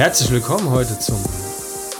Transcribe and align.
Herzlich 0.00 0.30
willkommen 0.30 0.70
heute 0.70 0.98
zum 0.98 1.22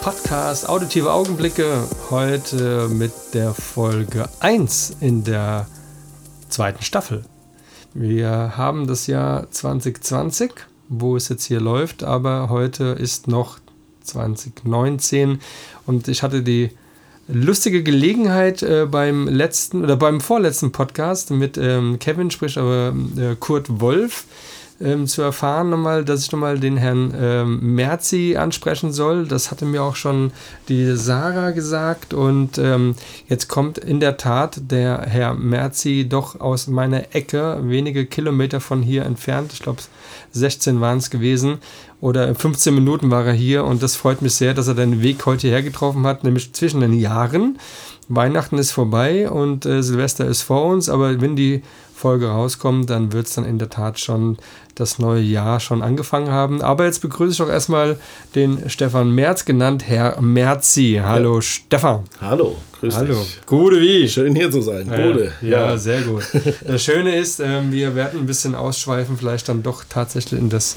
Podcast 0.00 0.66
Auditive 0.66 1.12
Augenblicke. 1.12 1.86
Heute 2.08 2.88
mit 2.88 3.12
der 3.34 3.52
Folge 3.52 4.26
1 4.40 4.96
in 5.02 5.22
der 5.22 5.66
zweiten 6.48 6.82
Staffel. 6.82 7.26
Wir 7.92 8.56
haben 8.56 8.86
das 8.86 9.06
Jahr 9.06 9.50
2020, 9.50 10.50
wo 10.88 11.14
es 11.14 11.28
jetzt 11.28 11.44
hier 11.44 11.60
läuft, 11.60 12.02
aber 12.02 12.48
heute 12.48 12.84
ist 12.84 13.28
noch 13.28 13.58
2019 14.04 15.38
und 15.84 16.08
ich 16.08 16.22
hatte 16.22 16.42
die 16.42 16.70
lustige 17.28 17.82
Gelegenheit 17.82 18.62
äh, 18.62 18.86
beim 18.90 19.28
letzten 19.28 19.84
oder 19.84 19.96
beim 19.96 20.22
vorletzten 20.22 20.72
Podcast 20.72 21.32
mit 21.32 21.58
ähm, 21.58 21.98
Kevin, 21.98 22.30
sprich 22.30 22.56
aber 22.56 22.94
äh, 23.18 23.36
Kurt 23.38 23.82
Wolf, 23.82 24.24
ähm, 24.80 25.06
zu 25.06 25.22
erfahren, 25.22 25.70
nochmal, 25.70 26.04
dass 26.04 26.22
ich 26.22 26.32
nochmal 26.32 26.58
den 26.58 26.76
Herrn 26.76 27.14
ähm, 27.18 27.74
Merzi 27.74 28.36
ansprechen 28.38 28.92
soll. 28.92 29.26
Das 29.26 29.50
hatte 29.50 29.64
mir 29.64 29.82
auch 29.82 29.96
schon 29.96 30.32
die 30.68 30.96
Sarah 30.96 31.50
gesagt. 31.50 32.14
Und 32.14 32.58
ähm, 32.58 32.94
jetzt 33.28 33.48
kommt 33.48 33.78
in 33.78 34.00
der 34.00 34.16
Tat 34.16 34.60
der 34.70 35.02
Herr 35.06 35.34
Merzi 35.34 36.06
doch 36.08 36.40
aus 36.40 36.66
meiner 36.66 37.14
Ecke, 37.14 37.60
wenige 37.62 38.06
Kilometer 38.06 38.60
von 38.60 38.82
hier 38.82 39.04
entfernt. 39.04 39.52
Ich 39.52 39.60
glaube, 39.60 39.82
16 40.32 40.80
waren 40.80 40.98
es 40.98 41.10
gewesen. 41.10 41.58
Oder 42.00 42.34
15 42.34 42.74
Minuten 42.74 43.10
war 43.10 43.26
er 43.26 43.34
hier. 43.34 43.64
Und 43.64 43.82
das 43.82 43.96
freut 43.96 44.22
mich 44.22 44.34
sehr, 44.34 44.54
dass 44.54 44.68
er 44.68 44.74
den 44.74 45.02
Weg 45.02 45.26
heute 45.26 45.42
hierher 45.42 45.62
getroffen 45.62 46.06
hat, 46.06 46.24
nämlich 46.24 46.52
zwischen 46.54 46.80
den 46.80 46.94
Jahren. 46.94 47.58
Weihnachten 48.08 48.58
ist 48.58 48.72
vorbei 48.72 49.30
und 49.30 49.66
äh, 49.66 49.82
Silvester 49.84 50.26
ist 50.26 50.42
vor 50.42 50.64
uns, 50.64 50.88
aber 50.88 51.20
wenn 51.20 51.36
die 51.36 51.62
Folge 51.94 52.26
rauskommt, 52.26 52.90
dann 52.90 53.12
wird 53.12 53.26
es 53.28 53.34
dann 53.34 53.44
in 53.44 53.58
der 53.58 53.70
Tat 53.70 54.00
schon 54.00 54.36
das 54.80 54.98
neue 54.98 55.20
Jahr 55.20 55.60
schon 55.60 55.82
angefangen 55.82 56.30
haben. 56.30 56.62
Aber 56.62 56.86
jetzt 56.86 57.00
begrüße 57.02 57.32
ich 57.32 57.38
doch 57.38 57.48
erstmal 57.48 57.96
den 58.34 58.68
Stefan 58.70 59.10
Merz, 59.14 59.44
genannt 59.44 59.84
Herr 59.86 60.20
Merzi. 60.20 61.00
Hallo 61.04 61.36
ja. 61.36 61.42
Stefan. 61.42 62.04
Hallo, 62.20 62.56
grüß 62.80 62.96
Hallo. 62.96 63.14
dich. 63.14 63.40
Gute 63.46 63.80
wie? 63.80 64.08
Schön 64.08 64.34
hier 64.34 64.50
zu 64.50 64.62
sein. 64.62 64.84
Gute. 64.84 65.32
Ja, 65.42 65.48
ja, 65.70 65.76
sehr 65.76 66.00
gut. 66.02 66.22
Das 66.66 66.82
Schöne 66.82 67.16
ist, 67.16 67.40
ähm, 67.40 67.72
wir 67.72 67.94
werden 67.94 68.20
ein 68.20 68.26
bisschen 68.26 68.54
ausschweifen, 68.54 69.18
vielleicht 69.18 69.48
dann 69.48 69.62
doch 69.62 69.84
tatsächlich 69.88 70.40
in, 70.40 70.48
das, 70.48 70.76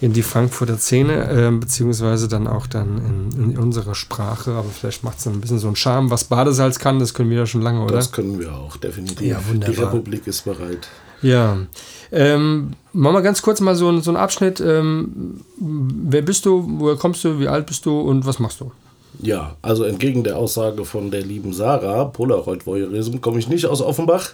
in 0.00 0.12
die 0.12 0.22
Frankfurter 0.22 0.76
Szene, 0.76 1.30
ähm, 1.30 1.60
beziehungsweise 1.60 2.28
dann 2.28 2.46
auch 2.46 2.66
dann 2.66 3.30
in, 3.36 3.50
in 3.52 3.58
unserer 3.58 3.94
Sprache. 3.94 4.52
Aber 4.52 4.68
vielleicht 4.68 5.04
macht 5.04 5.18
es 5.18 5.24
dann 5.24 5.34
ein 5.34 5.40
bisschen 5.40 5.58
so 5.58 5.68
einen 5.68 5.76
Charme. 5.76 6.10
Was 6.10 6.24
Badesalz 6.24 6.78
kann, 6.78 6.98
das 6.98 7.14
können 7.14 7.30
wir 7.30 7.38
ja 7.38 7.46
schon 7.46 7.62
lange, 7.62 7.82
oder? 7.84 7.94
Das 7.94 8.10
können 8.10 8.38
wir 8.40 8.52
auch, 8.52 8.76
definitiv. 8.76 9.26
Ja, 9.26 9.40
wunderbar. 9.48 9.74
Die 9.74 9.80
Republik 9.80 10.26
ist 10.26 10.44
bereit. 10.44 10.88
Ja. 11.24 11.58
Ähm, 12.12 12.72
machen 12.92 13.14
wir 13.14 13.22
ganz 13.22 13.42
kurz 13.42 13.60
mal 13.60 13.74
so, 13.74 13.98
so 14.00 14.10
einen 14.10 14.16
Abschnitt. 14.16 14.60
Ähm, 14.60 15.40
wer 15.58 16.22
bist 16.22 16.46
du, 16.46 16.64
woher 16.78 16.96
kommst 16.96 17.24
du, 17.24 17.40
wie 17.40 17.48
alt 17.48 17.66
bist 17.66 17.86
du 17.86 18.00
und 18.00 18.26
was 18.26 18.38
machst 18.38 18.60
du? 18.60 18.70
Ja, 19.20 19.56
also 19.62 19.84
entgegen 19.84 20.24
der 20.24 20.36
Aussage 20.36 20.84
von 20.84 21.10
der 21.10 21.22
lieben 21.22 21.52
Sarah, 21.52 22.04
Polaroid-Voyeurism, 22.06 23.20
komme 23.20 23.38
ich 23.38 23.48
nicht 23.48 23.66
aus 23.66 23.80
Offenbach. 23.80 24.30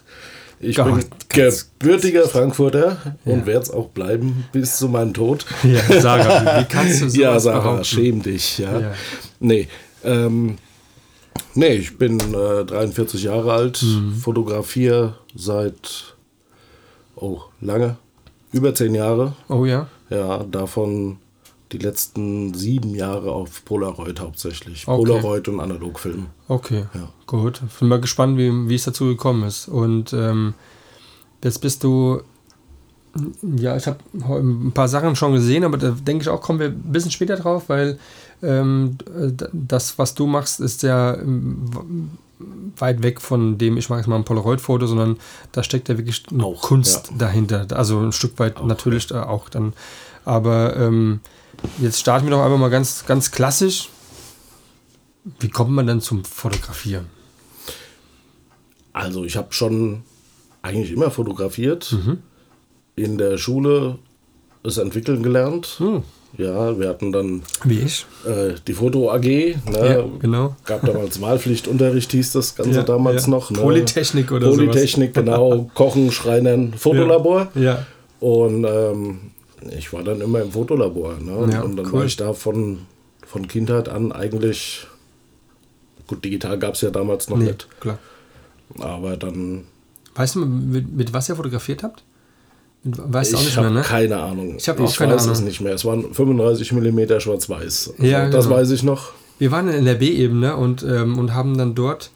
Ich 0.59 0.77
Gott, 0.77 0.95
bin 0.95 1.05
gebürtiger 1.29 2.29
Frankfurter 2.29 2.99
ja. 3.25 3.33
und 3.33 3.47
werde 3.47 3.63
es 3.63 3.71
auch 3.71 3.89
bleiben 3.89 4.45
bis 4.53 4.77
zu 4.77 4.89
meinem 4.89 5.15
Tod. 5.15 5.47
Ja, 5.63 6.01
Sarah, 6.01 6.61
wie 6.61 6.65
kannst 6.65 7.01
du 7.01 7.09
so 7.11 7.21
Ja, 7.21 7.41
Sarah, 7.41 7.61
behaupten? 7.61 7.85
schäm 7.85 8.23
dich. 8.23 8.59
Ja. 8.59 8.79
ja. 8.79 8.93
Nee, 9.39 9.69
ähm, 10.05 10.59
nee, 11.55 11.75
ich 11.75 11.97
bin 11.97 12.19
äh, 12.21 12.65
43 12.67 13.23
Jahre 13.23 13.53
alt, 13.53 13.83
mhm. 13.83 14.15
fotografiere 14.17 15.15
seit 15.35 16.10
Oh, 17.21 17.43
lange. 17.61 17.97
Über 18.53 18.75
zehn 18.75 18.95
Jahre. 18.95 19.35
Oh 19.49 19.65
ja. 19.65 19.89
Ja, 20.09 20.43
davon 20.43 21.19
die 21.73 21.79
letzten 21.79 22.53
sieben 22.55 22.95
Jahre 22.95 23.31
auf 23.31 23.65
Polaroid 23.65 24.19
hauptsächlich. 24.21 24.89
Okay. 24.89 25.05
Polaroid 25.05 25.47
und 25.49 25.61
Analogfilm. 25.61 26.27
Okay, 26.49 26.87
ja. 26.95 27.09
gut. 27.27 27.61
Bin 27.79 27.89
mal 27.89 28.01
gespannt, 28.01 28.39
wie, 28.39 28.69
wie 28.69 28.75
es 28.75 28.85
dazu 28.85 29.05
gekommen 29.07 29.45
ist. 29.45 29.69
Und 29.69 30.13
ähm, 30.13 30.55
jetzt 31.45 31.61
bist 31.61 31.85
du, 31.85 32.23
ja, 33.57 33.77
ich 33.77 33.87
habe 33.87 33.99
ein 34.15 34.73
paar 34.73 34.89
Sachen 34.89 35.15
schon 35.15 35.33
gesehen, 35.35 35.63
aber 35.63 35.79
da 35.79 35.91
denke 35.91 36.23
ich 36.23 36.29
auch, 36.29 36.41
kommen 36.41 36.59
wir 36.59 36.69
ein 36.69 36.93
bisschen 36.93 37.13
später 37.13 37.37
drauf, 37.37 37.69
weil 37.69 37.99
ähm, 38.43 38.97
das, 39.53 39.99
was 39.99 40.15
du 40.15 40.27
machst, 40.27 40.59
ist 40.59 40.83
ja 40.83 41.17
weit 42.77 43.03
weg 43.03 43.21
von 43.21 43.59
dem, 43.59 43.77
ich 43.77 43.89
mache 43.89 44.01
jetzt 44.01 44.09
mal 44.09 44.17
ein 44.17 44.25
Polaroid-Foto, 44.25 44.87
sondern 44.87 45.19
da 45.53 45.63
steckt 45.63 45.89
ja 45.89 45.99
wirklich 45.99 46.25
auch, 46.39 46.63
Kunst 46.63 47.11
ja. 47.11 47.17
dahinter. 47.19 47.67
Also 47.73 48.01
ein 48.01 48.13
Stück 48.13 48.39
weit 48.39 48.57
auch, 48.57 48.65
natürlich 48.65 49.11
ja. 49.11 49.29
auch 49.29 49.49
dann. 49.49 49.75
Aber 50.25 50.77
ähm, 50.77 51.21
jetzt 51.79 52.01
starten 52.01 52.27
wir 52.27 52.31
doch 52.31 52.43
einfach 52.43 52.59
mal 52.59 52.71
ganz, 52.71 53.05
ganz 53.07 53.31
klassisch. 53.31 53.89
Wie 55.39 55.49
kommt 55.49 55.71
man 55.71 55.87
denn 55.87 56.01
zum 56.01 56.25
Fotografieren? 56.25 57.07
Also 58.93 59.25
ich 59.25 59.37
habe 59.37 59.53
schon 59.53 60.03
eigentlich 60.63 60.93
immer 60.93 61.11
fotografiert. 61.11 61.93
Mhm. 61.93 62.19
In 62.97 63.19
der 63.19 63.39
Schule 63.39 63.99
es 64.63 64.79
entwickeln 64.79 65.23
gelernt. 65.23 65.77
Mhm. 65.79 66.03
Ja, 66.39 66.79
wir 66.79 66.89
hatten 66.89 67.13
dann 67.13 67.43
Wie 67.65 67.81
ich? 67.81 68.07
Äh, 68.25 68.55
die 68.67 68.73
Foto 68.73 69.11
AG. 69.11 69.25
Ne? 69.25 69.57
Ja, 69.73 70.05
genau. 70.21 70.57
Gab 70.65 70.85
damals 70.87 71.21
Wahlpflichtunterricht, 71.21 72.13
hieß 72.13 72.33
das 72.33 72.55
Ganze 72.55 72.79
ja, 72.79 72.83
damals 72.83 73.27
ja. 73.27 73.31
noch. 73.31 73.51
Ne? 73.51 73.59
Polytechnik 73.59 74.31
oder 74.31 74.51
so. 74.51 74.57
Polytechnik, 74.57 75.15
sowas. 75.15 75.25
genau. 75.25 75.71
Kochen, 75.75 76.13
Schreinern, 76.13 76.73
Fotolabor. 76.75 77.49
Ja. 77.55 77.87
Und 78.21 78.65
ähm, 78.65 79.19
ich 79.77 79.93
war 79.93 80.03
dann 80.03 80.21
immer 80.21 80.41
im 80.41 80.53
Fotolabor. 80.53 81.17
Ne? 81.21 81.37
Und 81.37 81.77
dann 81.77 81.87
cool. 81.87 81.93
war 81.93 82.05
ich 82.05 82.17
da 82.17 82.33
von, 82.33 82.79
von 83.27 83.49
Kindheit 83.49 83.89
an 83.89 84.13
eigentlich. 84.13 84.87
Gut, 86.07 86.25
digital 86.25 86.59
gab 86.59 86.75
es 86.75 86.81
ja 86.81 86.91
damals 86.91 87.29
noch 87.29 87.39
nee, 87.39 87.47
nicht. 87.47 87.69
Klar. 87.81 87.99
Aber 88.79 89.17
dann. 89.17 89.65
Weißt 90.15 90.37
du, 90.37 90.45
mit, 90.45 90.93
mit 90.93 91.13
was 91.13 91.29
ihr 91.29 91.37
fotografiert 91.37 91.83
habt? 91.83 92.05
Weißt 92.83 93.33
du 93.33 93.37
auch 93.37 93.43
nicht 93.43 93.57
mehr, 93.57 93.71
ne? 93.71 93.83
keine 93.83 94.19
Ahnung. 94.19 94.57
Ich 94.57 94.69
habe 94.69 94.83
auch 94.83 94.97
keine 94.97 95.15
weiß 95.15 95.25
Ahnung. 95.25 95.35
es 95.35 95.41
nicht 95.43 95.61
mehr. 95.61 95.75
Es 95.75 95.85
waren 95.85 96.15
35 96.15 96.73
mm 96.73 97.21
schwarz-weiß. 97.21 97.95
Ja, 97.99 98.31
das 98.31 98.47
genau. 98.47 98.57
weiß 98.57 98.71
ich 98.71 98.83
noch. 98.83 99.13
Wir 99.39 99.51
waren 99.51 99.69
in 99.69 99.85
der 99.85 99.95
B-Ebene 99.95 100.57
und, 100.57 100.83
ähm, 100.83 101.19
und 101.19 101.35
haben 101.35 101.59
dann 101.59 101.75
dort, 101.75 102.11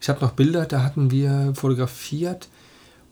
ich 0.00 0.08
habe 0.08 0.20
noch 0.20 0.32
Bilder, 0.32 0.64
da 0.64 0.82
hatten 0.82 1.10
wir 1.10 1.52
fotografiert 1.54 2.48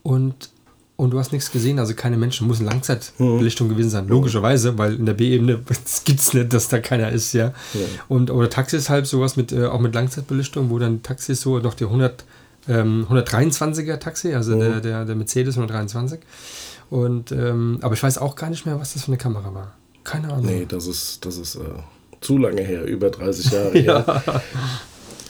und, 0.03 0.51
und 0.97 1.11
du 1.11 1.19
hast 1.19 1.33
nichts 1.33 1.53
gesehen, 1.53 1.79
also 1.79 1.95
keine 1.95 2.17
Menschen, 2.17 2.47
muss 2.47 2.61
eine 2.61 2.71
Langzeitbelichtung 2.71 3.69
mhm. 3.69 3.73
gewesen 3.73 3.91
sein, 3.91 4.09
logischerweise, 4.09 4.79
weil 4.79 4.95
in 4.95 5.05
der 5.05 5.15
B-Ebene 5.15 5.61
gibt 6.05 6.21
es 6.21 6.33
nicht, 6.33 6.53
dass 6.53 6.69
da 6.69 6.79
keiner 6.79 7.13
ist, 7.13 7.35
ja. 7.35 7.47
ja. 7.75 7.81
Und, 8.09 8.31
oder 8.31 8.49
Taxis 8.49 8.89
halb 8.89 9.07
sowas 9.07 9.37
mit, 9.37 9.53
äh, 9.53 9.67
auch 9.67 9.81
mit 9.81 9.95
Langzeitbelichtung, 9.95 10.71
wo 10.71 10.79
dann 10.79 11.03
Taxis 11.03 11.43
so 11.43 11.59
noch 11.59 11.75
die 11.75 11.85
100, 11.85 12.25
ähm, 12.69 13.07
123er 13.11 13.99
Taxi, 13.99 14.35
also 14.35 14.55
mhm. 14.55 14.61
der, 14.61 14.81
der, 14.81 15.05
der 15.05 15.15
Mercedes 15.15 15.57
123 15.57 16.21
und, 16.91 17.33
ähm, 17.33 17.79
aber 17.83 17.95
ich 17.95 18.03
weiß 18.03 18.19
auch 18.19 18.37
gar 18.37 18.51
nicht 18.51 18.67
mehr, 18.67 18.79
was 18.79 18.93
das 18.93 19.05
für 19.05 19.09
eine 19.09 19.19
Kamera 19.19 19.53
war. 19.53 19.75
Keine 20.05 20.33
Ahnung. 20.33 20.47
Nee, 20.47 20.67
das 20.69 20.87
ist, 20.87 21.25
das 21.27 21.37
ist 21.37 21.57
äh, 21.57 21.61
zu 22.21 22.39
lange 22.39 22.63
her, 22.63 22.85
über 22.85 23.11
30 23.11 23.51
Jahre 23.51 23.79
ja. 23.81 24.05
her. 24.07 24.43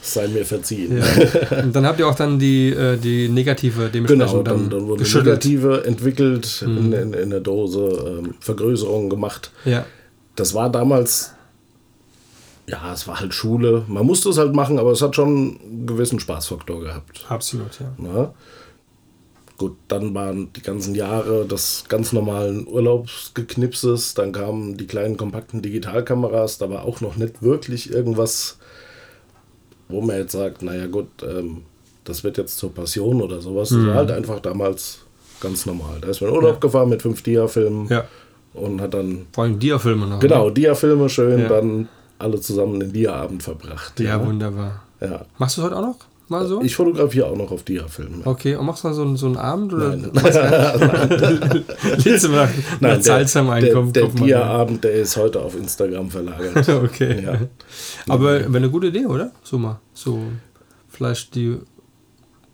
Sei 0.03 0.29
mir 0.29 0.45
verziehen. 0.45 0.99
Ja. 0.99 1.63
Und 1.65 1.75
dann 1.75 1.85
habt 1.85 1.99
ihr 1.99 2.07
auch 2.07 2.15
dann 2.15 2.39
die, 2.39 2.69
äh, 2.71 2.97
die 2.97 3.29
negative 3.29 3.89
dementsprechend 3.89 4.31
genau, 4.31 4.43
dann, 4.43 4.71
dann 4.71 4.87
wurde 4.87 5.03
die 5.03 5.15
negative 5.17 5.85
entwickelt, 5.85 6.63
mhm. 6.65 6.77
in, 6.77 6.93
in, 6.93 7.15
in, 7.15 7.31
der 7.31 7.41
Dose, 7.41 8.21
ähm, 8.23 8.35
Vergrößerungen 8.39 9.11
gemacht. 9.11 9.51
Ja. 9.65 9.85
Das 10.37 10.55
war 10.55 10.71
damals, 10.71 11.33
ja, 12.69 12.93
es 12.93 13.09
war 13.09 13.19
halt 13.19 13.35
Schule. 13.35 13.85
Man 13.89 14.07
musste 14.07 14.29
es 14.29 14.39
halt 14.39 14.55
machen, 14.55 14.79
aber 14.79 14.93
es 14.93 15.03
hat 15.03 15.17
schon 15.17 15.59
einen 15.61 15.87
gewissen 15.87 16.21
Spaßfaktor 16.21 16.83
gehabt. 16.83 17.25
Absolut, 17.29 17.81
ja. 17.81 17.87
Na? 17.97 18.35
Gut, 19.59 19.77
dann 19.89 20.15
waren 20.15 20.53
die 20.55 20.61
ganzen 20.61 20.95
Jahre 20.95 21.47
des 21.47 21.85
ganz 21.89 22.13
normalen 22.13 22.69
Urlaubsgeknipses, 22.69 24.13
dann 24.13 24.33
kamen 24.33 24.77
die 24.77 24.87
kleinen 24.87 25.17
kompakten 25.17 25.63
Digitalkameras, 25.63 26.59
da 26.59 26.69
war 26.69 26.85
auch 26.85 27.01
noch 27.01 27.17
nicht 27.17 27.43
wirklich 27.43 27.91
irgendwas, 27.91 28.59
wo 29.89 30.03
man 30.03 30.19
jetzt 30.19 30.33
sagt, 30.33 30.63
naja 30.63 30.87
gut, 30.87 31.09
ähm, 31.23 31.63
das 32.05 32.23
wird 32.23 32.37
jetzt 32.37 32.59
zur 32.59 32.75
Passion 32.75 33.23
oder 33.23 33.41
sowas. 33.41 33.71
Mhm. 33.71 33.79
Das 33.79 33.87
war 33.87 33.95
halt 33.95 34.11
einfach 34.11 34.41
damals 34.41 34.99
ganz 35.41 35.65
normal. 35.65 36.01
Da 36.01 36.09
ist 36.09 36.21
man 36.21 36.31
in 36.31 36.37
Urlaub 36.37 36.55
ja. 36.55 36.61
gefahren 36.61 36.89
mit 36.89 37.03
fünf 37.03 37.23
Dia-Filmen 37.23 37.89
ja. 37.89 38.05
und 38.53 38.81
hat 38.81 38.95
dann. 38.95 39.27
Vor 39.33 39.45
allem 39.45 39.59
Dia-Filme 39.59 40.07
noch. 40.07 40.21
Genau, 40.21 40.47
ne? 40.47 40.53
Dia-Filme 40.53 41.09
schön, 41.09 41.41
ja. 41.41 41.49
dann 41.49 41.89
alle 42.19 42.41
zusammen 42.41 42.81
den 42.81 42.93
Dia-Abend 42.93 43.43
verbracht. 43.43 43.99
Ja, 44.01 44.25
wunderbar. 44.25 44.83
Machst 45.39 45.59
du 45.59 45.63
heute 45.63 45.77
auch 45.77 45.83
noch? 45.83 45.99
Mal 46.29 46.45
so? 46.49 46.61
Ich 46.61 46.75
fotografiere 46.75 47.27
auch 47.27 47.37
noch 47.37 47.53
auf 47.53 47.63
Dia-Filmen. 47.63 48.23
Okay, 48.25 48.57
und 48.57 48.67
machst 48.67 48.83
du 48.83 48.89
dann 48.89 48.97
so, 48.97 49.03
einen, 49.03 49.17
so 49.17 49.27
einen 49.27 49.37
Abend? 49.37 49.73
Oder 49.73 49.91
Nein. 49.91 50.11
Letztes 50.13 50.35
Mal 52.29 52.49
Nein, 52.81 53.01
der, 53.03 53.25
der, 53.25 53.83
der 53.93 54.09
Dia-Abend, 54.09 54.83
der 54.83 54.93
ist 54.93 55.17
heute 55.17 55.41
auf 55.41 55.57
Instagram 55.57 56.11
verlagert. 56.11 56.69
okay. 56.85 57.23
Ja. 57.25 57.39
Aber 58.09 58.41
wäre 58.41 58.57
eine 58.57 58.71
gute 58.71 58.89
Idee, 58.89 59.07
oder? 59.07 59.31
So 59.45 59.57
mal. 59.57 59.79
So 59.95 60.19
vielleicht 60.89 61.37
die 61.37 61.59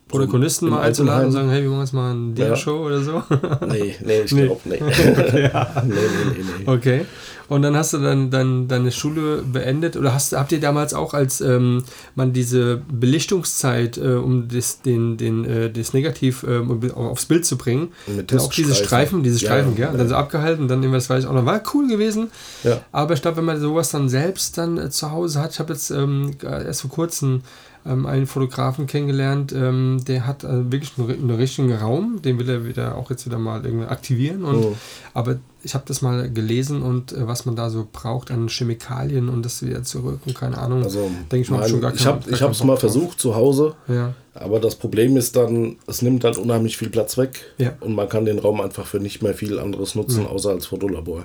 Protagonisten 0.06 0.68
mal 0.68 0.82
einzuladen 0.82 1.24
und 1.26 1.32
sagen, 1.32 1.48
hey, 1.48 1.62
wir 1.62 1.70
machen 1.70 1.80
jetzt 1.80 1.94
mal 1.94 2.10
eine 2.10 2.34
Dia-Show 2.34 2.76
ja. 2.76 2.86
oder 2.86 3.00
so? 3.00 3.22
Nee, 3.68 3.96
nee, 4.04 4.20
ich 4.20 4.26
glaube 4.26 4.60
nee. 4.66 4.82
okay, 4.82 5.14
nee, 5.14 5.50
nee, 5.84 5.94
nee, 6.36 6.44
nee. 6.58 6.70
Okay. 6.70 7.06
Und 7.52 7.60
dann 7.60 7.76
hast 7.76 7.92
du 7.92 7.98
dann, 7.98 8.30
dann 8.30 8.66
deine 8.66 8.90
Schule 8.90 9.42
beendet 9.42 9.98
oder 9.98 10.14
hast, 10.14 10.32
habt 10.32 10.52
ihr 10.52 10.60
damals 10.60 10.94
auch, 10.94 11.12
als 11.12 11.42
ähm, 11.42 11.84
man 12.14 12.32
diese 12.32 12.80
Belichtungszeit, 12.90 13.98
äh, 13.98 14.14
um 14.14 14.48
das, 14.48 14.80
den, 14.80 15.18
den, 15.18 15.44
äh, 15.44 15.70
das 15.70 15.92
Negativ 15.92 16.44
äh, 16.44 16.60
aufs 16.92 17.26
Bild 17.26 17.44
zu 17.44 17.58
bringen, 17.58 17.92
Mit 18.06 18.34
auch 18.34 18.50
diese 18.50 18.74
Streifen, 18.74 19.22
diese 19.22 19.38
Streifen, 19.38 19.74
ja, 19.76 19.84
ja, 19.84 19.92
ja. 19.92 19.98
dann 19.98 20.08
so 20.08 20.14
abgehalten, 20.14 20.66
dann 20.66 20.82
irgendwas 20.82 21.10
weiß 21.10 21.24
ich 21.24 21.28
auch 21.28 21.34
noch, 21.34 21.44
war 21.44 21.62
cool 21.74 21.88
gewesen. 21.88 22.30
Ja. 22.64 22.80
Aber 22.90 23.12
ich 23.12 23.20
glaube, 23.20 23.36
wenn 23.36 23.44
man 23.44 23.60
sowas 23.60 23.90
dann 23.90 24.08
selbst 24.08 24.56
dann 24.56 24.78
äh, 24.78 24.88
zu 24.88 25.10
Hause 25.10 25.42
hat, 25.42 25.52
ich 25.52 25.58
habe 25.58 25.74
jetzt 25.74 25.90
ähm, 25.90 26.30
erst 26.42 26.80
vor 26.80 26.90
kurzem 26.90 27.42
ähm, 27.84 28.06
einen 28.06 28.26
Fotografen 28.26 28.86
kennengelernt, 28.86 29.52
ähm, 29.52 30.02
der 30.06 30.26
hat 30.26 30.44
äh, 30.44 30.70
wirklich 30.70 30.92
einen, 30.96 31.10
einen, 31.10 31.30
richtigen 31.30 31.72
Raum, 31.74 32.20
den 32.22 32.38
will 32.38 32.48
er 32.48 32.64
wieder 32.64 32.96
auch 32.96 33.10
jetzt 33.10 33.26
wieder 33.26 33.38
mal 33.38 33.64
irgendwie 33.64 33.86
aktivieren. 33.86 34.44
Und, 34.44 34.56
oh. 34.56 34.76
Aber 35.14 35.38
ich 35.64 35.74
habe 35.74 35.84
das 35.86 36.00
mal 36.00 36.30
gelesen 36.30 36.82
und 36.82 37.12
äh, 37.12 37.26
was 37.26 37.44
man 37.44 37.56
da 37.56 37.70
so 37.70 37.86
braucht 37.90 38.30
an 38.30 38.48
Chemikalien 38.48 39.28
und 39.28 39.44
das 39.44 39.62
wieder 39.62 39.82
zurück 39.82 40.20
und 40.26 40.34
keine 40.36 40.58
Ahnung. 40.58 40.84
Also, 40.84 41.10
denke 41.30 41.44
ich 41.44 41.50
mal, 41.50 41.68
schon 41.68 41.80
gar 41.80 41.94
Ich 41.94 42.06
habe 42.06 42.52
es 42.52 42.64
mal 42.64 42.76
versucht 42.76 43.18
zu 43.18 43.34
Hause, 43.34 43.74
ja. 43.88 44.14
aber 44.34 44.60
das 44.60 44.76
Problem 44.76 45.16
ist 45.16 45.34
dann, 45.34 45.76
es 45.86 46.02
nimmt 46.02 46.24
halt 46.24 46.38
unheimlich 46.38 46.76
viel 46.76 46.90
Platz 46.90 47.18
weg 47.18 47.46
ja. 47.58 47.72
und 47.80 47.94
man 47.94 48.08
kann 48.08 48.24
den 48.24 48.38
Raum 48.38 48.60
einfach 48.60 48.86
für 48.86 49.00
nicht 49.00 49.22
mehr 49.22 49.34
viel 49.34 49.58
anderes 49.58 49.94
nutzen, 49.94 50.22
ja. 50.22 50.28
außer 50.28 50.50
als 50.50 50.66
Fotolabor. 50.66 51.24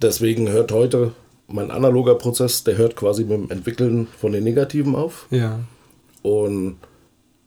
Deswegen 0.00 0.48
hört 0.48 0.72
heute 0.72 1.12
mein 1.46 1.70
analoger 1.70 2.14
Prozess, 2.14 2.64
der 2.64 2.76
hört 2.78 2.96
quasi 2.96 3.24
mit 3.24 3.32
dem 3.32 3.50
Entwickeln 3.50 4.08
von 4.18 4.32
den 4.32 4.44
Negativen 4.44 4.94
auf. 4.94 5.26
Ja. 5.30 5.60
Und 6.24 6.78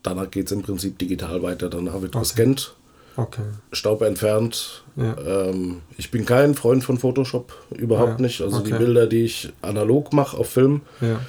danach 0.03 0.29
geht 0.29 0.45
es 0.45 0.51
im 0.51 0.61
Prinzip 0.61 0.99
digital 0.99 1.41
weiter. 1.41 1.67
Danach 1.67 1.99
wird 1.99 2.15
okay. 2.15 2.19
gescannt, 2.19 2.75
okay. 3.15 3.41
Staub 3.71 4.03
entfernt. 4.03 4.83
Ja. 4.95 5.17
Ähm, 5.17 5.81
ich 5.97 6.11
bin 6.11 6.25
kein 6.25 6.53
Freund 6.53 6.83
von 6.83 6.99
Photoshop, 6.99 7.53
überhaupt 7.75 8.19
ja. 8.19 8.25
nicht. 8.25 8.39
Also 8.41 8.57
okay. 8.57 8.69
die 8.71 8.77
Bilder, 8.77 9.07
die 9.07 9.25
ich 9.25 9.51
analog 9.63 10.13
mache 10.13 10.37
auf 10.37 10.49
Film, 10.49 10.81
ja. 11.01 11.19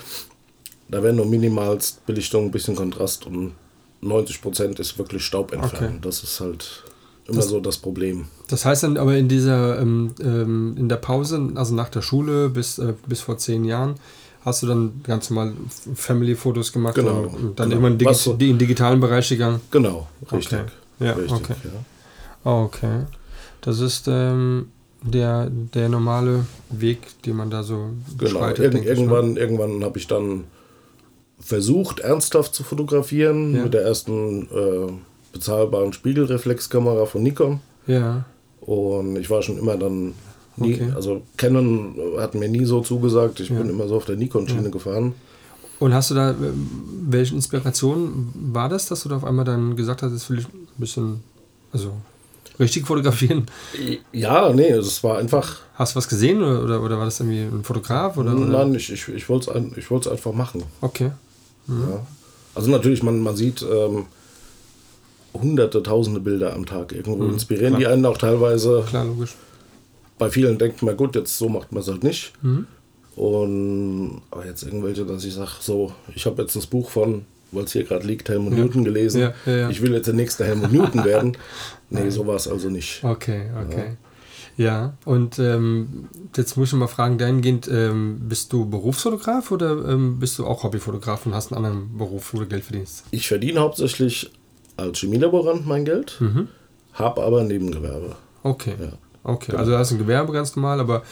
da 0.90 1.02
werden 1.02 1.16
nur 1.16 1.24
minimalst 1.24 2.04
Belichtung, 2.04 2.44
ein 2.44 2.50
bisschen 2.50 2.76
Kontrast 2.76 3.26
und 3.26 3.52
90% 4.02 4.78
ist 4.78 4.98
wirklich 4.98 5.24
Staub 5.24 5.52
entfernt. 5.52 6.04
Das 6.04 6.22
ist 6.22 6.38
halt 6.40 6.84
immer 7.28 7.38
das, 7.38 7.48
so 7.48 7.60
das 7.60 7.78
Problem. 7.78 8.26
Das 8.48 8.66
heißt 8.66 8.82
dann 8.82 8.98
aber 8.98 9.16
in 9.16 9.28
dieser 9.28 9.80
ähm, 9.80 10.14
ähm, 10.20 10.74
in 10.76 10.90
der 10.90 10.96
Pause, 10.96 11.50
also 11.54 11.74
nach 11.74 11.88
der 11.88 12.02
Schule 12.02 12.50
bis, 12.50 12.78
äh, 12.78 12.92
bis 13.06 13.22
vor 13.22 13.38
zehn 13.38 13.64
Jahren, 13.64 13.94
hast 14.44 14.62
du 14.62 14.66
dann 14.66 15.00
ganz 15.02 15.30
normal 15.30 15.54
Family-Fotos 15.94 16.72
gemacht 16.72 16.94
genau, 16.94 17.22
und, 17.22 17.58
dann 17.58 17.70
genau. 17.70 17.82
irgendwann 17.82 17.98
digi 17.98 18.14
so, 18.14 18.32
in 18.32 18.38
den 18.38 18.58
digitalen 18.58 19.00
Bereich 19.00 19.28
gegangen? 19.28 19.60
Genau, 19.70 20.06
richtig. 20.32 20.60
Okay. 20.60 20.70
Ja, 21.00 21.12
richtig, 21.12 21.32
okay. 21.32 21.54
Ja. 22.44 22.50
okay. 22.62 23.00
Das 23.60 23.80
ist 23.80 24.08
ähm, 24.08 24.68
der, 25.02 25.48
der 25.50 25.88
normale 25.88 26.46
Weg, 26.70 27.22
den 27.24 27.36
man 27.36 27.50
da 27.50 27.62
so 27.62 27.90
genau. 28.16 28.46
Ir 28.48 28.74
irgendwann, 28.84 29.34
ne? 29.34 29.40
irgendwann 29.40 29.84
habe 29.84 29.98
ich 29.98 30.06
dann 30.06 30.44
versucht, 31.40 32.00
ernsthaft 32.00 32.54
zu 32.54 32.64
fotografieren 32.64 33.54
ja. 33.54 33.62
mit 33.62 33.74
der 33.74 33.82
ersten 33.82 34.42
äh, 34.46 34.92
bezahlbaren 35.32 35.92
Spiegelreflexkamera 35.92 37.06
von 37.06 37.22
Nikon. 37.22 37.60
Ja. 37.86 38.24
Und 38.60 39.16
ich 39.16 39.30
war 39.30 39.42
schon 39.42 39.58
immer 39.58 39.76
dann 39.76 40.14
nie, 40.60 40.74
Okay. 40.74 40.92
also 40.94 41.22
Canon 41.36 41.94
hat 42.18 42.34
mir 42.34 42.48
nie 42.48 42.64
so 42.64 42.80
zugesagt. 42.80 43.40
Ich 43.40 43.48
Ja. 43.50 43.56
bin 43.58 43.68
immer 43.70 43.88
so 43.88 43.96
auf 43.96 44.04
der 44.04 44.16
Nikon-Schiene 44.16 44.64
Ja. 44.64 44.68
gefahren. 44.70 45.14
Und 45.80 45.94
hast 45.94 46.10
du 46.10 46.14
da, 46.14 46.30
ähm, 46.30 46.68
welche 47.08 47.34
Inspiration 47.34 48.32
war 48.34 48.68
das, 48.68 48.86
dass 48.86 49.02
du 49.04 49.08
da 49.08 49.16
auf 49.16 49.24
einmal 49.24 49.44
dann 49.44 49.76
gesagt 49.76 50.02
hast, 50.02 50.12
das 50.12 50.28
will 50.28 50.40
ich 50.40 50.46
ein 50.46 50.66
bisschen, 50.76 51.20
also 51.72 51.92
richtig 52.58 52.84
fotografieren? 52.86 53.46
Ja, 54.12 54.52
nee, 54.52 54.70
es 54.70 55.04
war 55.04 55.18
einfach. 55.18 55.58
Hast 55.74 55.94
du 55.94 55.98
was 55.98 56.08
gesehen 56.08 56.42
oder, 56.42 56.64
oder, 56.64 56.82
oder 56.82 56.98
war 56.98 57.04
das 57.04 57.20
irgendwie 57.20 57.42
ein 57.42 57.62
Fotograf? 57.62 58.16
Oder, 58.16 58.34
oder? 58.34 58.46
Nein, 58.46 58.74
ich, 58.74 58.90
ich, 58.92 59.06
ich 59.08 59.28
wollte 59.28 59.52
es 59.52 59.76
ich 59.78 59.88
wollt's 59.90 60.08
einfach 60.08 60.32
machen. 60.32 60.64
Okay. 60.80 61.12
Ja. 61.68 62.04
Also 62.56 62.70
natürlich, 62.70 63.04
man, 63.04 63.20
man 63.20 63.36
sieht 63.36 63.62
ähm, 63.62 64.06
hunderte, 65.34 65.82
tausende 65.82 66.18
Bilder 66.18 66.54
am 66.54 66.66
Tag 66.66 66.92
irgendwo. 66.92 67.22
Mhm, 67.22 67.34
Inspirieren 67.34 67.74
klar. 67.76 67.80
die 67.80 67.86
einen 67.86 68.04
auch 68.06 68.16
teilweise. 68.18 68.82
Klar, 68.88 69.04
logisch. 69.04 69.36
Bei 70.18 70.30
vielen 70.30 70.58
denkt 70.58 70.82
man, 70.82 70.96
gut, 70.96 71.14
jetzt 71.14 71.36
so 71.38 71.48
macht 71.48 71.72
man 71.72 71.82
es 71.82 71.88
halt 71.88 72.02
nicht. 72.02 72.32
Mhm. 72.42 72.66
Und 73.16 74.22
aber 74.30 74.46
jetzt 74.46 74.62
irgendwelche, 74.62 75.04
dass 75.04 75.24
ich 75.24 75.34
sage, 75.34 75.50
so, 75.60 75.92
ich 76.14 76.24
habe 76.26 76.42
jetzt 76.42 76.54
das 76.54 76.66
Buch 76.66 76.88
von, 76.90 77.24
weil 77.50 77.64
es 77.64 77.72
hier 77.72 77.84
gerade 77.84 78.06
liegt, 78.06 78.28
Helmut 78.28 78.52
Ja. 78.52 78.58
Newton 78.60 78.84
gelesen. 78.84 79.20
Ja, 79.20 79.32
ja. 79.46 79.68
Ich 79.70 79.82
will 79.82 79.92
jetzt 79.92 80.06
der 80.06 80.14
nächste 80.14 80.44
Helmut 80.44 80.72
Newton 80.72 81.04
werden. 81.04 81.36
Nee, 81.90 82.10
so 82.10 82.26
war 82.26 82.36
es 82.36 82.46
also 82.46 82.68
nicht. 82.68 83.02
Okay, 83.02 83.46
okay. 83.66 83.96
Ja, 84.58 84.92
und 85.06 85.38
ähm, 85.38 86.06
jetzt 86.36 86.58
muss 86.58 86.68
ich 86.68 86.74
mal 86.78 86.86
fragen, 86.86 87.16
dahingehend, 87.16 87.66
ähm, 87.72 88.18
bist 88.28 88.52
du 88.52 88.68
Berufsfotograf 88.68 89.50
oder 89.52 89.88
ähm, 89.88 90.18
bist 90.18 90.38
du 90.38 90.44
auch 90.46 90.64
Hobbyfotograf 90.64 91.24
und 91.24 91.34
hast 91.34 91.50
einen 91.50 91.64
anderen 91.64 91.96
Beruf, 91.96 92.34
wo 92.34 92.40
du 92.40 92.46
Geld 92.46 92.64
verdienst? 92.64 93.04
Ich 93.10 93.26
verdiene 93.26 93.60
hauptsächlich 93.60 94.30
als 94.76 94.98
Chemielaborant 94.98 95.66
mein 95.66 95.86
Geld, 95.86 96.18
Mhm. 96.20 96.48
habe 96.92 97.22
aber 97.22 97.40
ein 97.40 97.46
Nebengewerbe. 97.46 98.16
Okay. 98.42 98.74
Ja. 98.78 98.92
Okay, 99.28 99.46
Genau. 99.48 99.58
also 99.58 99.72
du 99.72 99.78
hast 99.78 99.90
ein 99.92 99.98
Gewerbe 99.98 100.32
ganz 100.32 100.56
normal, 100.56 100.80
aber 100.80 101.02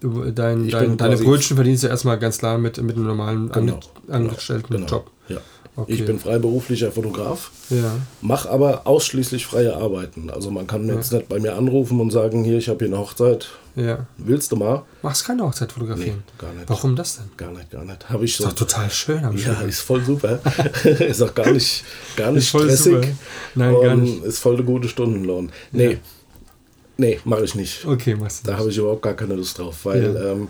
du, 0.00 0.30
dein, 0.30 0.68
dein, 0.68 0.96
deine 0.96 1.16
Brötchen 1.16 1.56
verdienst 1.56 1.82
du 1.84 1.88
erstmal 1.88 2.18
ganz 2.18 2.38
klar 2.38 2.58
mit, 2.58 2.80
mit 2.82 2.96
einem 2.96 3.06
normalen 3.06 3.50
Genau, 3.50 3.80
Ange 4.08 4.28
angestellten 4.28 4.72
Genau. 4.74 4.86
Job. 4.86 5.10
Ja. 5.28 5.38
Okay. 5.74 5.94
Ich 5.94 6.04
bin 6.04 6.18
freiberuflicher 6.18 6.92
Fotograf, 6.92 7.50
Ja, 7.70 7.92
mache 8.20 8.50
aber 8.50 8.86
ausschließlich 8.86 9.46
freie 9.46 9.74
Arbeiten. 9.74 10.28
Also 10.28 10.50
man 10.50 10.66
kann 10.66 10.86
Ja. 10.86 10.96
jetzt 10.96 11.12
nicht 11.14 11.30
bei 11.30 11.40
mir 11.40 11.56
anrufen 11.56 11.98
und 11.98 12.10
sagen, 12.10 12.44
hier, 12.44 12.58
ich 12.58 12.68
habe 12.68 12.80
hier 12.84 12.88
eine 12.88 12.98
Hochzeit, 12.98 13.48
ja. 13.74 14.06
willst 14.18 14.52
du 14.52 14.56
mal? 14.56 14.82
Machst 15.00 15.24
keine 15.24 15.44
Hochzeit 15.44 15.68
Nee, 15.68 15.74
fotografieren? 15.74 16.22
gar 16.36 16.52
nicht. 16.52 16.68
Warum 16.68 16.94
das 16.94 17.16
denn? 17.16 17.24
Gar 17.38 17.52
nicht, 17.52 17.70
gar 17.70 17.86
nicht. 17.86 18.06
Habe 18.10 18.22
ich 18.26 18.36
so. 18.36 18.44
Ist 18.44 18.50
doch 18.60 18.66
total 18.66 18.90
schön, 18.90 19.22
habe 19.24 19.34
ich 19.34 19.46
Ja, 19.46 19.54
ist 19.62 19.80
voll 19.80 20.04
super. 20.04 20.40
ist 20.84 21.22
auch 21.22 21.34
gar 21.34 21.50
nicht, 21.50 21.84
gar 22.16 22.32
nicht 22.32 22.42
Ist 22.42 22.50
voll 22.50 22.64
stressig. 22.64 22.92
super. 22.92 23.06
Nein, 23.54 23.74
gar 23.82 23.96
nicht. 23.96 24.24
Ist 24.24 24.40
voll 24.40 24.56
der 24.56 24.66
gute 24.66 24.88
Stundenlohn. 24.90 25.50
Nee. 25.70 26.00
Nee, 26.96 27.18
mache 27.24 27.44
ich 27.44 27.54
nicht. 27.54 27.84
Okay, 27.84 28.14
machst 28.14 28.46
du. 28.46 28.50
Da 28.50 28.58
habe 28.58 28.70
ich 28.70 28.76
überhaupt 28.78 29.02
gar 29.02 29.14
keine 29.14 29.34
Lust 29.34 29.58
drauf, 29.58 29.84
weil 29.84 30.02
Ja. 30.14 30.32
ähm, 30.32 30.48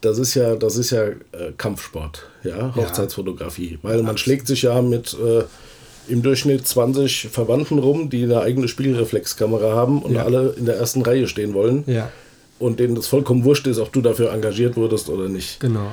das 0.00 0.18
ist 0.18 0.34
ja, 0.34 0.56
das 0.56 0.76
ist 0.76 0.90
ja 0.90 1.04
äh, 1.08 1.14
Kampfsport, 1.58 2.26
ja, 2.42 2.74
Hochzeitsfotografie. 2.74 3.78
Weil 3.82 4.02
man 4.02 4.16
schlägt 4.16 4.46
sich 4.46 4.62
ja 4.62 4.80
mit 4.80 5.14
äh, 5.14 5.44
im 6.10 6.22
Durchschnitt 6.22 6.66
20 6.66 7.28
Verwandten 7.30 7.78
rum, 7.78 8.08
die 8.08 8.22
eine 8.24 8.40
eigene 8.40 8.66
Spiegelreflexkamera 8.68 9.74
haben 9.74 10.00
und 10.02 10.14
Ja. 10.14 10.24
alle 10.24 10.54
in 10.56 10.64
der 10.64 10.76
ersten 10.76 11.02
Reihe 11.02 11.28
stehen 11.28 11.52
wollen 11.52 11.84
Ja, 11.86 12.10
und 12.58 12.80
denen 12.80 12.94
das 12.94 13.06
vollkommen 13.08 13.44
wurscht 13.44 13.66
ist, 13.66 13.78
ob 13.78 13.92
du 13.92 14.00
dafür 14.00 14.32
engagiert 14.32 14.76
wurdest 14.76 15.08
oder 15.10 15.28
nicht. 15.28 15.60
genau. 15.60 15.90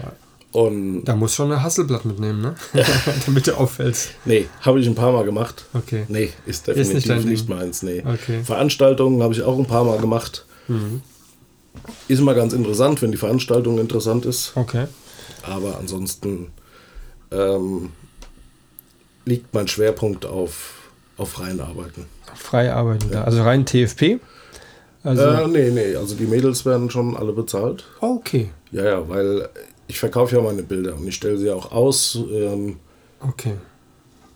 Und 0.58 1.06
Da 1.06 1.16
musst 1.16 1.36
du 1.36 1.44
schon 1.44 1.52
ein 1.52 1.62
Hasselblatt 1.62 2.04
mitnehmen, 2.06 2.42
ne? 2.42 2.56
Damit 3.28 3.46
du 3.46 3.56
auffällst. 3.56 4.10
nee, 4.26 4.48
habe 4.62 4.80
ich 4.80 4.88
ein 4.88 4.96
paar 4.96 5.12
Mal 5.12 5.24
gemacht. 5.24 5.66
Okay. 5.76 6.06
Nee, 6.08 6.32
ist 6.48 6.68
Ist 6.68 6.68
definitiv 6.68 6.94
nicht 6.96 7.10
dein 7.10 7.26
nicht, 7.26 7.48
Ding. 7.48 7.56
meins. 7.56 7.84
Nee. 7.84 8.04
Okay. 8.04 8.44
Veranstaltungen 8.44 9.22
habe 9.22 9.36
ich 9.36 9.44
auch 9.44 9.56
ein 9.60 9.68
paar 9.68 9.84
Mal 9.84 10.00
gemacht. 10.00 10.46
Mhm. 10.68 11.02
Ist 12.08 12.20
immer 12.20 12.34
ganz 12.34 12.54
interessant, 12.54 13.04
wenn 13.04 13.12
die 13.12 13.18
Veranstaltung 13.20 13.78
interessant 13.78 14.26
ist. 14.26 14.54
Okay. 14.56 14.88
Aber 15.44 15.78
ansonsten 15.78 16.48
ähm, 17.32 17.92
liegt 19.26 19.54
mein 19.54 19.68
Schwerpunkt 19.68 20.26
auf, 20.26 20.74
auf 21.18 21.30
freien 21.30 21.60
Arbeiten. 21.62 22.06
Frei 22.34 22.74
arbeiten 22.74 23.12
da. 23.12 23.26
Also 23.26 23.44
rein 23.44 23.64
TFP? 23.66 24.20
Also, 25.04 25.22
äh, 25.24 25.48
nee, 25.48 25.70
nee, 25.70 25.96
also 25.96 26.16
die 26.16 26.26
Mädels 26.26 26.66
werden 26.66 26.90
schon 26.90 27.16
alle 27.16 27.32
bezahlt. 27.34 27.86
okay. 28.02 28.50
Ja, 28.72 28.84
ja, 28.84 29.08
weil 29.08 29.48
ich 29.88 30.00
verkaufe 30.00 30.36
ja 30.36 30.42
meine 30.42 30.64
Bilder 30.64 30.96
und 30.96 31.08
ich 31.08 31.16
stelle 31.16 31.38
sie 31.38 31.50
auch 31.52 31.72
aus. 31.72 32.18
Ähm, 32.32 32.78
Okay. 33.20 33.54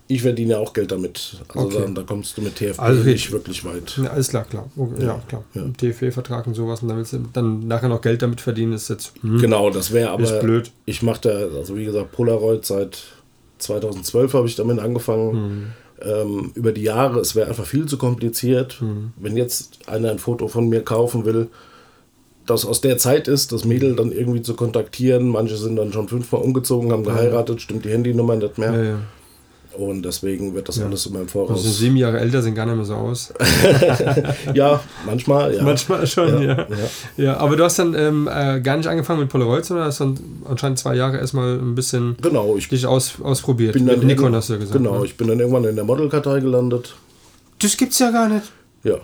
ich 0.07 0.21
verdiene 0.23 0.51
ja 0.53 0.57
auch 0.59 0.73
Geld 0.73 0.91
damit. 0.91 1.37
Also 1.49 1.67
Okay. 1.67 1.77
dann, 1.83 1.95
da 1.95 2.01
kommst 2.03 2.35
du 2.37 2.41
mit 2.41 2.55
TFP 2.55 2.79
Also 2.79 3.03
nicht 3.03 3.31
wirklich 3.31 3.63
weit. 3.63 3.97
Ja, 4.03 4.09
alles 4.11 4.29
klar, 4.29 4.43
klar. 4.45 4.69
Okay, 4.75 5.01
ja, 5.01 5.05
Ja, 5.07 5.21
klar. 5.27 5.43
ja. 5.53 5.63
TFP-Vertrag 5.77 6.47
und 6.47 6.55
sowas 6.55 6.81
und 6.81 6.87
dann 6.87 6.97
willst 6.97 7.13
du 7.13 7.19
dann 7.33 7.67
nachher 7.67 7.89
noch 7.89 8.01
Geld 8.01 8.21
damit 8.21 8.41
verdienen, 8.41 8.73
ist 8.73 8.89
jetzt 8.89 9.13
hm, 9.21 9.39
Genau, 9.39 9.69
das 9.69 9.91
wäre 9.91 10.09
aber. 10.11 10.23
ist 10.23 10.39
blöd. 10.41 10.71
Ich 10.85 11.01
mache 11.03 11.21
da, 11.21 11.29
also 11.57 11.77
wie 11.77 11.85
gesagt, 11.85 12.11
Polaroid 12.11 12.65
seit 12.65 13.03
2012 13.59 14.33
habe 14.33 14.47
ich 14.47 14.55
damit 14.55 14.79
angefangen. 14.79 15.33
Hm. 15.33 15.63
ähm, 16.03 16.51
über 16.55 16.71
die 16.71 16.81
Jahre, 16.81 17.19
es 17.19 17.35
wäre 17.35 17.47
einfach 17.47 17.65
viel 17.65 17.85
zu 17.85 17.97
kompliziert. 17.99 18.81
Mhm. 18.81 19.13
Wenn 19.17 19.37
jetzt 19.37 19.87
einer 19.87 20.09
ein 20.09 20.17
Foto 20.17 20.47
von 20.47 20.67
mir 20.67 20.81
kaufen 20.83 21.25
will, 21.25 21.47
das 22.51 22.65
aus 22.65 22.81
der 22.81 22.97
Zeit 22.97 23.27
ist, 23.27 23.51
das 23.51 23.65
Mädel 23.65 23.95
dann 23.95 24.11
irgendwie 24.11 24.41
zu 24.41 24.53
kontaktieren. 24.55 25.29
Manche 25.29 25.57
sind 25.57 25.75
dann 25.77 25.91
schon 25.93 26.07
fünfmal 26.07 26.41
umgezogen, 26.41 26.91
haben 26.91 27.03
geheiratet, 27.03 27.61
stimmt 27.61 27.85
die 27.85 27.89
Handynummer 27.89 28.35
nicht 28.35 28.57
mehr. 28.57 28.73
Ja, 28.73 28.83
ja. 28.83 28.95
Und 29.77 30.03
deswegen 30.03 30.53
wird 30.53 30.67
das 30.67 30.75
Ja. 30.77 30.85
alles 30.85 31.05
immer 31.05 31.19
im 31.19 31.27
Also 31.27 31.45
Voraus. 31.45 31.77
sieben 31.77 31.95
Jahre 31.95 32.19
älter 32.19 32.41
sehen 32.41 32.55
gar 32.55 32.65
nicht 32.65 32.75
mehr 32.75 32.83
so 32.83 32.93
aus. 32.95 33.33
ja, 34.53 34.81
manchmal, 35.05 35.55
ja. 35.55 35.63
Manchmal 35.63 36.05
schon, 36.07 36.27
ja. 36.43 36.57
Ja, 36.57 36.57
ja. 36.69 37.23
ja. 37.23 37.37
aber 37.37 37.55
du 37.55 37.63
hast 37.63 37.79
dann 37.79 37.93
ähm, 37.95 38.27
äh, 38.29 38.59
gar 38.59 38.75
nicht 38.75 38.87
angefangen 38.87 39.21
mit 39.21 39.29
Polaroid, 39.29 39.63
sondern 39.63 39.85
hast 39.87 40.01
dann 40.01 40.19
anscheinend 40.43 40.77
zwei 40.77 40.95
Jahre 40.95 41.17
erstmal 41.19 41.55
ein 41.57 41.73
bisschen 41.73 42.17
Genau, 42.21 42.57
ich 42.57 42.67
dich 42.67 42.85
aus, 42.85 43.13
ausprobiert. 43.23 43.73
bin 43.73 43.85
mit 43.85 44.03
Nikon 44.03 44.35
hast 44.35 44.49
du 44.49 44.53
ja 44.53 44.59
gesagt. 44.59 44.77
Genau, 44.77 44.99
ne? 44.99 45.05
ich 45.05 45.15
bin 45.15 45.27
dann 45.29 45.39
irgendwann 45.39 45.63
in 45.63 45.75
der 45.77 45.85
Modelkartei 45.85 46.41
gelandet. 46.41 46.93
Das 47.61 47.77
gibt's 47.77 47.99
ja 47.99 48.11
gar 48.11 48.27
nicht. 48.27 48.51
Ja. 48.83 48.95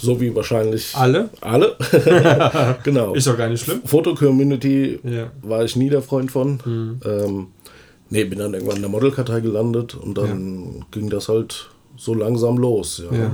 So 0.00 0.20
wie 0.20 0.34
wahrscheinlich 0.34 0.94
Alle? 0.96 1.30
alle. 1.40 1.76
genau. 2.82 3.14
Ist 3.14 3.26
doch 3.26 3.36
gar 3.36 3.48
nicht 3.48 3.62
schlimm. 3.64 3.82
Foto-Community 3.84 5.00
Ja. 5.04 5.30
war 5.42 5.64
ich 5.64 5.76
nie 5.76 5.90
der 5.90 6.02
Freund 6.02 6.30
von. 6.32 6.58
Mhm. 6.64 7.00
Ähm, 7.04 7.46
nee, 8.10 8.24
bin 8.24 8.38
dann 8.38 8.54
irgendwann 8.54 8.76
in 8.76 8.82
der 8.82 8.90
Modelkartei 8.90 9.40
gelandet 9.40 9.94
und 9.94 10.16
dann 10.18 10.84
ging 10.90 11.10
das 11.10 11.28
halt 11.28 11.68
so 11.96 12.14
langsam 12.14 12.56
los. 12.58 13.02
Ja. 13.10 13.16
Ja. 13.18 13.30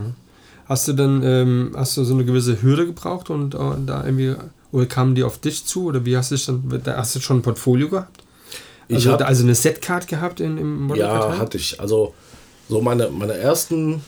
Hast 0.66 0.88
du 0.88 0.92
dann, 0.92 1.22
ähm, 1.22 1.72
hast 1.76 1.96
du 1.96 2.04
so 2.04 2.12
eine 2.14 2.24
gewisse 2.24 2.60
Hürde 2.60 2.86
gebraucht 2.86 3.30
und 3.30 3.54
äh, 3.54 3.58
da 3.86 4.04
irgendwie, 4.04 4.34
oder 4.72 4.86
kamen 4.86 5.14
die 5.14 5.22
auf 5.22 5.38
dich 5.38 5.64
zu 5.64 5.86
oder 5.86 6.04
wie 6.04 6.16
hast 6.16 6.30
du 6.30 6.34
dich 6.34 6.44
dann, 6.46 6.80
da 6.84 6.96
hast 6.96 7.14
du 7.16 7.20
schon 7.20 7.38
ein 7.38 7.42
Portfolio 7.42 7.88
gehabt? 7.88 8.22
Ich 8.88 8.96
Also, 8.96 9.12
hab- 9.12 9.26
also 9.26 9.44
eine 9.44 9.54
Setcard 9.54 10.08
gehabt 10.08 10.40
in, 10.40 10.58
im 10.58 10.82
Modelkartei? 10.88 11.34
Ja, 11.34 11.38
hatte 11.38 11.56
ich. 11.56 11.80
Also 11.80 12.14
so 12.68 12.82
meine, 12.82 13.08
meine 13.10 13.34
ersten 13.34 14.02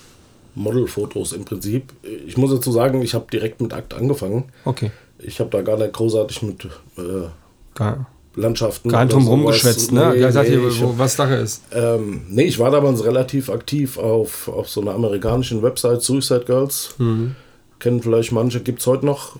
Modelfotos 0.54 1.32
im 1.32 1.44
Prinzip. 1.44 1.92
Ich 2.26 2.36
muss 2.36 2.50
dazu 2.50 2.72
sagen, 2.72 3.02
ich 3.02 3.14
habe 3.14 3.26
direkt 3.32 3.60
mit 3.60 3.72
Akt 3.72 3.94
angefangen. 3.94 4.44
Okay. 4.64 4.90
Ich 5.18 5.38
habe 5.40 5.50
da 5.50 5.62
gar 5.62 5.76
nicht 5.76 5.92
großartig 5.92 6.42
mit 6.42 6.64
äh, 6.96 7.28
Gar, 7.74 8.06
Landschaften. 8.34 8.88
gar 8.88 9.04
nicht 9.04 9.12
drum 9.14 9.28
rumgeschwätzt, 9.28 9.92
ne? 9.92 10.12
Nee, 10.14 10.20
ja, 10.20 10.32
sagt 10.32 10.48
nee, 10.48 10.54
ihr, 10.56 10.68
ich 10.68 10.80
wo, 10.82 10.94
was 10.96 11.16
Sache 11.16 11.34
ist. 11.34 11.62
Ähm, 11.72 12.22
nee, 12.28 12.44
ich 12.44 12.58
war 12.58 12.70
damals 12.70 13.04
relativ 13.04 13.50
aktiv 13.50 13.98
auf, 13.98 14.48
auf 14.48 14.68
so 14.68 14.80
einer 14.80 14.92
amerikanischen 14.94 15.62
Website, 15.62 16.02
Suicide 16.02 16.44
Girls. 16.46 16.94
Mhm. 16.98 17.34
Kennen 17.78 18.02
vielleicht 18.02 18.32
manche, 18.32 18.60
gibt 18.60 18.80
es 18.80 18.86
heute 18.86 19.06
noch. 19.06 19.36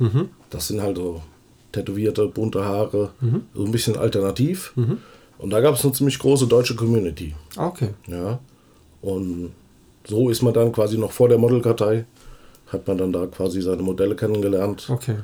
Das 0.51 0.69
sind 0.69 0.81
halt 0.83 0.97
so 0.97 1.23
tätowierte, 1.73 2.27
bunte 2.27 2.65
Haare, 2.65 3.11
Mhm. 3.21 3.43
so 3.55 3.65
ein 3.65 3.71
bisschen 3.73 3.97
alternativ. 3.97 4.73
Und 5.39 5.51
da 5.51 5.61
gab 5.61 5.75
es 5.77 5.85
eine 5.85 5.93
ziemlich 5.93 6.19
große 6.19 6.47
deutsche 6.47 6.75
Community. 6.75 7.35
Ah, 7.57 7.69
Okay. 7.69 7.91
Ja. 8.07 8.39
Und 9.03 9.53
so 10.11 10.29
ist 10.29 10.43
man 10.43 10.53
dann 10.53 10.73
quasi 10.73 10.99
noch 10.99 11.13
vor 11.13 11.29
der 11.29 11.39
Modelkartei, 11.39 12.05
hat 12.67 12.87
man 12.87 12.99
dann 12.99 13.13
da 13.13 13.27
quasi 13.27 13.63
seine 13.63 13.83
Modelle 13.83 14.17
kennengelernt. 14.17 14.89
Okay. 14.91 15.17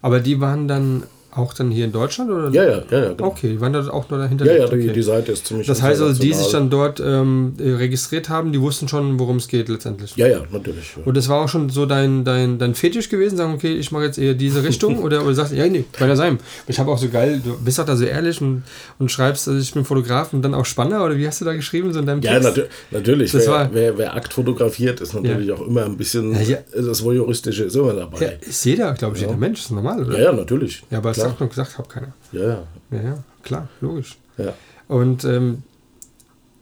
Aber 0.00 0.20
die 0.20 0.40
waren 0.40 0.66
dann 0.66 1.04
auch 1.38 1.54
dann 1.54 1.70
hier 1.70 1.84
in 1.84 1.92
Deutschland? 1.92 2.30
Oder? 2.30 2.50
Ja, 2.50 2.64
ja, 2.64 2.82
ja, 2.90 2.98
ja. 2.98 3.08
Genau. 3.12 3.26
Okay, 3.28 3.48
die 3.50 3.60
waren 3.60 3.72
da 3.72 3.88
auch 3.88 4.08
nur 4.10 4.18
dahinter. 4.18 4.44
Ja, 4.46 4.52
ja, 4.52 4.66
die, 4.66 4.76
okay. 4.76 4.92
die 4.92 5.02
Seite 5.02 5.32
ist 5.32 5.46
ziemlich 5.46 5.66
Das 5.66 5.80
heißt 5.82 6.00
also, 6.02 6.20
die 6.20 6.32
sich 6.32 6.48
dann 6.50 6.70
dort 6.70 7.00
ähm, 7.00 7.54
äh, 7.58 7.70
registriert 7.74 8.28
haben, 8.28 8.52
die 8.52 8.60
wussten 8.60 8.88
schon, 8.88 9.18
worum 9.18 9.36
es 9.36 9.48
geht 9.48 9.68
letztendlich. 9.68 10.14
Ja, 10.16 10.26
ja, 10.26 10.40
natürlich. 10.50 10.94
Ja. 10.96 11.02
Und 11.04 11.16
das 11.16 11.28
war 11.28 11.42
auch 11.44 11.48
schon 11.48 11.70
so 11.70 11.86
dein, 11.86 12.24
dein, 12.24 12.58
dein 12.58 12.74
Fetisch 12.74 13.08
gewesen, 13.08 13.36
sagen, 13.36 13.54
okay, 13.54 13.74
ich 13.74 13.90
mache 13.92 14.04
jetzt 14.04 14.18
eher 14.18 14.34
diese 14.34 14.62
Richtung 14.64 14.98
oder, 15.02 15.24
oder 15.24 15.34
sagst, 15.34 15.52
ja, 15.52 15.66
nee, 15.66 15.84
kann 15.92 16.08
ja 16.08 16.16
sein. 16.16 16.38
Ich 16.66 16.78
habe 16.78 16.90
auch 16.90 16.98
so 16.98 17.08
geil, 17.08 17.40
du 17.44 17.56
bist 17.58 17.78
auch 17.80 17.84
da 17.86 17.96
so 17.96 18.04
ehrlich 18.04 18.40
und, 18.40 18.62
und 18.98 19.10
schreibst, 19.10 19.48
also 19.48 19.60
ich 19.60 19.72
bin 19.72 19.84
Fotograf 19.84 20.32
und 20.32 20.42
dann 20.42 20.54
auch 20.54 20.64
Spanner 20.66 21.04
oder 21.04 21.16
wie 21.16 21.26
hast 21.26 21.40
du 21.40 21.44
da 21.44 21.54
geschrieben, 21.54 21.92
so 21.92 22.00
in 22.00 22.06
deinem 22.06 22.22
Ja, 22.22 22.38
natu 22.40 22.62
natürlich. 22.90 23.32
Das 23.32 23.46
Wer, 23.46 23.52
war- 23.52 23.68
wer, 23.72 23.98
wer 23.98 24.14
Akt 24.14 24.32
fotografiert, 24.32 25.00
ist 25.00 25.14
natürlich 25.14 25.52
auch 25.52 25.66
immer 25.66 25.84
ein 25.84 25.96
bisschen, 25.96 26.32
Ja, 26.32 26.40
ja. 26.40 26.58
das 26.74 27.02
Voyeuristische 27.04 27.64
ist 27.64 27.76
immer 27.76 27.88
Ja, 27.94 28.00
dabei. 28.00 28.38
ist 28.40 28.64
jeder, 28.64 28.92
glaube 28.94 29.16
ich, 29.16 29.22
jeder 29.22 29.36
Mensch, 29.36 29.60
ist 29.60 29.70
normal, 29.70 30.04
oder? 30.04 30.18
Ja, 30.18 30.24
ja, 30.24 30.32
natürlich. 30.32 30.82
Ja, 30.90 30.98
aber 30.98 31.10
es 31.10 31.18
sagt 31.28 31.40
noch 31.40 31.48
gesagt, 31.48 31.78
hab 31.78 31.88
keiner. 31.88 32.12
Ja, 32.32 32.40
ja, 32.48 32.62
Ja, 32.90 33.00
ja, 33.02 33.24
klar, 33.42 33.68
logisch. 33.80 34.18
ja. 34.36 34.52
Und 34.88 35.24
ähm, 35.24 35.62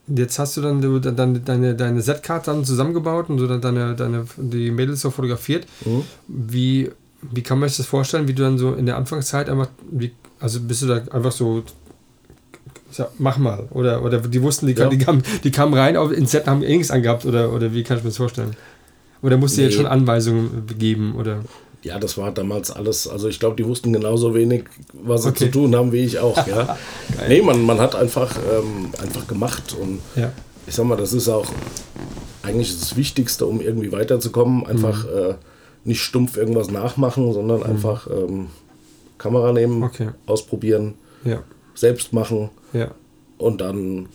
jetzt 0.07 0.37
hast 0.39 0.55
du 0.57 0.61
dann 0.61 0.81
du, 0.81 0.99
dann 0.99 1.43
deine, 1.45 1.75
deine 1.75 2.01
Z-Card 2.01 2.47
dann 2.47 2.63
zusammengebaut 2.65 3.29
und 3.29 3.39
so 3.39 3.47
dann 3.47 3.61
deine, 3.61 3.95
deine, 3.95 4.25
die 4.37 4.71
Mädels 4.71 5.01
so 5.01 5.11
fotografiert. 5.11 5.65
Mhm. 5.85 6.03
Wie, 6.27 6.91
wie 7.21 7.41
kann 7.43 7.59
man 7.59 7.69
sich 7.69 7.77
das 7.77 7.87
vorstellen, 7.87 8.27
wie 8.27 8.33
du 8.33 8.43
dann 8.43 8.57
so 8.57 8.73
in 8.73 8.85
der 8.85 8.97
Anfangszeit 8.97 9.49
einfach, 9.49 9.69
wie, 9.91 10.11
also 10.39 10.59
bist 10.61 10.81
du 10.83 10.87
da 10.87 11.01
einfach 11.11 11.31
so, 11.31 11.63
sag, 12.91 13.11
mach 13.19 13.37
mal, 13.37 13.67
oder, 13.71 14.03
oder 14.03 14.19
die 14.19 14.41
wussten, 14.41 14.67
die, 14.67 14.73
Ja. 14.73 14.87
die, 14.89 14.97
kamen, 14.97 15.23
die 15.43 15.51
kamen 15.51 15.73
rein 15.73 15.97
auf, 15.97 16.11
ins 16.11 16.31
Set 16.31 16.47
haben 16.47 16.63
eh 16.63 16.77
nichts 16.77 16.91
angehabt, 16.91 17.25
oder, 17.25 17.51
oder 17.53 17.73
wie 17.73 17.83
kann 17.83 17.97
ich 17.97 18.03
mir 18.03 18.09
das 18.09 18.17
vorstellen? 18.17 18.55
Oder 19.21 19.37
musst 19.37 19.57
du 19.57 19.61
jetzt 19.61 19.71
Nee. 19.71 19.77
schon 19.77 19.87
Anweisungen 19.87 20.65
geben, 20.77 21.15
oder? 21.15 21.39
Ja, 21.83 21.99
das 21.99 22.17
war 22.17 22.31
damals 22.31 22.71
alles, 22.71 23.07
also 23.07 23.27
ich 23.27 23.39
glaube, 23.39 23.55
die 23.55 23.65
wussten 23.65 23.93
genauso 23.93 24.33
wenig, 24.35 24.65
was 24.93 25.23
sie 25.23 25.29
Okay. 25.29 25.45
zu 25.45 25.51
tun 25.51 25.75
haben, 25.75 25.91
wie 25.91 26.03
ich 26.03 26.19
auch. 26.19 26.45
Ja. 26.47 26.77
nee, 27.29 27.41
man, 27.41 27.65
man 27.65 27.79
hat 27.79 27.95
einfach, 27.95 28.35
ähm, 28.51 28.89
einfach 29.01 29.27
gemacht 29.27 29.75
und 29.79 29.99
Ja. 30.15 30.31
ich 30.65 30.75
sag 30.75 30.85
mal, 30.85 30.97
das 30.97 31.13
ist 31.13 31.29
auch 31.29 31.47
eigentlich 32.43 32.77
das 32.79 32.95
Wichtigste, 32.95 33.45
um 33.45 33.61
irgendwie 33.61 33.91
weiterzukommen. 33.91 34.65
Einfach 34.65 35.03
Mhm. 35.05 35.09
äh, 35.17 35.33
nicht 35.83 36.01
stumpf 36.01 36.35
irgendwas 36.35 36.69
nachmachen, 36.71 37.31
sondern 37.31 37.63
einfach 37.63 38.07
ähm, 38.11 38.47
Kamera 39.17 39.53
nehmen, 39.53 39.83
Okay. 39.83 40.09
ausprobieren, 40.25 40.95
Ja, 41.23 41.43
selbst 41.75 42.11
machen 42.11 42.49
ja, 42.73 42.91
und 43.37 43.61
dann, 43.61 44.07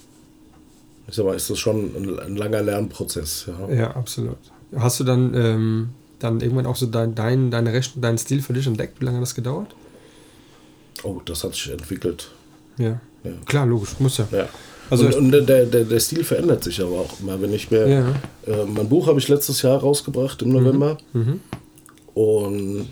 ich 1.08 1.14
sag 1.14 1.24
mal, 1.26 1.34
ist 1.36 1.48
das 1.48 1.58
schon 1.58 1.90
ein, 1.96 2.18
ein 2.20 2.36
langer 2.36 2.60
Lernprozess. 2.62 3.46
Ja. 3.68 3.74
ja, 3.74 3.90
absolut. 3.92 4.36
Hast 4.76 5.00
du 5.00 5.04
dann, 5.04 5.32
ähm, 5.34 5.88
dann 6.22 6.40
irgendwann 6.40 6.66
auch 6.66 6.76
so 6.76 6.86
dein, 6.86 7.14
dein, 7.14 7.50
deine 7.50 7.80
deinen 7.96 8.18
Stil 8.18 8.42
für 8.42 8.52
dich 8.52 8.66
entdeckt? 8.66 9.00
Wie 9.00 9.04
lange 9.04 9.18
hat 9.18 9.22
das 9.22 9.34
gedauert? 9.34 9.74
Oh, 11.02 11.20
das 11.24 11.42
hat 11.44 11.54
sich 11.54 11.70
entwickelt. 11.70 12.30
Ja. 12.78 13.00
Ja. 13.24 13.30
Klar, 13.46 13.66
logisch, 13.66 13.90
muss 13.98 14.18
ja. 14.18 14.26
Ja. 14.32 14.48
Also- 14.90 15.06
und, 15.06 15.14
und 15.14 15.30
der, 15.32 15.64
der, 15.66 15.84
der 15.84 16.00
Stil 16.00 16.24
verändert 16.24 16.64
sich 16.64 16.80
aber 16.80 17.00
auch 17.00 17.20
immer. 17.20 17.40
Wenn 17.40 17.52
ich 17.54 17.70
mir, 17.70 17.88
Ja. 17.88 18.08
äh, 18.46 18.64
mein 18.66 18.88
Buch 18.88 19.06
habe 19.06 19.18
ich 19.18 19.28
letztes 19.28 19.62
Jahr 19.62 19.78
rausgebracht 19.78 20.42
im 20.42 20.50
November. 20.50 20.98
Mhm. 21.12 21.40
Und 22.14 22.88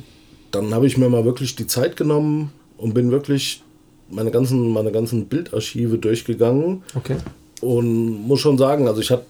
dann 0.50 0.72
habe 0.75 0.87
ich 0.87 0.96
mir 0.96 1.08
mal 1.08 1.25
wirklich 1.25 1.56
die 1.56 1.66
Zeit 1.66 1.96
genommen 1.96 2.52
und 2.78 2.94
bin 2.94 3.10
wirklich 3.10 3.62
meine 4.08 4.30
ganzen, 4.30 4.72
meine 4.72 4.92
ganzen 4.92 5.26
Bildarchive 5.26 5.99
durchgegangen. 5.99 6.82
Okay. 6.94 7.16
Und 7.60 8.26
muss 8.26 8.40
schon 8.40 8.56
sagen, 8.58 8.88
also 8.88 9.00
ich 9.00 9.10
hatte 9.10 9.25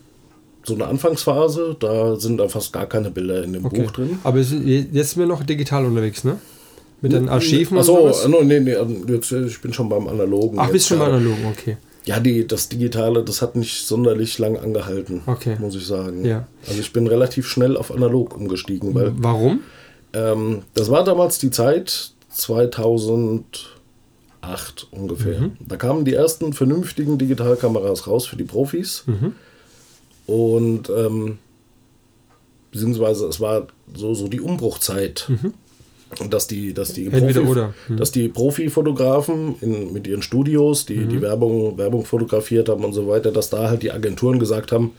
so 0.65 0.75
eine 0.75 0.87
Anfangsphase, 0.87 1.77
da 1.79 2.17
sind 2.17 2.39
da 2.39 2.49
fast 2.49 2.73
gar 2.73 2.87
keine 2.87 3.11
Bilder 3.11 3.43
in 3.43 3.53
dem 3.55 3.65
okay. 3.65 3.83
Buch 3.83 3.91
drin. 3.93 4.19
Aber 4.25 4.39
jetzt 4.39 4.51
sind 4.51 5.17
wir 5.17 5.27
noch 5.27 5.43
digital 5.43 5.87
unterwegs, 5.87 6.25
ne? 6.25 6.39
Mit 7.03 7.13
den 7.13 7.31
Archiven 7.31 7.77
und 7.77 7.81
Achso, 7.81 7.97
sowas? 8.13 8.29
no, 8.29 8.43
nee, 8.43 8.61
nee, 8.61 8.77
jetzt, 9.09 9.33
äh, 9.33 9.47
ich 9.47 9.59
bin 9.63 9.73
schon 9.73 9.89
beim 9.89 10.07
Analogen. 10.07 10.59
Ach, 10.59 10.65
jetzt 10.65 10.73
bist 10.73 10.89
schon 10.89 10.99
gerade. 10.99 11.15
analogen, 11.15 11.47
okay. 11.47 11.79
Ja, 12.05 12.21
die, 12.21 12.47
das 12.47 12.69
Digitale, 12.69 13.25
das 13.25 13.41
hat 13.41 13.57
nicht 13.57 13.87
sonderlich 13.87 14.39
lang 14.39 14.59
angehalten, 14.59 15.23
Okay. 15.27 15.57
muss 15.59 15.75
ich 15.77 15.87
sagen. 15.87 16.25
Ja. 16.27 16.47
Also 16.69 16.79
ich 16.81 16.93
bin 16.93 17.07
relativ 17.07 17.49
schnell 17.49 17.77
auf 17.79 17.91
analog 17.91 18.37
umgestiegen, 18.37 18.95
weil 18.95 19.13
Warum? 19.17 19.61
ähm, 20.13 20.61
das 20.75 20.91
war 20.91 21.03
damals 21.05 21.39
die 21.39 21.51
Zeit 21.51 22.11
2008 22.29 24.89
ungefähr. 24.91 25.41
Mhm. 25.41 25.53
Da 25.67 25.77
kamen 25.77 26.05
die 26.05 26.15
ersten 26.15 26.53
vernünftigen 26.53 27.19
Digitalkameras 27.19 28.07
raus 28.07 28.27
für 28.27 28.37
die 28.37 28.45
Profis. 28.45 29.05
Mhm. 29.07 29.33
Und 30.31 30.89
ähm, 30.91 31.39
beziehungsweise 32.71 33.27
es 33.27 33.41
war 33.41 33.67
so, 33.95 34.15
so 34.15 34.29
die 34.29 34.41
Umbruchzeit. 34.41 35.29
Dass 36.29 36.49
die, 36.49 36.75
dass 36.75 36.93
die, 36.93 37.09
Mhm. 37.09 37.49
Oder. 37.49 37.73
Mhm. 37.89 37.97
dass 37.97 38.11
die 38.11 38.29
Profifotografen 38.29 39.55
in, 39.61 39.93
mit 39.93 40.09
ihren 40.09 40.23
Studios, 40.23 40.85
die 40.85 40.97
Mhm. 40.97 41.09
die 41.09 41.21
Werbung, 41.23 41.79
Werbung 41.79 42.05
fotografiert 42.05 42.69
haben 42.69 42.85
und 42.85 42.93
so 42.93 43.07
weiter, 43.07 43.31
dass 43.31 43.49
da 43.51 43.69
halt 43.69 43.83
die 43.85 43.93
Agenturen 43.93 44.41
gesagt 44.41 44.73
haben, 44.73 44.93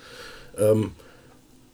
ähm, 0.58 0.92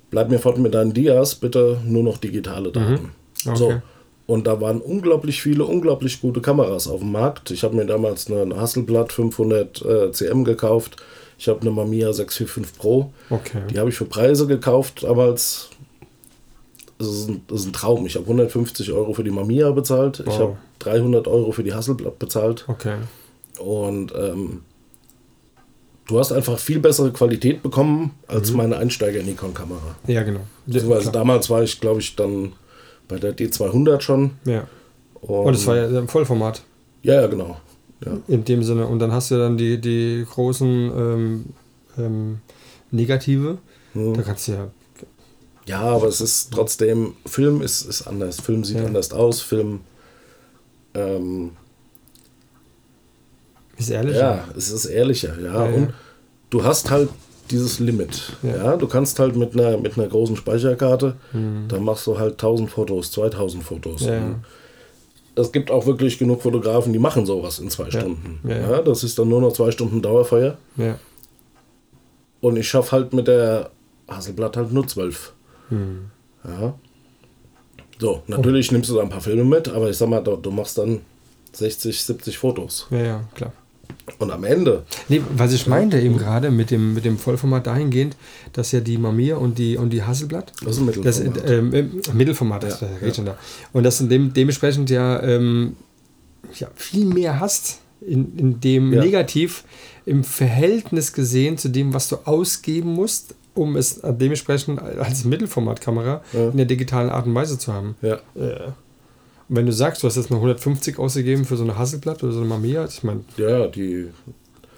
bleib 0.10 0.30
mir 0.30 0.40
fort 0.40 0.58
mit 0.58 0.74
deinen 0.74 0.94
Dias, 0.94 1.36
bitte 1.36 1.78
nur 1.86 2.02
noch 2.04 2.18
digitale 2.18 2.72
Daten. 2.72 2.92
Mhm. 2.94 3.10
Okay. 3.46 3.56
So. 3.58 3.82
Und 4.26 4.48
da 4.48 4.60
waren 4.60 4.82
unglaublich 4.82 5.42
viele, 5.42 5.66
unglaublich 5.66 6.20
gute 6.20 6.42
Kameras 6.42 6.88
auf 6.88 7.00
dem 7.02 7.12
Markt. 7.12 7.52
Ich 7.52 7.64
habe 7.64 7.76
mir 7.76 7.86
damals 7.86 8.30
eine 8.32 8.60
Hasselblad 8.60 9.14
500 9.14 9.86
äh, 9.86 10.12
CM 10.12 10.44
gekauft. 10.46 10.98
Ich 11.40 11.48
habe 11.48 11.62
eine 11.62 11.72
Mamiya 11.72 12.14
645 12.14 12.78
Pro. 12.80 13.12
Okay. 13.30 13.62
Die 13.70 13.78
habe 13.80 13.90
ich 13.90 13.96
für 13.96 14.06
Preise 14.06 14.48
gekauft 14.48 15.04
damals. 15.04 15.70
Das 16.98 17.08
ist 17.10 17.30
ein, 17.30 17.42
das 17.48 17.60
ist 17.62 17.68
ein 17.68 17.74
Traum. 17.74 18.06
Ich 18.08 18.16
habe 18.16 18.26
150 18.26 18.92
Euro 18.92 19.14
für 19.14 19.24
die 19.24 19.30
Mamiya 19.32 19.70
bezahlt. 19.72 20.20
Ich 20.22 20.26
Wow. 20.28 20.40
habe 20.40 20.58
300 20.80 21.28
Euro 21.28 21.52
für 21.52 21.64
die 21.64 21.74
Hasselblad 21.74 22.18
bezahlt. 22.18 22.66
Okay. 22.68 22.96
Und 23.60 24.14
ähm, 24.16 24.62
du 26.08 26.18
hast 26.20 26.32
einfach 26.32 26.58
viel 26.58 26.80
bessere 26.80 27.12
Qualität 27.12 27.62
bekommen 27.62 28.12
als 28.28 28.52
meine 28.52 28.78
Einsteiger-Nikon-Kamera. 28.78 29.96
Ja, 30.08 30.24
genau. 30.24 30.42
Ja, 30.66 31.00
damals 31.12 31.50
war 31.52 31.62
ich, 31.64 31.80
glaube 31.80 32.00
ich, 32.00 32.16
dann 32.16 32.54
bei 33.08 33.18
der 33.18 33.36
D200 33.36 34.02
schon. 34.02 34.32
ja. 34.46 34.68
Und, 35.22 35.46
Und 35.48 35.54
das 35.56 35.66
war 35.66 35.76
ja 35.76 35.88
im 35.88 36.08
Vollformat. 36.08 36.62
ja, 37.02 37.16
ja, 37.22 37.28
genau. 37.28 37.58
Ja. 38.06 38.18
In 38.28 38.46
dem 38.46 38.64
Sinne. 38.64 38.88
Und 38.88 39.00
dann 39.00 39.12
hast 39.12 39.32
du 39.32 39.38
dann 39.38 39.58
die, 39.58 39.80
die 39.82 40.26
großen 40.30 40.68
ähm, 40.68 41.46
ähm, 41.98 42.40
Negative. 42.92 43.58
Mhm. 43.94 44.14
Da 44.14 44.22
kannst 44.22 44.48
du 44.48 44.52
ja. 44.54 44.68
Ja, 45.66 45.82
aber 45.82 46.08
es 46.08 46.22
ist 46.22 46.54
trotzdem, 46.54 47.14
Film 47.26 47.62
ist, 47.62 47.82
ist 47.82 48.08
anders. 48.08 48.40
Film 48.40 48.64
sieht 48.64 48.78
ja. 48.78 48.86
anders 48.86 49.12
aus. 49.12 49.42
Film. 49.42 49.82
Ähm, 50.94 51.52
ist 53.78 53.90
ehrlicher. 53.90 54.20
Ja, 54.20 54.48
es 54.56 54.72
ist 54.72 54.86
ehrlicher, 54.86 55.40
ja. 55.40 55.68
ja 55.68 55.76
und 55.76 55.94
du 56.50 56.64
hast 56.64 56.90
halt 56.90 57.10
dieses 57.52 57.80
Limit. 57.80 58.34
Ja. 58.44 58.56
ja. 58.56 58.78
Du 58.78 58.88
kannst 58.88 59.20
halt 59.20 59.36
mit 59.36 59.54
einer, 59.54 59.78
mit 59.78 59.98
einer 59.98 60.08
großen 60.08 60.36
Speicherkarte, 60.36 61.16
mhm. 61.34 61.66
da 61.68 61.80
machst 61.80 62.08
du 62.08 62.18
halt 62.18 62.34
1000 62.34 62.70
Fotos, 62.70 63.12
2000 63.12 63.64
Fotos. 63.64 64.02
Ja. 64.02 64.36
Es 65.38 65.52
gibt 65.52 65.70
auch 65.70 65.86
wirklich 65.86 66.18
genug 66.18 66.42
Fotografen, 66.42 66.94
die 66.94 67.00
machen 67.00 67.26
sowas 67.26 67.60
in 67.60 67.70
zwei 67.70 67.86
ja. 67.86 68.00
Stunden. 68.00 68.40
Ja, 68.48 68.82
das 68.82 69.04
ist 69.04 69.20
dann 69.20 69.30
nur 69.30 69.40
noch 69.40 69.54
zwei 69.54 69.72
Stunden 69.72 70.02
Dauerfeuer. 70.02 70.58
Ja. 70.78 70.98
Und 72.42 72.58
ich 72.58 72.68
schaffe 72.68 72.92
halt 72.94 73.14
mit 73.14 73.28
der 73.28 73.70
Hasselblatt 74.08 74.58
halt 74.58 74.72
nur 74.72 74.88
zwölf. 74.88 75.34
Mhm. 75.70 76.12
Ja. 76.44 76.74
So, 78.00 78.24
natürlich 78.28 78.70
oh. 78.70 78.74
nimmst 78.74 78.90
du 78.90 78.96
da 78.96 79.02
ein 79.02 79.10
paar 79.10 79.22
Filme 79.22 79.44
mit, 79.44 79.70
aber 79.70 79.90
ich 79.90 79.98
sag 79.98 80.10
mal, 80.10 80.22
du, 80.22 80.36
du 80.38 80.52
machst 80.52 80.78
dann 80.78 81.02
60, 81.54 82.04
70 82.04 82.38
Fotos. 82.38 82.88
Ja, 82.90 82.98
ja, 82.98 83.24
klar. 83.34 83.54
Und 84.20 84.32
am 84.32 84.44
Ende. 84.46 84.84
Nee, 85.10 85.22
was 85.36 85.52
ich 85.52 85.68
meinte 85.68 86.00
eben 86.00 86.18
gerade 86.18 86.50
mit 86.50 86.72
dem, 86.72 86.94
mit 86.94 87.04
dem 87.04 87.18
Vollformat 87.18 87.68
dahingehend, 87.68 88.16
dass 88.54 88.72
ja 88.72 88.80
die 88.80 88.98
Mamiya 88.98 89.36
und 89.36 89.58
die, 89.58 89.78
und 89.78 89.92
die 89.92 90.04
Hasselblatt. 90.04 90.54
Das 90.64 90.78
ist 90.78 90.80
ein 90.80 90.86
Mittelformat. 90.86 91.38
Das, 91.38 91.50
ähm, 91.52 91.74
äh, 91.74 91.84
Mittelformat, 92.14 92.64
das 92.64 92.82
ja, 92.82 92.88
ja. 93.02 93.24
da. 93.24 93.38
Und 93.74 93.84
das 93.84 93.98
dem, 93.98 94.34
dementsprechend 94.34 94.90
ja, 94.90 95.22
ähm, 95.22 95.76
ja 96.56 96.70
viel 96.76 97.06
mehr 97.06 97.40
hast, 97.40 97.80
in, 98.00 98.38
in 98.38 98.60
dem 98.62 98.94
ja. 98.94 99.04
negativ 99.04 99.64
im 100.06 100.24
Verhältnis 100.24 101.12
gesehen 101.12 101.58
zu 101.58 101.68
dem, 101.68 101.94
was 101.94 102.08
du 102.08 102.18
ausgeben 102.24 102.94
musst, 102.94 103.36
um 103.54 103.76
es 103.76 104.00
dementsprechend 104.04 104.82
als 104.82 105.26
Mittelformatkamera 105.26 106.24
ja. 106.32 106.50
in 106.50 106.58
der 106.58 106.66
digitalen 106.66 107.10
Art 107.10 107.26
und 107.26 107.36
Weise 107.36 107.60
zu 107.60 107.74
haben. 107.74 107.96
Ja. 108.02 108.20
Äh. 108.36 108.72
Wenn 109.50 109.66
du 109.66 109.72
sagst, 109.72 110.04
du 110.04 110.08
hast 110.08 110.18
jetzt 110.18 110.30
mal 110.30 110.38
150 110.38 111.00
ausgegeben 111.00 111.46
für 111.46 111.58
so 111.58 111.64
eine 111.64 111.78
Hasselblatt 111.78 112.24
oder 112.24 112.34
so 112.34 112.40
eine 112.40 112.50
Mamiya, 112.50 112.86
ich 112.86 113.04
meine. 113.04 113.22
Ja, 113.38 113.68
die. 113.68 114.10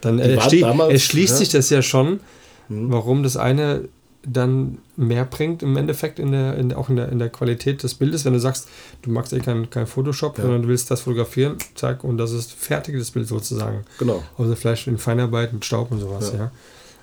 Dann 0.01 0.17
die 0.17 0.23
erschließt, 0.23 0.63
damals, 0.63 0.93
erschließt 0.93 1.33
ja. 1.33 1.37
sich 1.37 1.49
das 1.49 1.69
ja 1.69 1.81
schon, 1.81 2.19
hm. 2.67 2.91
warum 2.91 3.23
das 3.23 3.35
eine 3.35 3.89
dann 4.23 4.79
mehr 4.97 5.25
bringt 5.25 5.63
im 5.63 5.77
Endeffekt 5.77 6.19
in 6.19 6.31
der, 6.31 6.55
in, 6.57 6.73
auch 6.73 6.89
in 6.89 6.97
der, 6.97 7.09
in 7.09 7.19
der 7.19 7.29
Qualität 7.29 7.83
des 7.83 7.95
Bildes, 7.95 8.25
wenn 8.25 8.33
du 8.33 8.39
sagst, 8.39 8.67
du 9.01 9.11
magst 9.11 9.31
eh 9.31 9.39
kein, 9.39 9.69
kein 9.69 9.87
Photoshop, 9.87 10.37
ja. 10.37 10.43
sondern 10.43 10.63
du 10.63 10.67
willst 10.67 10.91
das 10.91 11.01
fotografieren, 11.01 11.57
zack, 11.75 12.03
und 12.03 12.17
das 12.17 12.31
ist 12.31 12.51
fertiges 12.51 13.11
Bild 13.11 13.27
sozusagen. 13.27 13.85
Genau. 13.97 14.21
Also 14.37 14.55
vielleicht 14.55 14.87
in 14.87 14.97
Feinarbeit 14.97 15.53
mit 15.53 15.63
Staub 15.63 15.91
und 15.91 15.99
sowas, 15.99 16.33
ja. 16.33 16.39
ja. 16.39 16.51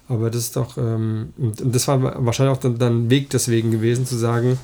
Aber 0.09 0.31
das 0.31 0.43
ist 0.43 0.57
doch, 0.57 0.77
ähm, 0.77 1.33
und 1.37 1.75
das 1.75 1.89
war 1.89 2.25
wahrscheinlich 2.25 2.57
auch 2.57 2.61
dann, 2.61 2.79
dann 2.79 3.11
Weg 3.11 3.31
deswegen 3.31 3.71
gewesen, 3.71 4.07
zu 4.07 4.17
sagen, 4.17 4.59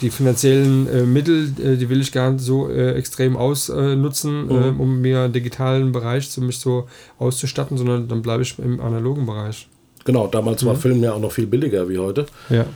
die 0.00 0.10
finanziellen 0.10 0.88
äh, 0.88 1.02
Mittel, 1.02 1.52
äh, 1.60 1.76
die 1.76 1.88
will 1.88 2.00
ich 2.00 2.12
gar 2.12 2.30
nicht 2.30 2.44
so 2.44 2.68
äh, 2.68 2.92
extrem 2.92 3.36
ausnutzen, 3.36 4.46
mhm. 4.46 4.50
Ähm, 4.50 4.80
um 4.80 5.00
mir 5.00 5.22
einen 5.22 5.32
digitalen 5.32 5.92
Bereich 5.92 6.30
zu 6.30 6.40
mich 6.40 6.58
so 6.58 6.86
auszustatten, 7.18 7.76
sondern 7.76 8.08
dann 8.08 8.22
bleibe 8.22 8.42
ich 8.42 8.58
im 8.58 8.80
analogen 8.80 9.26
Bereich. 9.26 9.68
Genau, 10.04 10.28
damals 10.28 10.62
mhm. 10.62 10.68
war 10.68 10.76
Film 10.76 11.02
ja 11.02 11.12
auch 11.12 11.20
noch 11.20 11.32
viel 11.32 11.46
billiger 11.46 11.88
wie 11.88 11.98
heute. 11.98 12.26
Ja. 12.48 12.66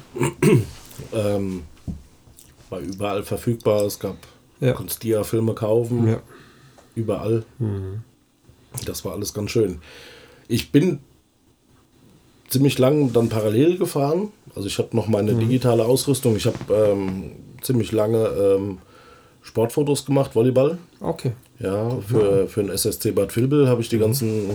ähm, 1.12 1.62
war 2.68 2.80
überall 2.80 3.22
verfügbar. 3.22 3.84
Es 3.84 3.98
gab, 3.98 4.16
ja. 4.60 4.72
konntest 4.72 5.02
Dia-Filme 5.02 5.54
kaufen. 5.54 6.08
Ja. 6.08 6.22
Überall. 6.96 7.44
Mhm. 7.58 8.02
Das 8.84 9.04
war 9.04 9.12
alles 9.12 9.32
ganz 9.32 9.52
schön. 9.52 9.78
Ich 10.48 10.72
bin 10.72 10.98
ziemlich 12.50 12.78
lang 12.78 13.12
dann 13.12 13.28
parallel 13.28 13.78
gefahren. 13.78 14.28
Also 14.54 14.68
ich 14.68 14.78
habe 14.78 14.94
noch 14.94 15.08
meine 15.08 15.32
mhm. 15.32 15.40
digitale 15.40 15.84
Ausrüstung. 15.84 16.36
Ich 16.36 16.46
habe 16.46 16.58
ähm, 16.70 17.32
ziemlich 17.62 17.92
lange 17.92 18.26
ähm, 18.26 18.78
Sportfotos 19.42 20.04
gemacht, 20.04 20.34
Volleyball. 20.34 20.78
Okay. 21.00 21.32
Ja, 21.58 21.90
für, 22.06 22.48
für 22.48 22.60
ein 22.60 22.70
SSC 22.70 23.12
Bad 23.12 23.34
Vilbel 23.34 23.68
habe 23.68 23.80
ich 23.80 23.88
die 23.88 23.96
mhm. 23.96 24.00
ganzen 24.00 24.50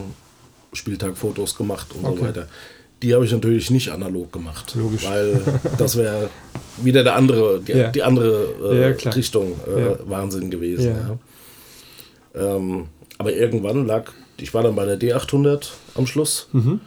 Spieltagfotos 0.74 1.56
gemacht 1.56 1.88
und 1.96 2.06
okay. 2.06 2.18
so 2.18 2.26
weiter. 2.26 2.48
Die 3.02 3.14
habe 3.14 3.26
ich 3.26 3.32
natürlich 3.32 3.72
nicht 3.72 3.90
analog 3.90 4.32
gemacht. 4.32 4.76
Logisch. 4.76 5.08
Weil 5.08 5.42
das 5.78 5.98
wäre 5.98 6.30
wieder 6.82 7.04
der 7.04 7.16
andere, 7.16 7.62
die, 7.62 7.72
ja. 7.74 7.90
die 7.90 8.04
andere 8.04 8.48
äh, 8.72 8.82
ja, 8.82 9.12
Richtung 9.12 9.54
äh, 9.68 9.82
ja. 9.82 9.98
Wahnsinn 10.06 10.50
gewesen. 10.50 11.20
Ähm, 12.34 12.88
aber 13.18 13.34
irgendwann 13.34 13.86
lag, 13.86 14.12
ich 14.38 14.54
war 14.54 14.64
dann 14.64 14.76
bei 14.76 14.86
der 14.86 15.00
D800 15.00 15.70
am 15.96 16.08
Schluss. 16.08 16.50
Mhm. 16.52 16.82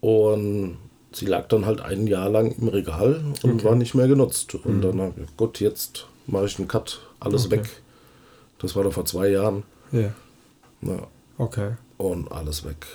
Und 0.00 0.78
sie 1.12 1.26
lag 1.26 1.48
dann 1.48 1.66
halt 1.66 1.80
ein 1.80 2.06
Jahr 2.06 2.28
lang 2.28 2.54
im 2.58 2.68
Regal 2.68 3.24
und 3.42 3.54
okay. 3.54 3.64
war 3.64 3.74
nicht 3.74 3.94
mehr 3.94 4.08
genutzt. 4.08 4.54
Und 4.54 4.78
mhm. 4.78 4.82
dann 4.82 5.00
habe 5.00 5.20
ich, 5.22 5.36
gut, 5.36 5.60
jetzt 5.60 6.06
mache 6.26 6.46
ich 6.46 6.58
einen 6.58 6.68
Cut, 6.68 7.00
alles 7.20 7.46
okay. 7.46 7.58
weg. 7.58 7.68
Das 8.58 8.76
war 8.76 8.84
doch 8.84 8.92
vor 8.92 9.04
zwei 9.04 9.28
Jahren. 9.28 9.64
Ja. 9.92 10.12
ja. 10.82 11.06
Okay. 11.38 11.72
Und 11.98 12.30
alles 12.32 12.64
weg. 12.64 12.86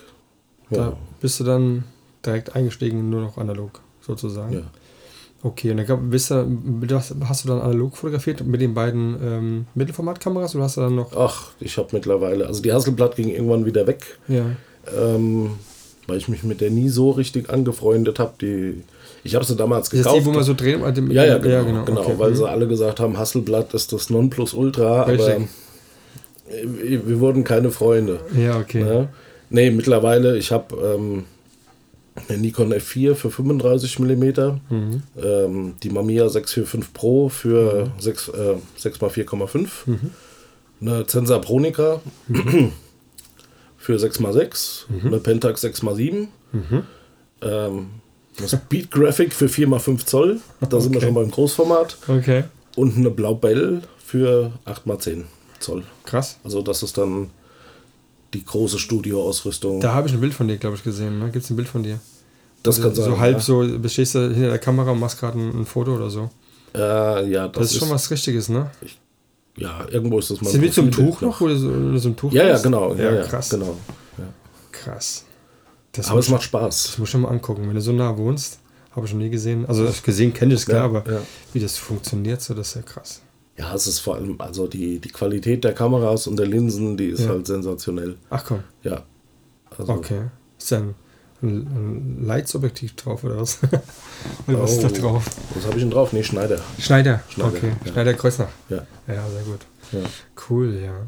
Ja. 0.70 0.78
Da 0.78 0.98
bist 1.20 1.40
du 1.40 1.44
dann 1.44 1.84
direkt 2.26 2.56
eingestiegen, 2.56 3.10
nur 3.10 3.22
noch 3.22 3.38
analog 3.38 3.82
sozusagen. 4.02 4.54
Ja. 4.54 4.64
Okay, 5.44 5.72
und 5.72 5.78
dann 5.78 6.10
bist 6.12 6.30
du, 6.30 6.60
hast 7.26 7.44
du 7.44 7.48
dann 7.48 7.62
analog 7.62 7.98
fotografiert 7.98 8.46
mit 8.46 8.62
den 8.62 8.76
beiden 8.76 9.18
ähm, 9.24 9.66
Mittelformatkameras 9.74 10.54
oder 10.54 10.66
hast 10.66 10.78
du 10.78 10.82
dann 10.82 10.96
noch. 10.96 11.16
Ach, 11.16 11.52
ich 11.60 11.78
habe 11.78 11.90
mittlerweile, 11.94 12.46
also 12.46 12.62
die 12.62 12.72
Hasselblatt 12.72 13.16
ging 13.16 13.30
irgendwann 13.30 13.66
wieder 13.66 13.88
weg. 13.88 14.20
Ja. 14.28 14.46
Ähm, 14.96 15.52
weil 16.08 16.18
ich 16.18 16.28
mich 16.28 16.44
mit 16.44 16.62
der 16.62 16.70
nie 16.70 16.90
so 16.90 17.12
richtig 17.12 17.50
angefreundet 17.50 18.20
habe. 18.20 18.34
Die, 18.42 18.84
ich 19.24 19.36
habe 19.36 19.46
sie 19.46 19.56
damals 19.56 19.90
gekauft. 19.90 20.08
Das 20.08 20.14
ist 20.14 20.22
die, 20.22 20.26
wo 20.26 20.32
man 20.34 20.44
so 20.44 20.54
drehen? 20.54 20.82
Ja, 21.12 21.26
ja, 21.26 21.38
genau, 21.38 21.54
ja, 21.54 21.64
genau, 21.64 21.86
genau 21.86 22.02
okay. 22.02 22.14
weil 22.18 22.32
mhm. 22.32 22.36
sie 22.36 22.50
alle 22.50 22.68
gesagt 22.68 23.00
haben, 23.00 23.18
Hasselblatt 23.18 23.74
ist 23.74 23.94
das 23.94 24.10
Nonplusultra, 24.10 25.04
richtig. 25.04 25.28
aber 25.28 25.48
wir 27.06 27.20
wurden 27.20 27.44
keine 27.44 27.72
Freunde. 27.72 28.20
Ja, 28.38 28.60
okay. 28.60 28.84
Ne? 28.84 29.10
Nee, 29.50 29.72
mittlerweile, 29.72 30.38
ich 30.38 30.52
habe 30.52 30.76
ähm, 30.76 31.26
eine 32.28 32.38
Nikon 32.38 32.74
F4 32.74 33.16
für 33.16 33.32
35 33.32 34.00
mm, 34.00 34.24
mhm. 34.70 35.04
ähm, 35.22 35.74
die 35.82 35.90
Mamiya 35.90 36.30
645 36.30 36.94
Pro 36.94 37.30
für 37.30 37.86
mhm. 37.86 37.92
6, 38.00 38.28
äh, 38.30 38.56
6x4,5, 38.80 39.68
mhm. 39.86 40.00
eine 40.82 41.06
Zensa 41.06 41.40
Pronica 41.40 42.02
mhm. 42.28 42.72
Für 43.82 43.98
6x6, 43.98 44.84
mhm. 44.90 45.08
eine 45.08 45.20
Pentax 45.20 45.64
6x7, 45.64 46.28
mhm. 46.52 46.84
ähm, 47.42 47.90
eine 48.38 48.48
Speed 48.48 48.92
Graphic 48.92 49.34
für 49.34 49.48
4x5 49.48 50.06
Zoll, 50.06 50.40
da 50.60 50.68
okay. 50.68 50.82
sind 50.82 50.94
wir 50.94 51.02
schon 51.02 51.16
beim 51.16 51.32
Großformat. 51.32 51.98
Okay. 52.08 52.44
Und 52.76 52.96
eine 52.96 53.10
Blaubell 53.10 53.82
für 54.06 54.54
8x10 54.66 55.24
Zoll. 55.60 55.84
Krass. 56.06 56.38
Also 56.44 56.62
das 56.62 56.84
ist 56.84 56.98
dann 56.98 57.32
die 58.34 58.46
große 58.46 58.78
Studioausrüstung. 58.80 59.82
Da 59.82 59.94
habe 59.94 60.08
ich 60.08 60.14
ein 60.14 60.22
Bild 60.22 60.34
von 60.34 60.48
dir, 60.48 60.58
glaube 60.58 60.76
ich, 60.76 60.84
gesehen. 60.84 61.20
Ne? 61.20 61.32
Gibt 61.32 61.44
es 61.44 61.50
ein 61.50 61.56
Bild 61.56 61.68
von 61.68 61.84
dir? 61.84 62.00
Das 62.64 62.78
also, 62.78 62.88
kann 62.88 62.96
sein. 62.96 63.06
So 63.06 63.20
halb 63.20 63.38
ja. 63.38 63.40
so, 63.40 63.80
bestehst 63.80 64.16
du 64.16 64.32
hinter 64.32 64.50
der 64.50 64.60
Kamera 64.60 64.92
und 64.92 65.00
machst 65.00 65.20
gerade 65.20 65.40
ein, 65.40 65.62
ein, 65.62 65.66
Foto 65.66 65.96
oder 65.96 66.10
so. 66.10 66.30
Äh, 66.76 67.30
ja, 67.30 67.48
das, 67.48 67.54
das 67.54 67.66
ist, 67.66 67.72
ist 67.74 67.80
schon 67.80 67.90
was 67.90 68.12
Richtiges, 68.12 68.48
ne? 68.48 68.70
Ich, 68.82 69.00
ja, 69.58 69.86
irgendwo 69.90 70.20
ist 70.20 70.32
das 70.32 70.42
mal. 70.42 70.50
Sind 70.50 70.62
wir 70.62 70.72
zum 70.72 70.92
Tuch 70.92 71.22
noch, 71.22 71.40
du 71.40 71.56
so, 71.56 71.98
so 71.98 72.10
ein 72.10 72.16
Tuch 72.16 72.32
Ja, 72.32 72.46
ja, 72.46 72.58
genau. 72.58 72.96
Ja, 72.96 73.14
ja, 73.14 73.24
krass. 73.24 73.50
Genau. 73.50 73.78
Ja. 74.18 74.26
Krass. 74.72 75.26
Das 75.92 76.10
aber 76.10 76.20
es 76.20 76.30
macht 76.30 76.44
Spaß. 76.44 76.84
Das 76.84 76.98
muss 76.98 77.10
ich 77.10 77.12
schon 77.12 77.22
mal 77.22 77.30
angucken. 77.30 77.68
Wenn 77.68 77.76
du 77.76 77.82
so 77.82 77.92
nah 77.92 78.18
wohnst, 78.18 78.60
habe 78.96 79.06
ich 79.06 79.14
noch 79.14 79.20
nie 79.20 79.30
gesehen. 79.30 79.66
Also 79.66 79.88
gesehen 80.04 80.34
kenne 80.34 80.54
ich 80.54 80.62
es 80.62 80.66
klar, 80.66 80.86
aber 80.86 81.04
wie 81.54 81.60
das 81.60 81.78
funktioniert, 81.78 82.42
so 82.42 82.54
das 82.54 82.70
ist 82.70 82.76
ja 82.76 82.82
krass. 82.82 83.22
Ja, 83.58 83.76
es 83.76 83.86
ist 83.86 84.00
vor 84.00 84.16
allem, 84.16 84.40
also 84.40 84.66
die, 84.68 85.00
die 85.00 85.10
Qualität 85.10 85.64
der 85.64 85.74
Kameras 85.74 86.26
und 86.26 86.38
der 86.38 86.48
Linsen, 86.48 86.96
die 86.98 87.08
ist 87.08 87.28
halt 87.28 87.46
sensationell. 87.46 88.18
Ach 88.30 88.44
komm. 88.46 88.64
Ja. 88.82 89.04
Also 89.78 89.94
okay. 89.94 90.30
Ist 90.58 90.72
dann 90.72 90.96
ein, 91.44 92.24
Leitsobjektiv 92.26 92.96
drauf 92.96 93.24
oder 93.24 93.40
was? 93.40 93.60
oder 94.48 94.62
was 94.62 94.72
oh, 94.72 94.74
ist 94.76 94.84
da 94.84 94.88
oh, 94.90 95.02
drauf? 95.02 95.26
Was 95.56 95.66
habe 95.66 95.76
ich 95.76 95.82
denn 95.82 95.92
drauf? 95.92 96.14
Nee, 96.14 96.24
Schneider. 96.24 96.60
Schneider, 96.80 97.22
Schneider 97.30 97.58
okay. 97.58 97.72
Ja. 97.86 97.92
Schneider 97.92 98.14
Kreuznach. 98.14 98.50
Ja. 98.70 98.86
Ja, 99.08 99.28
sehr 99.30 99.44
gut. 99.44 99.60
Ja. 99.92 100.00
Cool, 100.50 100.80
ja. 100.84 101.08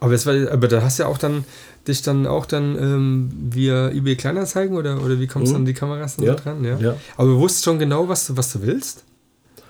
Aber, 0.00 0.14
es 0.14 0.26
war, 0.26 0.34
aber 0.50 0.68
da 0.68 0.82
hast 0.82 0.98
du 0.98 1.04
ja 1.04 1.08
auch 1.08 1.18
dann 1.18 1.44
dich 1.86 2.02
dann 2.02 2.26
auch 2.26 2.46
dann 2.46 2.76
ähm, 2.76 3.30
via 3.50 3.88
eBay 3.90 4.16
Kleinanzeigen 4.16 4.76
oder, 4.76 5.02
oder 5.02 5.18
wie 5.20 5.26
kommst 5.26 5.50
du 5.50 5.54
mhm. 5.54 5.62
an 5.62 5.64
die 5.66 5.74
Kameras 5.74 6.16
dann 6.16 6.26
ja. 6.26 6.34
dran? 6.34 6.64
Ja? 6.64 6.76
ja. 6.78 6.96
Aber 7.16 7.28
du 7.28 7.38
wusstest 7.38 7.64
schon 7.64 7.78
genau, 7.78 8.08
was 8.08 8.26
du, 8.26 8.36
was 8.36 8.52
du 8.52 8.62
willst? 8.62 9.04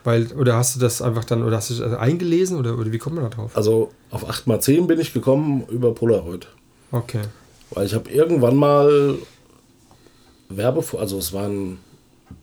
Weil, 0.04 0.26
oder 0.32 0.56
hast 0.56 0.74
du 0.74 0.80
das 0.80 1.00
einfach 1.00 1.24
dann, 1.24 1.42
oder 1.44 1.58
hast 1.58 1.70
du 1.70 1.74
das 1.74 1.94
eingelesen 1.94 2.58
oder, 2.58 2.78
oder 2.78 2.90
wie 2.90 2.98
kommt 2.98 3.16
man 3.16 3.24
da 3.24 3.30
drauf? 3.30 3.52
Also 3.54 3.92
auf 4.10 4.28
8x10 4.28 4.86
bin 4.86 4.98
ich 4.98 5.12
gekommen 5.12 5.64
über 5.70 5.94
Polaroid. 5.94 6.48
Okay. 6.90 7.22
Weil 7.70 7.86
ich 7.86 7.94
habe 7.94 8.10
irgendwann 8.10 8.56
mal 8.56 9.16
Werbe, 10.56 10.84
also 10.98 11.18
es 11.18 11.32
waren 11.32 11.78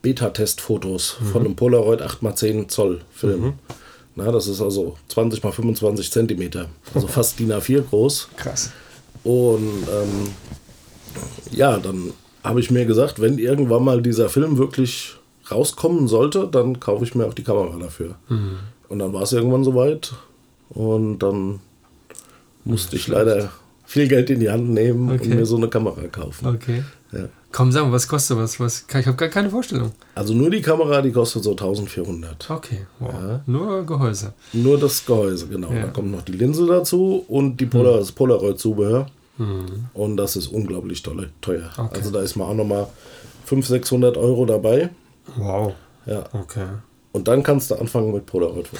Beta-Testfotos 0.02 1.18
mhm. 1.20 1.26
von 1.26 1.44
einem 1.44 1.56
Polaroid 1.56 2.02
8x10 2.02 2.68
Zoll 2.68 3.00
Film. 3.12 3.40
Mhm. 3.40 3.52
Na, 4.16 4.30
das 4.32 4.48
ist 4.48 4.60
also 4.60 4.96
20 5.08 5.42
x 5.42 5.54
25 5.54 6.10
Zentimeter, 6.10 6.66
also 6.94 7.06
fast 7.06 7.38
DIN 7.38 7.52
A4 7.52 7.82
groß. 7.82 8.28
Krass. 8.36 8.70
Und 9.22 9.84
ähm, 9.88 10.28
ja, 11.52 11.78
dann 11.78 12.12
habe 12.42 12.60
ich 12.60 12.70
mir 12.70 12.86
gesagt, 12.86 13.20
wenn 13.20 13.38
irgendwann 13.38 13.84
mal 13.84 14.02
dieser 14.02 14.28
Film 14.28 14.58
wirklich 14.58 15.14
rauskommen 15.50 16.08
sollte, 16.08 16.48
dann 16.50 16.80
kaufe 16.80 17.04
ich 17.04 17.14
mir 17.14 17.26
auch 17.26 17.34
die 17.34 17.44
Kamera 17.44 17.76
dafür. 17.78 18.16
Mhm. 18.28 18.58
Und 18.88 18.98
dann 18.98 19.12
war 19.12 19.22
es 19.22 19.32
irgendwann 19.32 19.64
soweit 19.64 20.12
und 20.70 21.18
dann 21.20 21.60
musste 22.64 22.96
ich 22.96 23.08
leider 23.08 23.50
viel 23.84 24.08
Geld 24.08 24.30
in 24.30 24.40
die 24.40 24.50
Hand 24.50 24.70
nehmen 24.70 25.10
okay. 25.10 25.24
und 25.24 25.34
mir 25.34 25.46
so 25.46 25.56
eine 25.56 25.68
Kamera 25.68 26.06
kaufen. 26.08 26.46
Okay. 26.46 26.82
Ja. 27.12 27.28
Komm, 27.52 27.72
sag 27.72 27.84
mal, 27.84 27.92
was 27.92 28.06
kostet 28.06 28.36
was? 28.36 28.60
was 28.60 28.84
ich 28.88 29.06
habe 29.06 29.16
gar 29.16 29.28
keine 29.28 29.50
Vorstellung. 29.50 29.92
Also 30.14 30.34
nur 30.34 30.50
die 30.50 30.60
Kamera, 30.60 31.02
die 31.02 31.10
kostet 31.10 31.42
so 31.42 31.50
1400. 31.50 32.48
Okay, 32.48 32.86
wow. 33.00 33.12
Ja. 33.12 33.40
Nur 33.46 33.84
Gehäuse. 33.84 34.32
Nur 34.52 34.78
das 34.78 35.04
Gehäuse, 35.04 35.48
genau. 35.48 35.72
Ja. 35.72 35.82
Da 35.82 35.88
kommt 35.88 36.12
noch 36.12 36.22
die 36.22 36.32
Linse 36.32 36.66
dazu 36.66 37.24
und 37.26 37.56
die 37.56 37.66
Polar, 37.66 37.94
hm. 37.94 38.00
das 38.00 38.12
Polaroid-Zubehör. 38.12 39.06
Hm. 39.38 39.86
Und 39.94 40.16
das 40.16 40.36
ist 40.36 40.48
unglaublich 40.48 41.02
tolle, 41.02 41.30
teuer. 41.40 41.70
Okay. 41.76 41.96
Also 41.96 42.10
da 42.10 42.20
ist 42.20 42.36
mal 42.36 42.44
auch 42.44 42.54
nochmal 42.54 42.86
500, 43.46 43.82
600 43.82 44.16
Euro 44.16 44.46
dabei. 44.46 44.90
Wow. 45.36 45.74
Ja. 46.06 46.24
Okay. 46.32 46.66
Und 47.12 47.26
dann 47.26 47.42
kannst 47.42 47.70
du 47.70 47.74
anfangen 47.74 48.12
mit 48.12 48.24
Polaroid. 48.26 48.68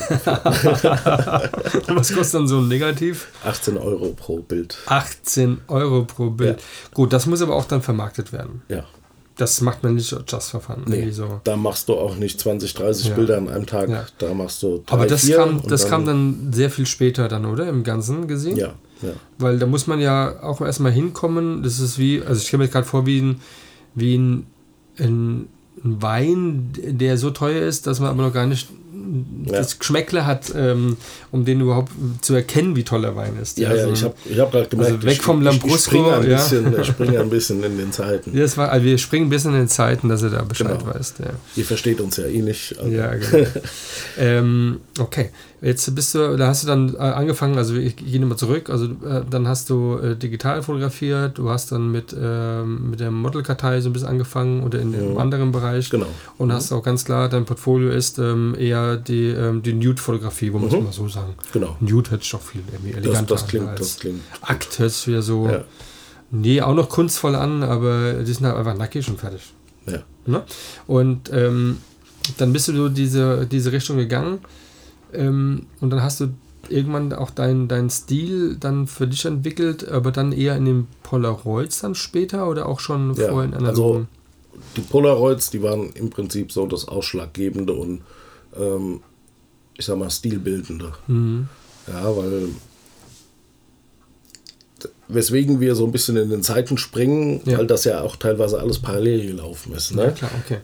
Was 1.89 2.15
kostet 2.15 2.35
dann 2.35 2.47
so 2.47 2.59
ein 2.59 2.69
Negativ? 2.69 3.27
18 3.45 3.77
Euro 3.77 4.11
pro 4.11 4.39
Bild. 4.39 4.79
18 4.87 5.63
Euro 5.67 6.05
pro 6.05 6.31
Bild. 6.31 6.61
Ja. 6.61 6.67
Gut, 6.95 7.13
das 7.13 7.27
muss 7.27 7.43
aber 7.43 7.57
auch 7.57 7.65
dann 7.65 7.83
vermarktet 7.83 8.33
werden. 8.33 8.63
Ja. 8.69 8.85
Das 9.37 9.61
macht 9.63 9.83
man 9.83 9.95
nicht 9.95 10.15
just 10.29 10.51
for 10.51 10.61
fun. 10.61 10.83
Nee, 10.87 11.11
so. 11.11 11.41
Da 11.45 11.57
machst 11.57 11.89
du 11.89 11.95
auch 11.95 12.15
nicht 12.15 12.39
20, 12.39 12.75
30 12.75 13.09
ja. 13.09 13.15
Bilder 13.15 13.39
an 13.39 13.49
einem 13.49 13.67
Tag. 13.67 13.89
Ja. 13.89 14.07
Da 14.19 14.33
machst 14.33 14.63
du 14.63 14.83
drei, 14.87 14.95
Aber 14.95 15.07
das, 15.07 15.29
kam, 15.29 15.63
das 15.67 15.83
dann 15.83 15.91
kam 15.91 16.07
dann 16.07 16.53
sehr 16.53 16.71
viel 16.71 16.87
später 16.87 17.27
dann, 17.27 17.47
oder? 17.47 17.69
Im 17.69 17.83
Ganzen 17.83 18.29
gesehen? 18.29 18.57
Ja. 18.59 18.75
ja. 19.03 19.13
Weil 19.39 19.59
da 19.59 19.67
muss 19.67 19.89
man 19.89 19.99
ja 19.99 20.41
auch 20.43 20.61
erstmal 20.61 20.93
hinkommen. 20.93 21.65
Das 21.65 21.81
ist 21.81 21.99
wie, 21.99 22.23
also 22.23 22.41
ich 22.41 22.47
stelle 22.47 22.65
mir 22.65 22.69
gerade 22.69 22.87
vor, 22.87 23.07
wie 23.07 23.23
ein, 23.23 23.41
wie 23.95 24.17
ein, 24.17 24.47
ein 24.99 25.49
ein 25.85 26.03
Wein, 26.03 26.73
der 26.75 27.17
so 27.17 27.31
teuer 27.31 27.67
ist, 27.67 27.87
dass 27.87 28.01
man 28.01 28.11
aber 28.11 28.23
noch 28.23 28.35
gar 28.35 28.47
nicht 28.47 28.69
ja. 29.47 29.53
das 29.53 29.79
Geschmäckle 29.79 30.27
hat, 30.27 30.53
ähm, 30.55 30.97
um 31.31 31.45
den 31.45 31.61
überhaupt 31.61 31.91
zu 32.21 32.35
erkennen, 32.35 32.77
wie 32.77 32.85
toll 32.85 33.03
der 33.03 33.17
Wein 33.17 33.37
ist. 33.41 33.59
Ja, 33.59 33.71
also, 33.71 33.89
ja 33.89 33.93
ich 33.93 34.03
habe 34.05 34.15
ich 34.25 34.39
hab 34.39 34.53
gerade 34.53 34.69
gemerkt, 34.69 34.93
also 34.93 35.07
weg 35.07 35.23
vom 35.23 35.43
Lambrusco. 35.43 35.77
Ich, 35.77 35.83
springe 35.85 36.15
ein, 36.15 36.27
bisschen, 36.27 36.85
spring 36.85 37.17
ein 37.17 37.31
bisschen 37.31 37.65
in 37.65 37.79
den 37.79 37.93
Zeiten. 37.93 38.37
Ja, 38.37 38.43
das 38.43 38.57
war, 38.57 38.71
also 38.71 38.85
wir 38.85 38.99
springen 38.99 39.27
ein 39.27 39.31
bisschen 39.31 39.53
in 39.53 39.61
den 39.61 39.69
Zeiten, 39.69 40.09
dass 40.09 40.23
er 40.23 40.31
da 40.31 40.43
Bescheid 40.43 40.79
genau. 40.79 40.95
weiß. 40.95 41.15
Ja. 41.21 41.31
Ihr 41.57 41.65
versteht 41.65 42.01
uns 42.01 42.17
ja 42.17 42.27
eh 42.27 42.43
nicht. 42.43 42.79
Also. 42.79 42.91
Ja, 42.91 43.15
genau. 43.15 43.47
ähm, 44.19 44.81
okay, 44.99 45.31
jetzt 45.63 45.95
bist 45.95 46.15
du, 46.15 46.37
da 46.37 46.49
hast 46.49 46.63
du 46.63 46.67
dann 46.67 46.95
äh, 46.95 46.99
angefangen, 46.99 47.59
also 47.59 47.75
ich 47.75 47.97
gehe 47.97 48.21
nochmal 48.21 48.39
zurück, 48.39 48.71
also 48.71 48.87
äh, 48.87 49.23
dann 49.29 49.47
hast 49.47 49.69
du 49.69 49.99
äh, 49.99 50.17
digital 50.17 50.63
fotografiert, 50.63 51.37
du 51.39 51.51
hast 51.51 51.73
dann 51.73 51.91
mit, 51.91 52.15
äh, 52.19 52.63
mit 52.65 53.01
der 53.01 53.11
Modelkartei 53.11 53.81
so 53.81 53.91
ein 53.91 53.93
bisschen 53.93 54.09
angefangen 54.09 54.63
oder 54.63 54.81
in 54.81 54.95
einem 54.95 55.13
mhm. 55.13 55.19
anderen 55.19 55.53
Bereich. 55.53 55.91
Genau. 55.91 56.07
Und 56.39 56.49
mhm. 56.49 56.53
hast 56.53 56.73
auch 56.73 56.83
ganz 56.83 57.05
klar, 57.05 57.29
dein 57.29 57.45
Portfolio 57.45 57.91
ist 57.91 58.19
ähm, 58.19 58.55
eher 58.59 58.97
die, 58.97 59.27
ähm, 59.27 59.63
die 59.63 59.75
Nude-Fotografie, 59.75 60.53
wo 60.53 60.59
man 60.59 60.69
es 60.69 60.75
mhm. 60.75 60.85
mal 60.85 60.93
so 60.93 61.09
sagen. 61.09 61.35
Genau. 61.53 61.77
Nude 61.81 62.13
hört 62.13 62.23
sich 62.23 62.33
doch 62.33 62.43
viel 62.43 62.63
irgendwie 62.73 62.93
eleganter 62.93 63.35
das, 63.35 63.43
das 63.43 63.49
klingt, 63.49 63.79
Das 63.79 63.99
klingt 63.99 64.21
Akt 64.41 64.79
hört 64.79 64.93
sich 64.93 65.09
wieder 65.09 65.23
so, 65.23 65.47
ja. 65.47 65.65
nee, 66.31 66.63
auch 66.63 66.75
noch 66.75 66.89
kunstvoll 66.89 67.35
an, 67.35 67.63
aber 67.63 68.15
die 68.15 68.33
sind 68.33 68.47
halt 68.47 68.57
einfach 68.57 68.77
nackig 68.77 69.09
und 69.09 69.21
fertig. 69.21 69.43
Ja. 69.87 69.99
Ne? 70.25 70.43
Und 70.87 71.31
ähm, 71.33 71.79
dann 72.39 72.53
bist 72.53 72.69
du 72.69 72.73
so 72.75 72.89
diese, 72.89 73.47
diese 73.47 73.73
Richtung 73.73 73.99
gegangen 73.99 74.39
ähm, 75.15 75.67
und 75.81 75.91
dann 75.91 76.03
hast 76.03 76.21
du 76.21 76.29
irgendwann 76.69 77.13
auch 77.13 77.31
deinen 77.31 77.69
dein 77.69 77.91
Stil 77.91 78.57
dann 78.59 78.87
für 78.87 79.07
dich 79.07 79.25
entwickelt, 79.25 79.89
aber 79.89 80.13
dann 80.13 80.33
eher 80.33 80.57
in 80.57 80.65
den 80.65 80.87
Polaroids 81.03 81.81
dann 81.81 81.95
später 81.95 82.49
oder 82.49 82.67
auch 82.67 82.81
schon 82.81 83.15
ja, 83.15 83.29
vorher 83.29 83.49
in 83.49 83.55
analogen? 83.55 84.09
Also 84.53 84.61
die 84.77 84.83
Polaroids, 84.83 85.51
die 85.51 85.63
waren 85.63 85.91
im 85.95 86.11
Prinzip 86.11 86.53
so 86.53 86.67
das 86.67 86.87
Ausschlaggebende 86.87 87.73
und 87.73 88.03
ähm, 88.57 89.01
ich 89.77 89.87
sag 89.87 89.99
mal 89.99 90.11
stilbildende. 90.11 90.93
Mhm. 91.07 91.49
Ja, 91.89 92.17
weil 92.17 92.49
weswegen 95.09 95.61
wir 95.61 95.75
so 95.75 95.85
ein 95.85 95.93
bisschen 95.93 96.17
in 96.17 96.31
den 96.31 96.43
Zeiten 96.43 96.79
springen, 96.79 97.41
ja. 97.45 97.59
weil 97.59 97.67
das 97.67 97.85
ja 97.85 98.03
auch 98.03 98.17
teilweise 98.17 98.61
alles 98.61 98.79
parallel 98.79 99.27
gelaufen 99.27 99.75
ist. 99.75 99.95
Ne? 99.95 100.05
Ja, 100.05 100.11
klar, 100.11 100.31
okay. 100.45 100.59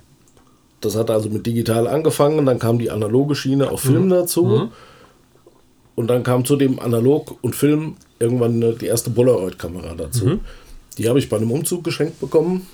Das 0.87 0.97
hat 0.97 1.11
also 1.11 1.29
mit 1.29 1.45
digital 1.47 1.89
angefangen, 1.89 2.47
dann 2.47 2.59
kam 2.61 2.79
die 2.79 2.91
analoge 2.91 3.35
Schiene 3.35 3.71
auf 3.71 3.81
Film 3.81 4.07
mhm. 4.07 4.11
dazu. 4.11 4.45
Mhm. 4.45 4.69
Und 5.97 6.09
dann 6.09 6.23
kam 6.23 6.45
zu 6.45 6.57
dem 6.57 6.79
Analog 6.79 7.37
und 7.43 7.57
Film 7.57 7.97
irgendwann 8.19 8.79
die 8.79 8.87
erste 8.87 9.11
Polaroid-Kamera 9.11 9.95
dazu. 9.97 10.27
Mhm. 10.27 10.41
Die 10.99 11.09
habe 11.09 11.19
ich 11.19 11.29
bei 11.29 11.39
einem 11.39 11.51
Umzug 11.51 11.83
geschenkt 11.83 12.21
bekommen. 12.21 12.67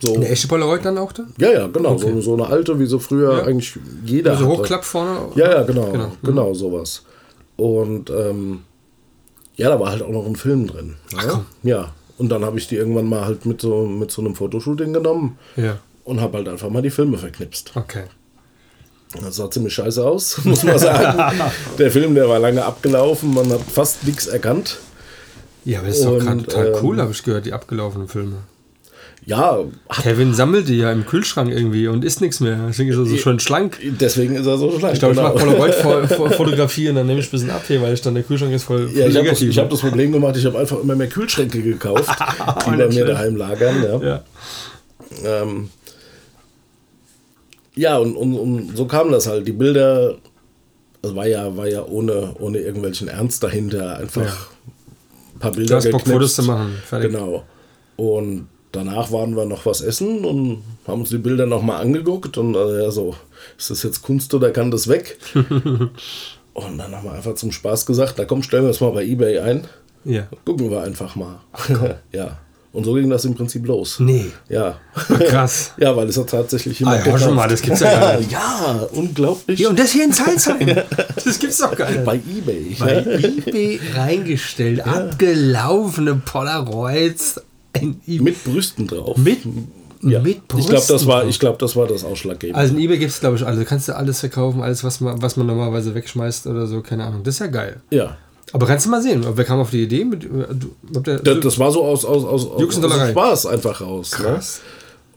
So. 0.00 0.14
Eine 0.14 0.28
echte 0.28 0.46
Polaroid 0.46 0.84
dann 0.84 0.98
auch 0.98 1.12
da? 1.12 1.24
Ja, 1.38 1.50
ja, 1.50 1.66
genau. 1.66 1.92
Okay. 1.92 2.12
So, 2.12 2.20
so, 2.20 2.34
eine 2.34 2.46
alte, 2.46 2.78
wie 2.78 2.86
so 2.86 2.98
früher 2.98 3.38
ja. 3.38 3.44
eigentlich 3.44 3.78
jeder. 4.04 4.32
Also 4.32 4.46
hochklapp 4.46 4.84
vorne? 4.84 5.30
Ja, 5.34 5.50
ja, 5.50 5.62
genau. 5.62 5.90
Genau, 5.90 6.06
mhm. 6.06 6.12
genau 6.22 6.54
sowas. 6.54 7.02
Und 7.56 8.10
ähm, 8.10 8.60
ja, 9.56 9.70
da 9.70 9.80
war 9.80 9.90
halt 9.90 10.02
auch 10.02 10.10
noch 10.10 10.26
ein 10.26 10.36
Film 10.36 10.66
drin. 10.66 10.96
Ach, 11.16 11.24
ja? 11.24 11.30
Komm. 11.30 11.46
ja. 11.62 11.92
Und 12.18 12.28
dann 12.28 12.44
habe 12.44 12.58
ich 12.58 12.68
die 12.68 12.76
irgendwann 12.76 13.08
mal 13.08 13.24
halt 13.24 13.44
mit 13.44 13.60
so, 13.60 13.86
mit 13.86 14.10
so 14.10 14.22
einem 14.22 14.34
Fotoshooting 14.34 14.92
genommen. 14.92 15.38
Ja 15.56 15.78
und 16.06 16.20
habe 16.20 16.38
halt 16.38 16.48
einfach 16.48 16.70
mal 16.70 16.82
die 16.82 16.90
Filme 16.90 17.18
verknipst. 17.18 17.72
Okay. 17.74 18.04
Das 19.20 19.36
sah 19.36 19.50
ziemlich 19.50 19.74
scheiße 19.74 20.04
aus, 20.04 20.38
muss 20.44 20.62
man 20.62 20.78
sagen. 20.78 21.42
der 21.78 21.90
Film, 21.90 22.14
der 22.14 22.28
war 22.28 22.38
lange 22.38 22.64
abgelaufen, 22.64 23.34
man 23.34 23.50
hat 23.50 23.60
fast 23.62 24.04
nichts 24.04 24.26
erkannt. 24.26 24.78
Ja, 25.64 25.80
aber 25.80 25.88
das 25.88 25.98
ist 25.98 26.04
doch 26.04 26.18
total 26.18 26.66
ähm, 26.68 26.74
cool, 26.82 27.00
habe 27.00 27.10
ich 27.10 27.22
gehört, 27.22 27.44
die 27.44 27.52
abgelaufenen 27.52 28.08
Filme. 28.08 28.36
Ja. 29.24 29.58
Kevin 30.02 30.34
sammelt 30.34 30.68
die 30.68 30.76
ja 30.76 30.92
im 30.92 31.04
Kühlschrank 31.04 31.50
irgendwie 31.50 31.88
und 31.88 32.04
isst 32.04 32.20
nichts 32.20 32.38
mehr. 32.38 32.66
Deswegen 32.68 32.90
ist 32.90 32.96
er 32.96 33.06
so 33.06 33.16
schön 33.16 33.40
schlank. 33.40 33.80
Deswegen 33.82 34.36
ist 34.36 34.46
er 34.46 34.56
so 34.56 34.78
schlank. 34.78 34.94
Ich 34.94 35.00
glaube, 35.00 35.16
genau. 35.16 35.34
ich 35.34 35.44
mache 35.44 35.82
Polaroid-Fotografie 35.82 36.88
und 36.90 36.94
dann 36.94 37.08
nehme 37.08 37.18
ich 37.18 37.26
ein 37.26 37.30
bisschen 37.32 37.50
ab 37.50 37.64
hier, 37.66 37.82
weil 37.82 37.94
ich 37.94 38.00
dann 38.00 38.14
der 38.14 38.22
Kühlschrank 38.22 38.52
ist 38.52 38.62
voll, 38.62 38.86
voll 38.86 38.96
ja, 38.96 39.08
ich 39.08 39.16
habe 39.16 39.28
das, 39.28 39.40
hab 39.40 39.70
das, 39.70 39.80
Problem 39.80 40.12
gemacht, 40.12 40.36
ich 40.36 40.46
habe 40.46 40.56
einfach 40.56 40.78
immer 40.80 40.94
mehr 40.94 41.08
Kühlschränke 41.08 41.60
gekauft, 41.60 42.08
die 42.66 42.76
bei 42.76 42.86
mir 42.86 43.04
daheim 43.04 43.34
lagern. 43.34 43.82
Ja. 43.82 44.00
ja. 44.00 44.22
Ähm, 45.24 45.70
ja, 47.76 47.98
und, 47.98 48.16
und, 48.16 48.34
und 48.34 48.76
so 48.76 48.86
kam 48.86 49.12
das 49.12 49.26
halt. 49.26 49.46
Die 49.46 49.52
Bilder, 49.52 50.16
also 51.02 51.14
war 51.14 51.26
ja, 51.26 51.56
war 51.56 51.68
ja 51.68 51.84
ohne, 51.84 52.34
ohne 52.38 52.58
irgendwelchen 52.58 53.08
Ernst 53.08 53.42
dahinter, 53.42 53.98
einfach 53.98 54.24
ja. 54.24 54.36
ein 55.34 55.38
paar 55.38 55.52
Bilder. 55.52 55.80
Bock 55.90 56.06
Fotos 56.06 56.34
zu 56.34 56.42
machen, 56.42 56.74
fertig. 56.84 57.12
Genau. 57.12 57.44
Und 57.96 58.48
danach 58.72 59.12
waren 59.12 59.36
wir 59.36 59.44
noch 59.44 59.66
was 59.66 59.80
essen 59.82 60.24
und 60.24 60.62
haben 60.86 61.00
uns 61.00 61.10
die 61.10 61.18
Bilder 61.18 61.46
nochmal 61.46 61.80
angeguckt 61.80 62.38
und 62.38 62.56
also 62.56 62.76
ja, 62.76 62.90
so, 62.90 63.14
ist 63.58 63.70
das 63.70 63.82
jetzt 63.82 64.02
Kunst 64.02 64.32
oder 64.34 64.50
kann 64.50 64.70
das 64.70 64.88
weg? 64.88 65.18
und 65.34 66.78
dann 66.78 66.94
haben 66.94 67.04
wir 67.04 67.12
einfach 67.12 67.34
zum 67.34 67.52
Spaß 67.52 67.86
gesagt, 67.86 68.14
na 68.16 68.24
komm, 68.24 68.42
stellen 68.42 68.64
wir 68.64 68.70
es 68.70 68.80
mal 68.80 68.90
bei 68.90 69.04
Ebay 69.04 69.38
ein. 69.40 69.66
Ja. 70.04 70.28
Gucken 70.44 70.70
wir 70.70 70.82
einfach 70.82 71.16
mal. 71.16 71.40
ja. 72.12 72.38
Und 72.76 72.84
so 72.84 72.92
ging 72.92 73.08
das 73.08 73.24
im 73.24 73.34
Prinzip 73.34 73.66
los. 73.66 74.00
Nee. 74.00 74.26
Ja. 74.50 74.78
Krass. 74.92 75.72
ja, 75.78 75.96
weil 75.96 76.10
es 76.10 76.18
hat 76.18 76.28
tatsächlich 76.28 76.78
immer. 76.82 76.90
Ah, 76.90 77.06
ja, 77.06 77.18
schon 77.18 77.34
mal, 77.34 77.48
das 77.48 77.62
gibt's 77.62 77.80
ja 77.80 77.98
gar 77.98 78.18
nicht. 78.18 78.30
ja, 78.32 78.86
unglaublich. 78.92 79.58
Ja, 79.58 79.70
und 79.70 79.78
das 79.78 79.92
hier 79.92 80.04
in 80.04 80.12
Salzheim. 80.12 80.58
das 81.24 81.38
gibt's 81.38 81.56
doch 81.56 81.74
gar 81.74 81.90
nicht. 81.90 82.04
Bei 82.04 82.16
Ebay. 82.16 82.76
Bei 82.78 83.02
Ebay 83.02 83.80
reingestellt. 83.94 84.80
Ja. 84.80 84.92
Abgelaufene 84.92 86.16
Polaroids. 86.16 87.40
Mit 88.04 88.44
Brüsten 88.44 88.86
drauf. 88.86 89.16
Mit 89.16 89.38
ja. 90.02 90.20
Mit 90.20 90.46
Brüsten 90.46 90.74
ich 90.74 90.86
glaube, 90.86 90.92
das, 90.92 91.06
war, 91.06 91.24
glaub, 91.24 91.58
das 91.58 91.76
war 91.76 91.86
das 91.86 92.04
Ausschlaggebende. 92.04 92.60
Also 92.60 92.74
in 92.74 92.80
eBay 92.80 92.98
gibt 92.98 93.12
es, 93.12 93.20
glaube 93.20 93.36
ich, 93.36 93.46
alles. 93.46 93.58
Du 93.58 93.64
kannst 93.64 93.88
du 93.88 93.96
alles 93.96 94.20
verkaufen, 94.20 94.60
alles, 94.60 94.84
was 94.84 95.00
man, 95.00 95.22
was 95.22 95.38
man 95.38 95.46
normalerweise 95.46 95.94
wegschmeißt 95.94 96.46
oder 96.46 96.66
so, 96.66 96.82
keine 96.82 97.04
Ahnung. 97.04 97.22
Das 97.24 97.36
ist 97.36 97.40
ja 97.40 97.46
geil. 97.46 97.80
Ja. 97.88 98.18
Aber 98.52 98.66
kannst 98.66 98.86
du 98.86 98.90
mal 98.90 99.02
sehen, 99.02 99.24
wer 99.34 99.44
kam 99.44 99.58
auf 99.58 99.70
die 99.70 99.82
Idee? 99.82 100.04
Mit, 100.04 100.24
äh, 100.24 100.28
der, 101.00 101.18
das, 101.18 101.40
das, 101.40 101.58
war 101.58 101.72
so 101.72 101.84
aus, 101.84 102.04
aus, 102.04 102.24
aus, 102.24 102.46
aus, 102.46 102.84
aus 102.84 103.08
Spaß 103.10 103.46
einfach 103.46 103.80
raus. 103.80 104.12
Ne? 104.18 104.24
Krass. 104.24 104.60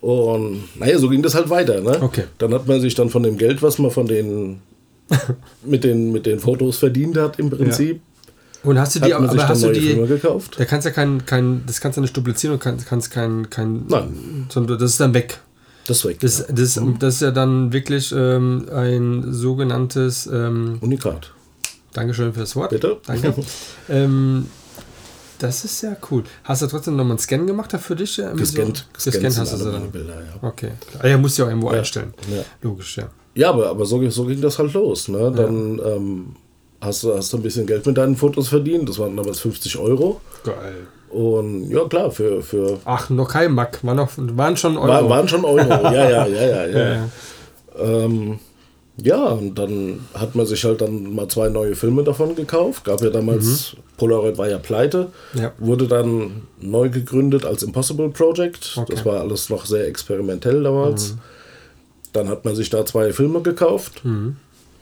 Ne? 0.02 0.10
Und 0.10 0.80
naja, 0.80 0.98
so 0.98 1.10
ging 1.10 1.22
das 1.22 1.36
halt 1.36 1.50
weiter. 1.50 1.82
Ne? 1.82 2.02
Okay. 2.02 2.24
Dann 2.38 2.54
hat 2.54 2.68
man 2.68 2.82
sich 2.82 2.96
dann 2.96 3.10
von 3.10 3.24
dem 3.24 3.38
Geld, 3.38 3.62
was 3.62 3.78
man 3.78 3.92
von 3.92 4.08
den 4.08 4.62
mit 5.66 5.84
den, 5.84 6.12
mit 6.12 6.26
den 6.26 6.40
Fotos 6.40 6.78
verdient 6.78 7.18
hat, 7.18 7.40
im 7.40 7.50
Prinzip. 7.50 7.98
Ja. 7.98 8.70
Und 8.70 8.78
hast 8.78 8.96
du 8.96 9.00
die, 9.00 9.14
aber 9.14 9.48
hast 9.48 9.64
du 9.64 9.72
die, 9.72 9.96
gekauft? 9.96 10.56
Da 10.60 10.66
kannst 10.66 10.86
ja 10.86 10.92
kein, 10.92 11.26
kein, 11.26 11.64
das 11.66 11.80
kannst 11.80 11.98
du 11.98 12.02
nicht 12.02 12.16
duplizieren 12.16 12.56
und 12.56 12.60
kannst, 12.60 12.88
kannst 12.88 13.10
kein, 13.10 13.50
kein, 13.50 13.86
Nein. 13.88 14.48
sondern 14.50 14.78
das 14.78 14.92
ist 14.92 15.00
dann 15.00 15.14
weg. 15.14 15.40
Das 15.88 16.00
ist 16.00 16.06
weg. 16.06 16.20
Das, 16.20 16.40
ja. 16.40 16.46
das, 16.50 16.76
mhm. 16.76 17.00
das 17.00 17.16
ist 17.16 17.22
ja 17.22 17.32
dann 17.32 17.72
wirklich 17.72 18.14
ähm, 18.16 18.66
ein 18.74 19.32
sogenanntes 19.32 20.28
ähm, 20.28 20.78
Unikat. 20.82 21.32
Dankeschön 21.94 22.34
fürs 22.34 22.56
Wort. 22.56 22.70
Bitte. 22.70 22.98
Danke. 23.06 23.34
ähm, 23.90 24.48
das 25.40 25.64
ist 25.64 25.82
ja 25.82 25.96
cool. 26.12 26.24
Hast 26.44 26.62
du 26.62 26.68
trotzdem 26.68 26.98
nochmal 26.98 27.12
einen 27.12 27.20
Scan 27.20 27.48
gemacht 27.48 27.72
für 27.72 27.96
dich? 27.96 28.22
Gescannt. 28.36 28.88
So? 28.98 29.10
Gescannt 29.10 29.38
hast 29.38 29.54
du 29.54 29.58
sie 29.58 29.72
dann. 29.72 29.90
Bilder, 29.90 30.16
ja. 30.16 30.48
Okay. 30.48 30.72
Ah, 31.00 31.08
ja, 31.08 31.18
musst 31.18 31.38
du 31.38 31.44
ja 31.44 31.48
auch 31.48 31.52
irgendwo 31.52 31.72
ja. 31.72 31.80
einstellen. 31.80 32.14
Ja. 32.30 32.44
Logisch, 32.62 32.98
ja. 32.98 33.10
Ja, 33.36 33.50
aber, 33.50 33.70
aber 33.70 33.86
so, 33.86 34.08
so 34.10 34.26
ging 34.26 34.42
das 34.42 34.60
halt 34.60 34.74
los. 34.74 35.08
Ne? 35.08 35.32
Dann, 35.32 35.78
ja. 35.78 35.86
ähm, 35.96 36.36
hast 36.82 37.04
du, 37.04 37.16
hast 37.16 37.32
du 37.32 37.38
ein 37.38 37.44
bisschen 37.44 37.66
Geld 37.66 37.86
mit 37.86 37.98
deinen 37.98 38.18
Fotos 38.18 38.50
verdient. 38.50 38.90
Das 38.90 39.00
waren 39.00 39.16
damals 39.16 39.40
50 39.40 39.78
Euro. 39.78 40.20
Geil. 40.44 40.88
Und 41.10 41.70
ja, 41.70 41.86
klar, 41.86 42.12
für. 42.12 42.42
für 42.42 42.80
Ach, 42.86 43.10
noch 43.10 43.30
kein 43.30 43.54
Mack, 43.54 43.80
war 43.84 43.96
noch, 43.96 44.12
waren 44.18 44.58
schon 44.58 44.78
Euro. 44.78 44.88
war, 44.88 45.10
waren 45.10 45.28
schon 45.28 45.44
Euro, 45.46 45.58
ja, 45.68 46.10
ja, 46.10 46.28
ja, 46.28 46.46
ja. 46.46 46.68
ja. 46.68 46.90
ja. 46.96 47.10
Ähm, 47.80 48.40
ja, 49.04 49.24
und 49.28 49.56
dann 49.56 50.00
hat 50.14 50.36
man 50.36 50.46
sich 50.46 50.64
halt 50.64 50.82
dann 50.82 51.14
mal 51.16 51.28
zwei 51.28 51.50
neue 51.50 51.76
Filme 51.76 52.04
davon 52.04 52.36
gekauft. 52.36 52.84
Gab 52.86 53.02
ja 53.02 53.10
damals, 53.10 53.74
mhm. 53.74 53.80
Polaroid 53.98 54.38
war 54.38 54.50
ja 54.50 54.58
pleite, 54.58 55.08
Ja. 55.34 55.52
wurde 55.58 55.88
dann 55.88 56.44
neu 56.62 56.90
gegründet 56.90 57.46
als 57.46 57.64
Impossible 57.64 58.10
Project. 58.10 58.76
Okay. 58.78 58.94
Das 58.96 59.06
war 59.06 59.20
alles 59.20 59.50
noch 59.50 59.66
sehr 59.66 59.88
experimentell 59.88 60.64
damals. 60.64 61.14
Mhm. 61.14 61.18
Dann 62.14 62.30
hat 62.30 62.46
man 62.46 62.56
sich 62.56 62.70
da 62.70 62.86
zwei 62.86 63.14
Filme 63.14 63.42
gekauft, 63.42 64.02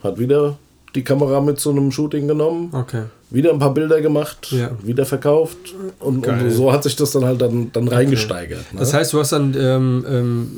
hat 0.02 0.18
wieder 0.18 0.56
die 0.94 1.04
Kamera 1.04 1.40
mit 1.42 1.60
zu 1.60 1.70
einem 1.70 1.92
Shooting 1.92 2.26
genommen, 2.26 2.70
Okay. 2.72 3.02
wieder 3.30 3.52
ein 3.52 3.58
paar 3.58 3.74
Bilder 3.74 4.00
gemacht, 4.00 4.50
Ja. 4.50 4.70
wieder 4.82 5.04
verkauft 5.04 5.58
und, 6.00 6.26
und 6.26 6.50
so 6.50 6.72
hat 6.72 6.82
sich 6.84 6.96
das 6.96 7.10
dann 7.10 7.24
halt 7.26 7.42
dann, 7.42 7.70
dann 7.72 7.86
reingesteigert. 7.88 8.72
Ne? 8.72 8.78
Das 8.80 8.94
heißt, 8.94 9.12
du 9.12 9.18
hast 9.18 9.32
dann, 9.32 9.54
ähm, 9.58 10.06
ähm, 10.08 10.50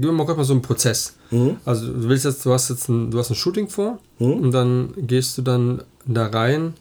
gib 0.00 0.04
mir 0.06 0.12
mal 0.12 0.24
kurz 0.24 0.36
mal 0.38 0.44
so 0.44 0.52
einen 0.54 0.62
Prozess. 0.62 1.14
Mhm. 1.30 1.56
Also 1.64 1.86
du 1.92 2.08
willst 2.08 2.24
jetzt, 2.24 2.44
du 2.46 2.52
hast 2.52 2.70
jetzt 2.70 2.88
ein, 2.88 3.10
du 3.10 3.18
hast 3.18 3.30
ein 3.30 3.34
Shooting 3.36 3.68
vor 3.68 3.98
Mhm. 4.18 4.32
und 4.32 4.50
dann 4.52 4.94
gehst 4.96 5.36
du 5.38 5.42
dann 5.42 5.82
da 6.06 6.26
rein 6.26 6.74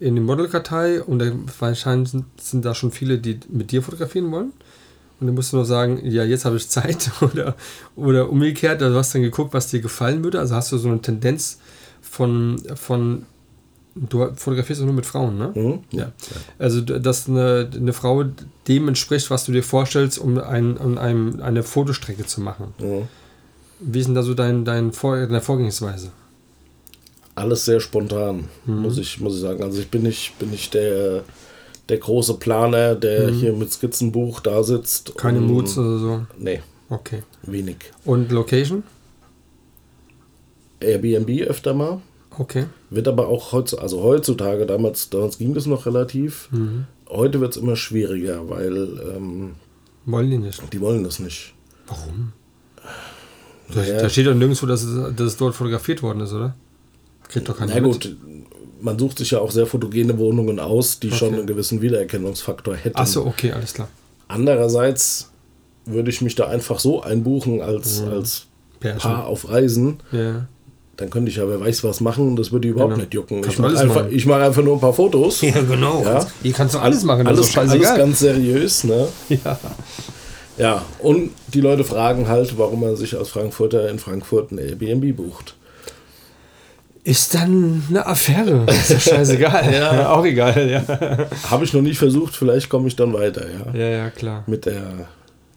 in 0.00 0.14
die 0.16 0.20
Modelkartei 0.20 1.02
und 1.02 1.18
da 1.20 1.32
wahrscheinlich 1.60 2.10
sind, 2.10 2.24
sind 2.40 2.64
da 2.64 2.74
schon 2.74 2.90
viele, 2.90 3.18
die 3.18 3.40
mit 3.48 3.70
dir 3.72 3.82
fotografieren 3.82 4.30
wollen. 4.32 4.52
Und 5.20 5.28
dann 5.28 5.34
musst 5.36 5.52
du 5.52 5.56
nur 5.56 5.64
sagen, 5.64 6.00
ja, 6.04 6.24
jetzt 6.24 6.44
habe 6.44 6.56
ich 6.56 6.68
Zeit 6.68 7.10
oder, 7.20 7.54
oder 7.96 8.28
umgekehrt, 8.30 8.82
also 8.82 8.92
du 8.94 8.98
hast 8.98 9.14
dann 9.14 9.22
geguckt, 9.22 9.54
was 9.54 9.68
dir 9.70 9.80
gefallen 9.80 10.22
würde. 10.24 10.40
Also 10.40 10.54
hast 10.56 10.72
du 10.72 10.78
so 10.78 10.88
eine 10.88 11.00
Tendenz 11.00 11.58
von, 12.02 12.60
von 12.74 13.24
du 13.94 14.26
fotografierst 14.34 14.80
auch 14.82 14.86
nur 14.86 14.94
mit 14.94 15.06
Frauen, 15.06 15.38
ne? 15.38 15.52
Mhm. 15.54 15.78
Ja. 15.90 16.12
Also, 16.58 16.80
dass 16.80 17.28
eine, 17.28 17.70
eine 17.74 17.92
Frau 17.92 18.24
dem 18.68 18.88
entspricht, 18.88 19.30
was 19.30 19.44
du 19.44 19.52
dir 19.52 19.62
vorstellst, 19.62 20.18
um, 20.18 20.38
ein, 20.38 20.76
um 20.76 20.98
einem, 20.98 21.40
eine 21.42 21.62
Fotostrecke 21.62 22.26
zu 22.26 22.40
machen. 22.40 22.74
Mhm. 22.78 23.08
Wie 23.80 23.98
ist 24.00 24.06
denn 24.06 24.14
da 24.14 24.22
so 24.22 24.34
dein, 24.34 24.64
dein 24.64 24.92
Vor 24.92 25.16
deine 25.16 25.40
Vorgehensweise? 25.40 26.10
alles 27.36 27.64
sehr 27.64 27.80
spontan, 27.80 28.48
Mhm. 28.64 28.82
muss, 28.82 28.96
ich, 28.96 29.18
muss 29.20 29.34
ich 29.34 29.40
sagen. 29.40 29.60
Also 29.64 29.80
ich 29.80 29.88
bin 29.90 30.02
nicht, 30.04 30.38
bin 30.38 30.50
nicht 30.50 30.72
der, 30.72 31.24
der 31.88 31.98
große 31.98 32.34
Planer, 32.34 32.94
der 32.94 33.28
hier 33.30 33.52
mit 33.52 33.72
Skizzenbuch 33.72 34.38
da 34.40 34.62
sitzt. 34.62 35.10
Mhm. 35.10 35.16
Keine 35.18 35.38
und- 35.38 35.46
Moods 35.48 35.76
oder 35.76 35.98
so? 35.98 36.26
Nee, 36.38 36.62
Okay. 36.90 37.22
wenig. 37.42 37.76
Und 38.04 38.30
Location? 38.30 38.84
Airbnb 40.80 41.42
öfter 41.48 41.74
mal. 41.74 42.00
Okay. 42.38 42.66
Wird 42.94 43.08
aber 43.08 43.28
auch 43.28 43.52
heutzutage, 43.52 43.82
also 43.82 44.02
heutzutage, 44.02 44.66
damals, 44.66 45.10
damals 45.10 45.38
ging 45.38 45.54
das 45.54 45.66
noch 45.66 45.86
relativ. 45.86 46.48
Mhm. 46.52 46.84
Heute 47.08 47.40
wird 47.40 47.56
es 47.56 47.62
immer 47.62 47.76
schwieriger, 47.76 48.48
weil 48.48 48.76
ähm, 49.16 49.52
Wollen 50.06 50.30
die 50.30 50.38
nicht. 50.38 50.62
die 50.72 50.80
wollen 50.80 51.04
das 51.04 51.18
nicht. 51.18 51.54
Warum? 51.86 52.32
Da, 53.74 53.80
Naja. 53.80 54.02
da 54.02 54.08
steht 54.08 54.26
doch 54.26 54.34
nirgendwo, 54.34 54.66
dass 54.66 54.82
es, 54.82 55.16
dass 55.16 55.26
es 55.26 55.36
dort 55.36 55.54
fotografiert 55.54 56.02
worden 56.02 56.20
ist, 56.20 56.32
oder? 56.32 56.54
Kriegt 57.28 57.48
doch 57.48 57.56
keiner 57.56 57.74
Na 57.74 57.80
mit. 57.80 57.92
gut, 57.92 58.16
man 58.80 58.98
sucht 58.98 59.18
sich 59.18 59.30
ja 59.30 59.38
auch 59.38 59.50
sehr 59.50 59.66
fotogene 59.66 60.18
Wohnungen 60.18 60.60
aus, 60.60 61.00
die 61.00 61.10
schon 61.10 61.28
Okay. 61.28 61.38
einen 61.38 61.46
gewissen 61.46 61.80
Wiedererkennungsfaktor 61.80 62.76
hätten. 62.76 62.96
Achso, 62.96 63.24
okay, 63.26 63.52
alles 63.52 63.72
klar. 63.74 63.88
Andererseits 64.28 65.30
würde 65.86 66.10
ich 66.10 66.20
mich 66.20 66.34
da 66.34 66.48
einfach 66.48 66.78
so 66.78 67.02
einbuchen 67.02 67.60
als, 67.62 68.02
Mhm. 68.02 68.08
als 68.08 68.46
Pärchen. 68.80 69.00
Paar 69.00 69.26
auf 69.26 69.48
Reisen. 69.48 69.98
Ja. 70.12 70.46
Dann 70.96 71.10
könnte 71.10 71.30
ich 71.30 71.36
ja, 71.38 71.48
wer 71.48 71.60
weiß, 71.60 71.82
was 71.84 72.00
machen 72.00 72.28
und 72.28 72.36
das 72.36 72.52
würde 72.52 72.62
die 72.62 72.68
überhaupt 72.68 72.92
Genau. 72.92 73.02
nicht 73.02 73.14
jucken. 73.14 73.42
Kannst 73.42 73.50
Ich 73.50 73.56
du 73.56 73.62
mache 73.62 73.78
einfach, 73.80 74.06
ich 74.10 74.26
mach 74.26 74.40
einfach 74.40 74.62
nur 74.62 74.74
ein 74.76 74.80
paar 74.80 74.92
Fotos. 74.94 75.40
Ja, 75.40 75.60
genau. 75.60 76.02
Ja. 76.04 76.24
Ihr 76.42 76.52
kannst 76.52 76.74
doch 76.76 76.82
alles 76.82 77.02
machen, 77.02 77.26
Alles, 77.26 77.48
ist 77.48 77.58
alles 77.58 77.82
ganz 77.96 78.18
seriös, 78.20 78.84
ne? 78.84 79.08
ja. 79.28 79.58
Ja, 80.56 80.82
und 81.00 81.30
die 81.52 81.60
Leute 81.60 81.82
fragen 81.82 82.28
halt, 82.28 82.56
warum 82.58 82.80
man 82.82 82.94
sich 82.94 83.18
als 83.18 83.28
Frankfurter 83.28 83.88
in 83.90 83.98
Frankfurt 83.98 84.52
ein 84.52 84.58
Airbnb 84.58 85.16
bucht. 85.16 85.56
Ist 87.02 87.34
dann 87.34 87.82
eine 87.90 88.06
Affäre. 88.06 88.64
Ist 88.68 88.90
doch 88.92 89.00
scheißegal. 89.00 89.68
Ja. 89.74 90.10
Auch 90.14 90.24
egal, 90.24 90.70
ja. 90.70 90.82
Habe 91.50 91.64
ich 91.64 91.72
noch 91.74 91.82
nicht 91.82 91.98
versucht, 91.98 92.36
vielleicht 92.36 92.68
komme 92.68 92.86
ich 92.88 92.94
dann 92.96 93.12
weiter, 93.12 93.44
ja. 93.50 93.78
Ja, 93.78 93.88
ja, 93.88 94.10
klar. 94.10 94.44
Mit 94.46 94.64
der. 94.66 95.08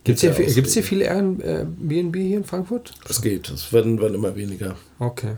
Gibt 0.07 0.23
es 0.23 0.35
hier, 0.35 0.45
gibt's 0.53 0.73
hier 0.73 0.83
viele 0.83 1.05
Airbnb 1.05 2.15
hier 2.15 2.37
in 2.37 2.43
Frankfurt? 2.45 2.93
Es 3.09 3.21
geht, 3.21 3.49
es 3.49 3.73
werden, 3.73 3.99
werden 3.99 4.15
immer 4.15 4.35
weniger. 4.35 4.75
Okay. 4.99 5.35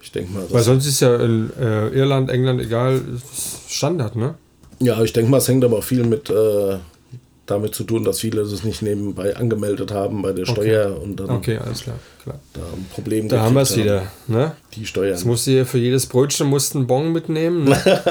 Ich 0.00 0.12
denke 0.12 0.32
mal, 0.32 0.44
Weil 0.48 0.62
sonst 0.62 0.86
ist 0.86 1.00
ja 1.00 1.16
in 1.16 1.50
äh, 1.60 1.88
Irland, 1.88 2.30
England, 2.30 2.60
egal, 2.62 3.02
Standard, 3.68 4.16
ne? 4.16 4.34
ja, 4.80 5.02
ich 5.02 5.12
denke 5.12 5.30
mal, 5.30 5.38
es 5.38 5.48
hängt 5.48 5.64
aber 5.64 5.78
auch 5.78 5.84
viel 5.84 6.04
mit 6.04 6.30
äh, 6.30 6.78
damit 7.50 7.74
zu 7.74 7.84
tun, 7.84 8.04
dass 8.04 8.20
viele 8.20 8.42
das 8.42 8.62
nicht 8.62 8.82
nebenbei 8.82 9.34
angemeldet 9.34 9.90
haben 9.90 10.20
bei 10.20 10.32
der 10.32 10.44
Steuer 10.44 11.00
und 11.00 11.16
dann 11.16 11.30
Okay, 11.30 11.56
alles 11.56 11.82
klar. 11.82 11.96
klar. 12.22 12.38
da 12.52 12.60
ein 12.60 12.86
Problem 12.92 13.28
Da 13.28 13.40
haben 13.40 13.54
wir 13.54 13.62
es 13.62 13.74
wieder, 13.74 14.02
ne? 14.26 14.52
Die 14.74 14.84
Steuern. 14.84 15.14
Jetzt 15.14 15.24
musst 15.24 15.46
du 15.46 15.52
hier 15.52 15.64
für 15.64 15.78
jedes 15.78 16.06
Brötchen 16.06 16.46
musst 16.46 16.76
einen 16.76 16.86
Bon 16.86 17.10
mitnehmen. 17.10 17.64
Ne? 17.64 17.80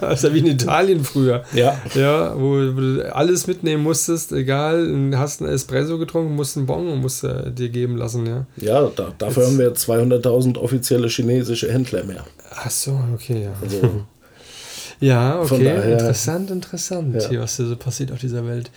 das 0.00 0.18
ist 0.18 0.24
ja 0.24 0.34
wie 0.34 0.40
in 0.40 0.46
Italien 0.46 1.02
früher. 1.02 1.44
Ja. 1.54 1.80
Ja, 1.94 2.38
wo, 2.38 2.58
du 2.58 3.14
alles 3.14 3.46
mitnehmen 3.46 3.82
musstest, 3.82 4.32
egal, 4.32 5.12
hast 5.16 5.40
einen 5.40 5.50
Espresso 5.50 5.98
getrunken, 5.98 6.34
musst 6.34 6.58
einen 6.58 6.66
Bon 6.66 6.86
und 6.86 7.00
musst 7.00 7.22
dir 7.22 7.68
geben 7.70 7.96
lassen, 7.96 8.26
ja. 8.26 8.46
Ja, 8.56 8.90
da, 8.94 9.14
dafür 9.16 9.46
haben 9.46 9.58
wir 9.58 9.72
200.000 9.72 10.58
offizielle 10.58 11.08
chinesische 11.08 11.72
Händler 11.72 12.04
mehr. 12.04 12.24
Ach 12.50 12.70
so, 12.70 13.00
okay, 13.14 13.44
ja. 13.44 13.52
Also, 13.62 13.80
Ja, 15.04 15.40
okay, 15.40 15.64
daher- 15.64 15.92
interessant, 15.92 16.50
interessant, 16.50 17.14
Ja. 17.22 17.28
hier, 17.28 17.40
was 17.40 17.56
hier 17.56 17.66
so 17.66 17.76
passiert 17.76 18.10
auf 18.12 18.18
dieser 18.20 18.46
Welt. 18.46 18.70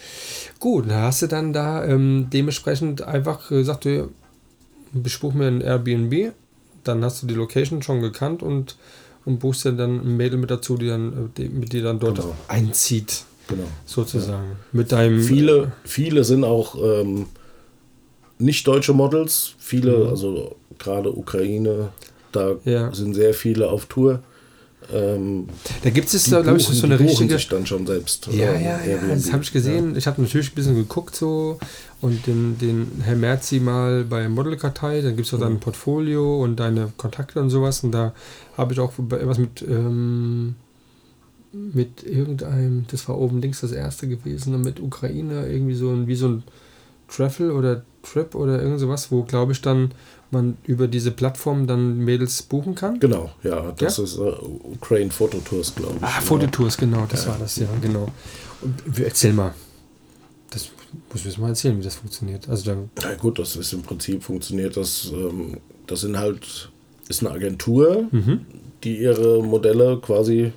Gut, 0.60 0.90
dann 0.90 1.02
hast 1.02 1.22
du 1.22 1.28
dann 1.28 1.54
da 1.54 1.86
ähm, 1.86 2.28
dementsprechend 2.34 3.02
einfach 3.02 3.48
gesagt, 3.50 3.86
du 3.86 4.10
bespuch 4.94 5.34
mir 5.34 5.48
ein 5.48 5.62
Airbnb, 5.62 6.34
dann 6.84 7.04
hast 7.04 7.22
du 7.24 7.28
die 7.28 7.34
Location 7.34 7.82
schon 7.82 8.02
gekannt 8.02 8.42
und, 8.44 8.76
und 9.26 9.40
buchst 9.40 9.64
dir 9.66 9.74
dann 9.74 10.02
ein 10.02 10.18
Mädel 10.18 10.38
mit 10.40 10.52
dazu, 10.52 10.78
die 10.78 10.88
dann 10.88 11.14
äh, 11.14 11.16
die, 11.38 11.50
mit 11.50 11.72
dir 11.74 11.84
dann 11.84 12.00
dort 12.00 12.16
Genau. 12.18 12.36
einzieht, 12.48 13.24
genau. 13.48 13.64
sozusagen. 13.86 14.58
Mit 14.72 14.92
deinem 14.92 15.22
Viele, 15.22 15.72
viele 15.86 16.24
sind 16.24 16.44
auch 16.44 16.76
ähm, 16.82 17.28
nicht 18.40 18.68
deutsche 18.68 18.94
Models. 18.94 19.54
Viele, 19.60 20.08
also 20.10 20.56
gerade 20.80 21.12
Ukraine, 21.12 21.90
da 22.32 22.54
Mhm. 22.54 22.60
Ja. 22.66 22.94
sind 22.94 23.14
sehr 23.14 23.34
viele 23.34 23.70
auf 23.70 23.86
Tour. 23.86 24.22
Ähm, 24.94 25.48
Da 25.84 25.90
gibt 25.90 26.14
es, 26.14 26.26
glaube 26.30 26.58
ich, 26.58 26.64
so 26.68 26.86
eine 26.86 27.00
richtige. 27.00 27.34
sich 27.34 27.50
dann 27.50 27.66
schon 27.66 27.86
selbst. 27.86 28.28
Ja, 28.28 28.54
ähm, 28.54 28.64
ja, 28.64 28.80
ja, 28.86 28.98
das 29.16 29.32
habe 29.34 29.44
ich 29.44 29.52
gesehen. 29.52 29.96
Ich 29.98 30.08
habe 30.08 30.22
natürlich 30.22 30.52
ein 30.52 30.56
bisschen 30.56 30.76
geguckt 30.76 31.16
so 31.16 31.60
und 32.02 32.26
den, 32.28 32.58
den 32.58 33.02
Herr 33.04 33.16
Merzi 33.16 33.60
mal 33.60 34.04
bei 34.06 34.30
Modelkartei, 34.30 35.02
dann 35.02 35.16
gibt 35.16 35.28
es 35.28 35.34
auch 35.34 35.40
Mhm. 35.40 35.44
dein 35.44 35.60
Portfolio 35.60 36.42
und 36.44 36.58
deine 36.58 36.92
Kontakte 36.98 37.42
und 37.42 37.50
sowas 37.50 37.84
und 37.84 37.92
da 37.92 38.14
habe 38.56 38.74
ich 38.74 38.80
auch 38.80 38.94
was 38.98 39.38
mit 39.38 39.62
ähm, 39.68 40.56
mit 41.54 42.04
irgendeinem, 42.04 42.86
das 42.92 43.08
war 43.08 43.18
oben 43.18 43.42
links 43.42 43.62
das 43.62 43.72
erste 43.72 44.08
gewesen, 44.08 44.62
mit 44.62 44.80
Ukraine 44.80 45.48
irgendwie 45.48 45.74
so 45.76 45.90
ein, 45.92 46.06
wie 46.08 46.16
so 46.16 46.28
ein 46.28 46.44
Travel 47.08 47.52
oder 47.52 47.84
Trip 48.04 48.36
oder 48.36 48.62
irgend 48.62 48.80
sowas, 48.80 49.12
wo 49.12 49.24
glaube 49.24 49.54
ich 49.54 49.62
dann 49.62 49.92
man 50.32 50.58
über 50.66 50.88
diese 50.88 51.12
Plattform 51.12 51.68
dann 51.68 51.98
Mädels 52.00 52.42
buchen 52.44 52.76
kann. 52.76 53.00
Genau, 53.00 53.32
ja, 53.44 53.72
das 53.78 53.98
Ja? 53.98 54.04
ist 54.04 54.18
äh, 54.18 54.22
Ukraine 54.22 55.12
Fototours, 55.12 55.74
glaube 55.76 55.96
ich. 55.98 56.04
Ah, 56.04 56.08
ja. 56.16 56.22
Fototours, 56.22 56.78
genau, 56.78 57.06
das 57.10 57.28
war 57.28 57.38
das, 57.40 57.56
ja, 57.58 57.68
genau. 57.82 58.08
Und 58.62 58.74
erzähl 59.00 59.34
mal. 59.34 59.54
Das 60.50 60.70
muss 61.12 61.26
ich 61.26 61.38
mal 61.38 61.50
erzählen, 61.50 61.78
wie 61.78 61.84
das 61.84 61.96
funktioniert. 61.96 62.48
Also 62.50 62.66
dann, 62.66 62.90
Na 63.04 63.14
gut, 63.16 63.38
das 63.40 63.56
ist 63.56 63.74
im 63.74 63.82
Prinzip 63.84 64.24
funktioniert 64.24 64.78
das. 64.78 65.12
Ähm, 65.14 65.58
das 65.86 66.02
sind 66.02 66.18
halt, 66.18 66.70
ist 67.10 67.22
eine 67.24 67.32
Agentur, 67.34 68.08
Mhm. 68.12 68.46
die 68.84 68.98
ihre 68.98 69.44
Modelle 69.44 69.98
quasi 70.02 70.52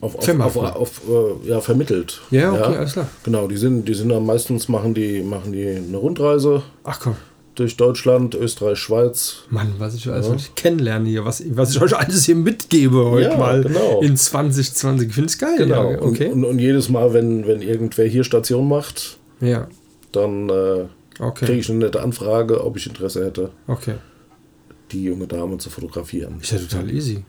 auf, 0.00 0.14
auf, 0.16 0.56
auf, 0.56 0.56
auf, 0.76 1.00
äh, 1.08 1.48
ja, 1.48 1.60
vermittelt. 1.60 2.20
ja, 2.30 2.52
okay, 2.52 2.76
alles 2.76 2.92
klar. 2.92 3.08
Genau, 3.24 3.46
die 3.48 3.56
sind, 3.56 3.86
die 3.88 3.94
sind 3.94 4.10
dann 4.10 4.26
meistens 4.26 4.68
machen 4.68 4.92
die, 4.94 5.22
machen 5.22 5.52
die 5.52 5.66
eine 5.68 5.96
Rundreise 5.96 6.62
Ach 6.84 7.00
komm, 7.00 7.16
durch 7.56 7.76
Deutschland, 7.76 8.34
Österreich, 8.34 8.78
Schweiz. 8.78 9.38
Mann, 9.50 9.74
was 9.78 9.94
ich 9.94 10.08
alles 10.08 10.26
Ja. 10.26 10.32
heute 10.34 10.44
kennenlerne 10.54 11.08
hier, 11.08 11.24
was, 11.24 11.42
was 11.56 11.70
ich 11.74 11.80
euch 11.82 11.96
alles 11.96 12.24
hier 12.24 12.36
mitgebe 12.36 13.04
heute 13.10 13.30
Ja, 13.30 13.36
mal 13.36 13.62
genau. 13.62 14.00
in 14.02 14.16
2020. 14.16 15.08
Ich 15.08 15.14
finde 15.14 15.26
es 15.30 15.38
geil. 15.38 15.56
Genau. 15.58 15.90
Ja, 15.90 16.02
okay. 16.02 16.26
Und, 16.26 16.44
und, 16.44 16.50
und 16.50 16.58
jedes 16.60 16.88
Mal, 16.88 17.12
wenn, 17.14 17.46
wenn 17.46 17.62
irgendwer 17.62 18.06
hier 18.06 18.24
Station 18.24 18.68
macht, 18.68 19.18
ja, 19.40 19.68
dann 20.12 20.48
äh, 20.48 20.84
okay. 21.18 21.46
kriege 21.46 21.60
ich 21.60 21.68
eine 21.70 21.80
nette 21.80 22.00
Anfrage, 22.02 22.62
ob 22.64 22.76
ich 22.76 22.86
Interesse 22.86 23.24
hätte, 23.24 23.50
Okay. 23.66 23.94
die 24.92 25.04
junge 25.04 25.26
Dame 25.26 25.58
zu 25.58 25.70
fotografieren. 25.70 26.36
Ist 26.40 26.52
ja 26.52 26.58
total 26.58 26.90
easy. 26.90 27.24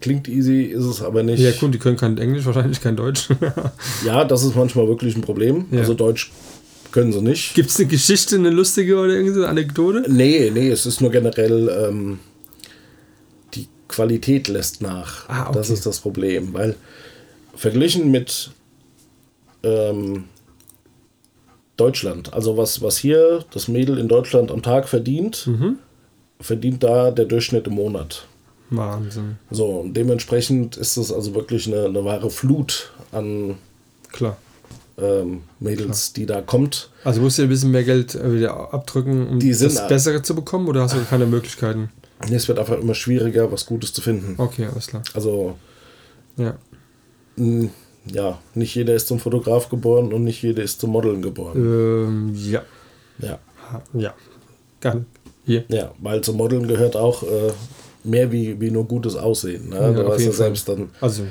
Klingt 0.00 0.26
easy, 0.28 0.62
ist 0.64 0.84
es 0.84 1.00
aber 1.00 1.22
nicht. 1.22 1.38
Ja, 1.38 1.52
gut, 1.52 1.72
die 1.72 1.78
können 1.78 1.96
kein 1.96 2.18
Englisch, 2.18 2.44
wahrscheinlich 2.44 2.80
kein 2.80 2.96
Deutsch. 2.96 3.28
Ja, 4.04 4.24
das 4.24 4.42
ist 4.42 4.56
manchmal 4.56 4.88
wirklich 4.88 5.14
ein 5.16 5.22
Problem. 5.22 5.66
Also 5.72 5.94
Deutsch 5.94 6.32
können 6.94 7.12
sie 7.12 7.20
nicht. 7.20 7.54
Gibt 7.54 7.70
es 7.70 7.78
eine 7.78 7.88
Geschichte, 7.88 8.36
eine 8.36 8.50
lustige 8.50 8.96
oder 8.96 9.12
irgendeine 9.12 9.48
Anekdote? 9.48 10.04
Nee, 10.08 10.50
nee, 10.54 10.70
es 10.70 10.86
ist 10.86 11.00
nur 11.00 11.10
generell, 11.10 11.68
ähm, 11.68 12.20
Qualität 13.88 14.48
lässt 14.48 14.80
nach. 14.80 15.28
Ah, 15.28 15.42
okay. 15.48 15.52
Das 15.54 15.70
ist 15.70 15.86
das 15.86 16.00
Problem, 16.00 16.52
weil 16.54 16.74
verglichen 17.54 18.10
mit 18.10 18.50
ähm, 19.62 20.24
Deutschland, 21.76 22.32
also 22.32 22.56
was, 22.56 22.80
was 22.82 22.96
hier 22.96 23.44
das 23.52 23.68
Mädel 23.68 23.98
in 23.98 24.08
Deutschland 24.08 24.50
am 24.50 24.62
Tag 24.62 24.88
verdient, 24.88 25.46
Mhm. 25.46 25.78
verdient 26.40 26.82
da 26.82 27.10
der 27.10 27.24
Durchschnitt 27.26 27.66
im 27.66 27.74
Monat. 27.74 28.26
Wahnsinn. 28.70 29.36
So, 29.50 29.66
und 29.80 29.94
dementsprechend 29.94 30.76
ist 30.76 30.96
es 30.96 31.12
also 31.12 31.34
wirklich 31.34 31.66
eine, 31.66 31.84
eine 31.84 32.04
wahre 32.04 32.30
Flut 32.30 32.90
an 33.12 33.56
Klar. 34.12 34.36
Ähm, 34.98 35.42
Mädels, 35.60 36.12
die 36.12 36.26
da 36.26 36.40
kommt. 36.40 36.90
Also 37.04 37.20
musst 37.20 37.38
du 37.38 37.42
ein 37.42 37.48
bisschen 37.48 37.70
mehr 37.70 37.84
Geld 37.84 38.14
äh, 38.14 38.32
wieder 38.34 38.72
abdrücken, 38.72 39.26
um 39.28 39.40
sind- 39.40 39.74
das 39.74 39.88
Bessere 39.88 40.22
zu 40.22 40.34
bekommen 40.34 40.68
oder 40.68 40.82
hast 40.82 40.94
du 40.94 41.04
keine 41.04 41.26
Möglichkeiten? 41.26 41.90
Es 42.30 42.48
wird 42.48 42.58
einfach 42.58 42.78
immer 42.78 42.94
schwieriger, 42.94 43.50
was 43.52 43.66
Gutes 43.66 43.92
zu 43.92 44.00
finden. 44.00 44.34
Okay, 44.38 44.66
alles 44.72 44.86
klar. 44.86 45.02
Also, 45.14 45.56
Ja. 46.36 46.56
mh, 47.36 47.68
ja, 48.06 48.38
nicht 48.54 48.74
jeder 48.74 48.94
ist 48.94 49.08
zum 49.08 49.18
Fotograf 49.18 49.68
geboren 49.68 50.12
und 50.12 50.24
nicht 50.24 50.42
jeder 50.42 50.62
ist 50.62 50.80
zum 50.80 50.90
Modeln 50.90 51.22
geboren. 51.22 51.56
Ähm, 51.56 52.34
ja. 52.34 52.62
Ja. 53.18 53.38
Ja. 53.94 54.14
Gar 54.80 55.04
Hier. 55.44 55.64
Ja, 55.68 55.92
weil 56.00 56.20
zum 56.22 56.36
Modeln 56.36 56.66
gehört 56.68 56.96
auch 56.96 57.22
äh, 57.22 57.52
mehr 58.04 58.30
wie, 58.32 58.60
wie 58.60 58.70
nur 58.70 58.84
gutes 58.86 59.16
Aussehen. 59.16 59.70
Ne? 59.70 59.76
Ja, 59.76 59.90
du 59.92 60.06
weißt 60.08 60.24
ja 60.26 60.32
selbst 60.32 60.68
dann. 60.68 60.90
Also, 61.00 61.24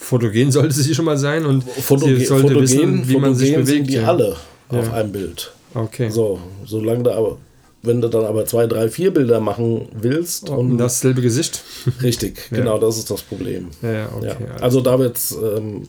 fotogen 0.00 0.50
sollte 0.50 0.74
sie 0.74 0.94
schon 0.94 1.04
mal 1.04 1.18
sein 1.18 1.44
und 1.46 1.62
Fotogen, 1.64 2.16
sie 2.18 2.24
sollte 2.24 2.48
Fotogen, 2.48 2.62
wissen, 2.62 3.08
wie 3.08 3.16
man 3.18 3.34
sich 3.34 3.52
bewegt. 3.52 3.68
sind 3.68 3.86
die 3.88 3.94
ja. 3.94 4.06
alle 4.08 4.36
auf 4.68 4.86
Ja. 4.86 4.92
einem 4.94 5.12
Bild. 5.12 5.52
Okay. 5.74 6.10
So, 6.10 6.40
solange 6.64 7.02
du 7.04 7.12
aber, 7.12 7.36
wenn 7.82 8.00
du 8.00 8.08
dann 8.08 8.24
aber 8.24 8.44
zwei, 8.46 8.66
drei, 8.66 8.88
vier 8.88 9.12
Bilder 9.12 9.40
machen 9.40 9.88
willst 9.92 10.48
Und 10.50 10.72
und 10.72 10.78
dasselbe 10.78 11.20
Gesicht. 11.22 11.62
richtig, 12.02 12.38
Ja. 12.50 12.56
genau, 12.58 12.78
das 12.78 12.98
ist 12.98 13.10
das 13.10 13.22
Problem. 13.22 13.68
Ja, 13.82 13.92
ja, 13.92 14.08
okay. 14.16 14.26
ja. 14.48 14.56
Also 14.60 14.80
da 14.80 14.98
wird 14.98 15.16
es 15.16 15.32
ähm, 15.32 15.86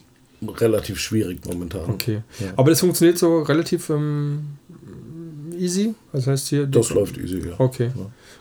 relativ 0.59 0.99
schwierig 0.99 1.39
momentan. 1.47 1.89
Okay. 1.89 2.21
Aber 2.55 2.69
das 2.69 2.79
funktioniert 2.81 3.17
so 3.17 3.41
relativ 3.41 3.89
ähm, 3.89 4.57
easy. 5.61 5.93
Das 6.11 6.27
heißt 6.27 6.47
hier. 6.49 6.65
Das 6.67 6.89
läuft 6.89 7.17
easy, 7.17 7.39
ja. 7.47 7.53
Okay. 7.57 7.91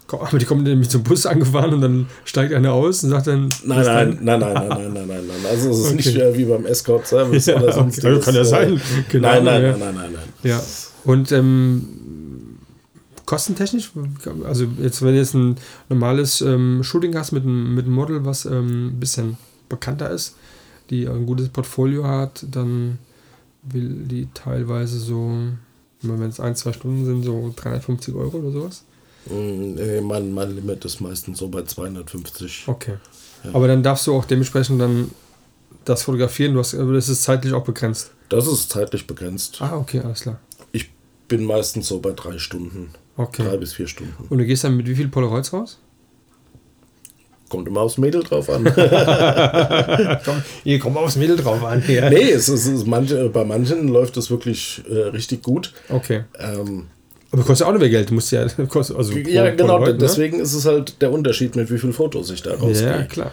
Komm, 0.07 0.21
Aber 0.23 0.39
die 0.39 0.45
kommen 0.47 0.63
nämlich 0.65 0.89
zum 0.89 1.03
Bus 1.03 1.27
angefahren 1.33 1.75
und 1.75 1.81
dann 1.83 2.07
steigt 2.25 2.53
einer 2.53 2.73
aus 2.73 3.05
und 3.05 3.11
sagt 3.11 3.27
dann. 3.29 3.49
Nein, 3.65 3.79
was 3.79 3.87
nein, 3.87 4.19
nein, 4.23 4.41
nein, 4.41 4.55
nein, 4.55 4.69
nein, 4.69 4.93
nein, 4.93 5.07
nein, 5.09 5.25
nein. 5.27 5.47
Also 5.49 5.71
es 5.71 5.79
ist 5.79 5.87
Okay. 5.87 5.97
nicht 5.97 6.17
äh, 6.17 6.37
wie 6.37 6.45
beim 6.47 6.67
Escort 6.67 7.07
Service 7.07 7.47
Ja, 7.47 7.57
oder 7.57 7.67
okay. 7.67 7.75
sonst 7.75 8.05
Also 8.05 8.21
kann 8.21 8.35
ja 8.35 8.45
sein. 8.45 8.81
Genau, 9.09 9.29
nein, 9.29 9.45
nein, 9.45 9.63
ja. 9.63 9.71
nein, 9.71 9.79
nein, 9.81 9.95
nein, 9.95 10.13
nein. 10.15 10.23
Ja. 10.43 10.61
Und 11.05 11.31
ähm, 11.33 11.85
kostentechnisch, 13.27 13.93
also 14.45 14.67
jetzt 14.83 15.03
wenn 15.03 15.13
du 15.13 15.19
jetzt 15.19 15.35
ein 15.35 15.57
normales 15.89 16.41
ähm, 16.41 16.83
Shooting 16.83 17.17
hast 17.17 17.33
mit 17.33 17.45
einem, 17.45 17.75
mit 17.75 17.85
einem 17.87 17.95
Model, 17.95 18.25
was 18.25 18.45
ähm, 18.45 18.89
ein 18.89 19.01
bisschen 19.01 19.37
bekannter 19.69 20.11
ist, 20.11 20.35
die 20.91 21.07
ein 21.09 21.27
gutes 21.27 21.49
Portfolio 21.51 22.05
hat, 22.07 22.45
dann 22.51 22.99
will 23.63 24.05
die 24.07 24.29
teilweise 24.35 24.99
so, 24.99 25.33
wenn 26.03 26.29
es 26.29 26.41
ein, 26.41 26.57
zwei 26.57 26.73
Stunden 26.73 27.05
sind, 27.05 27.23
so 27.23 27.53
350 27.55 28.15
Euro 28.15 28.39
oder 28.39 28.51
sowas. 28.51 28.85
Mm, 29.27 29.75
nee, 29.75 30.01
mein, 30.01 30.33
mein 30.33 30.55
Limit 30.55 30.85
ist 30.85 31.01
meistens 31.01 31.39
so 31.39 31.49
bei 31.49 31.63
250. 31.63 32.65
Okay. 32.67 32.97
Aber 33.53 33.69
dann 33.69 33.83
darfst 33.83 34.07
du 34.07 34.15
auch 34.15 34.25
dementsprechend 34.25 34.81
dann 34.81 35.11
das 35.85 36.03
fotografieren, 36.03 36.55
du 36.55 36.61
hast, 36.61 36.75
das 36.75 37.09
ist 37.09 37.23
zeitlich 37.23 37.53
auch 37.53 37.65
begrenzt. 37.65 38.13
Das 38.29 38.47
ist 38.47 38.71
zeitlich 38.71 39.07
begrenzt. 39.07 39.61
Ah, 39.61 39.77
okay, 39.77 40.01
alles 40.01 40.23
klar. 40.23 40.39
Ich 40.73 40.91
bin 41.29 41.45
meistens 41.45 41.89
so 41.89 42.01
bei 42.01 42.13
drei 42.13 42.39
Stunden. 42.39 42.91
Okay. 43.17 43.43
Drei 43.45 43.57
bis 43.57 43.73
vier 43.75 43.87
Stunden. 43.87 44.15
Und 44.29 44.39
du 44.39 44.45
gehst 44.45 44.65
dann 44.65 44.77
mit 44.77 44.87
wie 44.87 44.95
viel 44.95 45.09
Polaroids 45.09 45.53
raus? 45.53 45.79
Kommt 47.51 47.69
immer 47.69 47.81
aufs 47.83 47.99
Mädel 47.99 48.23
drauf 48.23 48.49
an. 48.49 48.65
Komm, 50.25 50.43
hier 50.65 50.79
kommt 50.79 50.97
aufs 50.97 51.17
Mädel 51.17 51.37
drauf 51.37 51.63
an. 51.65 51.83
Ja. 51.87 52.09
nee, 52.09 52.31
es 52.31 52.49
ist, 52.49 52.65
es 52.67 52.73
ist 52.73 52.87
manche, 52.87 53.29
bei 53.29 53.45
manchen 53.45 53.89
läuft 53.89 54.17
es 54.17 54.31
wirklich 54.31 54.83
äh, 54.89 54.95
richtig 55.09 55.43
gut. 55.43 55.73
Okay. 55.91 56.25
Ähm, 56.39 56.87
Aber 57.33 57.43
kostet 57.43 57.67
auch 57.67 57.73
noch 57.73 57.81
mehr 57.81 57.91
Geld. 57.91 58.09
Du 58.11 58.15
musst 58.15 58.31
ja. 58.33 58.47
Kostet, 58.69 58.97
also 58.97 59.13
ja, 59.13 59.43
pro- 59.45 59.51
genau. 59.57 59.67
Polaroid, 59.79 59.93
ne? 59.95 59.99
deswegen 59.99 60.41
ist 60.41 60.55
es 60.55 60.65
halt 60.65 61.03
der 61.03 61.13
Unterschied, 61.13 61.57
mit 61.57 61.71
wie 61.71 61.79
viel 61.79 61.93
Fotos 61.93 62.31
ich 62.31 62.41
da 62.43 62.55
rausgehe. 62.55 62.87
Ja, 62.89 63.03
klar. 63.03 63.33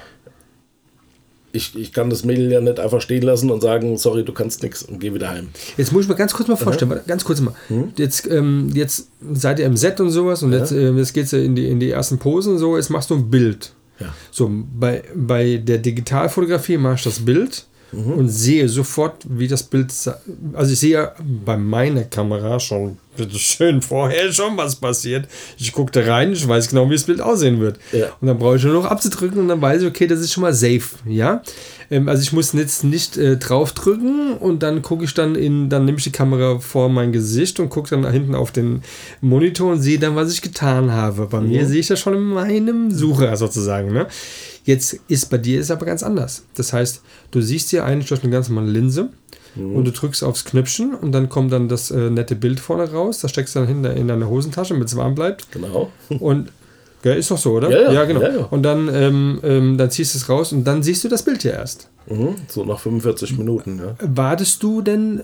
ich, 1.53 1.75
ich 1.77 1.93
kann 1.93 2.10
das 2.10 2.23
Mädel 2.25 2.51
ja 2.51 2.60
nicht 2.62 2.80
einfach 2.80 3.01
stehen 3.01 3.21
lassen 3.23 3.49
und 3.51 3.62
sagen, 3.62 3.97
sorry, 3.97 4.23
du 4.25 4.34
kannst 4.34 4.62
nichts 4.63 4.82
und 4.84 4.99
geh 4.99 5.13
wieder 5.13 5.30
heim. 5.30 5.49
Jetzt 5.77 5.91
muss 5.91 6.03
ich 6.03 6.10
mir 6.10 6.15
ganz 6.15 6.34
kurz 6.34 6.47
mal 6.49 6.56
vorstellen, 6.56 6.89
warte, 6.91 7.03
ganz 7.08 7.23
kurz 7.23 7.39
mal. 7.41 7.53
Hm? 7.67 7.93
Jetzt, 7.97 8.27
ähm, 8.30 8.69
jetzt 8.73 9.10
seid 9.34 9.60
ihr 9.60 9.65
im 9.67 9.77
Set 9.77 9.99
und 9.99 10.10
sowas 10.10 10.41
und 10.43 10.53
jetzt, 10.53 10.71
ähm, 10.71 10.97
jetzt 10.97 11.13
geht's 11.13 11.32
ja 11.32 11.39
in 11.39 11.56
die, 11.56 11.67
in 11.67 11.80
die 11.80 11.91
ersten 11.91 12.17
Posen 12.17 12.53
und 12.53 12.60
so, 12.60 12.77
jetzt 12.77 12.89
machst 12.89 13.12
du 13.12 13.15
ein 13.15 13.30
Bild. 13.30 13.73
Ja. 13.99 14.13
So, 14.31 14.49
bei, 14.51 15.03
bei 15.15 15.57
der 15.57 15.77
Digitalfotografie 15.79 16.77
mache 16.77 16.95
ich 16.95 17.03
das 17.03 17.19
Bild 17.19 17.65
Mhm. 17.93 18.12
und 18.15 18.27
sehe 18.27 18.67
sofort, 18.67 19.23
wie 19.29 19.47
das 19.47 19.63
Bild. 19.63 19.93
Also 20.53 20.73
ich 20.73 20.77
sehe 20.79 20.91
ja 20.91 21.13
bei 21.45 21.55
meiner 21.55 22.03
Kamera 22.03 22.60
schon 22.60 22.97
schön 23.33 23.81
vorher 23.81 24.29
schon 24.33 24.57
was 24.57 24.75
passiert. 24.75 25.29
Ich 25.57 25.71
gucke 25.71 25.93
da 25.93 26.01
rein, 26.01 26.33
ich 26.33 26.45
weiß 26.45 26.67
genau, 26.67 26.89
wie 26.89 26.95
das 26.95 27.05
Bild 27.05 27.21
aussehen 27.21 27.62
wird. 27.62 27.79
Ja. 27.93 28.07
Und 28.19 28.27
dann 28.27 28.38
brauche 28.39 28.57
ich 28.57 28.63
nur 28.65 28.73
noch 28.73 28.83
abzudrücken 28.83 29.39
und 29.39 29.47
dann 29.47 29.62
weiß 29.62 29.83
ich, 29.83 29.88
okay, 29.88 30.05
das 30.05 30.19
ist 30.19 30.33
schon 30.33 30.41
mal 30.41 30.53
safe. 30.53 30.81
Ja. 31.05 31.41
Ähm, 31.89 32.10
also 32.10 32.21
ich 32.21 32.34
muss 32.34 32.54
jetzt 32.54 32.84
nicht 32.84 33.17
äh, 33.17 33.38
draufdrücken 33.38 34.38
und 34.38 34.63
dann 34.63 34.82
gucke 34.82 35.04
ich 35.04 35.13
dann 35.13 35.36
in, 35.36 35.69
dann 35.69 35.86
nehme 35.86 35.97
ich 35.97 36.04
die 36.04 36.12
Kamera 36.12 36.60
vor 36.60 36.89
mein 36.89 37.12
Gesicht 37.12 37.60
und 37.60 37.69
gucke 37.69 37.89
dann 37.89 38.04
da 38.04 38.12
hinten 38.12 38.36
auf 38.36 38.52
den 38.52 38.84
Monitor 39.21 39.71
und 39.71 39.82
sehe 39.82 40.00
dann, 40.00 40.15
was 40.15 40.32
ich 40.32 40.41
getan 40.41 40.91
habe. 40.91 41.28
Bei 41.28 41.41
mir 41.41 41.65
sehe 41.65 41.80
ich 41.80 41.88
das 41.88 42.00
schon 42.00 42.13
in 42.13 42.23
meinem 42.23 42.91
Sucher 42.91 43.36
sozusagen. 43.38 43.93
Ne? 43.93 44.08
Jetzt 44.65 45.00
ist 45.08 45.30
bei 45.30 45.38
dir 45.38 45.60
ist 45.60 45.71
aber 45.71 45.86
ganz 45.86 46.04
anders. 46.04 46.43
Das 46.56 46.73
heißt, 46.73 47.02
du 47.32 47.41
siehst 47.41 47.69
hier 47.69 47.86
eigentlich 47.86 48.10
durch 48.10 48.23
eine 48.23 48.32
ganz 48.32 48.50
normale 48.50 48.71
Linse 48.71 49.10
und 49.56 49.86
du 49.86 49.91
drückst 49.91 50.23
aufs 50.23 50.45
Knöpfchen 50.45 50.93
und 50.93 51.12
dann 51.12 51.30
kommt 51.30 51.52
dann 51.52 51.67
das 51.67 51.89
äh, 51.89 52.10
nette 52.10 52.36
Bild 52.36 52.60
vorne 52.60 52.91
raus. 52.91 53.19
Das 53.19 53.32
steckst 53.32 53.56
du 53.56 53.60
dann 53.60 53.67
hinter 53.67 53.95
in 53.95 54.08
deine 54.08 54.30
Hosentasche, 54.30 54.73
damit 54.73 54.88
es 54.88 54.95
warm 54.95 55.15
bleibt. 55.15 55.52
Genau. 55.52 55.91
Und 56.19 56.52
gell, 57.01 57.17
ist 57.17 57.29
doch 57.31 57.38
so, 57.38 57.53
oder? 57.53 57.69
Ja, 57.69 57.91
ja, 57.91 58.05
genau. 58.05 58.21
ja, 58.21 58.29
ja. 58.29 58.45
Und 58.49 58.63
dann, 58.63 58.89
ähm, 58.93 59.39
ähm, 59.43 59.77
dann 59.77 59.89
ziehst 59.91 60.13
du 60.13 60.17
es 60.19 60.29
raus 60.29 60.51
und 60.53 60.63
dann 60.65 60.83
siehst 60.83 61.03
du 61.03 61.07
das 61.10 61.23
Bild 61.23 61.43
ja 61.43 61.51
erst. 61.51 61.89
Mhm, 62.10 62.36
so 62.47 62.63
nach 62.65 62.79
45 62.79 63.38
Minuten, 63.38 63.79
ja. 63.79 63.95
Wartest 64.01 64.62
du 64.63 64.81
denn 64.81 65.23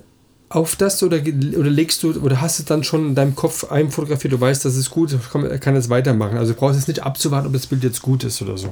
auf 0.50 0.76
das 0.76 1.02
oder, 1.02 1.18
oder 1.18 1.70
legst 1.72 2.04
du 2.04 2.12
oder 2.22 2.40
hast 2.40 2.60
du 2.60 2.64
dann 2.64 2.84
schon 2.84 3.08
in 3.08 3.16
deinem 3.16 3.34
Kopf 3.36 3.72
einfotografiert, 3.72 4.34
du 4.34 4.40
weißt, 4.40 4.64
das 4.66 4.76
ist 4.76 4.92
gut, 4.92 5.18
kann, 5.32 5.60
kann 5.60 5.74
jetzt 5.74 5.90
weitermachen. 5.90 6.38
Also 6.38 6.54
du 6.54 6.60
brauchst 6.60 6.76
jetzt 6.78 6.88
nicht 6.88 7.02
abzuwarten, 7.02 7.48
ob 7.48 7.54
das 7.54 7.66
Bild 7.66 7.84
jetzt 7.84 8.04
gut 8.04 8.24
ist 8.24 8.40
oder 8.42 8.56
so. 8.56 8.68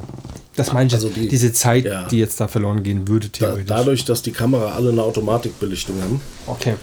Das 0.56 0.74
meine 0.74 0.88
ich 0.88 0.94
Also 0.94 1.10
die- 1.10 1.28
diese 1.28 1.54
Zeit, 1.54 1.86
ja. 1.86 2.08
die 2.08 2.20
jetzt 2.20 2.40
da 2.40 2.48
verloren 2.48 2.84
gehen 2.84 3.08
würde, 3.08 3.30
Da, 3.30 3.38
theoretisch. 3.48 3.66
dadurch, 3.68 4.06
dass 4.06 4.22
die 4.22 4.32
Kamera 4.32 4.74
alle 4.76 4.92
eine 4.92 5.02
Automatikbelichtung 5.02 6.00
haben, 6.04 6.22
okay. 6.46 6.76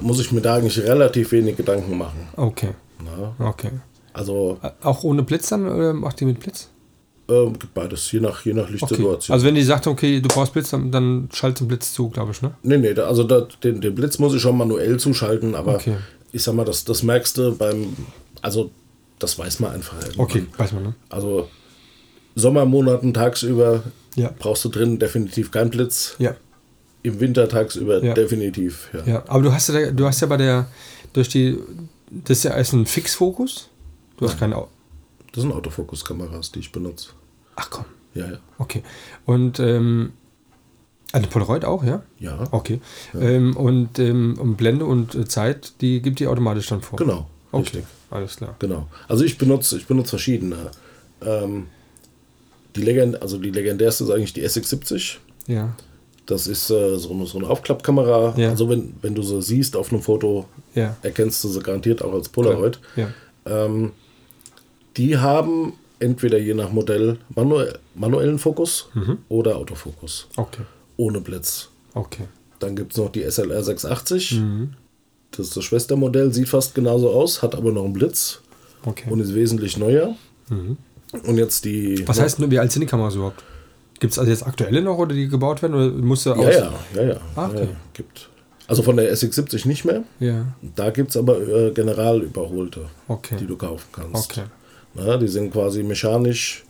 muss 0.00 0.18
ich 0.18 0.32
mir 0.32 0.40
da 0.40 0.54
eigentlich 0.54 0.78
relativ 0.78 1.32
wenig 1.32 1.56
Gedanken 1.58 1.98
machen. 1.98 2.28
Okay. 2.36 2.70
Na, 3.04 3.34
Okay. 3.48 3.68
Also 4.12 4.58
Ä- 4.62 4.72
Auch 4.82 5.04
ohne 5.04 5.22
Blitz 5.22 5.48
dann 5.48 5.66
oder 5.68 5.92
macht 5.92 6.20
die 6.20 6.24
mit 6.26 6.40
Blitz? 6.40 6.68
ähm, 7.28 7.58
gibt 7.58 7.72
beides, 7.72 8.10
je 8.12 8.20
nach, 8.20 8.44
je 8.44 8.52
nach 8.52 8.64
Okay. 8.64 8.72
Lichtsituation. 8.72 9.32
Also 9.32 9.46
wenn 9.46 9.54
die 9.54 9.62
sagt, 9.62 9.86
okay, 9.86 10.20
du 10.20 10.28
brauchst 10.28 10.52
Blitz, 10.52 10.70
dann, 10.70 10.90
dann 10.90 11.28
schaltet 11.32 11.60
den 11.60 11.68
Blitz 11.68 11.92
zu, 11.94 12.08
glaube 12.10 12.32
ich, 12.32 12.42
ne? 12.42 12.52
nee, 12.62 12.76
nee, 12.78 12.92
da, 12.94 13.04
also 13.06 13.22
da, 13.24 13.46
den, 13.62 13.80
den 13.80 13.94
Blitz 13.94 14.18
muss 14.18 14.34
ich 14.34 14.42
schon 14.42 14.56
manuell 14.58 14.98
zuschalten, 14.98 15.54
aber 15.54 15.76
Okay. 15.76 15.96
ich 16.32 16.42
sag 16.42 16.54
mal, 16.54 16.64
das, 16.64 16.84
das 16.84 17.02
merkst 17.02 17.38
du 17.38 17.54
beim, 17.56 17.96
also 18.42 18.70
das 19.18 19.38
weiß 19.38 19.60
man 19.60 19.72
einfach. 19.72 19.94
irgendwann. 20.02 20.20
Okay, 20.24 20.46
weiß 20.58 20.72
man, 20.72 20.82
ne? 20.82 20.94
Also 21.08 21.48
Sommermonaten 22.34 23.12
tagsüber 23.14 23.82
Ja. 24.16 24.30
brauchst 24.38 24.64
du 24.64 24.68
drin 24.68 24.98
definitiv 24.98 25.50
keinen 25.50 25.70
Blitz. 25.70 26.16
Ja. 26.18 26.34
Im 27.02 27.18
Winter 27.20 27.48
tagsüber 27.48 28.02
Ja. 28.02 28.14
definitiv, 28.14 28.88
ja. 28.92 29.12
Ja, 29.14 29.24
aber 29.26 29.42
du 29.42 29.52
hast 29.52 29.68
ja, 29.68 29.90
du 29.90 30.06
hast 30.06 30.20
ja 30.20 30.26
bei 30.26 30.36
der, 30.36 30.66
durch 31.12 31.28
die, 31.28 31.58
das 32.10 32.38
ist 32.38 32.44
ja 32.44 32.56
erst 32.56 32.72
ein 32.74 32.86
Fixfokus. 32.86 33.68
Du 34.22 34.28
hast 34.30 34.38
keine, 34.38 34.56
Au- 34.56 34.68
Das 35.32 35.42
sind 35.42 35.52
Autofokuskameras, 35.52 36.52
die 36.52 36.60
ich 36.60 36.72
benutze. 36.72 37.10
ach 37.56 37.70
komm, 37.70 37.84
Ja, 38.14 38.26
ja. 38.32 38.38
okay. 38.58 38.82
Und, 39.26 39.58
ähm, 39.60 40.12
eine 41.12 41.26
Polaroid 41.26 41.64
auch, 41.66 41.84
ja? 41.84 42.02
Ja, 42.18 42.48
Okay. 42.52 42.80
Ähm, 43.18 43.54
und, 43.56 43.98
ähm, 43.98 44.38
und 44.40 44.56
Blende 44.56 44.86
und 44.86 45.14
äh, 45.14 45.26
Zeit, 45.26 45.74
die 45.82 46.00
gibt 46.00 46.20
die 46.20 46.26
automatisch 46.26 46.68
dann 46.68 46.80
vor. 46.80 46.96
genau. 46.98 47.28
Okay, 47.50 47.64
Richtig. 47.64 47.84
alles 48.10 48.36
klar. 48.36 48.56
Genau. 48.60 48.88
Also 49.08 49.24
ich 49.24 49.36
benutze, 49.36 49.76
ich 49.76 49.86
benutze 49.86 50.08
verschiedene. 50.10 50.70
Ähm, 51.20 51.66
die, 52.74 52.80
Legend, 52.80 53.20
also 53.20 53.36
die 53.36 53.50
legendärste 53.50 54.04
ist 54.04 54.10
eigentlich 54.10 54.32
die 54.32 54.42
SX70. 54.42 55.16
Ja, 55.48 55.74
Das 56.24 56.46
ist 56.46 56.70
äh, 56.70 56.96
so, 56.98 57.10
eine, 57.10 57.26
so 57.26 57.36
eine 57.36 57.48
Aufklappkamera. 57.50 58.32
Ja. 58.38 58.48
Also 58.48 58.70
wenn, 58.70 58.94
wenn 59.02 59.14
du 59.14 59.22
sie 59.22 59.42
siehst 59.42 59.76
auf 59.76 59.92
einem 59.92 60.00
Foto, 60.00 60.46
ja. 60.74 60.96
erkennst 61.02 61.44
du 61.44 61.48
sie 61.48 61.60
garantiert 61.60 62.00
auch 62.02 62.14
als 62.14 62.30
Polaroid. 62.30 62.80
Ja. 62.96 63.08
Ähm, 63.44 63.92
die 64.96 65.18
haben 65.18 65.74
entweder 65.98 66.38
je 66.38 66.54
nach 66.54 66.70
Modell 66.72 67.18
manuell, 67.34 67.78
manuellen 67.94 68.38
Fokus 68.38 68.88
Mhm. 68.94 69.18
oder 69.28 69.56
Autofokus. 69.56 70.26
Okay, 70.36 70.62
Ohne 70.96 71.20
Blitz. 71.20 71.68
okay. 71.94 72.24
Dann 72.58 72.76
gibt 72.76 72.92
es 72.92 72.98
noch 72.98 73.10
die 73.10 73.22
SLR 73.24 73.62
680. 73.64 74.32
Mhm. 74.38 74.74
Das 75.32 75.46
ist 75.48 75.56
das 75.56 75.64
Schwestermodell, 75.64 76.32
sieht 76.32 76.48
fast 76.48 76.74
genauso 76.74 77.10
aus, 77.10 77.42
hat 77.42 77.54
aber 77.54 77.72
noch 77.72 77.84
einen 77.84 77.92
Blitz 77.92 78.40
Okay. 78.84 79.10
und 79.10 79.18
ist 79.20 79.34
wesentlich 79.34 79.76
neuer. 79.78 80.14
Mhm. 80.48 80.76
Und 81.24 81.38
jetzt 81.38 81.64
die. 81.64 82.06
Was 82.06 82.20
heißt, 82.20 82.50
wie 82.50 82.58
alt 82.58 82.70
sind 82.72 82.80
die 82.82 82.86
Kameras 82.86 83.14
überhaupt? 83.14 83.42
Gibt 84.00 84.12
es 84.12 84.18
also 84.18 84.30
jetzt 84.30 84.46
aktuelle 84.46 84.80
noch 84.82 84.98
oder 84.98 85.14
die 85.14 85.28
gebaut 85.28 85.62
werden? 85.62 85.74
Oder 85.74 85.88
musst 85.90 86.26
du 86.26 86.30
ja, 86.30 86.36
aus 86.36 86.54
ja, 86.54 86.72
ja, 86.94 87.02
ja. 87.14 87.16
Ah, 87.36 87.46
okay. 87.48 87.64
ja, 87.64 87.68
gibt. 87.94 88.28
Also 88.66 88.82
von 88.82 88.96
der 88.96 89.12
SX70 89.14 89.66
nicht 89.68 89.84
mehr. 89.84 90.02
Ja, 90.20 90.46
Da 90.76 90.90
gibt 90.90 91.10
es 91.10 91.16
aber 91.16 91.40
äh, 91.40 91.70
general 91.72 92.22
überholte, 92.22 92.86
okay. 93.08 93.36
die 93.38 93.46
du 93.46 93.56
kaufen 93.56 93.86
kannst. 93.92 94.30
Okay. 94.32 94.42
Na, 94.94 95.16
die 95.16 95.28
sind 95.28 95.52
quasi 95.52 95.82
mechanisch, 95.82 96.64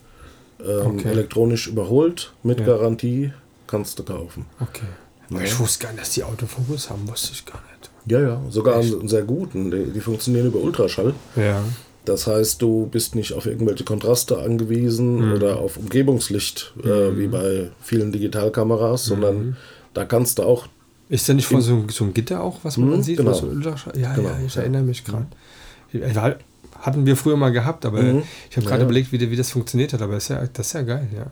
ähm, 0.61 0.99
Okay. 0.99 1.09
elektronisch 1.09 1.66
überholt, 1.68 2.33
mit 2.43 2.61
Ja. 2.61 2.66
Garantie, 2.66 3.33
kannst 3.66 3.99
du 3.99 4.03
kaufen. 4.05 4.47
Okay. 4.61 4.87
Aber 5.31 5.43
ich 5.43 5.59
wusste 5.59 5.85
gar 5.85 5.93
nicht, 5.93 6.03
dass 6.03 6.11
die 6.12 6.23
Autofokus 6.25 6.91
haben, 6.91 7.09
wusste 7.09 7.31
ich 7.33 7.45
gar 7.47 7.55
nicht. 7.73 7.91
Ja, 8.07 8.20
ja, 8.20 8.43
sogar 8.51 8.77
einen 8.81 9.09
sehr 9.09 9.23
guten. 9.23 9.70
Die, 9.70 9.85
die 9.93 10.01
funktionieren 10.01 10.47
über 10.49 10.59
Ultraschall. 10.61 11.14
Ja. 11.37 11.62
Das 12.05 12.27
heißt, 12.27 12.61
du 12.61 12.87
bist 12.91 13.14
nicht 13.14 13.33
auf 13.33 13.47
irgendwelche 13.47 13.85
Kontraste 13.85 14.39
angewiesen 14.39 15.29
Mhm. 15.29 15.33
oder 15.35 15.59
auf 15.59 15.77
Umgebungslicht, 15.77 16.75
äh, 16.83 17.16
wie 17.16 17.29
bei 17.29 17.70
vielen 17.81 18.11
Digitalkameras, 18.12 19.05
Mhm. 19.07 19.09
sondern 19.09 19.57
da 19.95 20.05
kannst 20.05 20.39
du 20.39 20.43
auch, 20.43 20.66
Ist 21.09 21.29
da 21.29 21.35
nicht 21.35 21.47
vor 21.47 21.61
so, 21.61 21.85
so 21.91 22.05
ein 22.05 22.12
Gitter 22.14 22.43
auch, 22.43 22.59
was 22.64 22.77
man 22.77 22.91
Mhm, 22.91 23.03
sieht? 23.03 23.18
genau. 23.18 23.33
so 23.35 23.47
ja, 23.47 24.14
Genau, 24.14 24.29
ja, 24.29 24.39
ich 24.45 24.55
ja. 24.55 24.62
erinnere 24.62 24.83
mich 24.83 25.05
gerade. 25.05 25.27
Hatten 26.83 27.07
wir 27.07 27.16
früher 27.16 27.37
mal 27.37 27.51
gehabt, 27.53 27.87
aber 27.87 28.03
Mhm. 28.03 28.22
ich 28.51 28.57
habe 28.57 28.66
gerade 28.66 28.80
ja. 28.80 28.85
überlegt, 28.85 29.11
wie, 29.12 29.30
wie 29.30 29.37
das 29.37 29.51
funktioniert 29.51 29.93
hat. 29.95 30.03
Aber 30.03 30.14
das 30.14 30.24
ist, 30.24 30.28
ja, 30.30 30.43
das 30.53 30.66
ist 30.66 30.72
ja 30.74 30.83
geil, 30.83 31.09
ja. 31.16 31.26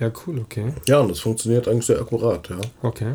Ja, 0.00 0.12
cool, 0.26 0.40
okay. 0.40 0.72
ja, 0.88 0.98
und 0.98 1.08
das 1.10 1.20
funktioniert 1.20 1.68
eigentlich 1.68 1.86
sehr 1.86 2.00
akkurat, 2.00 2.48
ja. 2.50 2.56
Okay. 2.82 3.12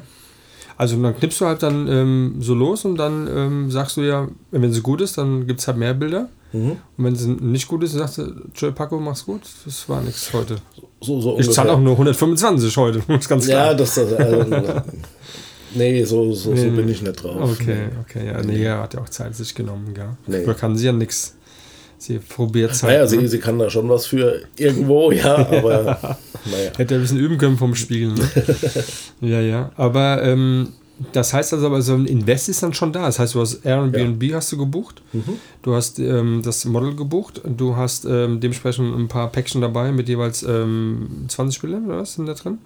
Also 0.77 0.95
dann 1.01 1.15
knippst 1.17 1.41
du 1.41 1.45
halt 1.45 1.61
dann 1.63 1.87
ähm, 1.87 2.35
so 2.39 2.53
los 2.53 2.85
und 2.85 2.97
dann 2.97 3.27
ähm, 3.35 3.71
sagst 3.71 3.97
du 3.97 4.01
ja, 4.01 4.27
wenn 4.51 4.71
sie 4.71 4.81
gut 4.81 5.01
ist, 5.01 5.17
dann 5.17 5.47
gibt 5.47 5.59
es 5.59 5.67
halt 5.67 5.77
mehr 5.77 5.93
Bilder. 5.95 6.29
Mhm. 6.53 6.77
Und 6.97 7.03
wenn 7.03 7.15
sie 7.15 7.29
nicht 7.31 7.67
gut 7.67 7.83
ist, 7.83 7.93
dann 7.95 8.01
sagst 8.07 8.19
du, 8.19 8.31
Joe 8.55 8.71
Paco, 8.71 8.99
mach's 8.99 9.25
gut. 9.25 9.41
Das 9.65 9.89
war 9.89 10.01
nichts 10.01 10.31
heute. 10.31 10.57
So, 11.01 11.19
so 11.19 11.37
Ich 11.39 11.51
zahle 11.51 11.73
auch 11.73 11.79
nur 11.79 11.93
125 11.93 12.77
heute, 12.77 13.01
ist 13.13 13.27
ganz 13.27 13.45
klar. 13.47 13.71
Ja, 13.71 13.73
das, 13.73 13.95
das 13.95 14.11
äh, 14.13 14.81
nee, 15.75 16.03
so, 16.03 16.31
so, 16.33 16.51
Nee, 16.51 16.57
so 16.61 16.65
nee. 16.67 16.75
bin 16.77 16.89
ich 16.89 17.01
nicht 17.01 17.23
drauf. 17.23 17.51
Okay, 17.59 17.89
okay, 18.01 18.27
ja, 18.27 18.41
nee, 18.43 18.63
er 18.63 18.79
hat 18.83 18.93
ja 18.93 19.01
auch 19.01 19.09
Zeit 19.09 19.35
sich 19.35 19.53
genommen, 19.55 19.93
gell? 19.93 20.09
Nee. 20.27 20.45
Da 20.45 20.53
kann 20.53 20.75
sie 20.77 20.85
ja 20.85 20.91
nichts. 20.93 21.35
Sie 21.99 22.19
probiert 22.19 22.71
es 22.71 22.83
Naja, 22.83 22.99
halt. 22.99 23.09
sie, 23.09 23.17
ne? 23.17 23.27
sie 23.27 23.39
kann 23.39 23.57
da 23.57 23.69
schon 23.69 23.89
was 23.89 24.05
für 24.05 24.43
irgendwo, 24.55 25.11
ja, 25.11 25.35
aber 25.51 26.17
naja. 26.45 26.71
Hätte 26.77 26.95
ein 26.95 27.01
bisschen 27.01 27.17
üben 27.19 27.37
können 27.37 27.57
vom 27.57 27.73
Spielen. 27.75 28.13
Ne? 28.13 28.29
ja, 29.21 29.41
ja. 29.41 29.71
Aber 29.75 30.21
ähm, 30.23 30.73
das 31.13 31.33
heißt 31.33 31.53
also, 31.53 31.65
aber 31.67 31.81
so 31.81 31.93
ein 31.95 32.05
Invest 32.05 32.49
ist 32.49 32.61
dann 32.63 32.73
schon 32.73 32.91
da. 32.93 33.03
Das 33.05 33.19
heißt, 33.19 33.33
du 33.35 33.41
hast 33.41 33.65
Airbnb 33.65 34.23
hast 34.33 34.51
du 34.51 34.57
gebucht, 34.57 35.01
Mhm. 35.13 35.33
du 35.63 35.73
hast 35.75 35.99
ähm, 35.99 36.41
das 36.43 36.65
Model 36.65 36.95
gebucht, 36.95 37.41
du 37.45 37.75
hast 37.75 38.05
ähm, 38.05 38.39
dementsprechend 38.39 38.95
ein 38.95 39.07
paar 39.07 39.31
Päckchen 39.31 39.61
dabei 39.61 39.91
mit 39.91 40.07
jeweils 40.07 40.43
ähm, 40.43 41.25
20 41.27 41.61
Bildern 41.61 41.85
oder 41.87 41.97
was 41.99 42.13
sind 42.13 42.27
da 42.27 42.33
drin? 42.33 42.59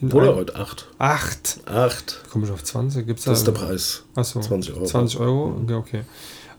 In 0.00 0.10
heute 0.12 0.56
acht. 0.56 0.86
Acht. 0.98 1.60
Acht, 1.66 2.20
Komme 2.30 2.46
ich 2.46 2.50
auf 2.50 2.64
20? 2.64 3.06
Gibt's 3.06 3.24
da? 3.24 3.32
das 3.32 3.40
ist 3.40 3.46
der 3.46 3.52
Preis. 3.52 4.02
Achso, 4.14 4.40
20 4.40 4.74
Euro. 4.74 4.86
20 4.86 5.20
Euro, 5.20 5.60
okay. 5.62 5.74
okay. 5.74 6.00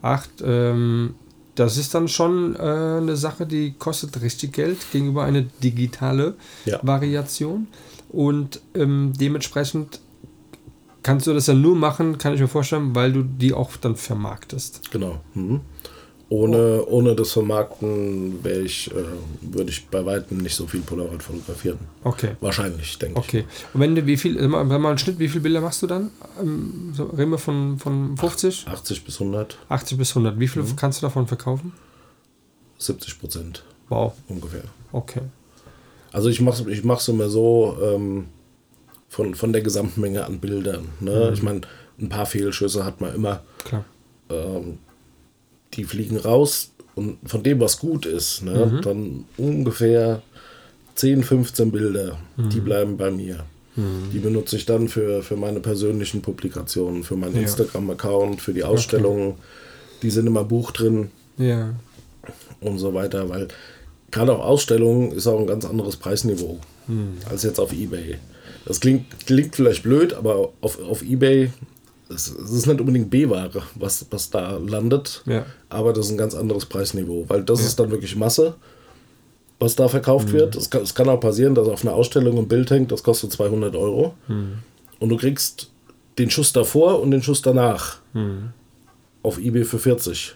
Acht, 0.03 0.29
ähm, 0.45 1.15
das 1.55 1.77
ist 1.77 1.93
dann 1.93 2.07
schon 2.07 2.55
äh, 2.55 2.59
eine 2.59 3.15
Sache, 3.15 3.45
die 3.45 3.73
kostet 3.73 4.21
richtig 4.21 4.53
Geld 4.53 4.77
gegenüber 4.91 5.23
eine 5.23 5.43
digitale 5.63 6.35
Ja. 6.65 6.79
Variation. 6.81 7.67
Und 8.09 8.61
ähm, 8.75 9.13
dementsprechend 9.19 9.99
kannst 11.03 11.27
du 11.27 11.33
das 11.33 11.47
ja 11.47 11.53
nur 11.53 11.75
machen, 11.75 12.17
kann 12.17 12.33
ich 12.33 12.39
mir 12.41 12.47
vorstellen, 12.47 12.93
weil 12.95 13.11
du 13.13 13.23
die 13.23 13.53
auch 13.53 13.75
dann 13.77 13.95
vermarktest. 13.95 14.91
Genau. 14.91 15.19
Mhm. 15.33 15.61
Ohne, 16.31 16.85
ohne 16.85 17.13
das 17.13 17.33
Vermarkten 17.33 18.39
ich, 18.63 18.89
äh, 18.91 18.93
würde 19.41 19.69
ich 19.69 19.85
bei 19.87 20.05
weitem 20.05 20.37
nicht 20.37 20.55
so 20.55 20.65
viel 20.65 20.79
Polaroid 20.79 21.21
fotografieren. 21.21 21.79
Okay. 22.05 22.37
Wahrscheinlich, 22.39 22.97
denke 22.99 23.19
Okay. 23.19 23.43
Und 23.73 23.81
wenn 23.81 23.95
du 23.95 24.05
wie 24.05 24.15
viel, 24.15 24.39
wenn 24.39 24.49
man 24.49 24.71
einen 24.85 24.97
Schnitt, 24.97 25.19
wie 25.19 25.27
viele 25.27 25.41
Bilder 25.41 25.59
machst 25.59 25.81
du 25.81 25.87
dann? 25.87 26.09
Ähm, 26.39 26.93
so, 26.95 27.03
reden 27.03 27.31
wir 27.31 27.37
von, 27.37 27.77
von 27.79 28.15
50, 28.15 28.61
ich. 28.65 28.67
80 28.71 29.03
bis 29.03 29.19
100, 29.19 29.57
80 29.67 29.97
bis 29.97 30.11
100. 30.11 30.39
Wie 30.39 30.45
Mhm. 30.45 30.47
viel 30.47 30.63
kannst 30.77 31.01
du 31.01 31.05
davon 31.05 31.27
verkaufen? 31.27 31.73
70 32.77 33.19
Prozent 33.19 33.63
Wow. 33.89 34.13
ungefähr. 34.29 34.63
Okay. 34.93 35.23
Also 36.13 36.29
ich 36.29 36.39
mache 36.39 36.71
ich 36.71 36.85
es 36.85 37.07
immer 37.09 37.27
so 37.29 37.77
ähm, 37.83 38.27
von, 39.09 39.35
von 39.35 39.51
der 39.51 39.63
Gesamtmenge 39.63 40.25
an 40.25 40.39
Bildern. 40.39 40.87
Ne? 41.01 41.25
Mhm. 41.27 41.33
Ich 41.33 41.43
meine, 41.43 41.61
ein 41.99 42.07
paar 42.07 42.25
Fehlschüsse 42.25 42.85
hat 42.85 43.01
man 43.01 43.13
immer. 43.13 43.41
Klar. 43.65 43.83
Ähm, 44.29 44.79
die 45.73 45.83
fliegen 45.85 46.17
raus 46.17 46.71
und 46.95 47.17
von 47.25 47.43
dem, 47.43 47.59
was 47.59 47.79
gut 47.79 48.05
ist, 48.05 48.43
ne, 48.43 48.65
Mhm. 48.65 48.81
dann 48.81 49.25
ungefähr 49.37 50.21
10, 50.95 51.23
15 51.23 51.71
Bilder, 51.71 52.17
die 52.37 52.59
Mhm. 52.59 52.63
bleiben 52.65 52.97
bei 52.97 53.11
mir. 53.11 53.45
Die 54.13 54.19
benutze 54.19 54.57
ich 54.57 54.65
dann 54.65 54.89
für, 54.89 55.23
für 55.23 55.37
meine 55.37 55.61
persönlichen 55.61 56.21
Publikationen, 56.21 57.03
für 57.05 57.15
meinen 57.15 57.35
Ja. 57.35 57.41
Instagram-Account, 57.43 58.41
für 58.41 58.53
die 58.53 58.65
Ausstellungen. 58.65 59.35
Die 60.01 60.09
sind 60.11 60.27
immer 60.27 60.43
Buch 60.43 60.71
drin 60.71 61.09
Ja. 61.37 61.73
und 62.59 62.79
so 62.79 62.93
weiter, 62.93 63.29
weil 63.29 63.47
gerade 64.11 64.33
auf 64.35 64.41
Ausstellungen 64.41 65.13
ist 65.13 65.25
auch 65.25 65.39
ein 65.39 65.47
ganz 65.47 65.63
anderes 65.63 65.95
Preisniveau 65.95 66.59
als 67.29 67.43
jetzt 67.43 67.59
auf 67.61 67.71
Ebay. 67.71 68.17
Das 68.65 68.81
klingt, 68.81 69.25
klingt 69.25 69.55
vielleicht 69.55 69.83
blöd, 69.83 70.13
aber 70.13 70.49
auf, 70.59 70.77
auf 70.83 71.01
Ebay 71.01 71.51
es, 72.13 72.27
ist 72.29 72.67
nicht 72.67 72.79
unbedingt 72.79 73.09
B-Ware, 73.09 73.61
was, 73.75 74.05
was 74.11 74.29
da 74.29 74.57
landet, 74.57 75.23
Ja. 75.25 75.45
aber 75.69 75.93
das 75.93 76.05
ist 76.07 76.11
ein 76.11 76.17
ganz 76.17 76.35
anderes 76.35 76.65
Preisniveau, 76.65 77.25
weil 77.27 77.43
das 77.43 77.61
ist 77.61 77.79
dann 77.79 77.91
wirklich 77.91 78.15
Masse, 78.15 78.55
was 79.59 79.75
da 79.75 79.87
verkauft 79.87 80.31
wird. 80.31 80.55
Es 80.55 80.69
kann, 80.69 80.81
es 80.81 80.93
kann 80.95 81.07
auch 81.09 81.19
passieren, 81.19 81.53
dass 81.55 81.67
auf 81.67 81.83
einer 81.83 81.93
Ausstellung 81.93 82.37
ein 82.37 82.47
Bild 82.47 82.69
hängt, 82.71 82.91
das 82.91 83.03
kostet 83.03 83.31
200 83.31 83.75
Euro 83.75 84.13
und 84.99 85.09
du 85.09 85.17
kriegst 85.17 85.69
den 86.17 86.29
Schuss 86.29 86.51
davor 86.53 86.99
und 87.01 87.11
den 87.11 87.23
Schuss 87.23 87.41
danach 87.41 87.97
auf 89.23 89.37
Ebay 89.39 89.63
für 89.63 89.79
40. 89.79 90.35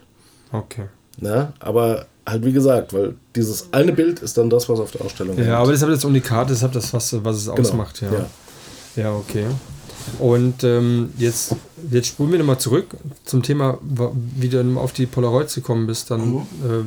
Okay. 0.51 0.85
Ne? 1.19 1.53
Aber 1.59 2.05
halt 2.27 2.45
wie 2.45 2.51
gesagt, 2.51 2.93
weil 2.93 3.15
dieses 3.35 3.67
eine 3.71 3.93
Bild 3.93 4.19
ist 4.19 4.37
dann 4.37 4.49
das, 4.49 4.67
was 4.69 4.79
auf 4.79 4.91
der 4.91 5.01
Ausstellung 5.01 5.37
Ja, 5.37 5.57
aber 5.59 5.67
das 5.71 5.77
ist 5.79 5.83
aber 5.83 5.91
das 5.93 6.05
Unikat, 6.05 6.49
das 6.49 6.61
ist 6.61 6.75
das, 6.75 6.93
was, 6.93 7.23
was 7.23 7.37
es 7.37 7.45
Genau, 7.45 7.59
ausmacht. 7.59 8.01
Ja. 8.01 8.11
ja. 8.13 8.25
ja. 8.95 9.13
okay. 9.15 9.45
Und 10.19 10.63
ähm, 10.63 11.09
jetzt, 11.17 11.55
jetzt 11.91 12.07
spulen 12.07 12.31
wir 12.31 12.39
nochmal 12.39 12.57
zurück 12.59 12.87
zum 13.25 13.41
Thema, 13.43 13.77
wie 14.37 14.49
du 14.49 14.57
dann 14.57 14.77
auf 14.77 14.93
die 14.93 15.05
Polaroids 15.05 15.55
gekommen 15.55 15.87
bist. 15.87 16.11
Dann, 16.11 16.21
ähm, 16.63 16.85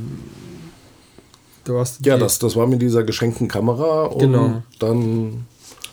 du 1.64 1.78
hast 1.78 2.04
Ja, 2.06 2.16
das, 2.16 2.38
das 2.38 2.56
war 2.56 2.66
mit 2.66 2.80
dieser 2.82 3.02
geschenkten 3.02 3.48
Kamera 3.48 4.04
und 4.04 4.20
Genau. 4.20 4.62
dann 4.78 4.96
Und 4.98 5.44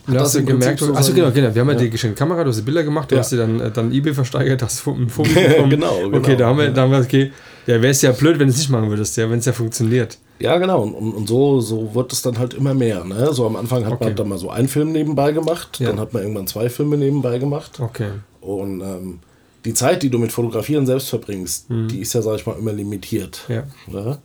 da 0.08 0.14
das 0.14 0.24
hast 0.24 0.36
du 0.36 0.46
gemerkt, 0.46 0.80
so 0.80 0.94
achso, 0.94 1.14
genau, 1.14 1.32
genau. 1.32 1.54
Wir 1.54 1.62
haben 1.62 1.68
ja, 1.70 1.74
Ja. 1.74 1.80
die 1.82 1.90
geschenkte 1.90 2.18
Kamera, 2.20 2.44
du 2.44 2.50
hast 2.50 2.58
die 2.58 2.62
Bilder 2.62 2.84
gemacht, 2.84 3.10
du 3.12 3.16
Ja. 3.16 3.22
hast 3.22 3.32
sie 3.32 3.38
dann, 3.38 3.60
äh, 3.60 3.72
dann 3.72 3.92
eBay 3.92 4.14
versteigert, 4.14 4.62
hast 4.62 4.86
ein 4.88 5.10
Foto 5.10 5.30
bekommen. 5.34 5.70
Genau, 5.70 6.00
genau. 6.04 6.18
Okay, 6.18 6.36
da 6.36 6.48
haben 6.48 6.60
wir, 6.60 6.70
da 6.70 6.84
haben 6.84 6.92
wir 6.92 7.00
okay. 7.00 7.32
Ja, 7.68 7.82
wäre 7.82 7.88
es 7.90 8.02
ja 8.04 8.12
blöd, 8.12 8.38
wenn 8.40 8.48
du 8.48 8.54
es 8.54 8.58
nicht 8.60 8.70
machen 8.70 8.90
würdest, 8.90 9.18
ja, 9.18 9.30
wenn 9.30 9.40
es 9.40 9.46
ja 9.46 9.54
funktioniert. 9.54 10.20
Ja, 10.40 10.58
genau. 10.58 10.82
Und, 10.84 10.94
und, 11.14 11.28
so, 11.28 11.62
so 11.62 11.96
wird 11.96 12.12
es 12.12 12.22
dann 12.22 12.38
halt 12.38 12.54
immer 12.54 12.74
mehr. 12.74 13.04
Ne? 13.06 13.34
So 13.34 13.46
am 13.46 13.56
Anfang 13.56 13.86
hat 13.86 13.94
Okay. 13.94 14.04
man 14.06 14.16
dann 14.16 14.30
mal 14.30 14.38
so 14.38 14.50
einen 14.50 14.68
Film 14.68 14.92
nebenbei 14.92 15.32
gemacht, 15.32 15.80
Ja. 15.80 15.88
dann 15.88 16.00
hat 16.00 16.14
man 16.14 16.24
irgendwann 16.24 16.48
zwei 16.48 16.70
Filme 16.70 16.98
nebenbei 16.98 17.38
gemacht. 17.40 17.80
Okay. 17.80 18.10
Und 18.42 18.82
ähm, 18.82 19.20
die 19.64 19.74
Zeit, 19.74 20.04
die 20.04 20.10
du 20.10 20.20
mit 20.20 20.32
Fotografieren 20.32 20.86
selbst 20.86 21.10
verbringst, 21.10 21.68
die 21.70 22.00
ist 22.00 22.14
ja, 22.14 22.22
sag 22.22 22.36
ich 22.36 22.46
mal, 22.46 22.58
immer 22.60 22.74
limitiert. 22.74 23.44
Mhm. 23.48 23.54
Ja. 23.56 23.64
Ne? 23.88 24.18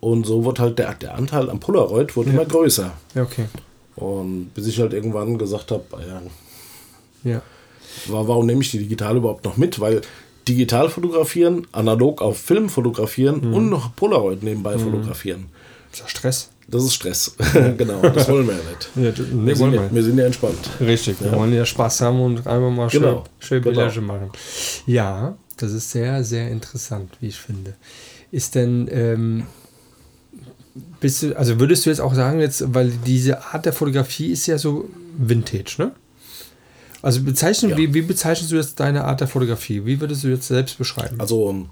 Und 0.00 0.26
so 0.26 0.44
wird 0.44 0.60
halt 0.60 0.78
der, 0.78 0.94
der 0.94 1.14
Anteil 1.16 1.50
am 1.50 1.58
Polaroid 1.58 2.16
wird 2.16 2.28
immer 2.28 2.44
größer. 2.44 2.92
Ja, 3.16 3.22
okay. 3.22 3.46
Und 3.96 4.50
bis 4.54 4.68
ich 4.68 4.78
halt 4.80 4.92
irgendwann 4.92 5.36
gesagt 5.38 5.72
habe, 5.72 5.82
ja, 6.08 6.22
Ja. 7.32 7.42
wa- 8.06 8.22
warum 8.28 8.46
nehme 8.46 8.62
ich 8.62 8.70
die 8.70 8.78
digital 8.78 9.16
überhaupt 9.16 9.44
noch 9.44 9.56
mit? 9.56 9.80
Weil 9.80 10.02
digital 10.48 10.88
fotografieren, 10.88 11.66
analog 11.72 12.22
auf 12.22 12.38
Film 12.38 12.68
fotografieren 12.68 13.48
Mhm. 13.48 13.54
und 13.54 13.68
noch 13.68 13.94
Polaroid 13.96 14.42
nebenbei 14.42 14.78
fotografieren. 14.78 15.46
Ist 15.92 16.00
ja 16.00 16.08
Stress. 16.08 16.50
Das 16.70 16.82
ist 16.84 16.94
Stress. 16.94 17.34
genau, 17.78 18.00
das 18.02 18.28
wollen 18.28 18.46
wir 18.46 18.54
ja 18.54 18.60
nicht. 18.68 18.90
Ja, 18.96 19.10
du- 19.24 19.34
nee, 19.34 19.46
Wir 19.46 19.56
sind, 19.56 19.72
ja, 19.74 19.82
wir. 19.82 19.94
wir 19.94 20.02
sind 20.02 20.18
ja 20.18 20.26
entspannt. 20.26 20.58
Richtig, 20.80 21.16
wir 21.22 21.32
wollen 21.32 21.52
ja 21.54 21.64
Spaß 21.64 22.02
haben 22.02 22.20
und 22.20 22.46
einfach 22.46 22.70
mal 22.70 22.90
schön, 22.90 23.00
Genau, 23.02 23.24
schön 23.38 23.62
genau. 23.62 23.80
Bilder 23.86 24.00
machen. 24.02 24.30
Ja, 24.86 25.36
das 25.56 25.72
ist 25.72 25.90
sehr, 25.90 26.22
sehr 26.24 26.50
interessant, 26.50 27.10
wie 27.20 27.28
ich 27.28 27.36
finde. 27.36 27.74
Ist 28.30 28.54
denn, 28.54 28.86
ähm, 28.92 29.44
bist 31.00 31.22
du, 31.22 31.36
also 31.36 31.58
würdest 31.58 31.86
du 31.86 31.90
jetzt 31.90 32.00
auch 32.00 32.14
sagen, 32.14 32.40
jetzt, 32.40 32.62
weil 32.74 32.90
diese 33.06 33.42
Art 33.42 33.64
der 33.66 33.72
Fotografie 33.72 34.32
ist 34.32 34.46
ja 34.46 34.58
so 34.58 34.88
Vintage, 35.16 35.76
ne? 35.78 35.92
Also 37.02 37.22
bezeichnen, 37.22 37.70
Ja. 37.72 37.76
wie, 37.76 37.94
wie 37.94 38.02
bezeichnest 38.02 38.50
du 38.52 38.56
jetzt 38.56 38.80
deine 38.80 39.04
Art 39.04 39.20
der 39.20 39.28
Fotografie? 39.28 39.84
Wie 39.84 40.00
würdest 40.00 40.24
du 40.24 40.28
jetzt 40.28 40.48
selbst 40.48 40.78
beschreiben? 40.78 41.20
Also 41.20 41.66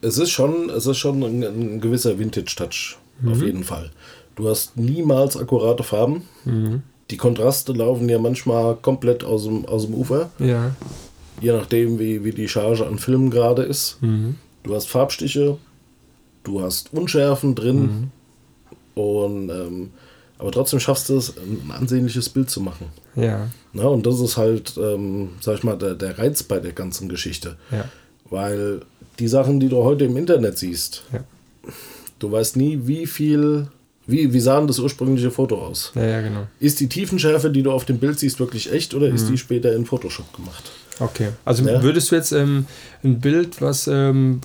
es 0.00 0.18
ist 0.18 0.30
schon, 0.30 0.70
es 0.70 0.86
ist 0.86 0.98
schon 0.98 1.22
ein, 1.22 1.42
ein 1.44 1.80
gewisser 1.80 2.18
Vintage-Touch, 2.18 2.96
auf 3.26 3.38
Mhm. 3.38 3.44
jeden 3.44 3.64
Fall. 3.64 3.90
Du 4.36 4.48
hast 4.48 4.76
niemals 4.76 5.36
akkurate 5.36 5.82
Farben. 5.82 6.22
Mhm. 6.44 6.82
Die 7.10 7.16
Kontraste 7.18 7.72
laufen 7.72 8.08
ja 8.08 8.18
manchmal 8.18 8.76
komplett 8.76 9.22
aus 9.24 9.44
dem, 9.44 9.66
aus 9.66 9.84
dem 9.84 9.94
Ufer, 9.94 10.30
ja. 10.38 10.74
je 11.42 11.52
nachdem, 11.52 11.98
wie, 11.98 12.24
wie 12.24 12.32
die 12.32 12.48
Charge 12.48 12.86
an 12.86 12.98
Filmen 12.98 13.30
gerade 13.30 13.62
ist. 13.62 13.98
Mhm. 14.00 14.36
Du 14.62 14.74
hast 14.74 14.88
Farbstiche, 14.88 15.58
du 16.44 16.62
hast 16.62 16.92
Unschärfen 16.94 17.54
drin. 17.54 18.10
Und 18.94 19.48
ähm, 19.50 19.90
aber 20.42 20.50
trotzdem 20.50 20.80
schaffst 20.80 21.08
du 21.08 21.16
es, 21.16 21.34
ein 21.38 21.70
ansehnliches 21.70 22.28
Bild 22.28 22.50
zu 22.50 22.60
machen. 22.60 22.86
Ja. 23.14 23.48
Na, 23.72 23.84
und 23.84 24.04
das 24.04 24.18
ist 24.20 24.36
halt, 24.36 24.74
ähm, 24.76 25.30
sag 25.40 25.58
ich 25.58 25.62
mal, 25.62 25.78
der, 25.78 25.94
der 25.94 26.18
Reiz 26.18 26.42
bei 26.42 26.58
der 26.58 26.72
ganzen 26.72 27.08
Geschichte. 27.08 27.56
Ja. 27.70 27.84
Weil 28.28 28.80
die 29.20 29.28
Sachen, 29.28 29.60
die 29.60 29.68
du 29.68 29.84
heute 29.84 30.04
im 30.04 30.16
Internet 30.16 30.58
siehst, 30.58 31.04
Ja. 31.12 31.20
du 32.18 32.32
weißt 32.32 32.56
nie, 32.56 32.80
wie 32.84 33.06
viel, 33.06 33.68
wie, 34.06 34.32
wie 34.32 34.40
sah 34.40 34.60
das 34.66 34.80
ursprüngliche 34.80 35.30
Foto 35.30 35.56
aus? 35.64 35.92
Ja, 35.94 36.04
ja, 36.04 36.20
genau. 36.22 36.46
Ist 36.58 36.80
die 36.80 36.88
Tiefenschärfe, 36.88 37.48
die 37.50 37.62
du 37.62 37.70
auf 37.70 37.84
dem 37.84 37.98
Bild 37.98 38.18
siehst, 38.18 38.40
wirklich 38.40 38.72
echt 38.72 38.94
oder 38.94 39.06
ist 39.08 39.28
die 39.28 39.38
später 39.38 39.72
in 39.76 39.86
Photoshop 39.86 40.34
gemacht? 40.34 40.72
Okay. 41.00 41.28
Also 41.44 41.64
Ja. 41.64 41.82
würdest 41.82 42.10
du 42.12 42.16
jetzt 42.16 42.32
ähm, 42.32 42.66
ein 43.02 43.18
Bild, 43.20 43.60
was 43.62 43.88
ähm, 43.88 44.40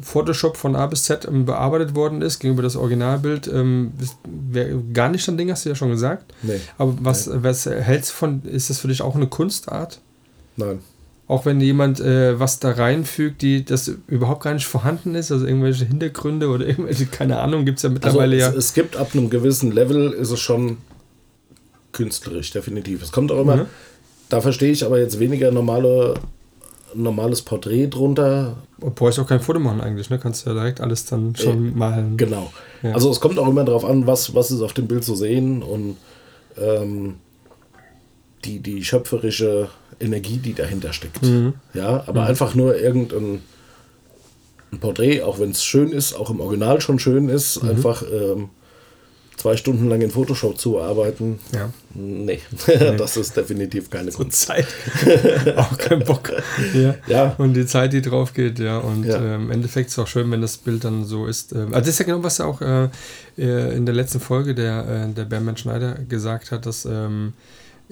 Photoshop 0.00 0.56
von 0.56 0.74
A 0.74 0.86
bis 0.86 1.04
Z 1.04 1.26
ähm, 1.28 1.44
bearbeitet 1.44 1.94
worden 1.94 2.22
ist, 2.22 2.38
gegenüber 2.40 2.62
das 2.62 2.74
Originalbild, 2.76 3.46
ähm, 3.48 3.92
ist- 4.00 4.16
wär 4.24 4.68
gar 4.92 5.08
nicht 5.10 5.28
dein 5.28 5.36
Ding, 5.36 5.50
hast 5.50 5.64
du 5.64 5.68
ja 5.68 5.74
schon 5.74 5.90
gesagt. 5.90 6.32
Nee. 6.42 6.58
Aber 6.78 6.96
was, 7.02 7.30
was 7.32 7.66
hältst 7.66 8.10
du 8.10 8.14
von, 8.14 8.42
ist 8.44 8.70
das 8.70 8.78
für 8.78 8.88
dich 8.88 9.02
auch 9.02 9.14
eine 9.14 9.26
Kunstart? 9.26 10.00
Nein. 10.56 10.78
Auch 11.28 11.44
wenn 11.46 11.60
jemand 11.60 12.00
äh, 12.00 12.40
was 12.40 12.58
da 12.58 12.72
reinfügt, 12.72 13.40
die 13.42 13.64
das 13.64 13.92
überhaupt 14.08 14.42
gar 14.42 14.54
nicht 14.54 14.66
vorhanden 14.66 15.14
ist, 15.14 15.30
also 15.30 15.46
irgendwelche 15.46 15.84
Hintergründe 15.84 16.48
oder 16.48 16.66
irgendwelche, 16.66 17.06
keine 17.06 17.38
Ahnung, 17.38 17.64
gibt 17.64 17.78
es 17.78 17.82
ja 17.84 17.88
Also 17.90 17.94
mittlerweile 17.94 18.36
es, 18.36 18.42
ja. 18.42 18.52
es 18.52 18.74
gibt 18.74 18.96
ab 18.96 19.10
einem 19.12 19.30
gewissen 19.30 19.70
Level, 19.70 20.10
ist 20.12 20.30
es 20.32 20.40
schon 20.40 20.78
künstlerisch, 21.92 22.50
definitiv. 22.50 23.02
Es 23.02 23.12
kommt 23.12 23.30
auch 23.32 23.40
immer, 23.40 23.56
Mhm. 23.58 23.66
Da 24.30 24.40
verstehe 24.40 24.72
ich 24.72 24.84
aber 24.84 24.98
jetzt 24.98 25.18
weniger 25.20 25.50
normale, 25.50 26.14
normales 26.94 27.42
Porträt 27.42 27.88
drunter. 27.88 28.56
Du 28.80 28.90
brauchst 28.90 29.18
auch 29.18 29.26
kein 29.26 29.40
Foto 29.40 29.60
machen 29.60 29.80
eigentlich, 29.82 30.08
ne? 30.08 30.18
Kannst 30.18 30.46
ja 30.46 30.54
direkt 30.54 30.80
alles 30.80 31.04
dann 31.04 31.36
schon 31.36 31.76
malen. 31.76 32.16
Genau. 32.16 32.50
Ja. 32.82 32.92
Also 32.92 33.10
es 33.10 33.20
kommt 33.20 33.38
auch 33.38 33.48
immer 33.48 33.64
darauf 33.64 33.84
an, 33.84 34.06
was, 34.06 34.34
was 34.34 34.50
ist 34.50 34.62
auf 34.62 34.72
dem 34.72 34.86
Bild 34.88 35.04
zu 35.04 35.14
sehen 35.14 35.62
und 35.62 35.96
ähm, 36.58 37.16
die, 38.44 38.60
die 38.60 38.82
schöpferische 38.84 39.68
Energie, 40.00 40.38
die 40.38 40.54
dahinter 40.54 40.92
steckt. 40.94 41.22
Mhm. 41.22 41.52
Ja, 41.74 42.04
aber 42.06 42.24
einfach 42.24 42.54
nur 42.54 42.76
irgendein 42.78 43.42
ein 44.72 44.78
Porträt, 44.78 45.22
auch 45.22 45.40
wenn 45.40 45.50
es 45.50 45.64
schön 45.64 45.90
ist, 45.90 46.14
auch 46.14 46.30
im 46.30 46.40
Original 46.40 46.80
schon 46.80 46.98
schön 47.00 47.28
ist, 47.28 47.62
Mhm. 47.62 47.70
einfach 47.70 48.02
ähm, 48.02 48.50
zwei 49.40 49.56
Stunden 49.56 49.88
lang 49.88 50.00
in 50.02 50.10
Photoshop 50.10 50.58
zu 50.58 50.80
arbeiten. 50.80 51.38
Ja. 51.54 51.70
Nee, 51.94 52.40
das 52.98 53.16
ist 53.16 53.36
definitiv 53.36 53.90
keine 53.90 54.12
Kunst. 54.12 54.42
Zeit. 54.42 54.66
auch 55.56 55.76
kein 55.78 56.00
Bock. 56.04 56.30
Ja. 56.74 56.94
Ja. 57.06 57.34
Und 57.38 57.54
die 57.54 57.66
Zeit, 57.66 57.92
die 57.92 58.02
drauf 58.02 58.32
geht, 58.34 58.58
ja. 58.58 58.78
Und 58.78 59.04
Ja. 59.04 59.16
äh, 59.20 59.34
im 59.36 59.50
Endeffekt 59.50 59.88
ist 59.88 59.94
es 59.94 59.98
auch 59.98 60.06
schön, 60.06 60.30
wenn 60.30 60.40
das 60.42 60.56
Bild 60.58 60.84
dann 60.84 61.04
so 61.04 61.26
ist. 61.26 61.52
Äh, 61.52 61.58
also 61.58 61.70
das 61.78 61.88
ist 61.88 61.98
ja 62.00 62.04
genau, 62.06 62.22
was 62.22 62.38
er 62.38 62.46
auch 62.46 62.60
äh, 62.60 62.88
äh, 63.38 63.76
in 63.76 63.86
der 63.86 63.94
letzten 63.94 64.20
Folge 64.20 64.54
der, 64.54 65.06
äh, 65.10 65.12
der 65.14 65.24
Berman 65.24 65.56
Schneider 65.56 65.94
gesagt 66.08 66.52
hat, 66.52 66.66
dass 66.66 66.84
ähm, 66.84 67.32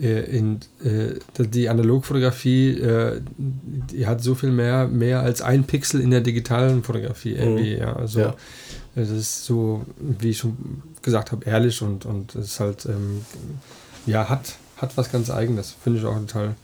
äh, 0.01 0.21
in, 0.37 0.61
äh, 0.85 1.15
die 1.45 1.69
Analogfotografie, 1.69 2.79
äh, 2.79 3.21
die 3.37 4.07
hat 4.07 4.23
so 4.23 4.35
viel 4.37 4.51
mehr, 4.53 4.87
mehr 4.87 5.21
als 5.23 5.43
ein 5.43 5.65
Pixel 5.65 6.01
in 6.01 6.11
der 6.13 6.21
digitalen 6.21 6.83
Fotografie 6.85 7.33
irgendwie, 7.33 7.77
ja. 7.79 7.97
Also 7.97 8.21
Ja. 8.21 8.35
Äh, 8.99 9.01
das 9.03 9.11
ist 9.11 9.45
so, 9.45 9.85
wie 9.99 10.31
ich 10.31 10.39
schon 10.39 10.57
gesagt 11.03 11.33
habe, 11.33 11.45
ehrlich 11.45 11.81
und, 11.83 12.05
und 12.07 12.35
es 12.35 12.47
ist 12.47 12.61
halt, 12.61 12.85
ähm, 12.87 13.25
ja, 14.07 14.29
hat, 14.29 14.55
hat 14.77 14.97
was 14.97 15.11
ganz 15.13 15.31
Eigenes. 15.31 15.75
Finde 15.83 16.01
ich 16.01 16.05
auch 16.07 16.17
total, 16.19 16.55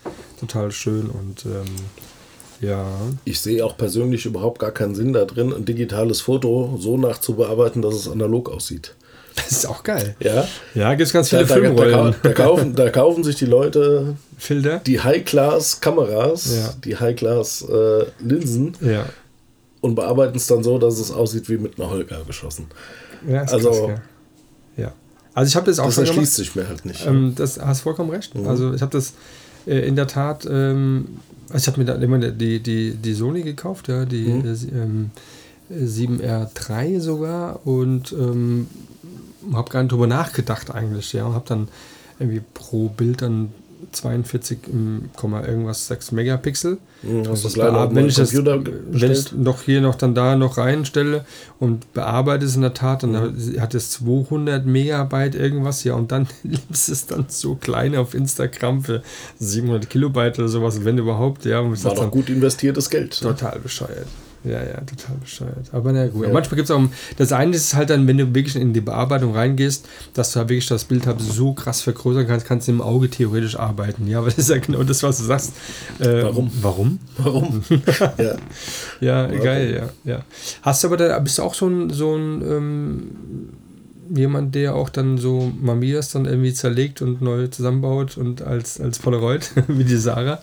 total 0.41 0.71
schön 0.73 1.09
und 1.11 1.45
ähm, 1.47 1.65
ja. 2.61 2.87
Ich 3.25 3.41
sehe 3.41 3.65
auch 3.65 3.77
persönlich 3.77 4.25
überhaupt 4.27 4.59
gar 4.61 4.71
keinen 4.71 4.95
Sinn 4.95 5.13
da 5.13 5.25
drin, 5.25 5.53
ein 5.53 5.65
digitales 5.65 6.21
Foto 6.23 6.79
so 6.81 6.97
nachzubearbeiten, 6.97 7.83
dass 7.83 7.95
es 7.95 8.09
analog 8.09 8.49
aussieht. 8.51 8.95
Das 9.37 9.51
ist 9.51 9.67
auch 9.67 9.83
geil. 9.83 10.15
Ja, 10.21 10.47
Ja, 10.75 10.91
gibt 10.95 11.09
es 11.09 11.13
ganz 11.13 11.29
viele 11.29 11.45
da, 11.45 11.59
da, 11.59 12.15
da, 12.23 12.33
kaufen, 12.33 12.75
da 12.77 12.89
kaufen 12.91 13.25
sich 13.25 13.35
die 13.35 13.47
Leute 13.47 14.15
Filter? 14.39 14.79
die 14.79 15.01
High-Class-Kameras, 15.01 16.57
Ja. 16.57 16.73
die 16.85 16.97
High-Class-Linsen 16.97 18.77
Ja. 18.81 19.07
Und 19.85 19.95
bearbeiten 19.95 20.37
es 20.37 20.47
dann 20.47 20.63
so, 20.63 20.79
dass 20.79 20.99
es 20.99 21.11
aussieht 21.13 21.49
wie 21.49 21.59
mit 21.59 21.79
einer 21.79 21.91
Holger 21.91 22.23
geschossen. 22.27 22.67
ja 23.29 23.43
Also- 23.43 23.69
krass, 23.71 23.79
ja. 24.77 24.83
ja. 24.85 24.93
Also 25.35 25.49
ich 25.49 25.57
habe 25.57 25.67
das 25.67 25.79
auch 25.79 25.87
Das 25.87 25.95
schon 25.97 26.05
erschließt 26.07 26.37
gemacht. 26.37 26.47
sich 26.47 26.57
mir 26.57 26.69
halt 26.69 26.85
nicht. 26.87 27.07
Ähm, 27.07 27.35
das 27.37 27.61
hast 27.61 27.81
vollkommen 27.81 28.11
recht. 28.11 28.33
Also 28.47 28.73
ich 28.73 28.83
habe 28.83 28.93
das 28.93 29.13
äh, 29.67 29.87
in 29.87 29.97
der 29.97 30.07
Tat, 30.07 30.47
ähm, 30.51 31.09
also 31.51 31.57
ich 31.59 31.67
habe 31.67 31.79
mir 31.81 31.85
da 31.87 31.95
immer 31.97 32.19
die, 32.19 32.61
die, 32.61 32.95
die 32.95 33.15
Sony 33.15 33.43
gekauft, 33.43 33.89
ja, 33.89 34.05
die 34.05 34.27
Mhm. 34.29 34.47
äh, 34.47 34.55
sie- 34.55 34.69
ähm, 34.69 35.11
äh, 35.71 35.85
7R3 35.87 37.01
sogar 37.01 37.67
und 37.67 38.13
ähm, 38.13 38.69
habe 39.53 39.71
gar 39.71 39.83
nicht 39.83 39.93
drüber 39.93 40.07
nachgedacht 40.07 40.71
eigentlich, 40.75 41.13
ja, 41.13 41.27
und 41.27 41.35
habe 41.35 41.45
dann 41.49 41.69
irgendwie 42.19 42.43
pro 42.55 42.89
Bild 42.89 43.21
dann 43.23 43.53
42, 43.93 44.59
ähm, 44.73 45.11
Komma 45.17 45.45
irgendwas 45.47 45.87
6 45.87 46.13
Megapixel. 46.13 46.79
Mhm, 47.03 47.23
bear- 47.25 47.87
den 47.89 47.97
wenn 47.97 48.07
ich 48.07 48.15
das, 48.15 48.33
Computer 48.33 48.63
wenn 48.91 49.13
ich 49.13 49.33
noch 49.33 49.63
hier 49.63 49.81
noch 49.81 49.95
dann 49.95 50.15
da 50.15 50.37
noch 50.37 50.57
reinstelle 50.59 51.25
und 51.59 51.93
bearbeite 51.93 52.45
es 52.47 52.57
in 52.57 52.63
der 52.63 52.75
Tat, 52.75 53.03
dann 53.03 53.13
Mhm. 53.13 53.61
hat 53.61 53.75
es 53.75 53.91
200 53.91 54.65
Megabyte 54.67 55.35
irgendwas, 55.35 55.85
ja, 55.85 55.95
und 55.95 56.13
dann 56.13 56.27
ist 56.71 56.89
es 56.89 57.07
dann 57.07 57.27
so 57.29 57.55
klein 57.57 57.95
auf 57.97 58.15
Instagram 58.15 58.83
für 58.83 59.03
700 59.39 59.89
Kilobyte 59.91 60.39
oder 60.39 60.49
sowas, 60.49 60.85
wenn 60.85 60.99
überhaupt, 60.99 61.45
ja, 61.45 61.63
War 61.63 61.95
doch 61.95 62.01
dann, 62.03 62.11
gut 62.11 62.29
investiertes 62.31 62.91
Geld. 62.91 63.21
total 63.21 63.59
bescheuert. 63.61 64.07
Ja, 64.45 64.63
ja, 64.63 64.81
total 64.81 65.17
bescheuert. 65.21 65.71
Aber 65.73 65.93
na 65.93 66.07
gut. 66.07 66.27
Ja. 66.27 66.33
Manchmal 66.33 66.57
gibt 66.57 66.69
es 66.69 66.71
auch, 66.71 66.83
das 67.17 67.33
eine 67.33 67.57
ist 67.57 67.75
halt 67.75 67.89
dann, 67.89 68.07
wenn 68.07 68.19
du 68.19 68.35
wirklich 68.35 68.57
in 68.57 68.75
die 68.75 68.83
Bearbeitung 68.83 69.35
reingehst, 69.35 69.89
dass 70.13 70.33
du 70.33 70.41
halt 70.41 70.51
wirklich 70.51 70.67
das 70.67 70.85
Bild 70.85 71.07
halt 71.07 71.21
so 71.21 71.55
krass 71.55 71.81
vergrößern 71.81 72.27
kannst, 72.27 72.47
kannst 72.47 72.69
du 72.69 72.73
im 72.73 72.83
Auge 72.83 73.09
theoretisch 73.09 73.59
arbeiten. 73.59 74.07
Ja, 74.07 74.19
aber 74.19 74.27
das 74.27 74.39
ist 74.39 74.51
ja 74.51 74.59
genau 74.59 74.83
das, 74.83 75.03
was 75.03 75.19
du 75.19 75.25
sagst. 75.25 75.53
Äh, 75.99 76.25
Warum? 76.25 76.51
Warum? 76.61 76.99
Warum? 77.17 77.63
ja. 78.19 78.37
Ja, 79.01 79.29
Warum? 79.29 79.43
geil, 79.43 79.91
ja, 80.05 80.13
ja. 80.13 80.25
Hast 80.63 80.85
du 80.85 80.89
aber 80.89 80.99
da, 80.99 81.19
bist 81.21 81.39
du 81.39 81.43
auch 81.43 81.55
so 81.55 81.67
ein, 81.67 81.89
so 81.89 82.15
ein 82.15 82.43
ähm, 82.43 83.11
jemand, 84.15 84.55
der 84.55 84.75
auch 84.75 84.91
dann 84.91 85.19
so 85.19 85.53
Mamias 85.61 86.11
dann 86.11 86.27
irgendwie 86.27 86.53
zerlegt 86.53 87.03
und 87.03 87.23
neu 87.23 87.47
zusammenbaut 87.47 88.17
und 88.19 88.43
als, 88.43 88.81
als 88.81 88.99
Polaroid, 88.99 89.51
wie 89.69 89.85
die 89.85 89.97
Sarah? 89.97 90.41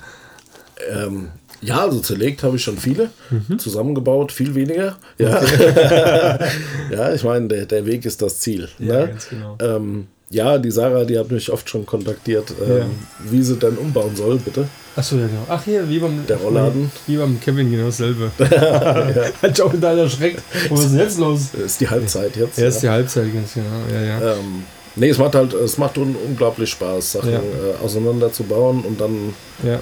Ähm, 0.89 1.29
ja, 1.61 1.81
also 1.81 1.99
zerlegt 1.99 2.43
habe 2.43 2.55
ich 2.57 2.63
schon 2.63 2.77
viele, 2.77 3.09
Mhm. 3.29 3.59
zusammengebaut 3.59 4.31
viel 4.31 4.53
weniger. 4.55 4.97
Ja, 5.17 5.41
ja 6.91 7.13
ich 7.13 7.23
meine, 7.23 7.47
der, 7.47 7.65
der 7.65 7.85
Weg 7.85 8.05
ist 8.05 8.21
das 8.21 8.39
Ziel. 8.39 8.67
Ja, 8.79 8.99
ne? 9.01 9.07
ganz 9.07 9.29
genau. 9.29 9.57
ähm, 9.61 10.07
ja, 10.29 10.57
die 10.57 10.71
Sarah, 10.71 11.03
die 11.03 11.19
hat 11.19 11.29
mich 11.29 11.51
oft 11.51 11.69
schon 11.69 11.85
kontaktiert, 11.85 12.53
ähm, 12.61 12.77
Ja. 12.77 12.85
wie 13.29 13.41
sie 13.43 13.57
dann 13.57 13.77
umbauen 13.77 14.15
soll, 14.15 14.37
bitte. 14.37 14.65
Achso, 14.95 15.15
ja, 15.17 15.27
genau. 15.27 15.45
Ach, 15.49 15.63
hier, 15.63 15.87
wie 15.89 15.99
beim, 15.99 16.25
Der 16.27 16.37
Rollladen. 16.37 16.91
Wie 17.07 17.17
beim 17.17 17.39
Kevin, 17.39 17.69
genau 17.71 17.85
dasselbe. 17.87 18.31
Hat 19.41 19.57
schon 19.57 19.71
mit 19.73 19.83
deiner 19.83 20.09
Schreck. 20.09 20.37
Was 20.69 20.81
ist 20.85 20.91
denn 20.91 20.99
jetzt 20.99 21.17
los? 21.19 21.53
Ist 21.53 21.79
die 21.81 21.89
Halbzeit 21.89 22.35
jetzt. 22.35 22.57
Er 22.59 22.67
ist 22.69 22.75
ja. 22.83 22.89
die 22.91 22.95
Halbzeit, 22.95 23.33
ganz 23.33 23.53
genau. 23.53 23.67
Ja, 23.93 24.01
ja. 24.01 24.33
ähm, 24.33 24.63
nee, 24.95 25.09
es 25.09 25.17
macht 25.17 25.35
halt, 25.35 25.53
es 25.53 25.77
macht 25.77 25.97
un 25.97 26.15
unglaublich 26.27 26.69
Spaß, 26.71 27.13
Sachen 27.13 27.31
Ja. 27.31 27.39
äh, 27.39 27.83
auseinanderzubauen 27.85 28.81
und 28.83 28.99
dann 28.99 29.33
ja. 29.63 29.79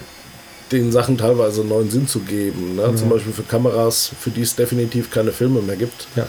Den 0.72 0.92
Sachen 0.92 1.18
teilweise 1.18 1.64
neuen 1.64 1.90
Sinn 1.90 2.08
zu 2.08 2.20
geben. 2.20 2.76
Ne? 2.76 2.84
Ja. 2.84 2.96
Zum 2.96 3.10
Beispiel 3.10 3.34
für 3.34 3.44
Kameras, 3.44 4.12
für 4.20 4.30
die 4.30 4.42
es 4.42 4.56
definitiv 4.56 5.10
keine 5.12 5.32
Filme 5.32 5.62
mehr 5.62 5.76
gibt, 5.78 6.08
Ja. 6.16 6.28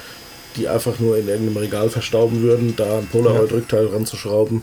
die 0.56 0.68
einfach 0.68 0.98
nur 0.98 1.16
in 1.18 1.28
irgendeinem 1.28 1.58
Regal 1.58 1.90
verstauben 1.90 2.42
würden, 2.42 2.74
da 2.76 2.98
ein 2.98 3.06
Polaroid-Rückteil 3.06 3.86
ranzuschrauben 3.88 4.62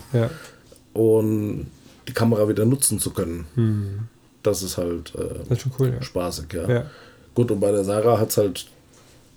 und 0.94 1.66
die 2.08 2.12
Kamera 2.12 2.48
wieder 2.48 2.64
nutzen 2.64 2.98
zu 2.98 3.10
können. 3.12 3.46
Hm. 3.54 4.00
Das 4.42 4.62
ist 4.62 4.78
halt 4.78 5.12
äh, 5.14 5.44
Das 5.48 5.58
ist 5.58 5.66
cool, 5.78 5.96
spaßig, 6.00 6.46
ja. 6.54 6.68
Ja. 6.68 6.86
Gut, 7.34 7.50
und 7.50 7.60
bei 7.60 7.70
der 7.70 7.84
Sarah 7.84 8.18
hat 8.18 8.30
es 8.30 8.36
halt 8.36 8.66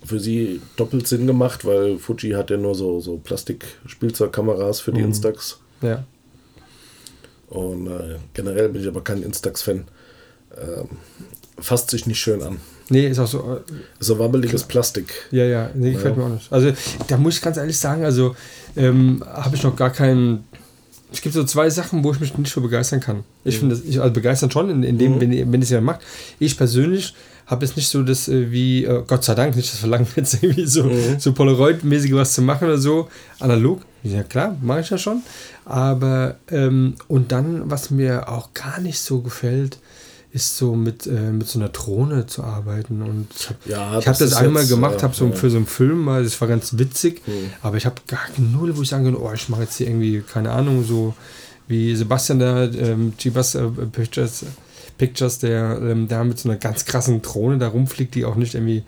für 0.03 0.19
sie 0.19 0.61
doppelt 0.77 1.07
Sinn 1.07 1.27
gemacht, 1.27 1.65
weil 1.65 1.99
Fuji 1.99 2.31
hat 2.31 2.49
ja 2.49 2.57
nur 2.57 2.73
so, 2.73 2.99
so 2.99 3.17
Plastik-Spielzeugkameras 3.17 4.79
für 4.79 4.91
die 4.91 4.99
Mhm. 5.01 5.07
Instax. 5.07 5.59
Ja. 5.81 6.03
Und 7.49 7.87
äh, 7.87 8.15
generell 8.33 8.69
bin 8.69 8.81
ich 8.81 8.87
aber 8.87 9.01
kein 9.03 9.21
Instax-Fan. 9.21 9.85
Ähm, 10.57 10.87
fasst 11.59 11.89
sich 11.91 12.07
nicht 12.07 12.19
schön 12.19 12.41
an. 12.41 12.57
Nee, 12.89 13.07
ist 13.07 13.19
auch 13.19 13.27
so. 13.27 13.39
äh, 13.67 13.71
so 13.99 14.19
wabbeliges 14.19 14.63
Plastik. 14.63 15.13
Ja, 15.31 15.45
ja, 15.45 15.69
nee, 15.75 15.93
gefällt 15.93 16.17
Ja. 16.17 16.21
mir 16.23 16.27
auch 16.29 16.33
nicht. 16.33 16.51
Also, 16.51 16.71
da 17.07 17.17
muss 17.17 17.35
ich 17.35 17.41
ganz 17.41 17.57
ehrlich 17.57 17.77
sagen, 17.77 18.03
also 18.03 18.35
ähm, 18.75 19.23
habe 19.27 19.55
ich 19.55 19.63
noch 19.63 19.75
gar 19.75 19.91
keinen. 19.91 20.45
Es 21.13 21.21
gibt 21.21 21.35
so 21.35 21.43
zwei 21.43 21.69
Sachen, 21.69 22.03
wo 22.03 22.11
ich 22.13 22.19
mich 22.21 22.37
nicht 22.37 22.51
für 22.53 22.61
begeistern 22.61 23.01
kann. 23.01 23.23
Ich 23.43 23.59
finde 23.59 23.75
das, 23.75 23.83
ich, 23.83 23.99
also 23.99 24.13
begeistern 24.13 24.49
schon, 24.49 24.69
in, 24.69 24.83
in 24.83 24.97
dem, 24.97 25.19
wenn, 25.19 25.51
wenn 25.51 25.61
es 25.61 25.69
jemand 25.69 25.85
macht. 25.87 25.99
Ich 26.39 26.55
persönlich 26.57 27.13
habe 27.47 27.65
jetzt 27.65 27.75
nicht 27.75 27.89
so 27.89 28.01
das 28.01 28.29
äh, 28.29 28.49
wie, 28.49 28.85
äh, 28.85 29.03
Gott 29.05 29.25
sei 29.25 29.35
Dank, 29.35 29.57
nicht 29.57 29.71
das 29.73 29.79
Verlangen, 29.79 30.07
jetzt 30.15 30.41
irgendwie 30.41 30.65
so, 30.65 30.89
so 31.17 31.31
Polaroid-mäßig 31.31 32.15
was 32.15 32.33
zu 32.33 32.41
machen 32.41 32.65
oder 32.69 32.77
so. 32.77 33.09
Analog, 33.39 33.81
ja 34.03 34.23
klar, 34.23 34.55
mache 34.61 34.79
ich 34.81 34.89
ja 34.89 34.97
schon. 34.97 35.21
Aber, 35.65 36.37
ähm, 36.49 36.95
und 37.09 37.33
dann, 37.33 37.69
was 37.69 37.89
mir 37.91 38.29
auch 38.29 38.53
gar 38.53 38.79
nicht 38.79 38.99
so 38.99 39.19
gefällt, 39.19 39.79
ist 40.33 40.57
so 40.57 40.75
mit, 40.75 41.07
äh, 41.07 41.31
mit 41.31 41.47
so 41.47 41.59
einer 41.59 41.69
Drohne 41.69 42.25
zu 42.25 42.43
arbeiten. 42.43 43.01
Und 43.01 43.27
ich 43.35 43.49
habe 43.49 43.59
Ja, 43.65 43.99
ich 43.99 44.07
hab 44.07 44.17
das 44.17 44.29
das 44.31 44.33
einmal 44.35 44.63
jetzt, 44.63 44.71
gemacht, 44.71 44.99
äh, 44.99 45.03
habe 45.03 45.13
so 45.15 45.25
ja. 45.27 45.31
für 45.33 45.49
so 45.49 45.57
einen 45.57 45.65
Film 45.65 45.99
mal, 46.05 46.23
das 46.23 46.39
war 46.39 46.47
ganz 46.47 46.77
witzig, 46.77 47.21
Hm. 47.25 47.33
aber 47.61 47.77
ich 47.77 47.85
habe 47.85 47.95
gar 48.07 48.21
null, 48.37 48.75
wo 48.77 48.81
ich 48.81 48.89
sagen 48.89 49.05
kann, 49.05 49.15
oh, 49.15 49.31
ich 49.33 49.49
mache 49.49 49.63
jetzt 49.63 49.75
hier 49.75 49.87
irgendwie, 49.87 50.21
keine 50.21 50.51
Ahnung, 50.51 50.85
so 50.85 51.13
wie 51.67 51.95
Sebastian 51.95 52.39
da, 52.39 52.63
ähm, 52.65 53.13
Chibas 53.17 53.55
äh, 53.55 53.63
Pictures, 53.91 54.45
Pictures, 54.97 55.39
der 55.39 55.79
ähm, 55.81 56.07
da 56.07 56.23
mit 56.23 56.39
so 56.39 56.47
einer 56.49 56.57
ganz 56.57 56.85
krassen 56.85 57.21
Drohne 57.21 57.57
da 57.57 57.67
rumfliegt, 57.67 58.15
die 58.15 58.23
auch 58.25 58.35
nicht 58.35 58.55
irgendwie 58.55 58.83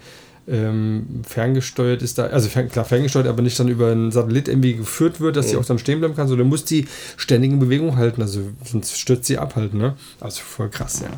ähm, 0.48 1.22
ferngesteuert 1.26 2.02
ist 2.02 2.18
da, 2.18 2.26
also 2.26 2.50
fern, 2.50 2.70
klar 2.70 2.86
ferngesteuert, 2.86 3.28
aber 3.28 3.42
nicht 3.42 3.60
dann 3.60 3.70
über 3.70 3.92
einen 3.92 4.12
Satellit 4.12 4.48
irgendwie 4.48 4.76
geführt 4.76 5.22
wird, 5.22 5.36
dass 5.36 5.50
sie 5.50 5.58
auch 5.58 5.66
dann 5.66 5.80
stehen 5.80 6.00
bleiben 6.00 6.16
kann, 6.16 6.28
sondern 6.28 6.48
muss 6.48 6.66
die 6.66 6.88
ständig 7.16 7.52
in 7.52 7.60
Bewegung 7.60 7.96
halten, 7.96 8.22
also 8.22 8.42
sonst 8.64 9.00
stürzt 9.00 9.26
sie 9.26 9.38
ab 9.38 9.56
halt, 9.56 9.74
ne? 9.74 9.96
Also 10.20 10.42
voll 10.42 10.70
krass, 10.70 11.02
ja. 11.02 11.10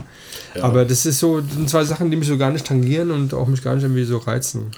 Ja. 0.60 0.64
Aber 0.64 0.86
das 0.86 1.06
ist 1.06 1.20
so, 1.20 1.42
das 1.42 1.54
sind 1.54 1.70
zwei 1.70 1.84
Sachen, 1.84 2.12
die 2.12 2.18
mich 2.18 2.28
so 2.28 2.38
gar 2.38 2.52
nicht 2.52 2.68
tangieren 2.68 3.12
und 3.12 3.34
auch 3.34 3.48
mich 3.48 3.64
gar 3.64 3.76
nicht 3.76 3.84
irgendwie 3.84 4.04
so 4.04 4.18
reizen. 4.18 4.72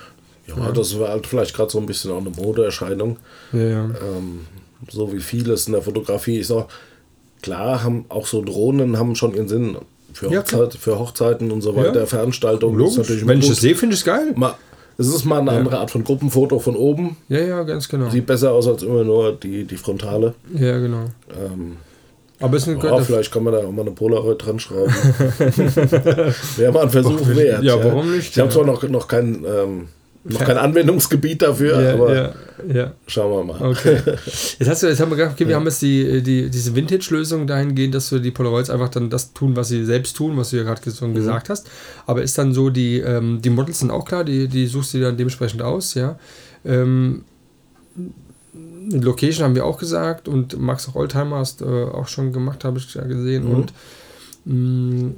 Ja, 0.48 0.72
das 0.72 0.98
war 0.98 1.10
halt 1.10 1.28
vielleicht 1.28 1.54
gerade 1.54 1.70
so 1.70 1.80
ein 1.80 1.86
bisschen 1.86 2.12
auch 2.12 2.22
eine 2.22 2.30
Modeerscheinung. 2.30 3.18
Ja, 3.52 3.60
ja. 3.60 3.84
Ähm, 3.84 4.46
so 4.90 5.12
wie 5.12 5.20
vieles 5.20 5.68
in 5.68 5.74
der 5.74 5.82
Fotografie. 5.82 6.40
Ich 6.40 6.48
sag, 6.48 6.68
klar, 7.42 7.84
haben 7.84 8.06
auch 8.08 8.26
so 8.26 8.42
Drohnen 8.42 8.98
haben 8.98 9.16
schon 9.16 9.34
ihren 9.34 9.50
Sinn 9.50 9.78
für, 10.14 10.28
Ja, 10.32 10.40
Hochzeit, 10.42 10.74
für 10.76 11.00
Hochzeiten 11.00 11.52
und 11.52 11.62
so 11.62 11.76
weiter, 11.76 12.02
Ja. 12.02 12.06
Veranstaltungen. 12.06 12.80
ist 12.86 12.98
Logisch. 12.98 13.22
immer 13.22 13.32
Wenn 13.32 13.40
ich 13.40 13.50
das 13.50 13.62
sehe, 13.62 13.76
finde 13.76 13.94
ich 13.96 14.02
es 14.02 14.06
geil. 14.06 14.34
Mal, 14.36 14.54
es 14.98 15.08
ist 15.08 15.26
mal 15.26 15.40
eine 15.40 15.52
andere 15.52 15.78
Art 15.80 15.92
von 15.92 16.04
Gruppenfoto 16.04 16.58
von 16.60 16.76
oben. 16.76 17.18
Ja, 17.30 17.40
ja, 17.40 17.64
ganz 17.64 17.88
genau. 17.88 18.10
Sieht 18.10 18.26
besser 18.26 18.52
aus 18.52 18.68
als 18.68 18.82
immer 18.84 19.04
nur 19.04 19.34
die, 19.34 19.64
die 19.66 19.78
Frontale. 19.78 20.34
Ja, 20.56 20.80
genau. 20.80 21.06
Ähm, 21.40 21.78
Aber 22.40 22.58
es 22.58 22.66
ist 22.68 22.82
ja, 22.84 22.98
vielleicht 23.02 23.32
kann 23.32 23.44
man 23.44 23.54
da 23.54 23.60
auch 23.60 23.72
mal 23.72 23.82
eine 23.84 23.92
Polaroid 23.92 24.44
dran 24.44 24.60
schrauben. 24.60 24.92
Wäre 26.58 26.72
mal 26.72 26.84
ein 26.84 26.90
Versuch 26.90 27.28
wert. 27.28 27.64
Ja, 27.64 27.84
warum 27.84 28.12
nicht? 28.12 28.32
Ich 28.32 28.40
habe 28.40 28.50
Ja. 28.50 28.56
zwar 28.56 28.66
noch, 28.66 28.84
noch, 28.90 29.08
kein, 29.08 29.46
ähm, 29.46 29.88
noch 30.30 30.44
kein 30.44 30.58
Anwendungsgebiet 30.58 31.42
dafür, 31.42 31.82
ja, 31.82 31.94
aber 31.94 32.16
ja, 32.16 32.34
ja. 32.74 32.94
schauen 33.08 33.48
wir 33.48 33.54
mal. 33.54 33.70
Okay. 33.70 33.98
Jetzt, 34.60 34.68
hast 34.68 34.84
du, 34.84 34.88
jetzt 34.88 35.00
haben 35.00 35.12
wir 35.12 35.18
gedacht, 35.18 35.34
okay, 35.34 35.48
wir 35.48 35.56
haben 35.56 35.66
jetzt 35.66 35.82
die, 35.82 36.22
die, 36.22 36.50
diese 36.50 36.76
Vintage-Lösung 36.76 37.48
dahingehend, 37.48 37.94
dass 37.96 38.12
wir 38.12 38.20
die 38.20 38.32
Polaroids 38.32 38.70
einfach 38.70 38.90
dann 38.90 39.10
das 39.10 39.34
tun, 39.34 39.56
was 39.56 39.70
sie 39.70 39.86
selbst 39.86 40.16
tun, 40.16 40.36
was 40.38 40.50
du 40.50 40.58
ja 40.58 40.64
gerade 40.64 40.82
Mhm. 41.02 41.14
gesagt 41.14 41.50
hast. 41.50 41.70
Aber 42.06 42.24
ist 42.24 42.38
dann 42.38 42.54
so, 42.54 42.70
die, 42.70 43.00
ähm, 43.00 43.42
die 43.42 43.50
Models 43.50 43.80
sind 43.80 43.92
auch 43.92 44.06
klar, 44.06 44.24
die, 44.24 44.48
die 44.48 44.68
suchst 44.68 44.94
du 44.94 45.02
dann 45.02 45.18
dementsprechend 45.18 45.62
aus, 45.62 45.94
ja. 45.94 46.18
Ähm, 46.66 47.24
Location 48.90 49.44
haben 49.44 49.56
wir 49.56 49.66
auch 49.66 49.78
gesagt 49.78 50.28
und 50.28 50.60
Max 50.60 50.88
auch 50.88 50.96
Oldtimer 50.96 51.38
hast 51.38 51.62
äh, 51.62 51.66
auch 51.66 52.08
schon 52.08 52.32
gemacht, 52.32 52.64
habe 52.64 52.78
ich 52.80 52.94
ja 52.94 53.04
gesehen. 53.04 53.46
Mhm. 53.46 53.54
Und 53.56 53.74
mh, 54.46 55.12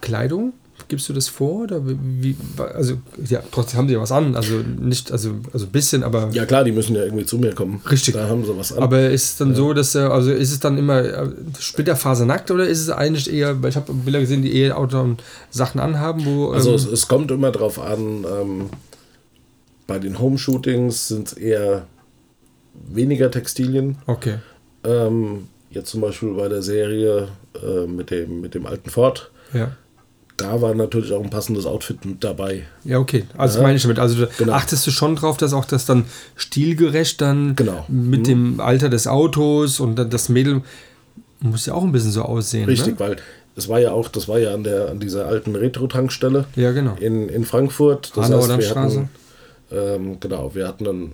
Kleidung, 0.00 0.52
gibst 0.88 1.08
du 1.08 1.12
das 1.12 1.28
vor? 1.28 1.62
Oder 1.64 1.80
wie, 1.84 2.36
also, 2.74 2.94
ja, 3.28 3.42
trotzdem 3.50 3.78
haben 3.78 3.88
sie 3.88 3.94
ja 3.94 4.00
was 4.00 4.12
an. 4.12 4.36
Also 4.36 4.56
nicht, 4.56 5.12
also, 5.12 5.34
also 5.52 5.66
ein 5.66 5.72
bisschen, 5.72 6.02
aber. 6.02 6.30
Ja 6.32 6.46
klar, 6.46 6.64
die 6.64 6.72
müssen 6.72 6.94
ja 6.96 7.04
irgendwie 7.04 7.24
zu 7.24 7.38
mir 7.38 7.54
kommen. 7.54 7.80
Richtig. 7.90 8.14
Da 8.14 8.28
haben 8.28 8.44
sie 8.44 8.56
was 8.56 8.72
an. 8.72 8.82
Aber 8.82 9.10
ist 9.10 9.24
es 9.24 9.36
dann 9.36 9.54
so, 9.54 9.72
dass 9.72 9.94
er, 9.94 10.10
also 10.12 10.30
ist 10.32 10.52
es 10.52 10.60
dann 10.60 10.78
immer 10.78 11.02
äh, 11.02 11.28
splitterfasernackt 11.58 12.50
oder 12.50 12.66
ist 12.66 12.80
es 12.80 12.90
eigentlich 12.90 13.32
eher, 13.32 13.62
weil 13.62 13.70
ich 13.70 13.76
habe 13.76 13.92
Bilder 13.92 14.20
gesehen, 14.20 14.42
die 14.42 14.54
eher 14.54 14.78
und 14.78 15.22
Sachen 15.50 15.80
anhaben, 15.80 16.24
wo. 16.24 16.50
Also 16.50 16.70
ähm, 16.70 16.76
es, 16.76 16.86
es 16.86 17.08
kommt 17.08 17.30
immer 17.30 17.50
drauf 17.50 17.78
an, 17.80 18.24
ähm, 18.24 18.70
bei 19.86 19.98
den 19.98 20.18
Home-Shootings 20.18 21.08
sind 21.08 21.28
es 21.28 21.32
eher 21.34 21.86
weniger 22.74 23.30
Textilien. 23.30 23.98
okay. 24.06 24.36
Ähm, 24.84 25.48
jetzt 25.70 25.90
zum 25.90 26.00
Beispiel 26.00 26.32
bei 26.32 26.48
der 26.48 26.62
Serie 26.62 27.28
äh, 27.62 27.86
mit, 27.86 28.10
dem, 28.10 28.40
mit 28.40 28.54
dem 28.54 28.66
alten 28.66 28.88
Ford, 28.90 29.30
Ja. 29.52 29.72
Da 30.40 30.60
war 30.62 30.74
natürlich 30.74 31.12
auch 31.12 31.22
ein 31.22 31.30
passendes 31.30 31.66
Outfit 31.66 32.04
mit 32.04 32.22
dabei. 32.24 32.62
Ja, 32.84 32.98
okay. 32.98 33.24
Also 33.36 33.58
Ja. 33.58 33.62
meine 33.64 33.76
ich 33.76 33.82
damit. 33.82 33.98
Also 33.98 34.26
Genau. 34.38 34.52
achtest 34.52 34.86
du 34.86 34.90
schon 34.90 35.16
drauf, 35.16 35.36
dass 35.36 35.52
auch 35.52 35.64
das 35.64 35.86
dann 35.86 36.04
stilgerecht 36.36 37.20
dann 37.20 37.54
Genau. 37.56 37.84
mit 37.88 38.20
Mhm. 38.20 38.24
dem 38.24 38.60
Alter 38.60 38.88
des 38.88 39.06
Autos 39.06 39.80
und 39.80 39.96
dann 39.96 40.10
das 40.10 40.28
Mädel 40.28 40.62
muss 41.40 41.66
ja 41.66 41.74
auch 41.74 41.82
ein 41.84 41.92
bisschen 41.92 42.10
so 42.12 42.22
aussehen. 42.22 42.66
Richtig, 42.66 42.94
Ne? 42.94 43.00
weil 43.00 43.16
es 43.56 43.68
war 43.68 43.80
ja 43.80 43.92
auch, 43.92 44.08
das 44.08 44.28
war 44.28 44.38
ja 44.38 44.52
an 44.54 44.64
der 44.64 44.90
an 44.90 45.00
dieser 45.00 45.26
alten 45.26 45.56
Retro-Tankstelle 45.56 46.44
Ja, 46.56 46.72
genau. 46.72 46.96
in, 47.00 47.28
in 47.28 47.44
Frankfurt. 47.44 48.12
Das 48.14 48.26
Hanauer 48.26 48.48
heißt, 48.48 48.58
wir 48.74 48.82
hatten, 48.82 49.08
ähm, 49.72 50.20
genau, 50.20 50.54
wir 50.54 50.66
hatten 50.68 50.86
einen 50.88 51.12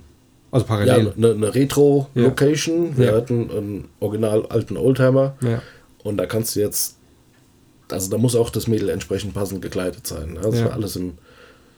Also 0.52 0.64
Ja, 0.66 0.68
parallel. 0.76 1.12
eine, 1.16 1.30
eine 1.32 1.54
Retro-Location. 1.54 2.96
Wir 2.96 3.06
Ja. 3.06 3.12
hatten 3.16 3.50
einen 3.50 3.84
original 4.00 4.46
alten 4.46 4.76
Oldtimer. 4.76 5.34
Ja. 5.42 5.60
Und 6.02 6.16
da 6.18 6.26
kannst 6.26 6.54
du 6.56 6.60
jetzt, 6.60 6.95
also 7.90 8.10
da 8.10 8.18
muss 8.18 8.34
auch 8.36 8.50
das 8.50 8.66
Mädel 8.66 8.88
entsprechend 8.88 9.34
passend 9.34 9.62
gekleidet 9.62 10.06
sein. 10.06 10.34
ne? 10.34 10.40
Das 10.42 10.58
Ja. 10.58 10.66
war 10.66 10.72
alles 10.74 10.96
im 10.96 11.14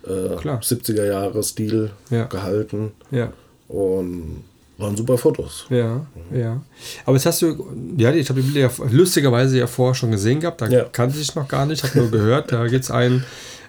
äh, 0.06 0.36
Klar. 0.36 0.60
70er-Jahre-Stil 0.62 1.90
Ja. 2.10 2.24
gehalten. 2.24 2.92
ja. 3.10 3.32
Und 3.68 4.44
waren 4.78 4.96
super 4.96 5.18
Fotos. 5.18 5.66
Ja, 5.70 6.06
ja. 6.32 6.62
Aber 7.04 7.16
jetzt 7.16 7.26
hast 7.26 7.42
du, 7.42 7.66
ja, 7.98 8.12
ich 8.12 8.28
habe 8.30 8.40
die 8.40 8.48
Bilder 8.50 8.70
ja 8.70 8.84
lustigerweise 8.90 9.58
ja 9.58 9.66
vorher 9.66 9.94
schon 9.94 10.12
gesehen 10.12 10.38
gehabt, 10.40 10.60
da 10.62 10.68
Ja. 10.68 10.84
kannte 10.84 11.18
ich 11.18 11.34
noch 11.34 11.48
gar 11.48 11.66
nicht, 11.66 11.82
habe 11.82 11.98
nur 11.98 12.10
gehört, 12.10 12.52
da 12.52 12.66
gibt 12.68 12.84
es 12.84 12.90
einen, 12.92 13.24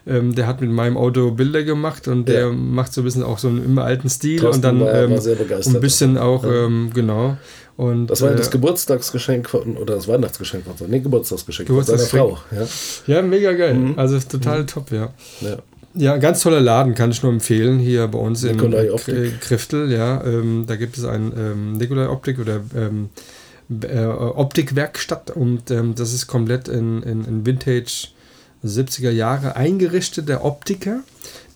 ähm, 0.07 0.35
der 0.35 0.45
hat 0.47 0.61
mit 0.61 0.69
meinem 0.69 0.95
Auto 0.97 1.31
Bilder 1.31 1.63
gemacht 1.63 2.07
und 2.07 2.29
der 2.29 2.41
Ja. 2.41 2.51
macht 2.51 2.93
so 2.93 3.01
ein 3.01 3.03
bisschen 3.05 3.23
auch 3.23 3.39
so 3.39 3.47
einen 3.49 3.65
immer 3.65 3.83
alten 3.83 4.07
Stil 4.09 4.39
Thorsten 4.39 4.57
und 4.57 4.61
dann 4.61 4.79
war- 4.79 4.93
ähm, 4.93 5.11
war 5.11 5.19
sehr 5.21 5.35
begeistert. 5.35 5.75
ein 5.75 5.81
bisschen 5.81 6.17
auch, 6.17 6.43
ähm, 6.45 6.91
genau. 6.93 7.37
Und, 7.79 8.07
Das 8.07 8.21
war 8.21 8.33
äh, 8.33 8.35
das 8.35 8.51
Geburtstagsgeschenk 8.51 9.49
von, 9.49 9.77
oder 9.77 9.95
das 9.95 10.05
Weihnachtsgeschenk 10.09 10.65
von 10.65 10.75
seiner, 10.75 10.91
nee, 10.91 10.99
Geburtstagsgeschenk 10.99 11.69
von 11.69 11.81
seiner 11.81 11.97
Geburtstagsgeschenk. 11.97 12.37
Frau. 12.49 13.07
Ja. 13.07 13.15
Ja, 13.15 13.21
mega 13.21 13.53
geil. 13.53 13.73
Mhm. 13.73 13.93
Also 13.97 14.19
total 14.19 14.65
top, 14.65 14.91
ja. 14.91 15.13
Ja. 15.39 15.59
Ja, 15.93 16.17
ganz 16.17 16.41
toller 16.41 16.59
Laden, 16.59 16.93
kann 16.93 17.11
ich 17.11 17.23
nur 17.23 17.31
empfehlen, 17.31 17.79
hier 17.79 18.05
bei 18.09 18.19
uns 18.19 18.43
in 18.43 18.57
Nikolai 18.57 18.87
äh, 18.87 18.89
Optik. 18.89 19.39
Kriftel, 19.39 19.93
ja. 19.93 20.21
Ähm, 20.25 20.65
da 20.67 20.75
gibt 20.75 20.97
es 20.97 21.05
ein 21.05 21.31
ähm, 21.37 21.77
Nikolai 21.77 22.09
Optik 22.09 22.39
oder 22.39 22.59
ähm, 22.75 23.11
äh, 23.81 24.03
Optikwerkstatt 24.03 25.31
und 25.31 25.71
ähm, 25.71 25.95
das 25.95 26.13
ist 26.13 26.27
komplett 26.27 26.67
in, 26.67 27.01
in, 27.03 27.23
in 27.23 27.45
Vintage 27.45 28.09
70er 28.65 29.09
Jahre 29.09 29.55
eingerichtet, 29.55 30.27
der 30.27 30.43
Optiker, 30.43 30.99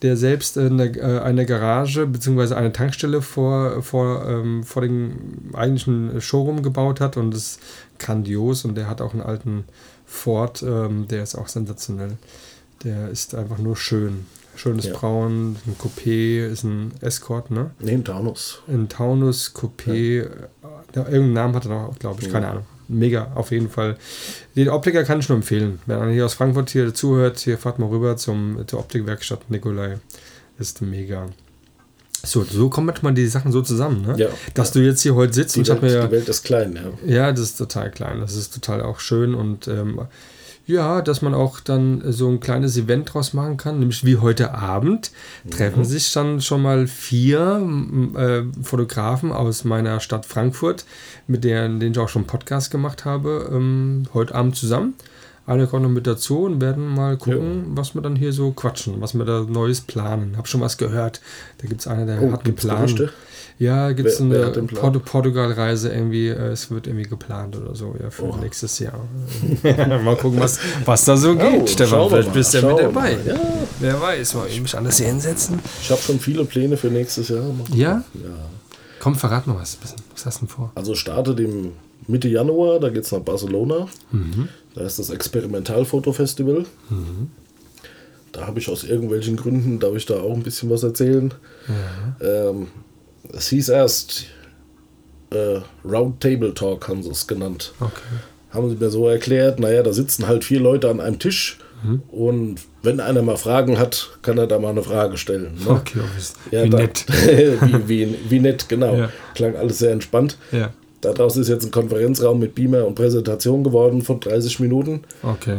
der 0.04 0.16
selbst 0.18 0.58
eine, 0.58 0.86
äh, 0.96 1.20
eine 1.22 1.46
Garage 1.46 2.06
bzw. 2.06 2.54
eine 2.54 2.72
Tankstelle 2.72 3.22
vor, 3.22 3.82
vor, 3.82 4.28
ähm, 4.30 4.64
vor 4.64 4.82
dem 4.84 5.16
eigentlichen 5.54 6.22
Showroom 6.22 6.62
gebaut 6.62 7.00
hat 7.02 7.18
und 7.18 7.34
ist 7.34 7.60
grandios 8.00 8.66
und 8.66 8.76
der 8.76 8.88
hat 8.88 9.02
auch 9.02 9.14
einen 9.14 9.24
alten 9.24 9.64
Ford, 10.06 10.62
ähm, 10.62 11.08
der 11.08 11.24
ist 11.24 11.36
auch 11.36 11.48
sensationell. 11.48 12.18
Der 12.84 13.10
ist 13.10 13.34
einfach 13.34 13.58
nur 13.58 13.76
schön. 13.78 14.26
Schönes 14.56 14.86
Ja. 14.86 14.94
Braun, 14.94 15.56
ein 15.66 15.76
Coupé, 15.80 16.46
ist 16.46 16.64
ein 16.64 16.92
Escort, 17.02 17.50
ne? 17.50 17.72
Nee, 17.80 17.94
ein 17.94 18.04
Taunus. 18.04 18.62
Ein 18.68 18.88
Taunus 18.88 19.52
Coupé. 19.56 20.22
äh, 20.22 20.30
Ja. 20.94 21.02
Irgendeinen 21.06 21.34
Namen 21.34 21.56
hat 21.56 21.66
er 21.66 21.70
noch, 21.70 21.98
glaube 21.98 22.22
ich, 22.22 22.30
keine 22.32 22.46
Ja. 22.46 22.52
Ahnung. 22.52 22.66
Mega, 22.94 23.32
auf 23.36 23.52
jeden 23.52 23.70
Fall. 23.70 23.98
Den 24.56 24.70
Optiker 24.70 25.04
kann 25.04 25.20
ich 25.20 25.30
nur 25.30 25.38
empfehlen. 25.38 25.80
Wenn 25.86 26.00
einer 26.00 26.12
hier 26.12 26.26
aus 26.26 26.34
Frankfurt 26.34 26.70
hier 26.70 26.94
zuhört, 26.94 27.40
hier 27.40 27.58
fahrt 27.58 27.80
mal 27.80 27.90
rüber 27.90 28.18
zum, 28.18 28.64
zur 28.68 28.80
Optikwerkstatt 28.80 29.50
Nikolai. 29.50 30.00
Ist 30.60 30.82
mega. 30.82 31.28
So, 32.26 32.44
so 32.44 32.70
kommen 32.70 32.88
manchmal 32.88 33.14
die 33.14 33.28
Sachen 33.28 33.52
so 33.52 33.62
zusammen, 33.62 34.04
ne? 34.06 34.16
Ja. 34.18 34.30
Dass 34.54 34.72
du 34.72 34.80
jetzt 34.80 35.02
hier 35.02 35.16
heute 35.16 35.34
sitzt 35.34 35.56
Die 35.56 35.60
und 35.60 35.64
ich 35.64 35.70
Welt, 35.70 35.82
mir 35.82 35.94
ja 35.94 36.06
die 36.06 36.12
Welt 36.12 36.30
ist 36.30 36.44
klein, 36.44 36.80
ja. 37.06 37.14
ja, 37.14 37.32
das 37.32 37.42
ist 37.42 37.58
total 37.58 37.92
klein. 37.92 38.22
Das 38.22 38.36
ist 38.36 38.54
total 38.54 38.82
auch 38.82 39.00
schön 39.00 39.36
und 39.36 39.68
ähm, 39.68 40.00
ja, 40.66 41.02
dass 41.02 41.22
man 41.22 41.34
auch 41.34 41.60
dann 41.60 42.04
so 42.12 42.30
ein 42.30 42.40
kleines 42.40 42.78
Event 42.78 43.14
draus 43.14 43.34
machen 43.34 43.58
kann, 43.58 43.80
nämlich 43.80 44.06
wie 44.06 44.18
heute 44.18 44.54
Abend 44.54 45.12
treffen 45.50 45.84
sich 45.84 46.12
dann 46.14 46.40
schon 46.42 46.62
mal 46.62 46.88
vier 46.88 47.62
äh, 48.16 48.44
Fotografen 48.64 49.32
aus 49.32 49.66
meiner 49.66 50.00
Stadt 50.00 50.26
Frankfurt, 50.26 50.86
mit 51.28 51.44
denen, 51.44 51.80
denen 51.80 51.92
ich 51.92 52.00
auch 52.00 52.10
schon 52.10 52.22
einen 52.22 52.28
Podcast 52.28 52.72
gemacht 52.72 53.04
habe, 53.06 53.50
ähm, 53.52 54.04
heute 54.14 54.36
Abend 54.36 54.56
zusammen. 54.56 54.94
Alle 55.46 55.68
kommen 55.68 55.84
noch 55.84 55.90
mit 55.90 56.08
dazu 56.08 56.44
und 56.46 56.62
werden 56.62 56.88
mal 56.88 57.18
gucken, 57.18 57.66
was 57.76 57.96
wir 57.96 58.02
dann 58.02 58.16
hier 58.16 58.32
so 58.32 58.52
quatschen, 58.52 59.02
was 59.02 59.14
wir 59.14 59.26
da 59.26 59.42
Neues 59.42 59.82
planen. 59.82 60.38
Hab 60.38 60.48
schon 60.48 60.62
was 60.62 60.78
gehört. 60.78 61.20
Da 61.58 61.68
gibt 61.68 61.82
es 61.82 61.88
einer, 61.88 62.06
der 62.06 62.22
Oh, 62.22 62.32
hat 62.32 62.46
geplant. 62.46 62.96
Gerüchte? 62.96 63.14
Ja, 63.64 63.92
gibt 63.94 64.10
es 64.10 64.20
eine? 64.20 64.52
Portu 64.52 65.00
Portugal-Reise 65.00 65.92
irgendwie, 65.94 66.28
äh, 66.28 66.50
es 66.52 66.70
wird 66.70 66.88
irgendwie 66.88 67.08
geplant 67.08 67.56
oder 67.56 67.74
so, 67.76 67.96
ja, 68.02 68.10
für 68.10 68.24
Oh. 68.24 68.36
nächstes 68.42 68.78
Jahr. 68.80 69.00
mal 70.04 70.16
gucken, 70.18 70.40
was, 70.40 70.60
was 70.86 71.06
da 71.06 71.16
so 71.16 71.36
geht, 71.36 71.62
Oh, 71.62 71.68
Stefan. 71.68 72.10
Vielleicht 72.10 72.28
mal, 72.30 72.34
bist 72.34 72.54
du 72.54 72.58
ja 72.58 72.68
mit 72.68 72.80
dabei. 72.80 73.16
mal. 73.16 73.28
Ja. 73.28 73.40
Wer 73.80 74.02
weiß, 74.02 74.36
wollen 74.36 74.52
wir 74.52 74.62
mich 74.62 74.78
anders 74.78 74.98
hier 74.98 75.08
hinsetzen? 75.08 75.60
Ich 75.82 75.90
habe 75.92 76.02
schon 76.02 76.20
viele 76.20 76.44
Pläne 76.46 76.76
für 76.78 76.88
nächstes 76.88 77.30
Jahr. 77.30 77.42
Mal. 77.44 77.66
Ja? 77.78 78.04
Ja. 78.16 78.30
Komm, 79.00 79.16
verrat 79.16 79.48
mal 79.48 79.56
was. 79.60 79.78
Was 80.14 80.26
hast 80.26 80.38
du 80.42 80.46
denn 80.46 80.48
vor? 80.50 80.72
Also 80.76 80.96
startet 80.96 81.40
im 81.40 81.72
Mitte 82.08 82.28
Januar, 82.28 82.80
da 82.80 82.90
geht 82.90 83.04
es 83.06 83.12
nach 83.12 83.20
Barcelona. 83.22 83.88
Mhm. 84.12 84.50
Da 84.76 84.82
ist 84.82 85.00
das 85.00 85.10
Experimentalfotofestival. 85.10 86.66
Da 88.32 88.48
habe 88.48 88.60
ich 88.60 88.68
aus 88.70 88.84
irgendwelchen 88.84 89.36
Gründen, 89.36 89.80
darf 89.80 89.96
ich 89.96 90.06
da 90.06 90.16
auch 90.16 90.34
ein 90.34 90.42
bisschen 90.44 90.70
was 90.70 90.82
erzählen. 90.84 91.32
Ähm, 92.22 92.68
es 93.34 93.50
hieß 93.50 93.70
erst 93.70 94.26
äh, 95.32 95.60
Round 95.84 96.22
Table 96.22 96.54
Talk, 96.54 96.88
haben 96.88 97.04
sie 97.04 97.10
es 97.10 97.28
genannt. 97.28 97.74
Okay. 97.80 97.92
haben 98.52 98.70
sie 98.70 98.76
mir 98.76 98.90
so 98.90 99.08
erklärt, 99.08 99.60
naja, 99.60 99.84
da 99.84 99.94
sitzen 99.94 100.28
halt 100.28 100.44
vier 100.44 100.60
Leute 100.60 100.90
an 100.90 101.00
einem 101.00 101.20
Tisch 101.20 101.58
mhm. 101.84 102.04
und 102.10 102.62
wenn 102.84 103.00
einer 103.00 103.22
mal 103.22 103.38
Fragen 103.38 103.80
hat, 103.80 104.12
kann 104.22 104.38
er 104.38 104.46
da 104.46 104.60
mal 104.60 104.70
eine 104.70 104.84
Frage 104.84 105.18
stellen. 105.18 105.58
Ne? 105.64 105.72
Okay, 105.72 106.00
ja, 106.52 106.64
wie 106.64 106.70
da, 106.70 106.78
nett. 106.78 107.06
wie, 107.08 107.88
wie, 107.88 108.16
wie, 108.30 108.40
nett, 108.40 108.70
genau. 108.70 108.96
Ja. 108.96 109.10
Klang 109.34 109.56
alles 109.56 109.80
sehr 109.80 109.92
entspannt. 109.92 110.38
Ja. 110.52 110.72
Daraus 111.02 111.36
ist 111.36 111.50
jetzt 111.50 111.66
ein 111.66 111.72
Konferenzraum 111.72 112.40
mit 112.40 112.56
Beamer 112.56 112.86
und 112.86 112.96
Präsentation 112.96 113.64
geworden 113.64 114.02
von 114.04 114.20
30 114.20 114.60
Minuten. 114.60 115.04
Okay. 115.22 115.58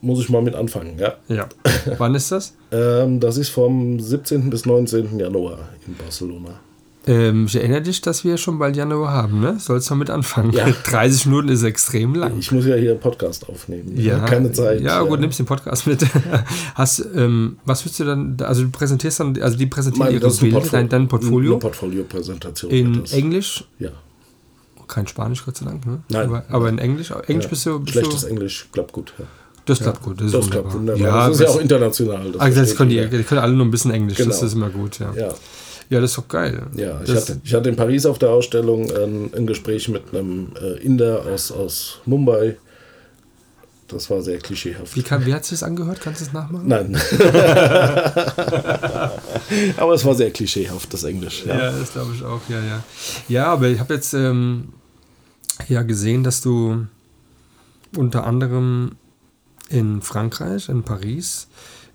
Muss 0.00 0.20
ich 0.20 0.28
mal 0.28 0.42
mit 0.42 0.54
anfangen, 0.54 0.98
ja. 0.98 1.14
Ja. 1.28 1.48
Wann 1.96 2.14
ist 2.14 2.30
das? 2.32 2.54
ähm, 2.72 3.20
das 3.20 3.38
ist 3.38 3.48
vom 3.48 3.98
17. 4.00 4.50
bis 4.50 4.66
19. 4.66 5.18
Januar 5.18 5.70
in 5.86 5.94
Barcelona. 5.94 6.60
Ähm, 7.06 7.46
ich 7.46 7.56
erinnere 7.56 7.82
dich, 7.82 8.00
dass 8.00 8.24
wir 8.24 8.38
schon 8.38 8.58
bald 8.58 8.76
Januar 8.76 9.12
haben, 9.12 9.40
ne? 9.40 9.56
Sollst 9.58 9.90
du 9.90 9.94
mal 9.94 9.98
mit 9.98 10.10
anfangen. 10.10 10.52
Ja. 10.52 10.66
30 10.84 11.26
Minuten 11.26 11.48
ist 11.48 11.62
extrem 11.62 12.14
lang. 12.14 12.38
Ich 12.38 12.50
muss 12.50 12.64
ja 12.64 12.76
hier 12.76 12.92
einen 12.92 13.00
Podcast 13.00 13.48
aufnehmen. 13.48 13.92
Ja. 13.96 14.20
Keine 14.20 14.52
Zeit. 14.52 14.80
Ja, 14.80 15.02
gut, 15.02 15.20
nimmst 15.20 15.38
den 15.38 15.46
Podcast 15.46 15.86
mit. 15.86 16.06
Hast, 16.74 17.04
ähm, 17.14 17.58
was 17.64 17.84
willst 17.84 18.00
du 18.00 18.04
dann, 18.04 18.36
also 18.40 18.62
du 18.62 18.70
präsentierst 18.70 19.20
dann, 19.20 19.40
also 19.42 19.56
die 19.58 19.66
präsentieren 19.66 20.06
Mein, 20.06 20.14
ihre 20.14 20.30
Bilder, 20.30 20.60
dein, 20.70 20.88
dein 20.88 21.08
Portfolio? 21.08 21.52
Eine 21.52 21.60
Portfolio-Präsentation. 21.60 22.70
In 22.70 23.04
Englisch? 23.06 23.64
Ja. 23.78 23.90
Kein 24.88 25.06
Spanisch, 25.06 25.44
Gott 25.44 25.56
sei 25.56 25.66
Dank, 25.66 25.86
ne? 25.86 26.02
Nein. 26.08 26.28
Aber, 26.28 26.44
aber 26.48 26.68
in 26.68 26.78
Englisch? 26.78 27.10
Englisch 27.10 27.44
ja. 27.44 27.50
bist 27.50 27.66
du. 27.66 27.80
Bist 27.80 27.92
Schlechtes 27.92 28.20
du, 28.22 28.26
Englisch 28.28 28.68
klappt 28.72 28.92
gut, 28.92 29.12
ja. 29.18 29.24
Das 29.66 29.78
klappt 29.78 30.02
gut, 30.02 30.20
das 30.20 30.26
ist 30.26 30.34
das 30.34 30.44
wunderbar. 30.44 30.62
klappt 30.62 30.74
wunderbar. 30.74 31.02
Ja, 31.02 31.28
das 31.28 31.40
ist 31.40 31.42
ja 31.42 31.48
auch 31.48 31.60
international. 31.60 32.32
Das, 32.32 32.40
also 32.40 32.60
das 32.60 32.76
können 32.76 32.90
die, 32.90 33.08
die 33.08 33.22
können 33.22 33.40
alle 33.40 33.54
nur 33.54 33.64
ein 33.64 33.70
bisschen 33.70 33.92
Englisch, 33.92 34.18
Genau. 34.18 34.28
das 34.28 34.42
ist 34.42 34.52
immer 34.52 34.68
gut, 34.68 34.98
ja. 34.98 35.12
Ja, 35.16 35.34
Ja, 35.90 36.00
das 36.00 36.10
ist 36.10 36.18
doch 36.18 36.28
geil. 36.28 36.66
ja. 36.76 37.00
Ich, 37.04 37.14
hatte, 37.14 37.40
ich 37.44 37.54
hatte 37.54 37.68
in 37.68 37.76
Paris 37.76 38.06
auf 38.06 38.18
der 38.18 38.30
Ausstellung 38.30 38.90
ein, 38.90 39.30
ein 39.34 39.46
Gespräch 39.46 39.88
mit 39.88 40.14
einem 40.14 40.48
äh, 40.60 40.78
Inder 40.82 41.24
aus, 41.26 41.52
aus 41.52 42.00
Mumbai. 42.06 42.56
Das 43.88 44.08
war 44.08 44.22
sehr 44.22 44.38
klischeehaft. 44.38 44.96
wie, 44.96 45.02
kann, 45.02 45.26
wie 45.26 45.34
hat 45.34 45.44
sich 45.44 45.58
das 45.58 45.62
angehört? 45.62 46.00
Kannst 46.00 46.22
du 46.22 46.24
es 46.24 46.32
nachmachen? 46.32 46.66
Nein. 46.66 46.96
aber 49.76 49.92
es 49.92 50.04
war 50.04 50.14
sehr 50.14 50.30
klischeehaft, 50.30 50.92
das 50.92 51.04
Englisch. 51.04 51.44
Ja. 51.46 51.56
Ja, 51.56 51.70
das 51.70 51.92
glaube 51.92 52.14
ich 52.14 52.24
auch, 52.24 52.40
ja, 52.48 52.60
ja. 52.60 52.82
Ja, 53.28 53.46
aber 53.46 53.68
ich 53.68 53.78
habe 53.78 53.92
jetzt 53.94 54.14
ähm, 54.14 54.72
ja 55.68 55.82
gesehen, 55.82 56.24
dass 56.24 56.40
du 56.40 56.86
unter 57.94 58.24
anderem 58.26 58.92
in 59.68 60.00
Frankreich, 60.00 60.68
in 60.68 60.82
Paris, 60.82 61.48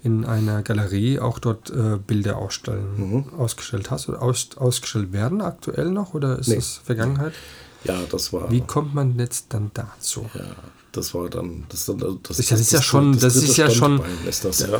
in 0.03 0.25
einer 0.25 0.61
Galerie 0.61 1.19
auch 1.19 1.39
dort 1.39 1.69
äh, 1.71 1.97
Bilder 1.97 2.37
ausstellen, 2.37 3.25
ausgestellt 3.37 3.91
hast 3.91 4.07
oder 4.09 4.21
aus, 4.21 4.49
ausgestellt 4.55 5.11
werden 5.13 5.41
aktuell 5.41 5.89
noch 5.91 6.13
oder 6.13 6.39
ist 6.39 6.47
Nee. 6.47 6.55
das 6.55 6.77
Vergangenheit? 6.83 7.33
Ja, 7.83 7.99
das 8.11 8.31
war. 8.33 8.51
Wie 8.51 8.61
kommt 8.61 8.93
man 8.93 9.17
jetzt 9.17 9.47
dann 9.49 9.71
dazu? 9.73 10.25
Ja, 10.33 10.41
das 10.91 11.13
war 11.13 11.29
dann. 11.29 11.65
Das, 11.69 11.85
das, 11.85 11.95
das, 12.23 12.37
Das 12.37 12.59
ist 12.59 12.71
ja 12.71 12.81
schon- 12.81 13.17
das 13.19 13.35
ist 13.35 13.55
ja 13.57 13.69
schon- 13.69 14.01
Ist 14.27 14.43
das, 14.43 14.59
ja. 14.61 14.79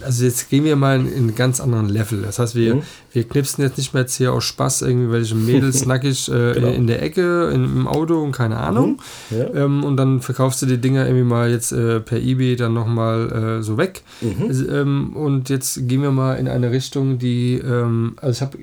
Also 0.00 0.24
jetzt 0.24 0.48
gehen 0.48 0.64
wir 0.64 0.76
mal 0.76 1.00
in 1.00 1.06
in 1.08 1.14
einen 1.24 1.34
ganz 1.34 1.60
anderen 1.60 1.88
Level. 1.88 2.22
Das 2.22 2.38
heißt, 2.38 2.54
wir, 2.54 2.76
Mhm. 2.76 2.82
wir 3.12 3.24
knipsen 3.28 3.64
jetzt 3.64 3.76
nicht 3.76 3.92
mehr 3.92 4.02
jetzt 4.04 4.14
hier 4.14 4.32
aus 4.32 4.44
Spaß 4.44 4.82
irgendwie 4.82 5.10
welche 5.10 5.34
Mädels 5.34 5.84
nackig 5.86 6.28
äh, 6.28 6.52
Genau. 6.54 6.68
in 6.68 6.86
der 6.86 7.02
Ecke, 7.02 7.50
in, 7.52 7.64
im 7.64 7.88
Auto 7.88 8.22
und 8.22 8.30
keine 8.32 8.58
Ahnung. 8.58 9.00
Mhm. 9.30 9.36
Ja. 9.36 9.54
Ähm, 9.64 9.82
und 9.84 9.96
dann 9.96 10.20
verkaufst 10.20 10.62
du 10.62 10.66
die 10.66 10.78
Dinger 10.78 11.04
irgendwie 11.06 11.24
mal 11.24 11.50
jetzt 11.50 11.72
äh, 11.72 11.98
per 12.00 12.20
Ebay 12.20 12.54
dann 12.56 12.72
nochmal 12.72 13.58
äh, 13.58 13.62
so 13.62 13.76
weg. 13.76 14.02
Mhm. 14.20 14.44
Also, 14.48 14.68
ähm, 14.68 15.16
und 15.16 15.48
jetzt 15.50 15.88
gehen 15.88 16.00
wir 16.02 16.12
mal 16.12 16.34
in 16.36 16.46
eine 16.48 16.70
Richtung, 16.70 17.18
die, 17.18 17.54
ähm, 17.56 18.14
also 18.20 18.30
ich 18.32 18.40
habe 18.40 18.58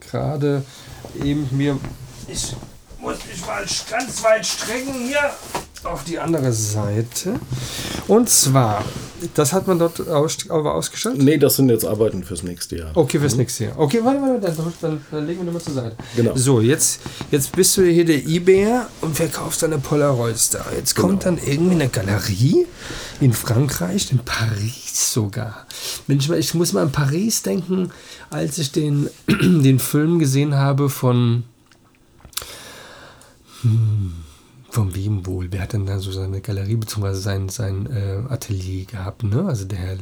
gerade 0.00 0.62
eben 1.22 1.48
mir, 1.50 1.76
ich 2.28 2.54
muss 3.04 3.18
mich 3.30 3.46
mal 3.46 3.64
ganz 3.90 4.24
weit 4.24 4.46
strecken 4.46 4.94
hier 5.06 5.30
auf 5.84 6.04
die 6.04 6.18
andere 6.18 6.50
Seite. 6.52 7.34
Und 8.08 8.30
zwar, 8.30 8.82
das 9.34 9.52
hat 9.52 9.66
man 9.66 9.78
dort 9.78 10.08
aus, 10.08 10.38
aber 10.48 10.74
ausgestellt? 10.74 11.18
Nee, 11.18 11.36
das 11.36 11.56
sind 11.56 11.68
jetzt 11.68 11.84
Arbeiten 11.84 12.24
fürs 12.24 12.42
nächste 12.42 12.76
Jahr. 12.78 12.90
Okay, 12.94 13.18
fürs 13.18 13.36
nächste 13.36 13.64
Jahr. 13.66 13.78
Okay, 13.78 14.00
warte, 14.02 14.20
warte, 14.22 14.40
dann, 14.40 14.72
dann, 14.80 15.00
dann 15.10 15.26
legen 15.26 15.40
wir 15.40 15.44
nochmal 15.44 15.60
zur 15.60 15.74
Seite. 15.74 15.96
Genau. 16.16 16.32
So, 16.34 16.60
jetzt, 16.62 17.00
jetzt 17.30 17.52
bist 17.52 17.76
du 17.76 17.82
hier 17.82 18.06
der 18.06 18.26
Ebayer 18.26 18.88
und 19.02 19.14
verkaufst 19.14 19.62
deine 19.62 19.78
Polaroids 19.78 20.50
da. 20.50 20.64
Jetzt 20.74 20.96
kommt 20.96 21.22
Genau. 21.24 21.36
dann 21.36 21.46
irgendwie 21.46 21.74
eine 21.74 21.88
Galerie 21.90 22.66
in 23.20 23.34
Frankreich, 23.34 24.10
in 24.10 24.20
Paris 24.20 25.12
sogar. 25.12 25.66
Mal, 26.06 26.38
ich 26.38 26.54
muss 26.54 26.72
mal 26.72 26.82
an 26.82 26.92
Paris 26.92 27.42
denken, 27.42 27.90
als 28.30 28.56
ich 28.56 28.72
den, 28.72 29.10
den 29.28 29.78
Film 29.78 30.18
gesehen 30.18 30.54
habe 30.54 30.88
von. 30.88 31.44
Hm, 33.64 34.12
von 34.70 34.94
wem 34.94 35.24
wohl? 35.24 35.48
Wer 35.50 35.62
hat 35.62 35.72
denn 35.72 35.86
da 35.86 35.98
so 35.98 36.12
seine 36.12 36.40
Galerie 36.40 36.76
bzw. 36.76 37.14
sein, 37.14 37.48
sein 37.48 37.86
äh, 37.86 38.22
Atelier 38.28 38.84
gehabt? 38.84 39.22
Ne? 39.22 39.46
Also 39.46 39.64
der 39.64 39.78
Herr, 39.78 39.96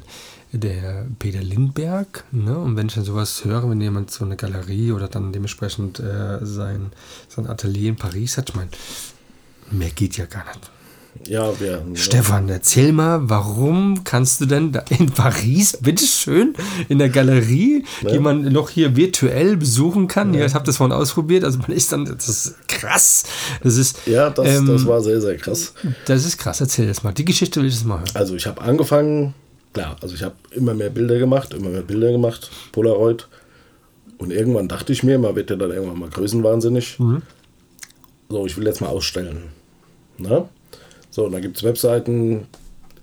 der 0.52 1.06
Peter 1.18 1.42
Lindberg. 1.42 2.24
Ne? 2.32 2.58
Und 2.58 2.76
wenn 2.76 2.88
ich 2.88 2.94
dann 2.94 3.04
sowas 3.04 3.44
höre, 3.44 3.70
wenn 3.70 3.80
jemand 3.80 4.10
so 4.10 4.24
eine 4.24 4.36
Galerie 4.36 4.92
oder 4.92 5.08
dann 5.08 5.32
dementsprechend 5.32 6.00
äh, 6.00 6.44
sein, 6.44 6.90
sein 7.28 7.46
Atelier 7.46 7.90
in 7.90 7.96
Paris 7.96 8.36
hat, 8.36 8.50
ich 8.50 8.56
meine, 8.56 8.70
mehr 9.70 9.90
geht 9.90 10.16
ja 10.16 10.26
gar 10.26 10.44
nicht. 10.46 10.71
Ja, 11.26 11.58
wir. 11.60 11.84
Stefan, 11.94 12.48
erzähl 12.48 12.92
mal, 12.92 13.28
warum 13.28 14.02
kannst 14.02 14.40
du 14.40 14.46
denn 14.46 14.72
in 14.88 15.10
Paris, 15.10 15.76
bitteschön, 15.80 16.54
in 16.88 16.98
der 16.98 17.10
Galerie, 17.10 17.84
die 18.10 18.18
man 18.18 18.44
noch 18.52 18.70
hier 18.70 18.96
virtuell 18.96 19.56
besuchen 19.56 20.08
kann? 20.08 20.34
Ja, 20.34 20.44
ich 20.46 20.54
habe 20.54 20.64
das 20.64 20.78
vorhin 20.78 20.92
ausprobiert, 20.96 21.44
also 21.44 21.58
man 21.58 21.70
ist 21.70 21.92
dann, 21.92 22.06
das 22.06 22.28
ist 22.28 22.68
krass. 22.68 23.24
Das 23.62 23.76
ist, 23.76 24.06
Ja, 24.06 24.30
das, 24.30 24.48
ähm, 24.48 24.66
das 24.66 24.86
war 24.86 25.00
sehr, 25.00 25.20
sehr 25.20 25.36
krass. 25.36 25.74
das 26.06 26.24
ist 26.24 26.38
krass, 26.38 26.60
erzähl 26.60 26.88
das 26.88 27.02
mal. 27.02 27.12
Die 27.12 27.24
Geschichte 27.24 27.60
will 27.60 27.68
ich 27.68 27.74
jetzt 27.74 27.84
mal 27.86 27.98
hören. 28.00 28.10
Also 28.14 28.34
ich 28.34 28.46
habe 28.46 28.60
angefangen, 28.62 29.34
klar, 29.74 29.96
also 30.00 30.14
ich 30.14 30.22
habe 30.22 30.34
immer 30.50 30.74
mehr 30.74 30.90
Bilder 30.90 31.18
gemacht, 31.18 31.54
immer 31.54 31.68
mehr 31.68 31.82
Bilder 31.82 32.10
gemacht, 32.10 32.50
Polaroid. 32.72 33.28
Und 34.18 34.32
irgendwann 34.32 34.66
dachte 34.68 34.92
ich 34.92 35.02
mir, 35.02 35.18
man 35.18 35.36
wird 35.36 35.50
ja 35.50 35.56
dann 35.56 35.70
irgendwann 35.72 35.98
mal 35.98 36.08
größenwahnsinnig. 36.08 36.96
So, 38.28 38.46
ich 38.46 38.56
will 38.56 38.66
jetzt 38.66 38.80
mal 38.80 38.88
ausstellen. 38.88 39.44
Na? 40.18 40.48
So, 41.12 41.26
und 41.26 41.32
da 41.32 41.38
gibt 41.40 41.58
es 41.58 41.62
Webseiten 41.62 42.46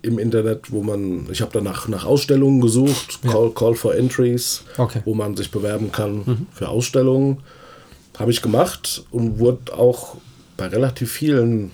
im 0.02 0.18
Internet, 0.18 0.72
wo 0.72 0.82
man, 0.82 1.28
ich 1.30 1.40
habe 1.42 1.52
dann 1.52 1.64
nach, 1.64 2.04
Ausstellungen 2.04 2.60
gesucht, 2.60 3.20
Call, 3.22 3.50
Call 3.52 3.74
for 3.74 3.94
Entries, 3.94 4.62
Okay. 4.76 5.00
wo 5.04 5.14
man 5.14 5.36
sich 5.36 5.50
bewerben 5.50 5.92
kann 5.92 6.46
für 6.52 6.68
Ausstellungen. 6.68 7.38
Habe 8.18 8.30
ich 8.32 8.42
gemacht 8.42 9.04
und 9.12 9.38
wurde 9.38 9.72
auch 9.78 10.16
bei 10.56 10.66
relativ 10.66 11.10
vielen 11.12 11.70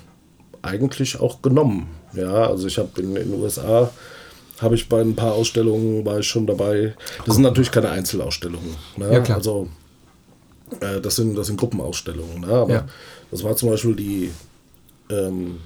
eigentlich 0.63 1.19
auch 1.19 1.41
genommen. 1.43 1.89
Ja, 2.15 2.47
also 2.49 2.67
ich 2.67 2.79
habe 2.79 3.01
in, 3.01 3.17
in 3.17 3.31
den 3.33 3.41
USA 3.41 3.91
habe 4.61 4.75
ich 4.75 4.89
bei 4.89 5.01
ein 5.01 5.15
paar 5.17 5.33
Ausstellungen 5.35 6.05
war 6.05 6.19
ich 6.21 6.27
schon 6.29 6.47
dabei. 6.47 6.95
Das 7.25 7.35
sind 7.37 7.43
natürlich 7.45 7.71
keine 7.71 7.91
Einzelausstellungen. 7.91 8.75
Ne? 8.97 9.13
Ja, 9.13 9.21
klar. 9.21 9.39
Also 9.39 9.69
äh, 10.81 11.01
das 11.01 11.17
sind 11.17 11.35
das 11.37 11.47
sind 11.49 11.59
Gruppenausstellungen. 11.59 12.41
Ne? 12.41 12.49
Aber 12.49 12.73
Ja. 12.73 12.87
das 13.31 13.43
war 13.45 13.55
zum 13.57 13.71
Beispiel 13.71 13.95
die 13.97 14.31
ähm, 15.11 15.59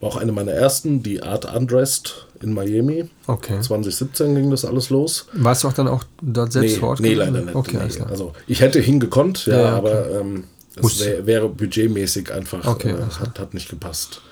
war 0.00 0.08
auch 0.10 0.16
eine 0.16 0.32
meiner 0.32 0.52
ersten, 0.52 1.02
die 1.02 1.22
Art 1.22 1.44
Undressed 1.54 2.26
in 2.42 2.54
Miami. 2.54 3.08
Okay. 3.26 3.60
2017 3.60 4.34
ging 4.34 4.50
das 4.50 4.64
alles 4.64 4.88
los. 4.90 5.26
Warst 5.34 5.62
du 5.64 5.68
auch 5.68 5.72
dann 5.74 5.88
auch 5.88 6.04
dort 6.22 6.52
selbst 6.52 6.72
Nee, 6.74 6.78
vor 6.78 6.88
Ort? 6.90 7.00
nee 7.00 7.14
gewesen? 7.14 7.34
leider 7.34 7.44
nicht. 7.46 7.54
Okay, 7.54 7.76
nee. 7.86 8.04
Also 8.08 8.32
ich 8.46 8.60
hätte 8.60 8.80
hingekonnt, 8.80 9.46
ja, 9.46 9.52
Ja, 9.54 9.60
ja, 9.62 9.76
aber 9.76 10.10
ähm, 10.20 10.44
es 10.82 11.04
wär, 11.04 11.26
wäre 11.26 11.48
budgetmäßig 11.48 12.32
einfach, 12.32 12.66
Okay, 12.66 12.92
äh, 12.92 13.02
hat, 13.20 13.38
hat 13.38 13.52
nicht 13.54 13.68
gepasst. 13.68 14.22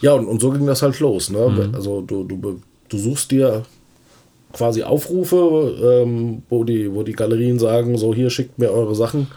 Ja, 0.00 0.12
und, 0.12 0.26
und 0.26 0.40
so 0.42 0.50
ging 0.50 0.66
das 0.66 0.82
halt 0.82 1.00
los. 1.00 1.30
Ne? 1.30 1.48
Mhm. 1.68 1.74
Also 1.74 2.02
du, 2.02 2.24
du, 2.24 2.60
du 2.88 2.98
suchst 2.98 3.30
dir 3.30 3.62
quasi 4.52 4.82
Aufrufe, 4.82 6.02
ähm, 6.04 6.42
wo, 6.50 6.64
die, 6.64 6.92
wo 6.92 7.02
die 7.02 7.12
Galerien 7.12 7.58
sagen, 7.58 7.96
so 7.96 8.14
hier 8.14 8.28
schickt 8.30 8.58
mir 8.58 8.70
eure 8.70 8.94
Sachen. 8.94 9.28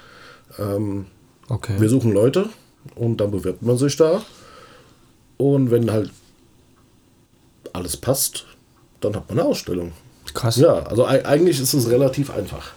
Ähm, 0.59 1.05
Okay. 1.49 1.75
wir 1.79 1.87
suchen 1.87 2.11
Leute 2.11 2.49
und 2.95 3.21
dann 3.21 3.31
bewirbt 3.31 3.61
man 3.61 3.77
sich 3.77 3.95
da. 3.95 4.21
Und 5.37 5.71
wenn 5.71 5.91
halt 5.91 6.11
alles 7.73 7.97
passt, 7.97 8.45
dann 9.01 9.15
hat 9.15 9.29
man 9.29 9.39
eine 9.39 9.47
Ausstellung. 9.47 9.91
Krass. 10.33 10.57
Ja, 10.57 10.79
also 10.83 11.05
ei- 11.05 11.25
eigentlich 11.25 11.59
ist 11.59 11.73
es 11.73 11.89
relativ 11.89 12.29
einfach. 12.31 12.71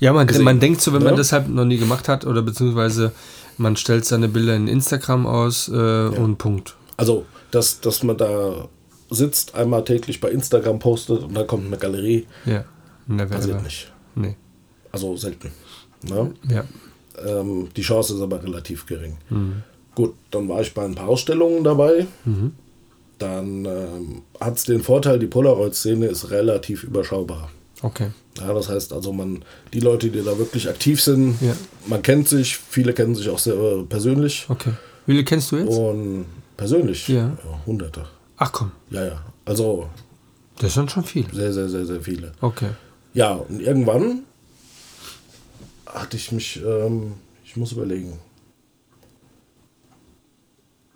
Ja, 0.00 0.12
man, 0.12 0.26
gesehen, 0.26 0.44
man 0.44 0.58
denkt 0.58 0.80
so, 0.80 0.92
wenn 0.92 1.02
man 1.02 1.12
ne? 1.12 1.18
das 1.18 1.32
halt 1.32 1.48
noch 1.48 1.64
nie 1.64 1.78
gemacht 1.78 2.08
hat 2.08 2.24
oder 2.26 2.42
beziehungsweise 2.42 3.12
man 3.58 3.76
stellt 3.76 4.04
seine 4.04 4.28
Bilder 4.28 4.56
in 4.56 4.66
Instagram 4.66 5.26
aus 5.26 5.68
äh, 5.68 5.72
und 6.08 6.38
Punkt. 6.38 6.74
Also, 6.96 7.24
dass, 7.50 7.80
dass 7.80 8.02
man 8.02 8.16
da 8.16 8.68
sitzt, 9.10 9.54
einmal 9.54 9.84
täglich 9.84 10.20
bei 10.20 10.30
Instagram 10.30 10.78
postet 10.78 11.22
und 11.22 11.34
dann 11.34 11.46
kommt 11.46 11.66
eine 11.66 11.76
Galerie, 11.76 12.26
Ja. 12.46 12.64
Never 13.06 13.26
passiert 13.36 13.56
ever. 13.56 13.62
nicht. 13.62 13.92
Nee. 14.14 14.36
Also 14.90 15.16
selten. 15.16 15.52
Ne? 16.02 16.32
Ja. 16.48 16.64
Ähm, 17.24 17.68
die 17.76 17.82
Chance 17.82 18.14
ist 18.14 18.20
aber 18.22 18.42
relativ 18.42 18.86
gering. 18.86 19.18
Gut, 19.94 20.14
dann 20.30 20.48
war 20.48 20.60
ich 20.60 20.72
bei 20.74 20.84
ein 20.84 20.94
paar 20.94 21.08
Ausstellungen 21.08 21.64
dabei. 21.64 22.06
Dann 23.18 23.64
ähm, 23.66 24.22
hat 24.40 24.56
es 24.56 24.64
den 24.64 24.82
Vorteil, 24.82 25.18
die 25.18 25.26
Polaroid-Szene 25.26 26.06
ist 26.06 26.30
relativ 26.30 26.82
überschaubar. 26.82 27.50
Okay. 27.82 28.08
Ja, 28.38 28.52
das 28.54 28.68
heißt 28.68 28.92
also, 28.92 29.12
man, 29.12 29.44
die 29.72 29.80
Leute, 29.80 30.08
die 30.10 30.22
da 30.24 30.38
wirklich 30.38 30.68
aktiv 30.68 31.00
sind, 31.02 31.40
Ja. 31.42 31.54
man 31.86 32.00
kennt 32.02 32.28
sich, 32.28 32.56
viele 32.56 32.92
kennen 32.94 33.14
sich 33.14 33.28
auch 33.28 33.38
sehr 33.38 33.54
äh, 33.54 33.82
persönlich. 33.82 34.46
Okay. 34.48 34.72
Wie 35.06 35.12
viele 35.12 35.24
kennst 35.24 35.52
du 35.52 35.56
jetzt? 35.58 35.76
Und 35.76 36.26
Persönlich? 36.56 37.08
Ja. 37.08 37.28
ja. 37.44 37.60
Hunderte. 37.66 38.04
Ach 38.36 38.52
komm. 38.52 38.70
Ja, 38.90 39.04
ja. 39.04 39.22
Also. 39.44 39.88
Das 40.58 40.74
sind 40.74 40.90
schon 40.90 41.02
viele. 41.04 41.26
Sehr, 41.34 41.52
sehr, 41.52 41.68
sehr, 41.68 41.86
sehr 41.86 42.00
viele. 42.00 42.32
Okay. 42.40 42.68
Ja, 43.14 43.32
und 43.32 43.60
irgendwann 43.60 44.20
hatte 45.86 46.16
ich 46.16 46.30
mich, 46.32 46.60
ähm, 46.64 47.14
ich 47.44 47.56
muss 47.56 47.72
überlegen. 47.72 48.18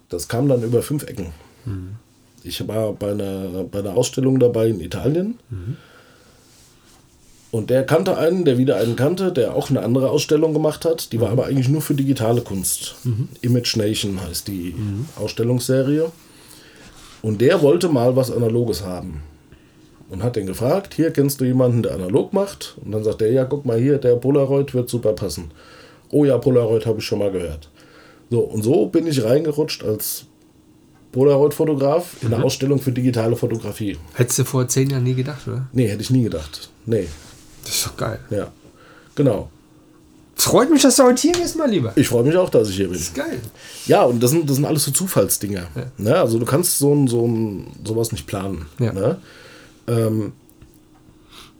Das 0.09 0.28
kam 0.28 0.48
dann 0.48 0.62
über 0.62 0.82
fünf 0.82 1.04
Ecken. 1.04 1.32
Mhm. 1.64 1.96
Ich 2.44 2.66
war 2.68 2.92
bei 2.92 3.11
einer, 3.11 3.64
bei 3.64 3.80
einer 3.80 3.96
Ausstellung 3.96 4.38
dabei 4.38 4.68
in 4.68 4.80
Italien. 4.80 5.38
Mhm. 5.50 5.76
Und 7.50 7.70
der 7.70 7.84
kannte 7.84 8.18
einen, 8.18 8.44
der 8.44 8.59
wieder 8.59 8.76
einen 8.76 8.96
kannte, 8.96 9.32
der 9.32 9.54
auch 9.54 9.70
eine 9.70 9.82
andere 9.82 10.11
Ausstellung 10.11 10.52
gemacht 10.52 10.84
hat. 10.84 11.12
Die 11.12 11.20
war 11.20 11.30
aber 11.30 11.46
eigentlich 11.46 11.68
nur 11.68 11.80
für 11.80 11.94
digitale 11.94 12.42
Kunst. 12.42 12.96
Mhm. 13.04 13.28
Image 13.40 13.76
Nation 13.76 14.20
heißt 14.20 14.48
die 14.48 14.74
mhm. 14.76 15.07
Ausstellungsserie. 15.16 16.11
Und 17.22 17.40
der 17.40 17.62
wollte 17.62 17.88
mal 17.88 18.14
was 18.14 18.30
Analoges 18.30 18.84
haben. 18.84 19.22
Und 20.09 20.22
hat 20.22 20.36
den 20.36 20.46
gefragt, 20.46 20.94
hier 20.94 21.11
kennst 21.11 21.40
du 21.40 21.44
jemanden, 21.44 21.82
der 21.82 21.94
analog 21.94 22.32
macht? 22.32 22.76
Und 22.84 22.92
dann 22.92 23.02
sagt 23.02 23.22
er, 23.22 23.32
ja, 23.32 23.44
guck 23.44 23.64
mal 23.64 23.78
hier, 23.78 23.98
der 23.98 24.14
Polaroid 24.16 24.72
wird 24.74 24.88
super 24.88 25.14
passen. 25.14 25.50
Oh 26.11 26.24
ja, 26.24 26.38
Polaroid 26.38 26.86
habe 26.86 26.98
ich 26.98 27.04
schon 27.04 27.18
mal 27.18 27.32
gehört. 27.32 27.70
So, 28.30 28.40
und 28.40 28.62
so 28.62 28.86
bin 28.86 29.06
ich 29.06 29.22
reingerutscht 29.22 29.84
als 29.84 30.24
Polaroid-Fotograf 31.12 32.16
in 32.22 32.28
mhm. 32.28 32.34
eine 32.34 32.44
Ausstellung 32.44 32.80
für 32.80 32.92
digitale 32.92 33.36
Fotografie. 33.36 33.96
Hättest 34.14 34.40
du 34.40 34.44
vor 34.44 34.68
zehn 34.68 34.90
Jahren 34.90 35.04
nie 35.04 35.14
gedacht, 35.14 35.46
oder? 35.46 35.66
Nee, 35.72 35.88
hätte 35.88 36.02
ich 36.02 36.10
nie 36.10 36.24
gedacht. 36.24 36.70
Nee. 36.84 37.06
Das 37.64 37.74
ist 37.74 37.86
doch 37.86 37.96
geil. 37.96 38.20
Ja, 38.30 38.52
genau. 39.14 39.50
Freut 40.36 40.70
mich, 40.70 40.82
dass 40.82 40.96
du 40.96 41.04
heute 41.04 41.22
hier 41.22 41.32
bist, 41.32 41.56
mein 41.56 41.70
Lieber. 41.70 41.92
Ich 41.96 42.08
freue 42.08 42.22
mich 42.22 42.36
auch, 42.36 42.50
dass 42.50 42.68
ich 42.68 42.76
hier 42.76 42.86
bin. 42.86 42.94
Das 42.94 43.02
ist 43.02 43.14
geil. 43.14 43.40
Ja, 43.86 44.02
und 44.02 44.22
das 44.22 44.30
sind, 44.30 44.48
das 44.48 44.56
sind 44.56 44.66
alles 44.66 44.84
so 44.84 44.90
Zufallsdinger. 44.90 45.66
Ja. 45.74 45.86
Ne? 45.96 46.16
Also 46.16 46.38
du 46.38 46.44
kannst 46.44 46.78
so, 46.78 46.94
ein, 46.94 47.08
so 47.08 47.26
ein, 47.26 47.68
sowas 47.82 48.12
nicht 48.12 48.26
planen. 48.26 48.66
Ja. 48.78 48.92
Ne? 48.92 49.18
Ähm, 49.88 50.32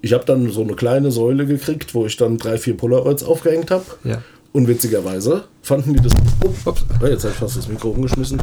ich 0.03 0.13
habe 0.13 0.25
dann 0.25 0.51
so 0.51 0.61
eine 0.61 0.75
kleine 0.75 1.11
Säule 1.11 1.47
gekriegt, 1.47 1.95
wo 1.95 2.07
ich 2.07 2.17
dann 2.17 2.37
drei, 2.37 2.59
vier 2.59 2.77
Polaroids 2.77 3.25
aufgehängt 3.25 3.71
habe. 3.71 3.87
Ja. 4.05 4.23
Und 4.57 4.69
witzigerweise 4.69 5.45
fanden 5.61 5.93
die 5.93 6.01
das. 6.01 6.15
Ups, 6.65 6.87
oh, 7.03 7.07
jetzt 7.07 7.25
habe 7.25 7.35
ich 7.35 7.39
fast 7.39 7.59
das 7.59 7.69
Mikro 7.69 7.91
umgeschmissen. 7.91 8.43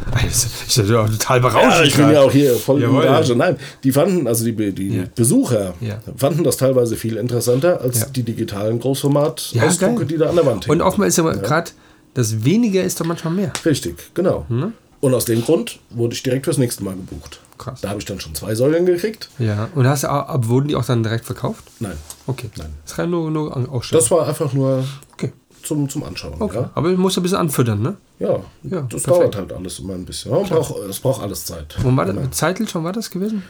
Ich 0.68 0.76
bin 0.76 0.86
ja 0.86 1.08
total 1.08 1.40
berauscht. 1.40 1.78
Ja, 1.78 1.82
ich 1.82 1.96
bin 1.96 2.10
ja 2.12 2.20
auch 2.20 2.30
hier 2.30 2.54
voll 2.54 2.84
in 2.84 2.96
Rage. 2.96 3.34
Nein, 3.34 3.56
die 3.82 3.90
fanden, 3.90 4.28
also 4.28 4.44
die, 4.44 4.72
die 4.72 4.96
ja. 4.98 5.04
Besucher 5.12 5.74
ja. 5.80 5.98
fanden 6.16 6.44
das 6.44 6.56
teilweise 6.56 6.94
viel 6.94 7.16
interessanter 7.16 7.80
als 7.80 8.02
ja. 8.02 8.06
die 8.06 8.22
digitalen 8.22 8.78
Großformat-Ausdrucke, 8.78 10.06
die 10.06 10.16
da 10.16 10.28
an 10.28 10.36
der 10.36 10.46
Wand 10.46 10.68
hängen. 10.68 10.80
Und 10.80 10.86
oftmals 10.86 11.14
ist 11.14 11.18
aber 11.18 11.34
gerade, 11.34 11.72
das 12.14 12.44
weniger 12.44 12.84
ist 12.84 13.00
doch 13.00 13.06
manchmal 13.06 13.34
mehr. 13.34 13.52
Richtig, 13.64 14.14
genau. 14.14 14.46
Hm? 14.48 14.72
Und 15.00 15.14
aus 15.14 15.24
dem 15.24 15.42
Grund 15.42 15.80
wurde 15.90 16.14
ich 16.14 16.22
direkt 16.22 16.44
fürs 16.44 16.58
nächste 16.58 16.84
Mal 16.84 16.94
gebucht. 16.94 17.40
Krass. 17.58 17.80
Da 17.80 17.88
habe 17.88 17.98
ich 17.98 18.04
dann 18.04 18.20
schon 18.20 18.36
zwei 18.36 18.54
Säulen 18.54 18.86
gekriegt. 18.86 19.30
Ja, 19.40 19.68
und 19.74 19.88
hast, 19.88 20.04
wurden 20.04 20.68
die 20.68 20.76
auch 20.76 20.84
dann 20.84 21.02
direkt 21.02 21.24
verkauft? 21.24 21.64
Nein. 21.80 21.96
Okay. 22.28 22.50
Nein. 22.56 22.72
Das 22.84 22.96
war 22.98 23.08
nur, 23.08 23.32
nur 23.32 23.82
Das 23.90 24.10
war 24.12 24.28
einfach 24.28 24.52
nur 24.52 24.84
okay 25.12 25.32
zum, 25.64 25.88
zum 25.88 26.04
Anschauen. 26.04 26.34
Okay. 26.38 26.56
Ja. 26.56 26.70
Aber 26.74 26.90
du 26.90 26.96
musst 26.96 27.16
ein 27.16 27.22
bisschen 27.22 27.38
anfüttern, 27.38 27.82
ne? 27.82 27.96
Ja, 28.18 28.40
ja 28.62 28.82
das 28.82 29.02
perfekt. 29.02 29.08
dauert 29.08 29.36
halt 29.36 29.52
alles 29.52 29.78
immer 29.78 29.94
ein 29.94 30.04
bisschen. 30.04 30.32
Es 30.34 30.48
braucht, 30.48 31.02
braucht 31.02 31.22
alles 31.22 31.44
Zeit. 31.44 31.76
Wann 31.82 31.96
war 31.96 32.04
das? 32.06 32.14
Genau. 32.14 32.28
Zeitl 32.28 32.68
schon 32.68 32.84
war 32.84 32.92
das 32.92 33.10
gewesen? 33.10 33.42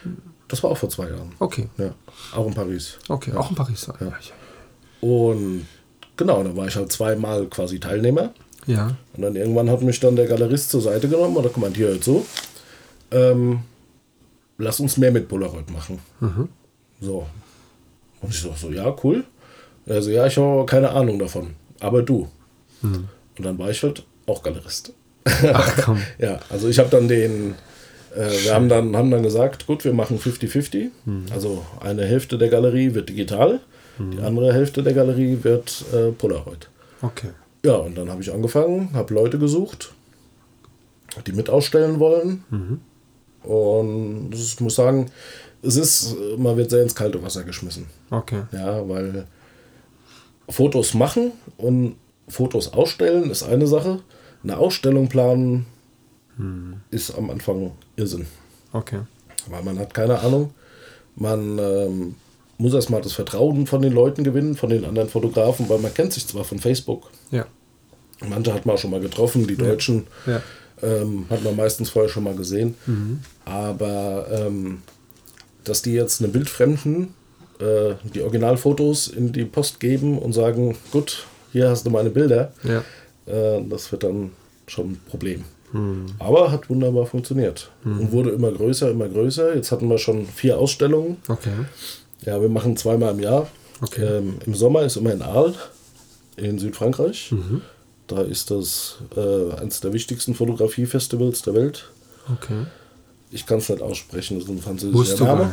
Das 0.48 0.62
war 0.62 0.70
auch 0.70 0.78
vor 0.78 0.88
zwei 0.88 1.08
Jahren. 1.08 1.32
Okay. 1.38 1.68
Ja, 1.78 1.94
auch 2.34 2.46
in 2.46 2.54
Paris. 2.54 2.98
Okay, 3.08 3.32
ja. 3.32 3.38
auch 3.38 3.50
in 3.50 3.56
Paris. 3.56 3.88
Ja. 4.00 4.12
Und 5.00 5.66
genau, 6.16 6.42
da 6.42 6.56
war 6.56 6.66
ich 6.66 6.76
halt 6.76 6.92
zweimal 6.92 7.46
quasi 7.46 7.80
Teilnehmer. 7.80 8.32
Ja. 8.66 8.96
Und 9.14 9.22
dann 9.22 9.36
irgendwann 9.36 9.68
hat 9.68 9.82
mich 9.82 10.00
dann 10.00 10.16
der 10.16 10.26
Galerist 10.26 10.70
zur 10.70 10.80
Seite 10.80 11.08
genommen 11.08 11.36
und 11.36 11.44
hat 11.44 11.54
gemeint, 11.54 11.76
hier 11.76 11.88
hört 11.88 12.04
so, 12.04 12.24
ähm, 13.10 13.60
lass 14.58 14.80
uns 14.80 14.96
mehr 14.96 15.12
mit 15.12 15.28
Polaroid 15.28 15.70
machen. 15.70 15.98
Mhm. 16.20 16.48
So. 17.00 17.26
Und 18.22 18.30
ich 18.32 18.40
so, 18.40 18.54
so, 18.56 18.70
ja, 18.70 18.94
cool. 19.02 19.24
Also 19.86 20.10
ja, 20.10 20.26
ich 20.26 20.38
habe 20.38 20.64
keine 20.64 20.90
Ahnung 20.90 21.18
davon 21.18 21.54
aber 21.84 22.02
du. 22.02 22.28
Mhm. 22.82 23.08
Und 23.36 23.44
dann 23.44 23.58
war 23.58 23.70
ich 23.70 23.82
halt 23.82 24.04
auch 24.26 24.42
Galerist. 24.42 24.92
Ach 25.24 25.76
komm. 25.84 25.98
ja, 26.18 26.40
also 26.50 26.68
ich 26.68 26.78
habe 26.78 26.90
dann 26.90 27.08
den, 27.08 27.54
äh, 28.14 28.30
wir 28.44 28.54
haben 28.54 28.68
dann, 28.68 28.96
haben 28.96 29.10
dann 29.10 29.22
gesagt, 29.22 29.66
gut, 29.66 29.84
wir 29.84 29.92
machen 29.92 30.18
50-50. 30.18 30.90
Mhm. 31.04 31.26
Also 31.32 31.64
eine 31.80 32.04
Hälfte 32.04 32.38
der 32.38 32.48
Galerie 32.48 32.94
wird 32.94 33.08
digital, 33.08 33.60
mhm. 33.98 34.10
die 34.12 34.20
andere 34.20 34.52
Hälfte 34.52 34.82
der 34.82 34.94
Galerie 34.94 35.38
wird 35.42 35.84
äh, 35.92 36.10
Polaroid. 36.12 36.68
Okay. 37.02 37.30
Ja, 37.64 37.76
und 37.76 37.96
dann 37.96 38.10
habe 38.10 38.22
ich 38.22 38.32
angefangen, 38.32 38.90
habe 38.92 39.14
Leute 39.14 39.38
gesucht, 39.38 39.92
die 41.26 41.32
mit 41.32 41.48
ausstellen 41.48 41.98
wollen. 41.98 42.44
Mhm. 42.50 42.80
Und 43.48 44.30
ich 44.32 44.60
muss 44.60 44.74
sagen, 44.74 45.10
es 45.62 45.76
ist, 45.76 46.16
man 46.36 46.56
wird 46.56 46.70
sehr 46.70 46.82
ins 46.82 46.94
kalte 46.94 47.22
Wasser 47.22 47.42
geschmissen. 47.42 47.86
Okay. 48.10 48.42
Ja, 48.52 48.86
weil 48.88 49.26
Fotos 50.48 50.94
machen 50.94 51.32
und 51.56 51.96
Fotos 52.28 52.72
ausstellen 52.72 53.30
ist 53.30 53.42
eine 53.42 53.66
Sache. 53.66 54.00
Eine 54.42 54.58
Ausstellung 54.58 55.08
planen 55.08 55.66
hm. 56.36 56.80
ist 56.90 57.16
am 57.16 57.30
Anfang 57.30 57.72
Irrsinn. 57.96 58.26
Okay. 58.72 59.00
Weil 59.48 59.62
man 59.62 59.78
hat 59.78 59.94
keine 59.94 60.18
Ahnung. 60.20 60.50
Man 61.16 61.58
ähm, 61.58 62.14
muss 62.58 62.74
erstmal 62.74 63.00
das 63.00 63.12
Vertrauen 63.12 63.66
von 63.66 63.82
den 63.82 63.92
Leuten 63.92 64.24
gewinnen, 64.24 64.54
von 64.56 64.70
den 64.70 64.84
anderen 64.84 65.08
Fotografen, 65.08 65.68
weil 65.68 65.78
man 65.78 65.94
kennt 65.94 66.12
sich 66.12 66.26
zwar 66.26 66.44
von 66.44 66.58
Facebook. 66.58 67.10
Ja. 67.30 67.46
Manche 68.28 68.54
hat 68.54 68.66
man 68.66 68.76
auch 68.76 68.78
schon 68.78 68.90
mal 68.90 69.00
getroffen, 69.00 69.46
die 69.46 69.56
Deutschen 69.56 70.06
ja. 70.26 70.40
ähm, 70.82 71.26
hat 71.30 71.42
man 71.44 71.56
meistens 71.56 71.90
vorher 71.90 72.10
schon 72.10 72.24
mal 72.24 72.34
gesehen. 72.34 72.74
Mhm. 72.86 73.20
Aber 73.44 74.26
ähm, 74.30 74.82
dass 75.64 75.82
die 75.82 75.92
jetzt 75.92 76.22
eine 76.22 76.30
Bildfremden 76.30 77.14
äh, 77.58 77.94
die 78.14 78.22
Originalfotos 78.22 79.08
in 79.08 79.32
die 79.32 79.44
Post 79.44 79.80
geben 79.80 80.18
und 80.18 80.32
sagen, 80.32 80.76
gut, 80.90 81.26
hier 81.52 81.68
hast 81.68 81.86
du 81.86 81.90
meine 81.90 82.10
Bilder. 82.10 82.52
Ja. 82.62 82.82
Äh, 83.26 83.62
das 83.68 83.90
wird 83.92 84.02
dann 84.02 84.32
schon 84.66 84.92
ein 84.92 85.00
Problem. 85.08 85.44
Hm. 85.72 86.06
Aber 86.18 86.50
hat 86.50 86.70
wunderbar 86.70 87.06
funktioniert 87.06 87.70
hm. 87.82 88.00
und 88.00 88.12
wurde 88.12 88.30
immer 88.30 88.52
größer, 88.52 88.90
immer 88.90 89.08
größer. 89.08 89.54
Jetzt 89.54 89.72
hatten 89.72 89.88
wir 89.88 89.98
schon 89.98 90.26
vier 90.26 90.58
Ausstellungen. 90.58 91.16
Okay. 91.28 91.50
Ja, 92.24 92.40
wir 92.40 92.48
machen 92.48 92.76
zweimal 92.76 93.12
im 93.12 93.20
Jahr. 93.20 93.48
Okay. 93.80 94.04
Ähm, 94.04 94.34
Im 94.46 94.54
Sommer 94.54 94.82
ist 94.82 94.96
immer 94.96 95.12
in 95.12 95.22
Arles 95.22 95.56
in 96.36 96.58
Südfrankreich. 96.58 97.32
Mhm. 97.32 97.62
Da 98.06 98.22
ist 98.22 98.50
das 98.50 98.98
äh, 99.16 99.52
eines 99.54 99.80
der 99.80 99.92
wichtigsten 99.92 100.34
Fotografiefestivals 100.34 101.42
der 101.42 101.54
Welt. 101.54 101.90
Okay. 102.32 102.66
Ich 103.34 103.44
kann 103.46 103.58
es 103.58 103.68
nicht 103.68 103.82
aussprechen, 103.82 104.38
das 104.38 104.44
ist 104.44 104.50
ein 104.50 104.62
französischer 104.62 105.24
Name. 105.24 105.50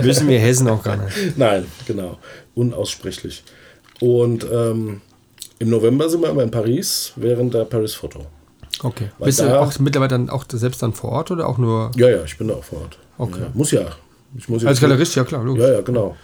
Wissen 0.00 0.28
wir 0.28 0.40
Hessen 0.40 0.66
auch 0.66 0.82
gar 0.82 0.96
nicht. 0.96 1.14
Nein, 1.36 1.64
genau. 1.86 2.18
Unaussprechlich. 2.56 3.44
Und 4.00 4.44
ähm, 4.52 5.00
im 5.60 5.70
November 5.70 6.08
sind 6.10 6.22
wir 6.22 6.30
immer 6.30 6.42
in 6.42 6.50
Paris 6.50 7.12
während 7.14 7.54
der 7.54 7.64
Paris 7.64 7.94
Photo. 7.94 8.26
Okay. 8.82 9.10
Weil 9.18 9.26
Bist 9.26 9.38
du 9.38 9.60
auch 9.60 9.78
mittlerweile 9.78 10.08
dann 10.08 10.30
auch 10.30 10.44
selbst 10.50 10.82
dann 10.82 10.94
vor 10.94 11.12
Ort 11.12 11.30
oder 11.30 11.46
auch 11.48 11.58
nur? 11.58 11.92
Ja, 11.94 12.08
ja, 12.08 12.24
ich 12.24 12.36
bin 12.36 12.48
da 12.48 12.54
auch 12.54 12.64
vor 12.64 12.80
Ort. 12.80 12.98
Okay. 13.18 13.40
Ja, 13.40 13.50
muss 13.54 13.70
ja. 13.70 13.86
Ich 14.36 14.48
muss 14.48 14.64
Als 14.64 14.80
Galerist, 14.80 15.14
ja 15.14 15.22
klar, 15.22 15.44
logisch. 15.44 15.62
Ja, 15.62 15.74
ja, 15.74 15.80
genau. 15.82 16.16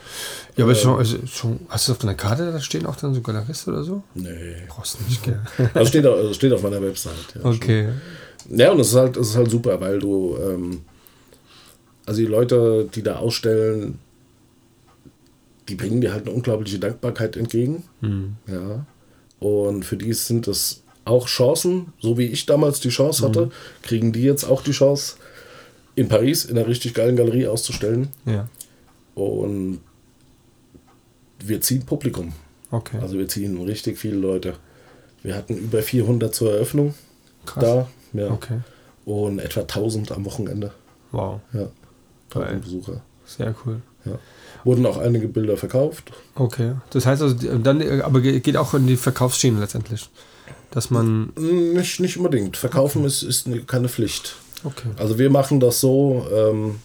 Ja, 0.57 0.65
aber 0.65 0.73
äh, 0.73 0.75
schon, 0.75 0.99
also 0.99 1.17
schon, 1.27 1.61
hast 1.69 1.87
du 1.87 1.93
auf 1.93 1.99
deiner 1.99 2.15
Karte 2.15 2.51
da 2.51 2.61
stehen 2.61 2.87
auch 2.87 2.97
dann 2.97 3.15
so 3.15 3.21
Galerist 3.21 3.69
oder 3.69 3.85
so? 3.85 4.03
Nee. 4.15 4.57
Brauchst 4.69 4.99
du 4.99 5.05
nicht, 5.05 5.23
gell? 5.23 5.39
Also 5.75 5.87
steht, 5.87 6.05
also 6.05 6.35
steht 6.35 6.53
auf 6.53 6.63
meiner 6.65 6.83
Website. 6.83 7.15
Ja, 7.37 7.49
okay. 7.49 7.85
Schon. 7.85 8.01
Ja, 8.51 8.73
und 8.73 8.81
es 8.81 8.89
ist 8.89 8.97
halt, 8.97 9.17
es 9.17 9.31
ist 9.31 9.37
halt 9.37 9.51
super, 9.51 9.81
weil 9.81 9.99
du, 9.99 10.37
ähm, 10.37 10.81
also 12.07 12.21
die 12.21 12.27
Leute, 12.27 12.89
die 12.95 13.03
da 13.03 13.17
ausstellen, 13.17 13.99
die 15.69 15.75
bringen 15.75 16.01
dir 16.01 16.13
halt 16.13 16.27
eine 16.27 16.35
unglaubliche 16.35 16.79
Dankbarkeit 16.79 17.37
entgegen. 17.37 17.85
Mhm. 18.01 18.37
Ja. 18.47 18.87
Und 19.39 19.85
für 19.85 19.97
die 19.97 20.13
sind 20.13 20.49
es 20.49 20.83
auch 21.05 21.27
Chancen, 21.27 21.93
so 22.01 22.19
wie 22.19 22.27
ich 22.27 22.47
damals 22.47 22.81
die 22.81 22.91
Chance 22.91 23.27
hatte, 23.27 23.47
mhm. 23.47 23.53
kriegen 23.83 24.13
die 24.13 24.23
jetzt 24.23 24.45
auch 24.45 24.63
die 24.63 24.73
Chance, 24.73 25.17
in 25.95 26.09
Paris 26.09 26.45
in 26.45 26.57
einer 26.57 26.67
richtig 26.67 26.95
geilen 26.95 27.17
Galerie 27.17 27.47
auszustellen. 27.47 28.09
Ja. 28.25 28.49
Und 29.15 29.81
wir 31.45 31.61
ziehen 31.61 31.85
Publikum. 31.85 32.33
Okay. 32.71 32.99
Also 33.01 33.19
wir 33.19 33.29
ziehen 33.29 33.61
richtig 33.61 33.99
viele 33.99 34.17
Leute. 34.17 34.55
Wir 35.23 35.37
hatten 35.37 35.57
über 35.57 35.83
400 35.83 36.35
zur 36.35 36.55
Eröffnung 36.55 36.95
Krass. 37.45 37.65
da. 37.65 37.89
Ja. 38.13 38.31
Okay. 38.31 38.61
Und 39.05 39.39
etwa 39.39 39.61
1000 39.61 40.13
am 40.13 40.25
Wochenende. 40.25 40.73
Wow. 41.11 41.41
Ja. 41.53 41.69
1000 42.35 42.63
Besucher. 42.63 43.01
Sehr 43.25 43.55
cool. 43.65 43.81
Ja. 44.05 44.19
Wurden 44.65 44.87
auch 44.87 44.99
einige 44.99 45.29
Bilder 45.29 45.57
verkauft. 45.57 46.13
Okay. 46.35 46.73
Das 46.91 47.07
heißt 47.07 47.23
also, 47.23 47.59
dann 47.59 48.03
aber 48.03 48.21
geht 48.21 48.57
auch 48.57 48.75
in 48.75 48.87
die 48.87 48.97
Verkaufsschiene 48.97 49.61
letztendlich. 49.61 50.09
Dass 50.71 50.91
man. 50.91 51.33
Nicht, 51.37 52.01
nicht 52.01 52.17
unbedingt. 52.17 52.57
Verkaufen 52.57 53.01
okay. 53.01 53.09
ist, 53.09 53.23
ist 53.23 53.49
keine 53.67 53.89
Pflicht. 53.89 54.37
Okay. 54.65 54.89
Also 54.97 55.19
wir 55.19 55.31
machen 55.31 55.61
das 55.61 55.81
so, 55.81 56.27
ähm, 56.33 56.77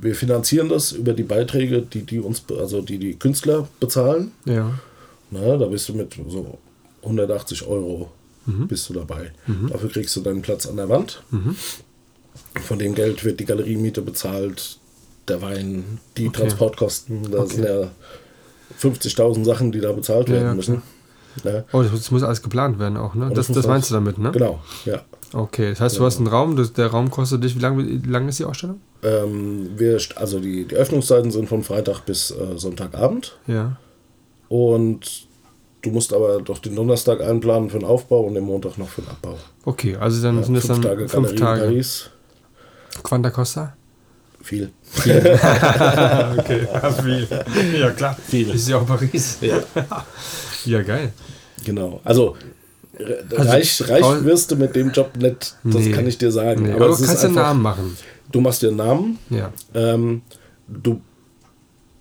wir 0.00 0.14
finanzieren 0.14 0.68
das 0.68 0.92
über 0.92 1.12
die 1.12 1.22
Beiträge, 1.22 1.82
die, 1.82 2.02
die 2.02 2.18
uns, 2.18 2.42
also 2.58 2.80
die 2.80 2.98
die 2.98 3.14
Künstler 3.18 3.68
bezahlen. 3.78 4.32
Ja. 4.46 4.72
Na, 5.30 5.56
da 5.56 5.66
bist 5.66 5.88
du 5.88 5.94
mit 5.94 6.14
so 6.28 6.58
180 7.02 7.66
Euro 7.66 8.10
mhm. 8.58 8.68
bist 8.68 8.88
du 8.88 8.94
dabei. 8.94 9.32
Mhm. 9.46 9.68
Dafür 9.70 9.90
kriegst 9.90 10.14
du 10.16 10.20
deinen 10.20 10.42
Platz 10.42 10.66
an 10.66 10.76
der 10.76 10.88
Wand. 10.88 11.22
Mhm. 11.30 11.56
Von 12.62 12.78
dem 12.78 12.94
Geld 12.94 13.24
wird 13.24 13.40
die 13.40 13.44
Galeriemiete 13.44 14.02
bezahlt, 14.02 14.78
der 15.28 15.42
Wein, 15.42 15.98
die 16.16 16.28
okay. 16.28 16.40
Transportkosten. 16.40 17.30
Das 17.30 17.40
okay. 17.40 17.54
sind 17.54 17.64
ja 17.64 17.90
50.000 18.80 19.44
Sachen, 19.44 19.72
die 19.72 19.80
da 19.80 19.92
bezahlt 19.92 20.28
werden 20.28 20.48
ja, 20.48 20.54
müssen. 20.54 20.82
Ja. 21.44 21.64
Oh, 21.72 21.82
das 21.82 22.10
muss 22.10 22.22
alles 22.22 22.42
geplant 22.42 22.78
werden 22.78 22.96
auch, 22.96 23.14
ne? 23.14 23.30
Das, 23.32 23.46
das, 23.46 23.56
das 23.56 23.66
meinst 23.66 23.90
du 23.90 23.94
damit, 23.94 24.18
ne? 24.18 24.32
Genau, 24.32 24.60
ja. 24.84 25.02
Okay, 25.32 25.70
das 25.70 25.80
heißt, 25.80 25.98
du 25.98 26.04
hast 26.04 26.18
einen 26.18 26.26
Raum, 26.26 26.56
das, 26.56 26.72
der 26.72 26.88
Raum 26.88 27.10
kostet 27.10 27.44
dich, 27.44 27.54
wie 27.54 27.60
lange 27.60 27.82
lang 28.06 28.28
ist 28.28 28.40
die 28.40 28.44
Ausstellung? 28.44 28.80
Ähm, 29.02 29.70
wir, 29.76 29.98
also 30.16 30.40
die, 30.40 30.66
die 30.66 30.74
Öffnungszeiten 30.74 31.30
sind 31.30 31.48
von 31.48 31.62
Freitag 31.62 32.00
bis 32.00 32.32
äh, 32.32 32.56
Sonntagabend. 32.58 33.38
Ja. 33.46 33.76
Und 34.48 35.28
du 35.82 35.90
musst 35.90 36.12
aber 36.12 36.40
doch 36.40 36.58
den 36.58 36.76
Donnerstag 36.76 37.20
einplanen 37.20 37.70
für 37.70 37.78
den 37.78 37.86
Aufbau 37.86 38.20
und 38.20 38.34
den 38.34 38.44
Montag 38.44 38.78
noch 38.78 38.88
für 38.88 39.02
den 39.02 39.10
Abbau. 39.10 39.36
Okay, 39.64 39.96
also 39.96 40.22
dann 40.22 40.36
ja, 40.38 40.42
sind 40.44 40.56
es 40.56 40.66
dann 40.66 40.82
Tage 40.82 41.08
fünf 41.08 41.28
Galerie 41.28 41.38
Tage. 41.38 41.60
Paris. 41.62 42.10
Quanta 43.02 43.30
Costa? 43.30 43.76
Viel. 44.42 44.70
Viel. 44.82 45.16
okay, 46.38 46.66
ja, 46.72 46.90
viel. 46.90 47.28
Ja, 47.78 47.90
klar. 47.90 48.16
Viel. 48.26 48.50
Ist 48.50 48.68
ja 48.68 48.78
auch 48.78 48.86
Paris. 48.86 49.38
Ja. 49.40 49.60
ja, 50.64 50.82
geil. 50.82 51.12
Genau. 51.64 52.00
Also, 52.04 52.36
also 52.98 53.50
reich, 53.50 53.88
reich 53.88 54.24
wirst 54.24 54.50
du 54.50 54.56
mit 54.56 54.74
dem 54.74 54.90
Job 54.90 55.16
nicht, 55.16 55.56
das 55.62 55.74
nee, 55.84 55.92
kann 55.92 56.06
ich 56.06 56.18
dir 56.18 56.32
sagen. 56.32 56.62
Nee, 56.62 56.72
aber, 56.72 56.86
aber 56.86 56.96
du 56.96 57.04
kannst 57.04 57.24
einen 57.24 57.34
Namen 57.34 57.62
machen. 57.62 57.96
Du 58.32 58.40
machst 58.40 58.62
dir 58.62 58.68
einen 58.68 58.76
Namen. 58.76 59.18
Ja. 59.28 59.52
Ähm, 59.74 60.22
du 60.66 61.00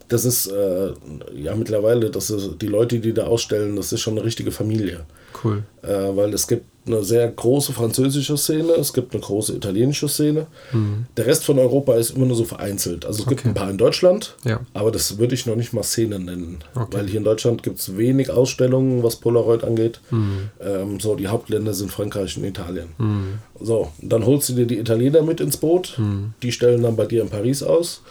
das 0.09 0.25
ist 0.25 0.47
äh, 0.47 0.91
ja 1.35 1.55
mittlerweile, 1.55 2.09
das 2.09 2.29
ist, 2.29 2.61
die 2.61 2.67
Leute, 2.67 2.99
die 2.99 3.13
da 3.13 3.25
ausstellen, 3.25 3.75
das 3.75 3.93
ist 3.93 4.01
schon 4.01 4.15
eine 4.17 4.25
richtige 4.25 4.51
Familie. 4.51 5.05
Cool. 5.43 5.63
Äh, 5.83 5.87
weil 6.15 6.33
es 6.33 6.47
gibt 6.47 6.65
eine 6.87 7.03
sehr 7.03 7.29
große 7.29 7.71
französische 7.71 8.35
Szene, 8.35 8.73
es 8.73 8.93
gibt 8.93 9.13
eine 9.13 9.21
große 9.21 9.53
italienische 9.53 10.07
Szene. 10.07 10.47
Mhm. 10.71 11.05
Der 11.15 11.27
Rest 11.27 11.45
von 11.45 11.59
Europa 11.59 11.95
ist 11.95 12.15
immer 12.15 12.25
nur 12.25 12.35
so 12.35 12.45
vereinzelt. 12.45 13.05
Also 13.05 13.19
es 13.19 13.27
okay. 13.27 13.35
gibt 13.35 13.45
ein 13.45 13.53
paar 13.53 13.69
in 13.69 13.77
Deutschland, 13.77 14.35
ja. 14.43 14.61
aber 14.73 14.91
das 14.91 15.19
würde 15.19 15.35
ich 15.35 15.45
noch 15.45 15.55
nicht 15.55 15.71
mal 15.71 15.83
Szene 15.83 16.19
nennen. 16.19 16.63
Okay. 16.73 16.97
Weil 16.97 17.07
hier 17.07 17.19
in 17.19 17.23
Deutschland 17.23 17.61
gibt 17.61 17.77
es 17.77 17.95
wenig 17.95 18.31
Ausstellungen, 18.31 19.03
was 19.03 19.17
Polaroid 19.17 19.63
angeht. 19.63 20.01
Mhm. 20.09 20.49
Ähm, 20.59 20.99
so, 20.99 21.15
die 21.15 21.27
Hauptländer 21.27 21.75
sind 21.75 21.91
Frankreich 21.91 22.35
und 22.37 22.43
Italien. 22.43 22.89
Mhm. 22.97 23.39
So, 23.61 23.91
dann 24.01 24.25
holst 24.25 24.49
du 24.49 24.53
dir 24.53 24.65
die 24.65 24.79
Italiener 24.79 25.21
mit 25.21 25.39
ins 25.39 25.57
Boot, 25.57 25.95
mhm. 25.99 26.33
die 26.41 26.51
stellen 26.51 26.81
dann 26.81 26.95
bei 26.95 27.05
dir 27.05 27.21
in 27.21 27.29
Paris 27.29 27.61
aus 27.61 28.01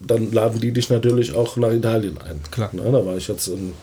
dann 0.00 0.32
laden 0.32 0.60
die 0.60 0.72
dich 0.72 0.88
natürlich 0.88 1.34
auch 1.34 1.56
nach 1.56 1.72
Italien 1.72 2.18
ein. 2.18 2.40
Klar. 2.50 2.70
Na, 2.72 2.84
da 2.84 3.04
war 3.04 3.16
ich 3.16 3.28
jetzt 3.28 3.46
in, 3.48 3.74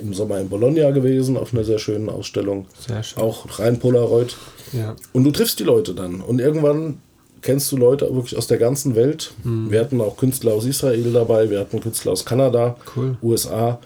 im 0.00 0.14
Sommer 0.14 0.40
in 0.40 0.48
Bologna 0.48 0.90
gewesen, 0.90 1.36
auf 1.36 1.52
einer 1.52 1.64
sehr 1.64 1.78
schönen 1.78 2.08
Ausstellung. 2.08 2.66
Sehr 2.86 3.02
schön. 3.02 3.22
Auch 3.22 3.58
rein 3.58 3.78
Polaroid. 3.78 4.36
Ja. 4.72 4.96
Und 5.12 5.24
du 5.24 5.30
triffst 5.30 5.60
die 5.60 5.64
Leute 5.64 5.94
dann. 5.94 6.22
Und 6.22 6.40
irgendwann 6.40 6.98
kennst 7.42 7.70
du 7.70 7.76
Leute 7.76 8.12
wirklich 8.12 8.36
aus 8.36 8.46
der 8.46 8.58
ganzen 8.58 8.94
Welt. 8.94 9.34
Mhm. 9.44 9.70
Wir 9.70 9.80
hatten 9.80 10.00
auch 10.00 10.16
Künstler 10.16 10.54
aus 10.54 10.64
Israel 10.64 11.12
dabei, 11.12 11.50
wir 11.50 11.60
hatten 11.60 11.80
Künstler 11.80 12.12
aus 12.12 12.24
Kanada, 12.24 12.76
cool. 12.96 13.18
USA. 13.22 13.78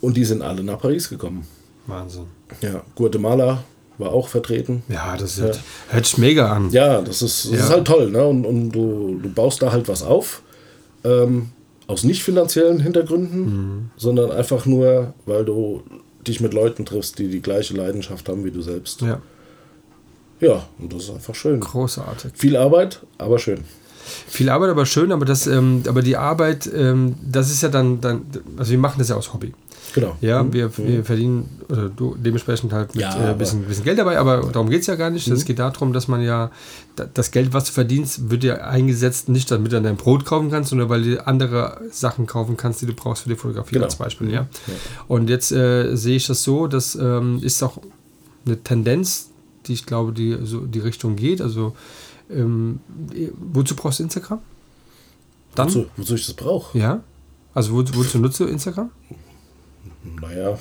Und 0.00 0.16
die 0.16 0.24
sind 0.24 0.42
alle 0.42 0.62
nach 0.62 0.80
Paris 0.80 1.08
gekommen. 1.08 1.46
Wahnsinn. 1.86 2.26
Ja, 2.60 2.82
Guatemala 2.94 3.64
war 3.96 4.12
auch 4.12 4.28
vertreten. 4.28 4.82
Ja, 4.88 5.16
das 5.16 5.40
hört, 5.40 5.56
ja. 5.56 5.62
hört 5.88 6.06
sich 6.06 6.18
mega 6.18 6.52
an. 6.52 6.70
Ja, 6.70 7.00
das 7.00 7.22
ist, 7.22 7.46
das 7.46 7.52
ja. 7.52 7.58
ist 7.58 7.70
halt 7.70 7.86
toll. 7.86 8.10
Ne? 8.10 8.24
Und, 8.24 8.44
und 8.44 8.70
du, 8.70 9.18
du 9.20 9.28
baust 9.30 9.62
da 9.62 9.72
halt 9.72 9.88
was 9.88 10.02
auf 10.02 10.42
ähm, 11.08 11.50
aus 11.86 12.04
nicht 12.04 12.22
finanziellen 12.22 12.80
Hintergründen, 12.80 13.40
mhm. 13.40 13.90
sondern 13.96 14.30
einfach 14.30 14.66
nur, 14.66 15.14
weil 15.26 15.44
du 15.44 15.82
dich 16.26 16.40
mit 16.40 16.52
Leuten 16.52 16.84
triffst, 16.84 17.18
die 17.18 17.28
die 17.28 17.40
gleiche 17.40 17.74
Leidenschaft 17.74 18.28
haben 18.28 18.44
wie 18.44 18.50
du 18.50 18.60
selbst. 18.60 19.00
Ja. 19.00 19.20
Ja, 20.40 20.68
und 20.78 20.92
das 20.92 21.04
ist 21.04 21.10
einfach 21.10 21.34
schön. 21.34 21.60
Großartig. 21.60 22.32
Viel 22.34 22.56
Arbeit, 22.56 23.00
aber 23.16 23.38
schön. 23.38 23.64
Viel 24.28 24.48
Arbeit, 24.48 24.70
aber 24.70 24.86
schön, 24.86 25.10
aber 25.10 25.24
das, 25.24 25.46
ähm, 25.46 25.82
aber 25.86 26.02
die 26.02 26.16
Arbeit, 26.16 26.70
ähm, 26.72 27.16
das 27.20 27.50
ist 27.50 27.62
ja 27.62 27.68
dann, 27.68 28.00
dann, 28.00 28.22
also 28.56 28.70
wir 28.70 28.78
machen 28.78 28.98
das 28.98 29.08
ja 29.08 29.16
aus 29.16 29.34
Hobby. 29.34 29.52
Genau. 29.94 30.16
Ja, 30.20 30.42
mhm. 30.42 30.52
wir, 30.52 30.78
wir 30.78 31.04
verdienen 31.04 31.48
oder 31.68 31.88
du 31.88 32.14
dementsprechend 32.16 32.72
halt 32.72 32.94
mit 32.94 33.04
ein 33.04 33.12
ja, 33.12 33.30
äh, 33.30 33.34
bisschen, 33.34 33.64
bisschen, 33.64 33.84
Geld 33.84 33.98
dabei, 33.98 34.18
aber 34.18 34.48
darum 34.52 34.68
geht 34.68 34.82
es 34.82 34.86
ja 34.86 34.96
gar 34.96 35.10
nicht. 35.10 35.28
Es 35.28 35.42
mhm. 35.42 35.46
geht 35.46 35.58
darum, 35.58 35.92
dass 35.92 36.08
man 36.08 36.22
ja 36.22 36.50
das 37.14 37.30
Geld, 37.30 37.52
was 37.52 37.64
du 37.64 37.72
verdienst, 37.72 38.30
wird 38.30 38.44
ja 38.44 38.56
eingesetzt, 38.56 39.28
nicht 39.28 39.50
damit 39.50 39.72
du 39.72 39.80
dein 39.80 39.96
Brot 39.96 40.24
kaufen 40.24 40.50
kannst, 40.50 40.70
sondern 40.70 40.88
weil 40.88 41.02
du 41.02 41.26
andere 41.26 41.80
Sachen 41.90 42.26
kaufen 42.26 42.56
kannst, 42.56 42.82
die 42.82 42.86
du 42.86 42.92
brauchst 42.92 43.22
für 43.22 43.28
die 43.28 43.36
Fotografie 43.36 43.74
genau. 43.74 43.86
als 43.86 43.96
Beispiel. 43.96 44.30
Ja? 44.30 44.40
ja. 44.40 44.74
Und 45.06 45.30
jetzt 45.30 45.52
äh, 45.52 45.94
sehe 45.96 46.16
ich 46.16 46.26
das 46.26 46.42
so, 46.42 46.66
das 46.66 46.94
ähm, 46.94 47.40
ist 47.42 47.62
auch 47.62 47.78
eine 48.44 48.62
Tendenz, 48.62 49.30
die 49.66 49.74
ich 49.74 49.86
glaube, 49.86 50.12
die 50.12 50.38
so 50.42 50.60
die 50.60 50.80
Richtung 50.80 51.16
geht. 51.16 51.40
Also 51.40 51.74
ähm, 52.30 52.80
wozu 53.52 53.74
brauchst 53.76 54.00
du 54.00 54.04
Instagram? 54.04 54.40
Dann? 55.54 55.68
Wozu, 55.68 55.86
wozu 55.96 56.14
ich 56.14 56.26
das 56.26 56.34
brauche? 56.34 56.78
Ja. 56.78 57.02
Also 57.54 57.72
wo, 57.72 57.78
wozu 57.78 58.18
nutzt 58.18 58.38
du 58.40 58.44
Instagram? 58.44 58.90
Naja. 60.20 60.58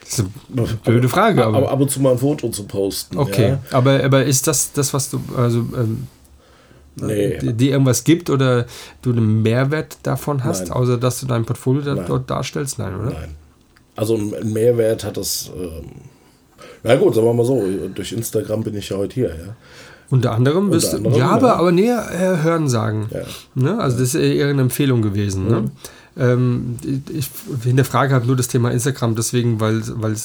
Das 0.00 0.18
ist 0.18 0.26
eine 0.56 0.66
blöde 0.84 1.08
Frage. 1.08 1.44
Aber, 1.44 1.58
aber 1.58 1.70
ab 1.70 1.80
und 1.80 1.90
zu 1.90 2.00
mal 2.00 2.12
ein 2.12 2.18
Foto 2.18 2.48
zu 2.48 2.64
posten. 2.64 3.16
Okay, 3.16 3.50
ja. 3.50 3.60
aber, 3.70 4.02
aber 4.02 4.24
ist 4.24 4.46
das 4.46 4.72
das, 4.72 4.92
was 4.92 5.10
du, 5.10 5.20
also 5.36 5.60
ähm, 5.76 6.08
nee. 6.96 7.38
dir 7.38 7.72
irgendwas 7.72 8.04
gibt 8.04 8.28
oder 8.28 8.66
du 9.02 9.12
einen 9.12 9.42
Mehrwert 9.42 9.98
davon 10.02 10.42
hast, 10.44 10.68
Nein. 10.68 10.72
außer 10.72 10.98
dass 10.98 11.20
du 11.20 11.26
dein 11.26 11.44
Portfolio 11.44 11.82
da, 11.82 11.94
dort 11.94 12.28
darstellst? 12.28 12.78
Nein, 12.78 12.96
oder? 12.96 13.10
Nein. 13.10 13.34
Also 13.96 14.16
ein 14.16 14.52
Mehrwert 14.52 15.04
hat 15.04 15.16
das. 15.16 15.50
Ähm, 15.56 15.90
na 16.82 16.96
gut, 16.96 17.14
sagen 17.14 17.26
wir 17.26 17.34
mal 17.34 17.44
so, 17.44 17.62
durch 17.94 18.12
Instagram 18.12 18.62
bin 18.62 18.74
ich 18.76 18.88
ja 18.88 18.96
heute 18.96 19.14
hier, 19.14 19.28
ja. 19.28 19.56
Unter 20.10 20.32
anderem 20.32 20.70
bist 20.70 20.92
Unter 20.94 21.06
anderem, 21.06 21.18
ja, 21.18 21.30
aber, 21.30 21.46
ja. 21.48 21.54
aber 21.54 21.72
näher 21.72 22.08
äh, 22.10 22.42
hören 22.42 22.68
sagen. 22.68 23.08
Ja. 23.12 23.20
Ne? 23.54 23.78
Also 23.78 23.98
das 23.98 24.14
ist 24.14 24.20
eher 24.20 24.48
eine 24.48 24.62
Empfehlung 24.62 25.02
gewesen. 25.02 25.46
Ne? 25.46 25.56
Mhm. 25.56 25.64
Ne? 25.66 25.70
Ähm, 26.18 26.76
ich 27.12 27.28
hinterfrage 27.62 28.14
halt 28.14 28.26
nur 28.26 28.36
das 28.36 28.48
Thema 28.48 28.70
Instagram 28.70 29.14
deswegen, 29.14 29.60
weil, 29.60 29.82
weil 29.86 30.16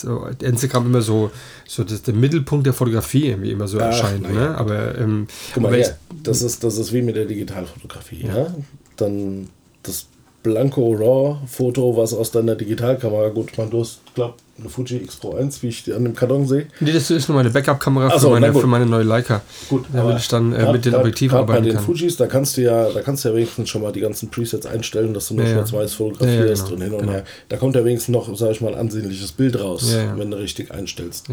Instagram 0.42 0.88
immer 0.88 1.02
so, 1.02 1.32
so 1.68 1.84
das, 1.84 2.02
der 2.02 2.14
Mittelpunkt 2.14 2.66
der 2.66 2.74
Fotografie 2.74 3.28
irgendwie 3.28 3.52
immer 3.52 3.68
so 3.68 3.80
Ach, 3.80 3.86
erscheint. 3.86 4.32
Ne? 4.32 4.58
Aber, 4.58 4.98
ähm, 4.98 5.28
Guck 5.54 5.64
mal, 5.64 5.70
aber 5.70 5.78
ja, 5.78 5.90
das, 6.24 6.42
ist, 6.42 6.64
das 6.64 6.78
ist 6.78 6.92
wie 6.92 7.02
mit 7.02 7.16
der 7.16 7.26
Digitalfotografie. 7.26 8.26
Ja. 8.26 8.38
ja? 8.38 8.56
Dann 8.98 9.50
das 9.84 10.08
Blanco 10.46 10.93
RAW-Foto, 10.93 11.98
was 11.98 12.14
aus 12.14 12.30
deiner 12.30 12.56
Digitalkamera, 12.56 13.30
gut, 13.30 13.58
man, 13.58 13.72
du 13.72 13.80
hast, 13.80 14.00
glaube 14.14 14.36
eine 14.58 14.70
Fuji 14.70 14.98
X 14.98 15.16
Pro 15.18 15.34
1, 15.34 15.64
wie 15.64 15.68
ich 15.68 15.84
die 15.84 15.91
an 15.91 16.04
dem 16.06 16.16
Karton 16.16 16.48
sehe. 16.48 16.68
Nee, 16.80 16.93
das 16.93 17.10
ist 17.10 17.28
nur 17.28 17.36
meine 17.36 17.50
Backup-Kamera 17.50 18.12
für, 18.12 18.20
so, 18.20 18.30
meine, 18.30 18.54
für 18.54 18.68
meine 18.68 18.86
neue 18.86 19.04
Leica. 19.04 19.41
Gut, 19.68 19.86
damit 19.91 20.20
ich 20.20 20.28
dann 20.28 20.54
äh, 20.54 20.60
grad, 20.60 20.72
mit 20.72 20.86
den 20.86 20.96
Objektiven 20.96 21.38
arbeiten 21.38 21.64
bei 21.64 21.70
den 21.70 21.76
kann. 21.76 21.84
Fujis, 21.84 22.16
da 22.16 22.28
kannst 22.28 22.56
du 22.56 22.62
ja, 22.62 22.89
da 22.89 23.02
kannst 23.02 23.26
du 23.26 23.30
ja 23.30 23.36
wenigstens 23.36 23.70
schon 23.70 23.82
mal 23.82 23.91
die 23.91 24.00
ganzen 24.00 24.30
Presets 24.30 24.66
einstellen, 24.66 25.14
dass 25.14 25.28
du 25.28 25.34
nur 25.34 25.46
ja, 25.46 25.54
schwarz-weiß 25.54 25.96
fotografierst 25.96 26.70
ja, 26.70 26.76
genau, 26.76 26.76
und 26.76 26.82
hin 26.84 26.93
und 26.93 27.00
genau. 27.02 27.12
her. 27.14 27.24
Da 27.50 27.58
kommt 27.58 27.76
ja 27.76 27.84
wenigstens 27.84 28.14
noch, 28.14 28.34
sag 28.38 28.52
ich 28.52 28.62
mal, 28.62 28.74
ein 28.74 28.80
ansehnliches 28.80 29.32
Bild 29.34 29.60
raus, 29.60 29.93
wenn 30.16 30.32
du 30.32 30.38
richtig 30.38 30.72
einstellst. 30.72 31.28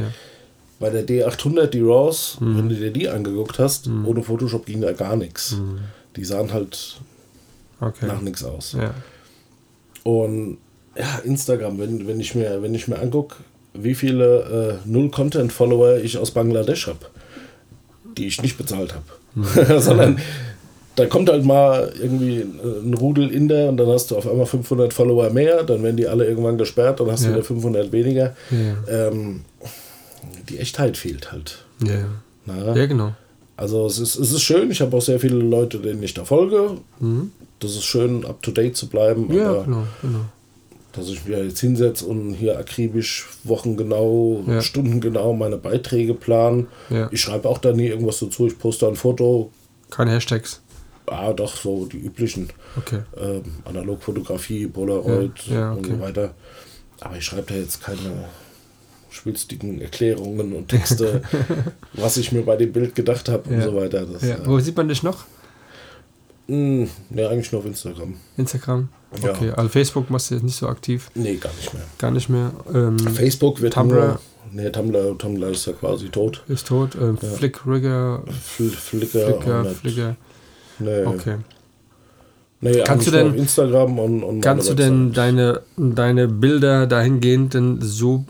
Bei 0.81 0.91
der 0.91 1.07
D800, 1.07 1.67
die 1.67 1.81
RAWs, 1.81 2.39
mhm. 2.41 2.59
wenn 2.59 2.69
du 2.71 2.75
dir 2.75 2.91
die 2.91 3.09
angeguckt 3.09 3.61
hast, 3.61 3.87
mhm. 3.87 4.09
ohne 4.09 4.23
Photoshop 4.25 4.67
ging 4.67 4.81
da 4.81 4.91
gar 4.91 5.15
nichts. 5.15 5.53
Mhm. 5.53 5.79
Die 6.17 6.25
sahen 6.25 6.53
halt 6.53 6.97
okay. 7.83 8.07
nach 8.07 8.21
nichts 8.21 8.45
aus. 8.45 8.77
Ja. 8.79 8.95
Und 10.05 10.59
ja, 10.97 11.21
Instagram, 11.25 11.79
wenn, 11.79 12.07
wenn 12.07 12.21
ich 12.21 12.35
mir, 12.35 12.63
wenn 12.63 12.75
ich 12.75 12.89
mir 12.89 12.99
angucke, 12.99 13.37
wie 13.75 13.95
viele 13.95 14.81
äh, 14.85 14.89
Null-Content-Follower 14.89 15.97
ich 15.99 16.19
aus 16.19 16.33
Bangladesch 16.33 16.87
habe, 16.87 17.07
die 18.17 18.27
ich 18.27 18.43
nicht 18.43 18.59
bezahlt 18.59 18.95
habe. 18.95 19.05
Mhm. 19.35 19.81
Sondern 19.81 20.19
da 20.97 21.07
kommt 21.07 21.31
halt 21.31 21.45
mal 21.45 21.93
irgendwie 21.99 22.41
ein 22.43 22.95
Rudel 22.95 23.31
in 23.31 23.49
der 23.49 23.71
und 23.71 23.79
dann 23.79 23.89
hast 23.89 24.11
du 24.11 24.17
auf 24.17 24.29
einmal 24.29 24.47
500 24.47 24.93
Follower 24.93 25.31
mehr, 25.31 25.63
dann 25.63 25.83
werden 25.83 25.97
die 25.97 26.07
alle 26.07 26.27
irgendwann 26.27 26.59
gesperrt, 26.59 27.01
dann 27.01 27.11
hast 27.11 27.23
ja. 27.23 27.31
du 27.31 27.37
wieder 27.37 27.45
500 27.45 27.93
weniger. 27.93 28.37
Ja. 28.51 29.09
Ähm, 29.09 29.45
die 30.49 30.59
Echtheit 30.59 30.97
fehlt 30.97 31.33
halt. 31.33 31.65
Ja, 31.83 32.05
Na? 32.45 32.77
ja 32.77 32.87
genau. 32.87 33.15
Also 33.63 33.87
es 33.87 34.01
ist, 34.01 34.17
es 34.17 34.33
ist 34.33 34.43
schön, 34.43 34.73
ich 34.73 34.81
habe 34.81 34.97
auch 34.97 35.01
sehr 35.01 35.21
viele 35.21 35.37
Leute, 35.37 35.79
denen 35.79 36.03
ich 36.03 36.15
da 36.15 36.25
folge. 36.25 36.79
Mhm. 36.99 37.31
Das 37.61 37.71
ist 37.77 37.85
schön, 37.85 38.25
up-to-date 38.27 38.77
zu 38.77 38.89
bleiben. 38.89 39.33
Ja, 39.33 39.51
aber 39.51 39.63
genau, 39.63 39.85
genau. 40.03 40.19
dass 40.93 41.09
ich 41.09 41.25
mir 41.27 41.45
jetzt 41.45 41.61
hinsetze 41.61 42.07
und 42.07 42.35
hier 42.35 42.59
akribisch 42.59 43.29
wochengenau, 43.45 44.43
Ja. 44.49 44.61
stundengenau 44.63 45.33
meine 45.35 45.59
Beiträge 45.59 46.13
plan. 46.15 46.67
Ja. 46.91 47.09
Ich 47.13 47.21
schreibe 47.21 47.49
auch 47.49 47.59
da 47.59 47.73
nie 47.73 47.87
irgendwas 47.87 48.19
dazu. 48.19 48.49
Ich 48.49 48.59
poste 48.59 48.89
ein 48.89 48.97
Foto. 48.97 49.53
Keine 49.91 50.11
Hashtags. 50.11 50.61
Ah, 51.07 51.33
doch, 51.33 51.55
so 51.57 51.85
die 51.87 51.99
üblichen. 51.99 52.49
Okay. 52.77 53.03
Ähm, 53.17 53.43
Analogfotografie, 53.65 54.67
Polaroid 54.67 55.39
Ja, 55.47 55.55
ja, 55.55 55.73
und 55.73 55.87
okay. 55.87 55.91
so 55.95 56.01
weiter. 56.01 56.35
Aber 56.99 57.17
ich 57.17 57.25
schreibe 57.25 57.45
da 57.53 57.55
jetzt 57.55 57.81
keine 57.81 58.25
schwülstigen 59.13 59.81
Erklärungen 59.81 60.53
und 60.55 60.69
Texte, 60.69 61.23
was 61.93 62.17
ich 62.17 62.33
mir 62.33 62.43
bei 62.43 62.57
dem 62.57 62.73
Bild 62.73 62.95
gedacht 62.95 63.29
habe 63.29 63.49
und 63.49 63.59
Ja. 63.59 63.65
so 63.67 63.77
weiter. 63.77 64.07
Das, 64.07 64.23
Ja. 64.23 64.37
äh, 64.37 64.47
Wo 64.47 64.59
sieht 64.59 64.77
man 64.77 64.89
dich 64.89 65.03
noch? 65.03 65.25
Hm, 66.49 66.89
ne, 67.11 67.29
eigentlich 67.29 67.53
nur 67.53 67.61
auf 67.61 67.67
Instagram. 67.67 68.15
Instagram? 68.37 68.89
Ja. 69.23 69.31
Okay, 69.31 69.51
also 69.51 69.69
Facebook 69.69 70.11
machst 70.11 70.31
du 70.31 70.35
jetzt 70.35 70.45
nicht 70.45 70.57
so 70.57 70.67
aktiv? 70.69 71.11
Nee, 71.15 71.37
gar 71.37 71.53
nicht 71.55 71.73
mehr. 71.73 71.83
Gar 71.99 72.11
nicht 72.11 72.29
mehr. 72.29 72.53
Ähm, 72.75 72.99
Facebook 72.99 73.61
wird 73.61 73.75
Tumblr? 73.75 73.95
nur... 74.07 74.21
Nee, 74.55 74.69
Tumblr, 74.71 75.17
Tumblr 75.19 75.49
ist 75.49 75.67
ja 75.67 75.73
quasi 75.73 76.09
tot. 76.09 76.43
ist 76.49 76.67
tot. 76.67 76.95
Ähm, 77.01 77.17
Flickrigger, 77.17 78.23
Fl 78.43 78.69
Flickr, 78.71 79.21
Flickr. 79.27 79.65
Flickr. 79.67 80.17
Nee, 80.79 81.05
Okay. 81.07 81.37
nee 82.61 82.83
Kannst 82.85 83.07
du 83.07 83.13
denn- 83.13 83.35
Instagram 83.35 83.99
und, 83.99 84.23
und 84.23 84.41
Kannst 84.41 84.69
du 84.69 84.75
denn 84.75 85.13
deine, 85.13 85.63
deine 85.77 86.29
Bilder 86.29 86.87
dahingehend 86.87 87.55
denn 87.55 87.79
so. 87.81 88.25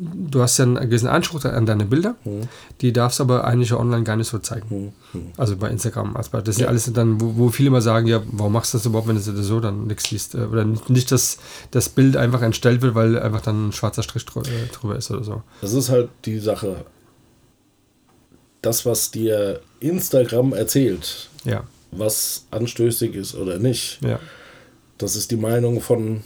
Du 0.00 0.40
hast 0.40 0.58
ja 0.58 0.64
einen 0.64 0.76
gewissen 0.76 1.08
Anspruch 1.08 1.44
an 1.44 1.66
deine 1.66 1.84
Bilder, 1.84 2.14
Hm. 2.22 2.42
die 2.80 2.92
darfst 2.92 3.18
du 3.18 3.24
aber 3.24 3.44
eigentlich 3.44 3.72
online 3.72 4.04
gar 4.04 4.14
nicht 4.14 4.28
so 4.28 4.38
zeigen. 4.38 4.92
Also 5.36 5.56
bei 5.56 5.68
Instagram. 5.70 6.14
Also 6.16 6.30
das 6.38 6.50
ist 6.50 6.58
ja 6.60 6.66
Ja. 6.66 6.70
alles 6.70 6.92
dann, 6.92 7.20
wo, 7.20 7.36
wo 7.36 7.48
viele 7.48 7.70
mal 7.70 7.80
sagen, 7.82 8.06
ja, 8.06 8.22
warum 8.30 8.52
machst 8.52 8.72
du 8.74 8.78
das 8.78 8.86
überhaupt, 8.86 9.08
wenn 9.08 9.16
du 9.16 9.32
das 9.32 9.46
so 9.46 9.58
dann 9.58 9.88
nichts 9.88 10.04
siehst? 10.08 10.34
Äh, 10.36 10.42
Oder 10.42 10.64
nicht, 10.64 11.10
dass 11.10 11.38
das 11.72 11.88
Bild 11.88 12.16
einfach 12.16 12.42
entstellt 12.42 12.80
wird, 12.82 12.94
weil 12.94 13.18
einfach 13.18 13.40
dann 13.40 13.68
ein 13.68 13.72
schwarzer 13.72 14.02
Strich 14.04 14.24
äh, 14.36 14.66
drüber 14.72 14.94
ist 14.96 15.10
oder 15.10 15.24
so. 15.24 15.42
Das 15.62 15.72
ist 15.72 15.88
halt 15.88 16.10
die 16.24 16.38
Sache. 16.38 16.84
Das, 18.62 18.84
was 18.86 19.10
dir 19.10 19.60
Instagram 19.80 20.52
erzählt, 20.52 21.28
Ja, 21.44 21.64
was 21.90 22.44
anstößig 22.50 23.14
ist 23.14 23.34
oder 23.34 23.58
nicht, 23.58 24.00
ja. 24.02 24.18
das 24.98 25.16
ist 25.16 25.30
die 25.30 25.36
Meinung 25.36 25.80
von 25.80 26.22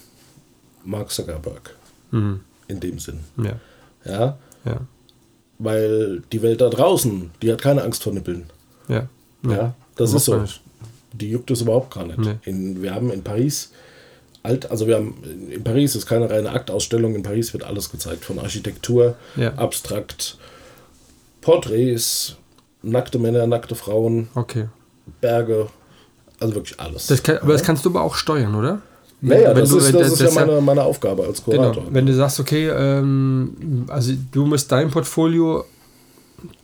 Mark 0.84 1.10
Zuckerberg. 1.10 1.76
Mhm. 2.10 2.40
In 2.72 2.80
dem 2.80 2.98
Sinn. 2.98 3.20
Ja, 3.36 3.56
Ja, 4.04 4.38
ja, 4.64 4.80
weil 5.58 6.22
die 6.32 6.42
Welt 6.42 6.60
da 6.60 6.68
draußen, 6.70 7.30
die 7.42 7.52
hat 7.52 7.60
keine 7.60 7.82
Angst 7.82 8.02
vor 8.02 8.12
Nippeln. 8.12 8.44
ja. 8.88 9.08
Ja, 9.44 9.74
das 9.96 10.10
Überhaupt 10.10 10.14
ist 10.16 10.24
so. 10.24 10.36
nicht. 10.38 10.60
Die 11.12 11.30
juckt 11.30 11.50
es 11.50 11.60
überhaupt 11.60 11.92
gar 11.92 12.06
nicht. 12.06 12.18
Nee. 12.18 12.36
In, 12.44 12.80
wir 12.82 12.94
haben 12.94 13.10
in 13.10 13.22
Paris 13.24 13.72
alt, 14.44 14.70
also 14.70 14.86
wir 14.86 14.94
haben 14.96 15.16
in 15.50 15.62
Paris 15.64 15.94
ist 15.96 16.06
keine 16.06 16.30
reine 16.30 16.50
Aktausstellung, 16.50 17.14
in 17.16 17.22
Paris 17.22 17.52
wird 17.52 17.64
alles 17.64 17.90
gezeigt, 17.90 18.24
von 18.24 18.38
Architektur, 18.38 19.16
Ja. 19.36 19.52
abstrakt, 19.54 20.38
Porträts, 21.40 22.36
nackte 22.82 23.18
Männer, 23.18 23.46
nackte 23.46 23.74
Frauen, 23.74 24.28
Okay. 24.34 24.68
Berge, 25.20 25.68
also 26.40 26.54
wirklich 26.54 26.78
alles. 26.80 27.08
Das 27.08 27.22
kann, 27.22 27.38
aber 27.38 27.52
das 27.52 27.62
kannst 27.62 27.84
du 27.84 27.90
aber 27.90 28.02
auch 28.02 28.14
steuern, 28.14 28.54
oder? 28.54 28.80
Naja, 29.22 29.54
das 29.54 29.70
du- 29.70 29.78
ist, 29.78 29.92
das 29.94 30.00
das- 30.02 30.12
ist 30.12 30.20
ja 30.20 30.26
das 30.26 30.34
ja- 30.34 30.46
meine, 30.46 30.60
meine 30.60 30.82
Aufgabe 30.82 31.24
als 31.24 31.44
Genau. 31.44 31.56
Kurator. 31.72 31.84
Wenn 31.90 32.06
du 32.06 32.14
sagst, 32.14 32.38
okay, 32.40 32.68
ähm, 32.68 33.86
also 33.88 34.12
du 34.32 34.46
musst 34.46 34.70
dein 34.70 34.90
Portfolio 34.90 35.64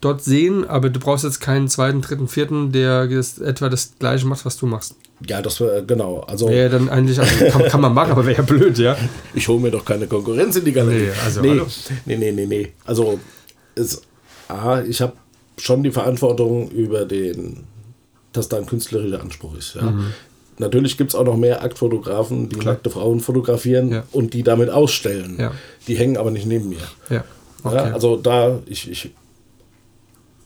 dort 0.01 0.23
sehen, 0.25 0.69
aber 0.69 0.91
du 0.91 0.99
brauchst 0.99 1.25
jetzt 1.25 1.41
keinen 1.41 1.69
zweiten, 1.69 2.01
dritten, 2.03 2.27
vierten, 2.29 2.73
der 2.73 3.07
das, 3.07 3.39
etwa 3.39 3.69
das 3.69 3.93
gleiche 3.99 4.27
macht, 4.27 4.45
was 4.45 4.57
du 4.57 4.67
machst. 4.67 4.97
Ja, 5.27 5.41
das 5.43 5.61
wäre 5.61 5.85
genau. 5.85 6.21
Also 6.29 6.49
Wäre 6.49 6.63
ja 6.65 6.69
dann 6.69 6.89
eigentlich, 6.89 7.19
also 7.19 7.45
kann, 7.47 7.63
kann 7.65 7.81
man 7.81 7.95
machen, 7.95 8.13
aber 8.13 8.25
wäre 8.27 8.39
ja 8.39 8.43
blöd, 8.43 8.79
ja. 8.79 8.97
ich 9.35 9.47
hole 9.49 9.61
mir 9.61 9.71
doch 9.71 9.85
keine 9.85 10.07
Konkurrenz 10.07 10.57
in 10.57 10.65
die 10.65 10.73
Galerie. 10.73 11.07
Nee, 11.07 11.11
also 11.25 11.41
nee, 11.43 11.61
nee, 12.07 12.17
nee, 12.17 12.33
nee, 12.33 12.47
nee. 12.47 12.73
Also 12.85 13.19
ist, 13.75 14.03
A, 14.49 14.81
ich 14.83 15.01
habe 15.01 15.13
schon 15.59 15.83
die 15.83 15.91
Verantwortung 15.91 16.71
über 16.71 17.05
den, 17.05 17.65
dass 18.33 18.49
da 18.49 18.59
ein 18.59 18.67
künstlerischer 18.67 19.21
Anspruch 19.21 19.57
ist. 19.57 19.75
Ja. 19.75 19.83
Mhm. 19.83 20.13
Natürlich 20.59 20.97
gibt 20.97 21.11
es 21.11 21.15
auch 21.15 21.25
noch 21.25 21.37
mehr 21.37 21.63
Aktfotografen, 21.63 22.49
die 22.49 22.57
nackte 22.57 22.91
Frauen 22.91 23.21
fotografieren 23.21 23.91
Ja. 23.93 24.05
und 24.13 24.35
die 24.35 24.43
damit 24.43 24.71
ausstellen. 24.71 25.37
Ja. 25.39 25.53
Die 25.87 25.97
hängen 25.97 26.17
aber 26.17 26.31
nicht 26.31 26.47
neben 26.47 26.69
mir. 26.69 26.79
Ja. 27.11 27.25
Okay. 27.65 27.91
Also 27.93 28.17
da, 28.17 28.59
ich, 28.67 28.91
ich, 28.91 29.11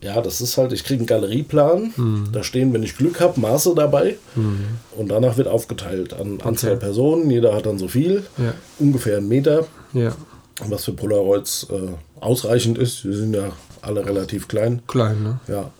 ja, 0.03 0.21
das 0.21 0.41
ist 0.41 0.59
halt, 0.59 0.73
ich 0.73 0.83
kriege 0.85 1.01
einen 1.01 1.07
Galerieplan, 1.07 1.93
Mhm. 1.97 2.29
da 2.33 2.43
stehen, 2.43 2.73
wenn 2.73 2.83
ich 2.83 2.97
Glück 2.97 3.21
habe, 3.21 3.39
Maße 3.41 3.75
dabei 3.77 4.17
und 4.97 5.09
danach 5.09 5.37
wird 5.37 5.47
aufgeteilt 5.49 6.13
an 6.13 6.41
Anzahl 6.43 6.77
Personen, 6.77 7.31
jeder 7.31 7.55
hat 7.55 7.67
dann 7.67 7.79
so 7.79 7.87
viel, 7.89 8.25
ungefähr 8.79 9.19
einen 9.19 9.29
Meter, 9.29 9.67
ja. 9.93 10.13
was 10.69 10.85
für 10.85 10.93
Polaroids 10.93 11.69
äh, 11.71 11.93
ausreichend 12.21 12.79
ist, 12.79 13.05
wir 13.05 13.15
sind 13.17 13.35
ja 13.35 13.53
alle 13.81 14.05
relativ 14.05 14.49
klein, 14.49 14.83
Klein, 14.89 15.23
ne? 15.23 15.41
ja, 15.49 15.71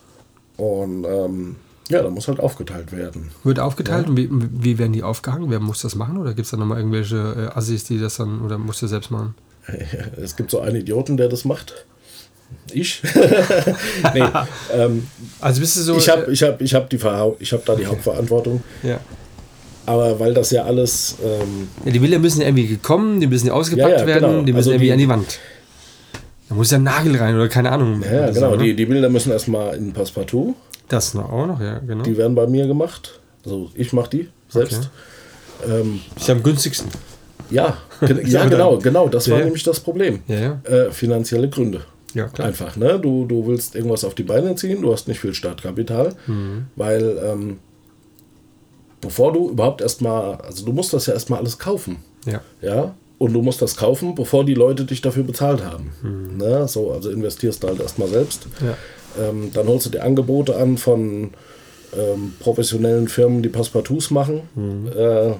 und 0.57 1.05
ähm, 1.05 1.55
ja, 1.89 2.01
da 2.01 2.09
muss 2.09 2.27
halt 2.27 2.39
aufgeteilt 2.39 2.91
werden. 2.91 3.31
Wird 3.43 3.59
aufgeteilt 3.59 4.07
und 4.07 4.17
wie, 4.17 4.29
wie 4.31 4.77
werden 4.77 4.93
die 4.93 5.03
aufgehangen? 5.03 5.49
Wer 5.49 5.59
muss 5.59 5.81
das 5.81 5.95
machen? 5.95 6.17
Oder 6.17 6.33
gibt 6.33 6.45
es 6.45 6.51
da 6.51 6.57
nochmal 6.57 6.77
irgendwelche 6.79 7.51
äh, 7.53 7.57
Assis, 7.57 7.83
die 7.83 7.99
das 7.99 8.17
dann, 8.17 8.41
oder 8.41 8.57
musst 8.57 8.81
du 8.81 8.87
selbst 8.87 9.11
machen? 9.11 9.35
Es 10.21 10.35
gibt 10.35 10.51
so 10.51 10.59
einen 10.61 10.77
Idioten, 10.77 11.17
der 11.17 11.29
das 11.29 11.45
macht. 11.45 11.85
Ich? 12.71 13.01
nee, 14.13 14.23
ähm, 14.73 15.07
Also 15.41 15.59
bist 15.61 15.75
du 15.77 15.81
so. 15.81 15.97
ich 15.97 16.07
habe 16.09 16.31
ich 16.31 16.43
hab, 16.43 16.61
ich 16.61 16.73
hab 16.73 16.89
die 16.89 16.99
ich 17.39 17.51
hab 17.53 17.65
da 17.65 17.75
die 17.75 17.85
Hauptverantwortung. 17.85 18.63
äh, 18.83 18.89
ja. 18.89 18.99
Aber 19.85 20.17
weil 20.19 20.33
das 20.33 20.51
ja 20.51 20.63
alles, 20.63 21.17
ähm, 21.21 21.67
ja. 21.83 21.91
Die 21.91 21.99
Bilder 21.99 22.17
müssen 22.19 22.39
ja 22.39 22.47
irgendwie 22.47 22.67
gekommen, 22.67 23.19
die 23.19 23.27
müssen 23.27 23.47
ja 23.47 23.53
ausgepackt 23.53 23.91
Ja, 23.91 23.99
ja, 23.99 24.05
werden, 24.07 24.29
genau. 24.31 24.41
die 24.43 24.53
müssen 24.53 24.57
Also 24.57 24.71
irgendwie 24.71 24.85
die- 24.85 24.91
an 24.93 24.97
die 24.99 25.09
Wand. 25.09 25.39
Da 26.47 26.55
muss 26.55 26.71
ja 26.71 26.77
ein 26.77 26.83
Nagel 26.83 27.15
rein 27.17 27.35
oder 27.35 27.49
keine 27.49 27.71
Ahnung. 27.71 28.01
ja, 28.03 28.29
genau, 28.29 28.55
ne? 28.55 28.63
die, 28.63 28.75
die 28.75 28.85
Bilder 28.85 29.09
müssen 29.09 29.31
erstmal 29.31 29.75
in 29.75 29.91
Passepartout. 29.91 30.55
Das 30.93 31.13
noch 31.13 31.31
auch 31.31 31.47
noch, 31.47 31.59
ja, 31.61 31.79
genau. 31.79 32.03
Die 32.03 32.15
werden 32.17 32.35
bei 32.35 32.47
mir 32.47 32.67
gemacht. 32.67 33.19
Also 33.45 33.69
ich 33.75 33.91
mache 33.93 34.09
die 34.09 34.29
selbst. 34.49 34.89
Ähm, 35.67 36.01
ist 36.15 36.27
ja 36.27 36.35
am 36.35 36.43
günstigsten. 36.43 36.89
ja, 37.49 37.77
Ja, 38.25 38.45
genau, 38.47 38.77
genau. 38.79 39.07
Das 39.07 39.29
war 39.29 39.39
Ja. 39.39 39.45
nämlich 39.45 39.63
das 39.63 39.79
Problem. 39.79 40.21
Ja. 40.27 40.59
Äh, 40.63 40.91
finanzielle 40.91 41.49
Gründe. 41.49 41.81
Ja, 42.13 42.27
klar. 42.27 42.47
Einfach, 42.49 42.75
ne? 42.75 42.99
Du, 42.99 43.25
du 43.25 43.47
willst 43.47 43.75
irgendwas 43.75 44.03
auf 44.03 44.13
die 44.13 44.23
Beine 44.23 44.55
ziehen, 44.55 44.81
du 44.81 44.91
hast 44.93 45.07
nicht 45.07 45.19
viel 45.19 45.33
Startkapital, 45.33 46.13
Mhm. 46.27 46.65
weil 46.75 47.17
ähm, 47.23 47.57
bevor 49.01 49.33
du 49.33 49.49
überhaupt 49.49 49.81
erstmal, 49.81 50.35
also 50.35 50.65
du 50.65 50.71
musst 50.73 50.93
das 50.93 51.05
ja 51.07 51.13
erstmal 51.13 51.39
alles 51.39 51.57
kaufen. 51.57 51.97
Ja. 52.25 52.41
Ja, 52.61 52.93
und 53.17 53.33
du 53.33 53.41
musst 53.41 53.61
das 53.61 53.75
kaufen, 53.75 54.15
bevor 54.15 54.45
die 54.45 54.53
Leute 54.53 54.85
dich 54.85 55.01
dafür 55.01 55.23
bezahlt 55.23 55.63
haben. 55.63 55.91
Mhm. 56.01 56.37
Ne? 56.37 56.67
So, 56.67 56.91
also 56.91 57.09
investierst 57.09 57.63
du 57.63 57.67
halt 57.69 57.79
erstmal 57.79 58.07
selbst. 58.09 58.47
Ja. 58.61 58.77
Ähm, 59.19 59.51
dann 59.53 59.67
holst 59.67 59.85
du 59.85 59.89
dir 59.89 60.03
Angebote 60.03 60.55
an 60.55 60.77
von 60.77 61.31
ähm, 61.97 62.33
professionellen 62.39 63.07
Firmen, 63.07 63.43
die 63.43 63.49
Passepartouts 63.49 64.11
machen. 64.11 64.41
Mhm. 64.55 64.87
Äh, 64.87 65.33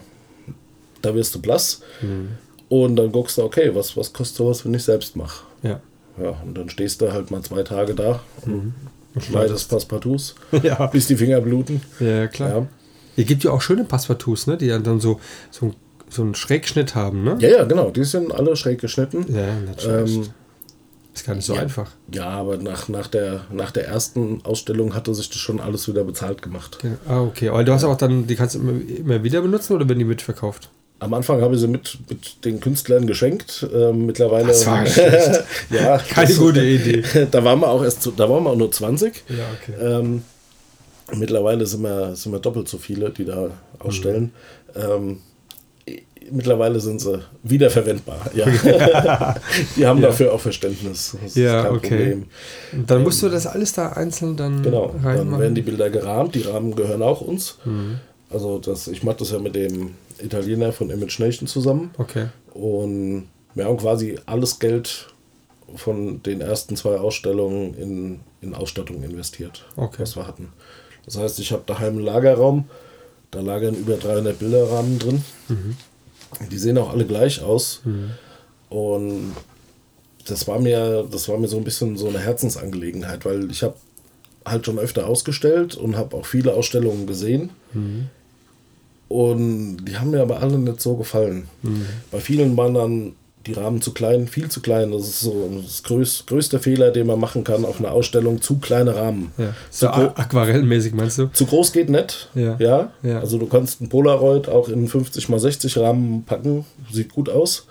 da 1.01 1.13
wirst 1.15 1.36
du 1.36 1.41
blass. 1.41 1.82
Und 2.69 2.95
dann 2.95 3.11
guckst 3.11 3.38
du, 3.38 3.43
okay, 3.43 3.71
was, 3.74 3.97
was 3.97 4.13
kostet 4.13 4.38
sowas, 4.38 4.63
wenn 4.65 4.74
ich 4.74 4.84
selbst 4.84 5.15
mache? 5.15 5.43
Ja. 5.63 5.80
Ja, 6.21 6.30
und 6.45 6.57
dann 6.57 6.69
stehst 6.69 7.01
du 7.01 7.11
halt 7.11 7.32
mal 7.32 7.41
zwei 7.41 7.63
Tage 7.63 7.93
da 7.95 8.21
und 8.45 8.74
schneidest. 9.19 9.69
Passepartouts, 9.69 10.36
Ja. 10.63 10.86
bis 10.88 11.07
die 11.07 11.15
Finger 11.15 11.41
bluten. 11.41 11.82
Ja, 11.99 12.28
klar. 12.28 12.49
Ja. 12.49 12.67
Es 13.17 13.26
gibt 13.26 13.43
ja 13.43 13.51
auch 13.51 13.61
schöne 13.61 13.84
Passepartouts, 13.84 14.47
ne? 14.47 14.57
die 14.57 14.67
dann 14.69 14.99
so, 14.99 15.19
so, 15.51 15.74
so 16.09 16.21
einen 16.21 16.36
Schrägschnitt 16.36 16.95
haben, 16.95 17.24
ne? 17.24 17.36
ja, 17.39 17.49
ja, 17.49 17.63
genau, 17.63 17.89
die 17.89 18.03
sind 18.03 18.34
alle 18.34 18.55
schräg 18.55 18.80
geschnitten. 18.80 19.26
Ja, 19.34 19.55
natürlich. 19.65 20.17
Ähm, 20.17 20.28
ist 21.14 21.26
gar 21.26 21.36
nicht 21.36 21.45
so 21.45 21.53
ja. 21.55 21.61
einfach. 21.61 21.91
Ja, 22.11 22.28
aber 22.30 22.57
nach, 22.57 22.89
nach, 22.89 23.07
der, 23.07 23.41
nach 23.51 23.72
der 23.72 23.88
ersten 23.88 24.41
Ausstellung 24.43 24.95
hatte 24.95 25.14
sich 25.14 25.29
das 25.29 25.37
schon 25.37 25.59
alles 25.59 25.87
wieder 25.87 26.04
bezahlt 26.04 26.42
gemacht. 26.42 26.79
Ja. 26.83 26.92
Ah, 27.08 27.21
okay. 27.21 27.50
Aber 27.50 27.63
du 27.63 27.71
hast 27.74 27.83
auch 27.83 27.97
dann, 27.97 28.25
die 28.28 28.36
kannst 28.36 28.55
du 28.55 28.59
immer, 28.59 28.74
immer 28.97 29.24
wieder 29.24 29.42
benutzen 29.42 29.74
oder 29.74 29.87
werden 29.87 30.00
die 30.00 30.05
mitverkauft? 30.05 30.70
Am 31.00 31.13
Anfang 31.13 31.42
habe 31.42 31.55
ich 31.55 31.59
sie 31.62 31.67
mit, 31.67 31.97
mit 32.09 32.46
den 32.46 32.59
Künstlern 32.62 33.05
geschenkt. 33.08 33.67
Ähm, 33.74 34.05
mittlerweile. 34.05 34.47
Das 34.47 34.66
war 34.66 34.86
schlecht. 34.87 35.43
ja, 35.70 35.97
Keine 36.09 36.28
das- 36.29 36.37
gute 36.37 36.63
Idee. 36.63 37.04
Da 37.32 37.43
waren 37.43 37.59
wir 37.59 37.67
auch 37.67 37.83
erst, 37.83 38.01
zu, 38.01 38.12
da 38.12 38.29
waren 38.29 38.43
wir 38.43 38.51
auch 38.51 38.55
nur 38.55 38.71
20. 38.71 39.24
Ja, 39.29 39.36
okay. 39.62 39.74
Ähm, 39.86 40.24
mittlerweile 41.13 41.66
sind 41.66 41.82
wir, 41.83 42.16
sind 42.16 42.32
wir 42.32 42.39
doppelt 42.39 42.67
so 42.70 42.78
viele, 42.78 43.09
die 43.09 43.25
da 43.25 43.50
ausstellen. 43.79 44.32
Ähm, 44.75 45.09
i- 45.12 45.17
mittlerweile 46.32 46.79
sind 46.79 47.01
sie 47.01 47.20
wiederverwendbar. 47.43 48.29
Ja. 48.33 48.45
die 49.75 49.86
haben 49.86 50.01
Ja. 50.01 50.08
dafür 50.08 50.33
auch 50.33 50.39
Verständnis. 50.39 51.12
Das 51.21 51.32
ist 51.32 51.36
Ja, 51.37 51.63
kein 51.63 51.71
okay. 51.75 51.89
Problem. 51.89 52.25
Dann 52.87 53.04
musst 53.04 53.21
du 53.24 53.29
das 53.29 53.47
alles 53.47 53.74
da 53.74 53.89
einzeln 53.89 54.36
dann 54.37 54.63
Genau, 54.63 54.87
dann 54.93 55.04
reinmachen. 55.05 55.41
werden 55.41 55.55
die 55.55 55.62
Bilder 55.62 55.89
gerahmt. 55.89 56.36
Die 56.36 56.41
Rahmen 56.41 56.75
gehören 56.75 57.01
auch 57.01 57.21
uns. 57.21 57.58
Mhm. 57.66 58.00
Also 58.29 58.58
das, 58.59 58.87
ich 58.87 59.04
mache 59.04 59.17
das 59.20 59.32
ja 59.32 59.39
mit 59.39 59.55
dem 59.55 59.91
Italiener 60.20 60.71
von 60.71 60.89
Image 60.89 61.20
Nation 61.20 61.47
zusammen. 61.47 61.91
okay. 61.97 62.28
Und 62.54 63.28
wir 63.55 63.66
haben 63.66 63.78
quasi 63.78 64.17
alles 64.25 64.59
Geld 64.59 65.08
von 65.75 66.21
den 66.24 66.41
ersten 66.41 66.75
zwei 66.75 66.97
Ausstellungen 66.97 67.74
in, 67.75 68.20
in 68.41 68.54
Ausstattung 68.55 69.01
investiert, 69.04 69.66
Okay. 69.75 70.01
was 70.04 70.16
wir 70.16 70.28
hatten. 70.28 70.50
Das 71.05 71.17
heißt, 71.17 71.39
ich 71.39 71.51
habe 71.51 71.63
daheim 71.66 71.95
einen 71.97 72.05
Lagerraum, 72.05 72.66
da 73.32 73.41
lagern 73.41 73.74
über 73.75 73.95
300 73.97 74.37
Bilderrahmen 74.37 75.00
drin. 75.00 75.24
Mhm. 75.50 75.75
Die 76.51 76.58
sehen 76.58 76.78
auch 76.78 76.89
alle 76.92 77.05
gleich 77.05 77.42
aus. 77.42 77.82
Und 78.70 79.34
das 80.26 80.47
war 80.47 80.60
mir, 80.60 81.05
das 81.12 81.28
war 81.30 81.38
mir 81.38 81.47
so 81.47 81.58
ein 81.58 81.64
bisschen 81.64 81.97
so 81.97 82.08
eine 82.08 82.20
Herzensangelegenheit, 82.20 83.26
weil 83.26 83.51
ich 83.51 83.62
habe 83.64 83.76
halt 84.46 84.66
schon 84.66 84.80
öfter 84.80 85.08
ausgestellt 85.08 85.76
und 85.76 85.96
habe 85.97 86.16
auch 86.18 86.26
viele 86.26 86.54
Ausstellungen 86.54 87.08
gesehen. 87.08 87.50
Und 89.10 89.78
die 89.86 89.97
haben 89.97 90.12
mir 90.12 90.22
aber 90.22 90.42
alle 90.42 90.58
nicht 90.58 90.82
so 90.82 90.96
gefallen. 90.96 91.47
Bei 92.12 92.20
vielen 92.20 92.55
waren 92.58 92.74
dann 92.74 93.16
die 93.45 93.53
Rahmen 93.53 93.82
zu 93.82 93.93
klein, 93.93 94.28
viel 94.28 94.49
zu 94.49 94.61
klein. 94.61 94.91
Das 94.91 95.01
ist 95.01 95.20
so 95.21 95.49
das 95.61 95.83
größ, 95.83 96.25
größte 96.28 96.59
Fehler, 96.59 96.91
den 96.91 97.07
man 97.07 97.20
machen 97.20 97.43
kann 97.43 97.65
auf 97.65 97.79
einer 97.79 97.91
Ausstellung. 97.91 98.41
Zu 98.41 98.57
kleine 98.59 98.95
Rahmen. 98.95 99.32
Ja. 99.37 99.53
So 99.70 99.87
aquarellmäßig 99.89 100.93
meinst 100.93 101.17
du? 101.17 101.28
Zu 101.28 101.45
groß 101.45 101.74
geht 101.74 101.89
nicht. 101.89 102.29
Ja. 102.36 102.55
ja. 102.59 102.91
Ja. 103.03 103.20
Also 103.20 103.37
du 103.37 103.47
kannst 103.47 103.82
ein 103.82 103.89
Polaroid 103.89 104.47
auch 104.47 104.70
in 104.70 104.87
50 104.87 105.29
x 105.29 105.41
60 105.41 105.78
Rahmen 105.78 106.24
packen. 106.24 106.65
Sieht 106.91 107.13
gut 107.13 107.29
aus. 107.29 107.67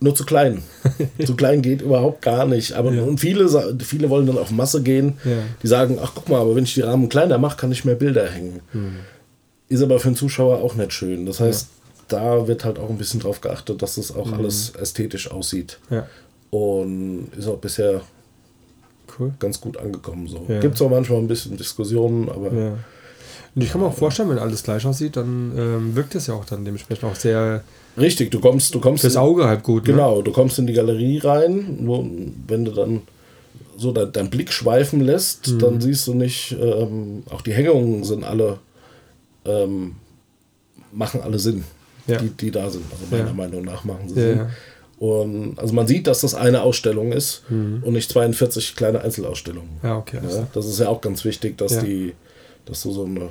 Nur 0.00 0.14
zu 0.14 0.24
klein. 0.24 0.62
zu 1.26 1.34
klein 1.34 1.60
geht 1.60 1.82
überhaupt 1.82 2.22
gar 2.22 2.46
nicht. 2.46 2.74
Aber 2.74 2.92
Ja. 2.92 3.02
und 3.02 3.18
viele, 3.18 3.48
viele 3.80 4.08
wollen 4.10 4.26
dann 4.26 4.38
auf 4.38 4.52
Masse 4.52 4.82
gehen. 4.82 5.18
Die 5.62 5.66
sagen, 5.66 5.98
ach 6.00 6.12
guck 6.14 6.28
mal, 6.28 6.40
aber 6.40 6.54
wenn 6.54 6.64
ich 6.64 6.74
die 6.74 6.82
Rahmen 6.82 7.08
kleiner 7.08 7.38
mache, 7.38 7.56
kann 7.56 7.72
ich 7.72 7.84
mehr 7.84 7.96
Bilder 7.96 8.28
hängen. 8.28 8.60
Hm. 8.70 8.96
Ist 9.68 9.82
aber 9.82 9.98
für 9.98 10.10
den 10.10 10.16
Zuschauer 10.16 10.58
auch 10.62 10.76
nicht 10.76 10.92
schön. 10.92 11.26
Das 11.26 11.40
heißt, 11.40 11.68
da 12.08 12.46
wird 12.48 12.64
halt 12.64 12.78
auch 12.78 12.88
ein 12.90 12.98
bisschen 12.98 13.20
drauf 13.20 13.40
geachtet, 13.40 13.80
dass 13.82 13.96
das 13.96 14.14
auch 14.14 14.32
alles 14.32 14.70
ästhetisch 14.74 15.30
aussieht. 15.30 15.78
Ja. 15.90 16.06
Und 16.50 17.28
ist 17.36 17.46
auch 17.46 17.58
bisher 17.58 18.00
Cool. 19.18 19.32
ganz 19.38 19.60
gut 19.60 19.76
angekommen. 19.76 20.26
So. 20.28 20.44
Ja. 20.48 20.60
Gibt 20.60 20.74
es 20.76 20.82
auch 20.82 20.90
manchmal 20.90 21.18
ein 21.18 21.28
bisschen 21.28 21.56
Diskussionen, 21.56 22.28
aber 22.28 22.52
Ja. 22.52 22.72
Und 23.54 23.62
ich 23.62 23.72
kann 23.72 23.80
mir 23.80 23.88
auch 23.88 23.94
vorstellen, 23.96 24.28
wenn 24.30 24.38
alles 24.38 24.62
gleich 24.62 24.86
aussieht, 24.86 25.16
dann 25.16 25.52
ähm, 25.56 25.96
wirkt 25.96 26.14
es 26.14 26.26
ja 26.28 26.34
auch 26.34 26.44
dann 26.44 26.64
dementsprechend 26.64 27.04
auch 27.04 27.14
sehr 27.16 27.64
richtig, 27.96 28.30
du 28.30 28.38
kommst, 28.40 28.72
du 28.74 28.78
kommst 28.80 29.00
fürs 29.00 29.16
Auge 29.16 29.46
halt 29.46 29.64
gut. 29.64 29.84
Ne? 29.86 29.94
Genau, 29.94 30.22
du 30.22 30.30
kommst 30.32 30.58
in 30.60 30.66
die 30.66 30.74
Galerie 30.74 31.18
rein, 31.18 31.78
wo, 31.82 32.06
wenn 32.46 32.64
du 32.64 32.70
dann 32.70 33.02
so 33.76 33.90
dein, 33.90 34.12
deinen 34.12 34.30
Blick 34.30 34.52
schweifen 34.52 35.00
lässt, 35.00 35.48
Mhm. 35.48 35.58
dann 35.58 35.80
siehst 35.80 36.06
du 36.06 36.14
nicht, 36.14 36.56
ähm, 36.60 37.24
auch 37.30 37.40
die 37.40 37.52
Hängungen 37.52 38.04
sind 38.04 38.22
alle, 38.22 38.58
ähm, 39.44 39.96
machen 40.92 41.20
alle 41.22 41.38
Sinn, 41.38 41.64
Ja. 42.08 42.18
die, 42.18 42.30
die 42.30 42.50
da 42.50 42.68
sind. 42.70 42.84
Also 42.90 43.04
meiner 43.10 43.28
Ja. 43.28 43.32
Meinung 43.34 43.64
nach 43.64 43.84
machen 43.84 44.08
sie 44.08 44.14
Sinn. 44.14 44.46
Und 44.98 45.58
also 45.58 45.74
man 45.74 45.86
sieht, 45.86 46.06
dass 46.08 46.22
das 46.22 46.34
eine 46.34 46.62
Ausstellung 46.62 47.12
ist 47.12 47.42
Mhm. 47.48 47.82
und 47.84 47.92
nicht 47.92 48.10
42 48.10 48.74
kleine 48.74 49.00
Einzelausstellungen. 49.02 49.70
Ja, 49.82 49.96
okay. 49.98 50.18
alles 50.18 50.32
Ja, 50.32 50.38
klar. 50.40 50.50
das 50.54 50.66
ist 50.66 50.80
ja 50.80 50.88
auch 50.88 51.00
ganz 51.00 51.24
wichtig, 51.24 51.56
dass 51.56 51.78
die, 51.78 52.14
dass 52.66 52.82
du 52.82 52.90
so 52.92 53.04
eine 53.04 53.28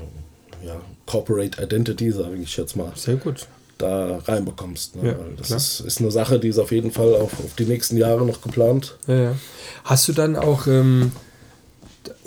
ja, 0.65 0.79
Corporate 1.05 1.61
Identity, 1.61 2.11
sage 2.11 2.35
ich 2.37 2.55
jetzt 2.55 2.75
mal, 2.77 2.91
Sehr 2.95 3.15
gut. 3.17 3.45
da 3.77 4.17
reinbekommst. 4.25 4.95
Ne? 4.95 5.09
Ja, 5.09 5.15
das 5.37 5.51
ist, 5.51 5.79
ist 5.81 5.99
eine 5.99 6.09
Sache, 6.09 6.39
die 6.39 6.47
ist 6.47 6.57
auf 6.57 6.71
jeden 6.71 6.91
Fall 6.91 7.13
auf, 7.15 7.33
auf 7.43 7.53
die 7.59 7.65
nächsten 7.65 7.97
Jahre 7.97 8.25
noch 8.25 8.41
geplant. 8.41 8.95
Ja, 9.07 9.15
ja. 9.15 9.35
Hast 9.83 10.07
du 10.07 10.13
dann 10.13 10.35
auch 10.37 10.67
ähm, 10.67 11.11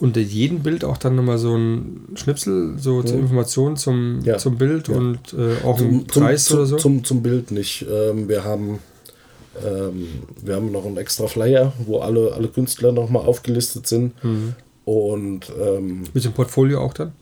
unter 0.00 0.20
jedem 0.20 0.60
Bild 0.60 0.84
auch 0.84 0.96
dann 0.96 1.14
nochmal 1.16 1.38
so 1.38 1.54
ein 1.56 2.08
Schnipsel, 2.14 2.74
so 2.78 3.02
zur 3.02 3.18
Information 3.18 3.76
zum, 3.76 4.20
Ja. 4.24 4.38
zum 4.38 4.56
Bild 4.58 4.88
Ja. 4.88 4.96
und 4.96 5.18
äh, 5.34 5.64
auch 5.64 5.78
Zum, 5.78 6.06
Preis 6.06 6.46
zum, 6.46 6.56
oder 6.56 6.66
so? 6.66 6.76
Zum, 6.76 7.04
zum 7.04 7.22
Bild 7.22 7.50
nicht. 7.50 7.84
Ähm, 7.90 8.28
wir, 8.28 8.44
haben, 8.44 8.78
ähm, 9.66 10.06
wir 10.42 10.56
haben 10.56 10.72
noch 10.72 10.86
einen 10.86 10.96
extra 10.96 11.26
Flyer, 11.26 11.72
wo 11.86 11.98
alle, 11.98 12.32
alle 12.32 12.48
Künstler 12.48 12.92
nochmal 12.92 13.26
aufgelistet 13.26 13.86
sind. 13.86 14.12
Mhm. 14.24 14.54
Und 14.84 15.52
ähm, 15.60 16.04
Mit 16.14 16.24
dem 16.24 16.32
Portfolio 16.32 16.80
auch 16.80 16.94
dann? 16.94 17.12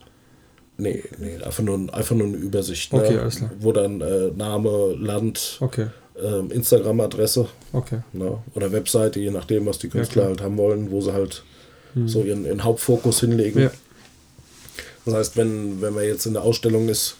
nee, 0.80 1.02
nee, 1.18 1.42
einfach 1.44 1.64
nur, 1.64 1.92
einfach 1.92 2.14
nur 2.14 2.28
eine 2.28 2.36
Übersicht. 2.36 2.94
Okay, 2.94 3.14
ne? 3.14 3.20
alles 3.22 3.36
klar. 3.38 3.50
Wo 3.58 3.72
dann 3.72 4.00
äh, 4.00 4.30
Name, 4.36 4.94
Land, 4.96 5.58
Okay, 5.60 5.86
ähm, 6.22 6.50
Instagram-Adresse 6.52 7.46
okay. 7.72 7.98
ne? 8.12 8.38
oder 8.54 8.70
Webseite, 8.72 9.18
je 9.18 9.30
nachdem, 9.32 9.66
was 9.66 9.78
die 9.78 9.88
Künstler. 9.88 10.24
Mhm. 10.24 10.28
halt 10.28 10.42
haben 10.42 10.56
wollen, 10.56 10.90
wo 10.92 11.00
sie 11.00 11.12
halt 11.12 11.42
so 12.06 12.22
ihren, 12.22 12.44
ihren 12.44 12.64
Hauptfokus 12.64 13.20
hinlegen. 13.20 13.62
Ja. 13.62 13.70
Das 15.04 15.14
heißt, 15.14 15.36
wenn, 15.36 15.80
wenn 15.80 15.94
man 15.94 16.04
jetzt 16.04 16.26
in 16.26 16.34
der 16.34 16.42
Ausstellung 16.42 16.88
ist 16.88 17.16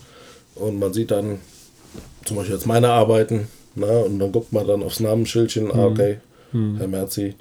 und 0.55 0.78
man 0.78 0.93
sieht 0.93 1.11
dann 1.11 1.39
zum 2.24 2.36
Beispiel 2.36 2.55
jetzt 2.55 2.66
meine 2.66 2.90
Arbeiten, 2.90 3.49
na, 3.74 4.01
und 4.01 4.19
dann 4.19 4.32
guckt 4.32 4.53
man 4.53 4.66
dann 4.66 4.82
aufs 4.82 5.01
Namensschildchen, 5.01 5.70
ah, 5.73 5.86
okay, 5.86 6.19
Herr 6.53 6.89
Merzi, 6.89 7.35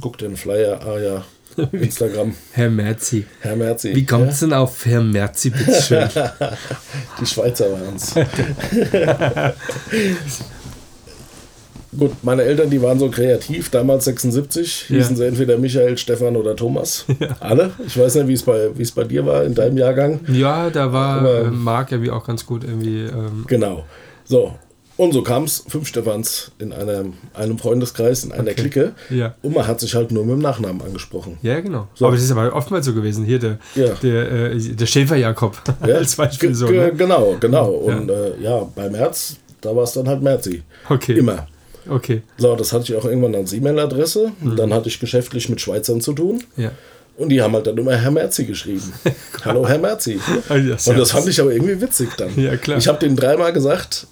guckt 0.00 0.22
in 0.22 0.32
den 0.32 0.36
Flyer, 0.36 0.80
ah 0.86 0.98
ja, 0.98 1.24
Instagram, 1.72 2.34
Herr 2.52 2.70
Merzi. 2.70 3.26
Herr 3.40 3.56
Merzi. 3.56 3.94
Wie 3.94 4.06
kommt 4.06 4.30
es 4.30 4.40
denn 4.40 4.52
auf 4.52 4.84
Herr 4.86 5.02
Merzi, 5.02 5.50
bitteschön? 5.50 6.08
Die 7.20 7.26
Schweizer 7.26 7.72
waren 7.72 7.96
es. 7.96 8.14
Gut, 11.96 12.12
meine 12.22 12.42
Eltern, 12.42 12.68
die 12.68 12.82
waren 12.82 12.98
so 12.98 13.08
kreativ, 13.08 13.70
damals 13.70 14.04
76, 14.04 14.86
Ja. 14.90 14.96
hießen 14.96 15.16
sie 15.16 15.26
entweder 15.26 15.56
Michael, 15.56 15.96
Stefan 15.96 16.36
oder 16.36 16.54
Thomas. 16.54 17.06
Alle. 17.40 17.70
Ich 17.86 17.98
weiß 17.98 18.16
nicht, 18.16 18.28
wie 18.28 18.34
es 18.34 18.42
bei, 18.42 18.68
wie 18.76 18.82
es 18.82 18.92
bei 18.92 19.04
dir 19.04 19.24
war 19.24 19.44
in 19.44 19.54
deinem 19.54 19.78
Jahrgang. 19.78 20.20
ja, 20.30 20.68
da 20.70 20.92
war 20.92 21.20
Aber- 21.20 21.38
äh, 21.46 21.50
Marc 21.50 21.92
irgendwie 21.92 22.10
auch 22.10 22.26
ganz 22.26 22.44
gut 22.44 22.64
irgendwie. 22.64 23.04
Ähm, 23.04 23.44
Genau. 23.46 23.84
So. 24.24 24.54
Und 24.98 25.12
so 25.12 25.22
kam 25.22 25.44
es, 25.44 25.64
fünf 25.68 25.86
Stefans 25.86 26.50
in 26.58 26.72
einem, 26.72 27.12
einem 27.32 27.56
Freundeskreis, 27.56 28.24
in 28.24 28.32
einer 28.32 28.50
Okay. 28.50 28.54
Clique. 28.54 28.92
ja. 29.10 29.34
Und 29.42 29.54
man 29.54 29.64
hat 29.66 29.78
sich 29.78 29.94
halt 29.94 30.10
nur 30.10 30.24
mit 30.24 30.32
dem 30.34 30.40
Nachnamen 30.40 30.82
angesprochen. 30.82 31.38
Ja, 31.40 31.60
genau. 31.60 31.86
So. 31.94 32.06
Aber 32.06 32.16
das 32.16 32.24
ist 32.24 32.32
aber 32.32 32.52
oftmals 32.52 32.84
so 32.84 32.92
gewesen. 32.94 33.24
Hier 33.24 33.38
der, 33.38 33.58
Ja. 33.76 33.94
der, 34.02 34.32
äh, 34.52 34.58
der 34.58 34.86
Schäfer-Jakob 34.86 35.56
als 35.80 36.16
Beispiel 36.16 36.52
so. 36.54 36.66
Ne? 36.66 36.92
Genau, 36.96 37.36
genau. 37.38 37.70
Und 37.70 38.10
äh, 38.10 38.38
ja, 38.42 38.66
bei 38.74 38.90
März, 38.90 39.36
da 39.60 39.74
war 39.74 39.84
es 39.84 39.92
dann 39.92 40.08
halt 40.08 40.20
Merzi. 40.20 40.62
Okay. 40.90 41.12
Immer. 41.16 41.46
Okay. 41.88 42.22
So, 42.36 42.54
das 42.56 42.72
hatte 42.72 42.84
ich 42.84 42.94
auch 42.98 43.04
irgendwann 43.04 43.34
als 43.34 43.52
E-Mail-Adresse. 43.52 44.32
Dann 44.56 44.72
hatte 44.72 44.88
ich 44.88 45.00
geschäftlich 45.00 45.48
mit 45.48 45.60
Schweizern 45.60 46.00
zu 46.00 46.12
tun. 46.12 46.42
Ja. 46.56 46.70
Und 47.16 47.30
die 47.30 47.42
haben 47.42 47.52
halt 47.54 47.66
dann 47.66 47.76
immer 47.76 47.96
Herr 47.96 48.10
Merzi 48.12 48.44
geschrieben. 48.44 48.92
Hallo, 49.44 49.66
Herr 49.66 49.78
Merzi. 49.78 50.20
Ah, 50.48 50.54
Und 50.54 50.98
das 50.98 51.10
fand 51.10 51.26
ich 51.28 51.40
aber 51.40 51.52
irgendwie 51.52 51.80
witzig 51.80 52.10
dann. 52.16 52.30
Ja, 52.40 52.56
klar. 52.56 52.78
Ich 52.78 52.86
habe 52.86 52.98
denen 52.98 53.16
dreimal 53.16 53.52
gesagt, 53.52 54.06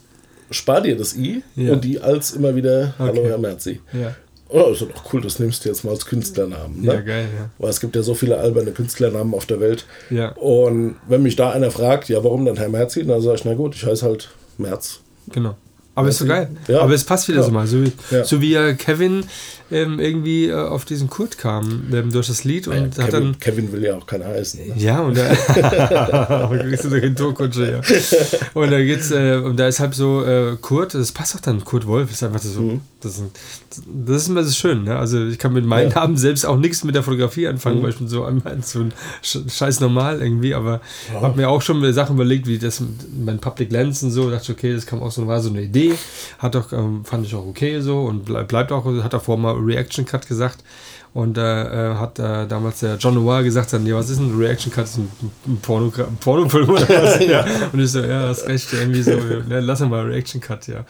spar 0.51 0.81
dir 0.81 0.97
das 0.97 1.15
I. 1.17 1.43
Ja. 1.55 1.73
Und 1.75 1.85
die 1.85 2.01
als 2.01 2.33
immer 2.33 2.57
wieder, 2.57 2.95
Hallo, 2.99 3.21
Okay. 3.21 3.29
Herr 3.29 3.39
Merzi. 3.39 3.81
Ja. 3.93 4.17
Oh, 4.49 4.71
ist 4.73 4.81
doch 4.83 4.89
cool, 5.13 5.21
das 5.21 5.41
nimmst 5.41 5.65
du 5.65 5.69
jetzt 5.69 5.85
mal 5.85 5.91
als 5.91 6.07
Künstlernamen. 6.07 6.81
Ne? 6.83 6.95
ja, 6.95 7.01
geil, 7.01 7.27
ja. 7.37 7.51
Weil 7.59 7.71
es 7.71 7.81
gibt 7.81 7.97
ja 7.97 8.03
so 8.03 8.15
viele 8.15 8.39
alberne 8.39 8.71
Künstlernamen 8.71 9.35
auf 9.35 9.45
der 9.47 9.59
Welt. 9.61 9.87
Ja. 10.09 10.31
Und 10.37 10.97
wenn 11.09 11.23
mich 11.23 11.35
da 11.35 11.51
einer 11.51 11.71
fragt, 11.73 12.09
ja, 12.09 12.23
warum 12.23 12.45
dann 12.45 12.57
Herr 12.57 12.69
Merzi? 12.69 13.05
Dann 13.05 13.21
sage 13.21 13.37
ich, 13.37 13.45
na 13.45 13.55
gut, 13.55 13.75
ich 13.75 13.85
heiße 13.85 14.07
halt 14.07 14.31
Merz. 14.57 15.01
Genau. 15.33 15.57
Aber 15.97 16.09
ist 16.11 16.19
so 16.19 16.27
geil. 16.27 16.49
Ja. 16.69 16.83
Aber 16.83 16.95
es 16.95 17.03
passt 17.05 17.27
wieder 17.27 17.39
Ja. 17.39 17.45
so 17.45 17.51
mal. 17.51 17.67
So 17.67 17.83
wie, 17.83 17.93
Ja. 18.13 18.23
so 18.25 18.41
wie 18.41 18.55
äh, 18.55 18.75
Kevin 18.75 19.25
ähm, 19.73 19.99
irgendwie 19.99 20.47
äh, 20.47 20.55
auf 20.55 20.85
diesen 20.85 21.11
Kurt 21.11 21.39
kam 21.39 21.89
ähm, 21.93 22.13
durch 22.13 22.29
das 22.29 22.45
Lied 22.45 22.69
und 22.69 22.75
Ja, 22.77 22.83
hat 22.83 22.95
Kevin, 23.11 23.11
dann. 23.33 23.39
Kevin 23.41 23.73
will 23.73 23.83
ja 23.83 23.97
auch 23.97 24.07
keiner 24.07 24.27
heißen. 24.27 24.61
Ne? 24.65 24.75
Ja, 24.77 25.01
und 25.01 25.17
da 25.19 26.49
kriegst 26.63 26.85
du 26.85 26.89
so 26.91 26.95
eine 26.97 27.15
Tourkutsche, 27.15 27.71
ja. 27.73 27.81
Und 28.55 28.71
da 28.71 28.79
geht's, 28.81 29.11
äh, 29.11 29.37
und 29.37 29.59
da 29.59 29.67
ist 29.69 29.81
halt 29.81 29.95
so 29.95 30.25
äh, 30.25 30.57
Kurt, 30.61 30.95
das 30.95 31.13
passt 31.13 31.35
auch 31.37 31.41
dann, 31.41 31.65
Kurt 31.65 31.87
Wolf, 31.87 32.11
ist 32.11 32.23
einfach 32.23 32.41
so, 32.41 32.61
Mhm. 32.61 32.81
das, 33.01 33.19
ist, 33.19 33.25
das 34.07 34.23
ist 34.23 34.29
immer 34.29 34.45
so 34.45 34.53
schön, 34.53 34.85
ne? 34.85 34.97
Also 34.97 35.25
ich 35.27 35.39
kann 35.39 35.53
mit. 35.53 35.65
Mhm. 35.65 35.71
Namen 35.95 36.17
selbst 36.17 36.45
auch 36.47 36.57
nichts 36.57 36.85
mit 36.85 36.95
der 36.95 37.03
Fotografie 37.03 37.47
anfangen, 37.49 37.83
weil 37.83 37.91
ich 37.91 37.99
bin 37.99 38.09
so 38.09 38.25
einmal 38.25 38.59
so 38.63 38.81
ein 38.81 38.93
Sch- 39.23 39.51
scheiß 39.51 39.81
normal 39.81 40.21
irgendwie, 40.23 40.55
aber 40.55 40.81
habe 41.21 41.37
mir 41.37 41.49
auch 41.49 41.61
schon 41.63 41.93
Sachen 41.93 42.17
überlegt, 42.17 42.47
wie 42.47 42.59
das 42.59 42.83
mein 43.25 43.39
Public 43.39 43.71
Lens 43.73 44.03
und 44.03 44.11
so, 44.11 44.31
dachte 44.31 44.45
ich, 44.53 44.59
okay, 44.59 44.75
das 44.75 44.87
kam 44.87 45.03
auch 45.03 45.11
so, 45.11 45.27
war 45.27 45.41
so 45.41 45.51
eine 45.51 45.63
Idee, 45.63 45.86
hat 46.39 46.55
doch, 46.55 46.73
ähm, 46.73 47.05
fand 47.05 47.27
ich 47.27 47.35
auch 47.35 47.47
okay 47.47 47.81
so 47.81 48.05
und 48.05 48.25
bleib, 48.25 48.49
bleibt 48.49 48.73
auch, 48.73 48.85
hat 49.03 49.13
davor 49.13 49.37
mal 49.37 49.55
Reaction 49.55 50.05
Cut 50.05 50.27
gesagt. 50.27 50.63
Und 51.15 51.39
da 51.39 51.93
äh, 51.93 51.95
hat 51.97 52.19
äh, 52.19 52.47
damals 52.47 52.81
der 52.81 52.97
John 52.97 53.15
Noir 53.15 53.43
gesagt, 53.43 53.73
dann, 53.73 53.87
ja, 53.87 53.97
was 53.97 54.11
ist 54.11 54.19
ein 54.19 54.37
Reaction 54.37 54.71
Cut? 54.71 54.85
Ist 54.85 54.99
ein, 54.99 55.11
ein, 55.47 55.57
Porno, 55.63 55.91
ein 55.97 56.17
Pornofilm 56.19 56.69
oder 56.69 56.87
was? 56.87 57.19
ja. 57.27 57.43
Und 57.73 57.81
ich 57.81 57.91
so, 57.91 58.01
ja, 58.01 58.29
hast 58.29 58.47
recht, 58.47 58.71
irgendwie 58.75 59.03
so, 59.03 59.13
ja, 59.13 59.61
lass 59.61 59.81
mal 59.81 60.05
Reaction 60.05 60.43
Cut, 60.43 60.67
ja. 60.67 60.85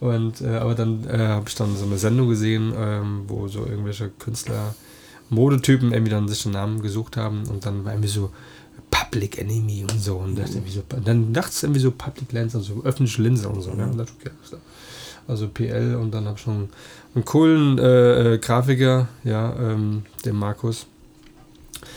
Und, 0.00 0.40
äh, 0.40 0.56
aber 0.56 0.74
dann 0.74 1.06
äh, 1.06 1.18
habe 1.18 1.44
ich 1.46 1.54
dann 1.56 1.76
so 1.76 1.84
eine 1.84 1.98
Sendung 1.98 2.30
gesehen, 2.30 2.72
ähm, 2.74 3.24
wo 3.26 3.48
so 3.48 3.66
irgendwelche 3.66 4.08
Künstler, 4.08 4.74
Modetypen 5.28 5.92
irgendwie 5.92 6.12
dann 6.12 6.28
sich 6.28 6.44
einen 6.46 6.54
Namen 6.54 6.82
gesucht 6.82 7.16
haben 7.16 7.44
und 7.48 7.66
dann 7.66 7.84
war 7.84 7.92
irgendwie 7.92 8.08
so 8.08 8.30
Public 8.90 9.38
Enemy 9.38 9.84
und 9.90 10.00
so. 10.00 10.16
Und 10.16 10.36
dachte 10.36 10.54
irgendwie 10.54 10.72
so, 10.72 10.82
dann 11.04 11.32
dachte 11.32 11.50
es 11.50 11.62
irgendwie 11.62 11.80
so 11.80 11.90
Public 11.90 12.32
Lens, 12.32 12.54
also 12.54 12.82
öffentliche 12.84 13.22
Linse 13.22 13.48
und 13.48 13.62
so. 13.62 13.72
Ne? 13.72 13.86
Und 13.86 13.98
dachte, 13.98 14.12
okay. 14.20 14.30
Also 15.28 15.48
PL 15.48 15.96
und 15.96 16.12
dann 16.12 16.26
habe 16.26 16.36
ich 16.36 16.42
schon 16.42 16.68
einen 17.14 17.24
coolen 17.24 17.78
äh, 17.78 18.34
äh, 18.34 18.38
Grafiker, 18.38 19.08
ja, 19.24 19.54
ähm, 19.58 20.04
den 20.24 20.36
Markus. 20.36 20.86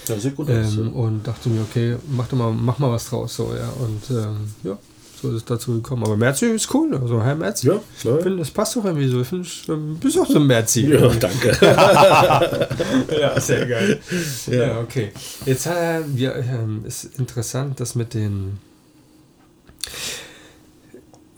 Ja, 0.08 0.18
sieht 0.18 0.36
gut 0.36 0.50
aus. 0.50 0.78
Ähm, 0.78 0.94
und 0.94 1.28
dachte 1.28 1.50
mir, 1.50 1.62
okay, 1.62 1.98
mach 2.10 2.28
doch 2.28 2.38
mal, 2.38 2.52
mach 2.52 2.80
mal 2.80 2.92
was 2.92 3.10
draus, 3.10 3.36
so, 3.36 3.54
ja. 3.56 3.70
Und 3.80 4.10
ähm, 4.10 4.54
ja, 4.64 4.78
so 5.22 5.30
ist 5.30 5.36
es 5.36 5.46
dazu 5.46 5.76
gekommen. 5.76 6.04
Aber 6.04 6.18
Merzi 6.18 6.46
ist 6.48 6.74
cool, 6.74 6.96
also 6.96 7.22
Herr 7.22 7.36
Merzi. 7.36 7.68
ja, 7.68 7.74
ja. 8.04 8.18
Ich 8.18 8.24
finde, 8.24 8.40
das 8.40 8.52
passt 8.52 8.76
doch 8.76 8.86
irgendwie 8.86 9.08
so. 9.08 9.22
Ich 9.22 9.28
finde, 9.28 9.48
du 9.68 9.96
bist 10.00 10.20
auch 10.20 10.28
so 10.28 10.40
ein 10.40 10.48
Merzi. 10.48 10.88
ja, 10.88 11.08
danke. 11.08 11.58
ja, 13.20 13.40
sehr 13.40 13.66
geil. 13.66 14.00
Ja. 14.48 14.54
Ja, 14.54 14.80
okay. 14.80 15.12
Jetzt 15.46 15.66
äh, 15.68 16.02
wir, 16.08 16.36
ähm, 16.36 16.84
ist 16.86 17.18
interessant, 17.20 17.80
das 17.80 17.96
mit 17.96 18.14
den. 18.14 18.58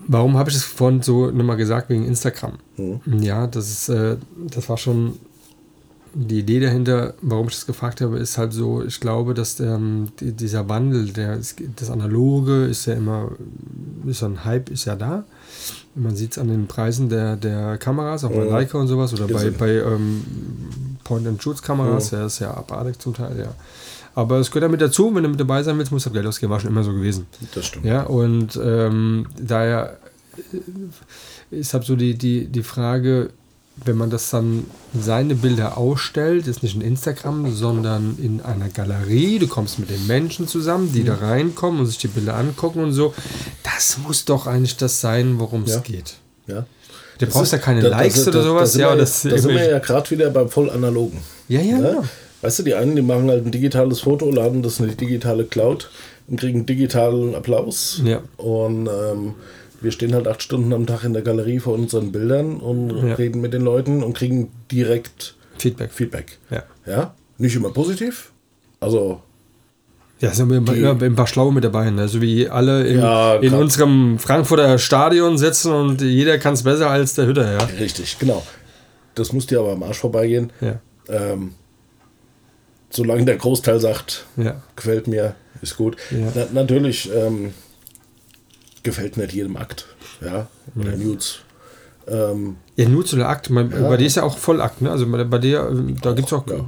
Warum 0.07 0.37
habe 0.37 0.49
ich 0.49 0.55
das 0.55 0.65
vorhin 0.65 1.01
so 1.01 1.31
nochmal 1.31 1.57
gesagt 1.57 1.89
wegen 1.89 2.05
Instagram? 2.05 2.57
Hm. 2.75 2.99
Ja, 3.21 3.47
das 3.47 3.69
ist, 3.69 3.89
äh, 3.89 4.17
das 4.47 4.67
war 4.67 4.77
schon 4.77 5.19
die 6.13 6.39
Idee 6.39 6.59
dahinter, 6.59 7.13
warum 7.21 7.47
ich 7.47 7.55
das 7.55 7.65
gefragt 7.65 8.01
habe, 8.01 8.17
ist 8.19 8.37
halt 8.37 8.53
so, 8.53 8.83
ich 8.83 8.99
glaube, 8.99 9.33
dass 9.33 9.59
ähm, 9.59 10.09
die, 10.19 10.31
dieser 10.33 10.67
Wandel, 10.67 11.09
der, 11.13 11.37
das 11.75 11.89
Analoge 11.89 12.65
ist 12.65 12.85
ja 12.85 12.93
immer, 12.95 13.31
ist 14.05 14.21
ja 14.21 14.27
ein 14.27 14.43
Hype, 14.43 14.69
ist 14.69 14.85
ja 14.85 14.95
da. 14.95 15.23
Man 15.95 16.15
sieht 16.15 16.31
es 16.33 16.37
an 16.37 16.47
den 16.47 16.67
Preisen 16.67 17.09
der, 17.09 17.35
der 17.35 17.77
Kameras, 17.77 18.23
auch 18.23 18.29
bei 18.31 18.43
Mhm. 18.45 18.49
Leica 18.49 18.77
und 18.77 18.87
sowas 18.87 19.13
oder 19.13 19.27
bei, 19.27 19.49
bei 19.51 19.71
ähm, 19.75 20.21
Point-and-Shoots-Kameras. 21.03 22.11
Mhm. 22.11 22.17
Ja, 22.17 22.25
ist 22.25 22.39
ja 22.39 22.53
abartig 22.53 22.99
zum 22.99 23.13
Teil, 23.13 23.37
ja. 23.39 23.53
Aber 24.13 24.39
es 24.39 24.51
gehört 24.51 24.65
damit 24.65 24.81
dazu, 24.81 25.13
wenn 25.15 25.23
du 25.23 25.29
mit 25.29 25.39
dabei 25.39 25.63
sein 25.63 25.77
willst, 25.77 25.91
musst 25.91 26.05
du 26.05 26.11
Geld 26.11 26.25
ausgeben, 26.25 26.51
war 26.51 26.59
schon 26.59 26.71
immer 26.71 26.83
so 26.83 26.91
gewesen. 26.93 27.27
Das 27.55 27.65
stimmt. 27.65 27.85
Ja, 27.85 28.03
und 28.03 28.59
ähm, 28.61 29.27
daher 29.39 29.97
äh, 31.51 31.55
ist 31.59 31.73
halt 31.73 31.85
so 31.85 31.95
die, 31.95 32.17
die, 32.17 32.47
die 32.47 32.63
Frage, 32.63 33.29
wenn 33.83 33.97
man 33.97 34.09
das 34.09 34.29
dann 34.29 34.65
seine 34.99 35.33
Bilder 35.35 35.77
ausstellt, 35.77 36.45
ist 36.47 36.61
nicht 36.61 36.75
in 36.75 36.81
Instagram, 36.81 37.51
sondern 37.53 38.17
in 38.21 38.41
einer 38.41 38.69
Galerie. 38.69 39.39
Du 39.39 39.47
kommst 39.47 39.79
mit 39.79 39.89
den 39.89 40.05
Menschen 40.07 40.47
zusammen, 40.47 40.91
die 40.93 41.03
da 41.03 41.15
reinkommen 41.15 41.79
und 41.79 41.85
sich 41.87 41.97
die 41.97 42.07
Bilder 42.09 42.35
angucken 42.35 42.83
und 42.83 42.91
so. 42.93 43.13
Das 43.63 43.97
muss 44.05 44.25
doch 44.25 44.45
eigentlich 44.45 44.77
das 44.77 45.01
sein, 45.01 45.39
worum 45.39 45.63
es 45.63 45.75
Ja. 45.75 45.79
geht. 45.79 46.13
Ja. 46.47 46.65
Du 47.17 47.25
Das 47.25 47.29
brauchst 47.33 47.45
ist- 47.45 47.51
ja 47.53 47.57
keine 47.59 47.81
da- 47.81 47.89
Likes 47.89 48.15
sind- 48.23 48.27
oder 48.35 48.43
sowas. 48.43 48.61
Da 48.61 48.67
sind, 48.73 48.81
ja, 48.81 48.89
wir, 48.91 48.97
das 48.97 49.21
da 49.23 49.37
sind 49.37 49.51
wir 49.51 49.69
ja 49.69 49.79
gerade 49.79 50.09
wieder 50.11 50.29
beim 50.29 50.49
Vollanalogen. 50.49 51.19
ja, 51.47 51.61
ja, 51.61 51.77
Ne? 51.77 51.89
genau. 51.89 52.03
Weißt 52.41 52.59
du, 52.59 52.63
die 52.63 52.73
einen, 52.73 52.95
die 52.95 53.03
machen 53.03 53.29
halt 53.29 53.45
ein 53.45 53.51
digitales 53.51 53.99
Foto, 54.01 54.29
laden 54.31 54.63
das 54.63 54.79
in 54.79 54.89
die 54.89 54.95
digitale 54.95 55.45
Cloud 55.45 55.89
und 56.27 56.39
kriegen 56.39 56.65
digitalen 56.65 57.35
Applaus. 57.35 58.01
Ja. 58.03 58.21
Und 58.37 58.87
ähm, 58.87 59.35
wir 59.81 59.91
stehen 59.91 60.13
halt 60.13 60.27
acht 60.27 60.41
Stunden 60.43 60.71
am 60.73 60.85
Tag 60.85 61.03
in 61.03 61.13
der 61.13 61.21
Galerie 61.23 61.59
vor 61.59 61.73
unseren 61.73 62.11
Bildern 62.11 62.57
und 62.57 62.89
Ja. 63.07 63.15
reden 63.15 63.41
mit 63.41 63.53
den 63.53 63.61
Leuten 63.63 64.03
und 64.03 64.13
kriegen 64.15 64.51
direkt 64.71 65.35
Feedback. 65.57 65.91
Feedback. 65.91 66.37
Ja. 66.49 66.63
Ja, 66.85 67.15
nicht 67.37 67.55
immer 67.55 67.71
positiv. 67.71 68.31
Also, 68.79 69.21
Ja, 70.19 70.29
sind 70.31 70.49
wir 70.49 70.57
immer, 70.57 70.73
immer 70.75 71.01
ein 71.01 71.15
paar 71.15 71.25
Schlaue 71.27 71.51
mit 71.51 71.63
dabei, 71.63 71.89
ne? 71.89 72.07
so 72.07 72.21
wie 72.21 72.47
alle 72.47 72.85
in, 72.87 72.99
Ja, 72.99 73.35
in 73.35 73.53
unserem 73.55 74.19
Frankfurter 74.19 74.77
Stadion 74.77 75.37
sitzen 75.39 75.71
und 75.71 76.01
jeder 76.01 76.37
kann 76.37 76.53
es 76.53 76.61
besser 76.63 76.89
als 76.91 77.15
der 77.15 77.25
Hütter, 77.25 77.51
ja. 77.51 77.57
richtig, 77.79 78.17
genau. 78.19 78.43
Das 79.15 79.33
muss 79.33 79.47
dir 79.47 79.59
aber 79.59 79.73
am 79.73 79.83
Arsch 79.83 79.97
vorbeigehen. 79.99 80.51
Ja, 80.61 80.79
Ähm, 81.09 81.53
solange 82.91 83.25
der 83.25 83.37
Großteil 83.37 83.79
sagt, 83.79 84.25
ja, 84.37 84.61
gefällt 84.75 85.07
mir, 85.07 85.35
ist 85.61 85.77
gut. 85.77 85.97
Ja. 86.11 86.31
Na, 86.35 86.45
natürlich 86.53 87.09
ähm, 87.13 87.53
gefällt 88.83 89.17
nicht 89.17 89.33
jedem 89.33 89.57
Akt. 89.57 89.85
Ja, 90.23 90.47
oder 90.75 90.95
Nudes. 90.95 91.39
Ähm, 92.07 92.55
ja 92.75 92.89
nur 92.89 93.05
zu 93.05 93.15
der 93.15 93.29
Akt. 93.29 93.49
Mein, 93.49 93.69
Bei 93.69 93.95
dir 93.97 94.07
ist 94.07 94.15
ja 94.15 94.23
auch 94.23 94.37
Vollakt, 94.37 94.81
ne? 94.81 94.91
Also 94.91 95.05
bei, 95.07 95.37
dir, 95.37 95.69
äh, 95.69 95.93
da 96.01 96.13
gibt 96.13 96.27
es 96.27 96.33
auch, 96.33 96.45
Ja. 96.47 96.65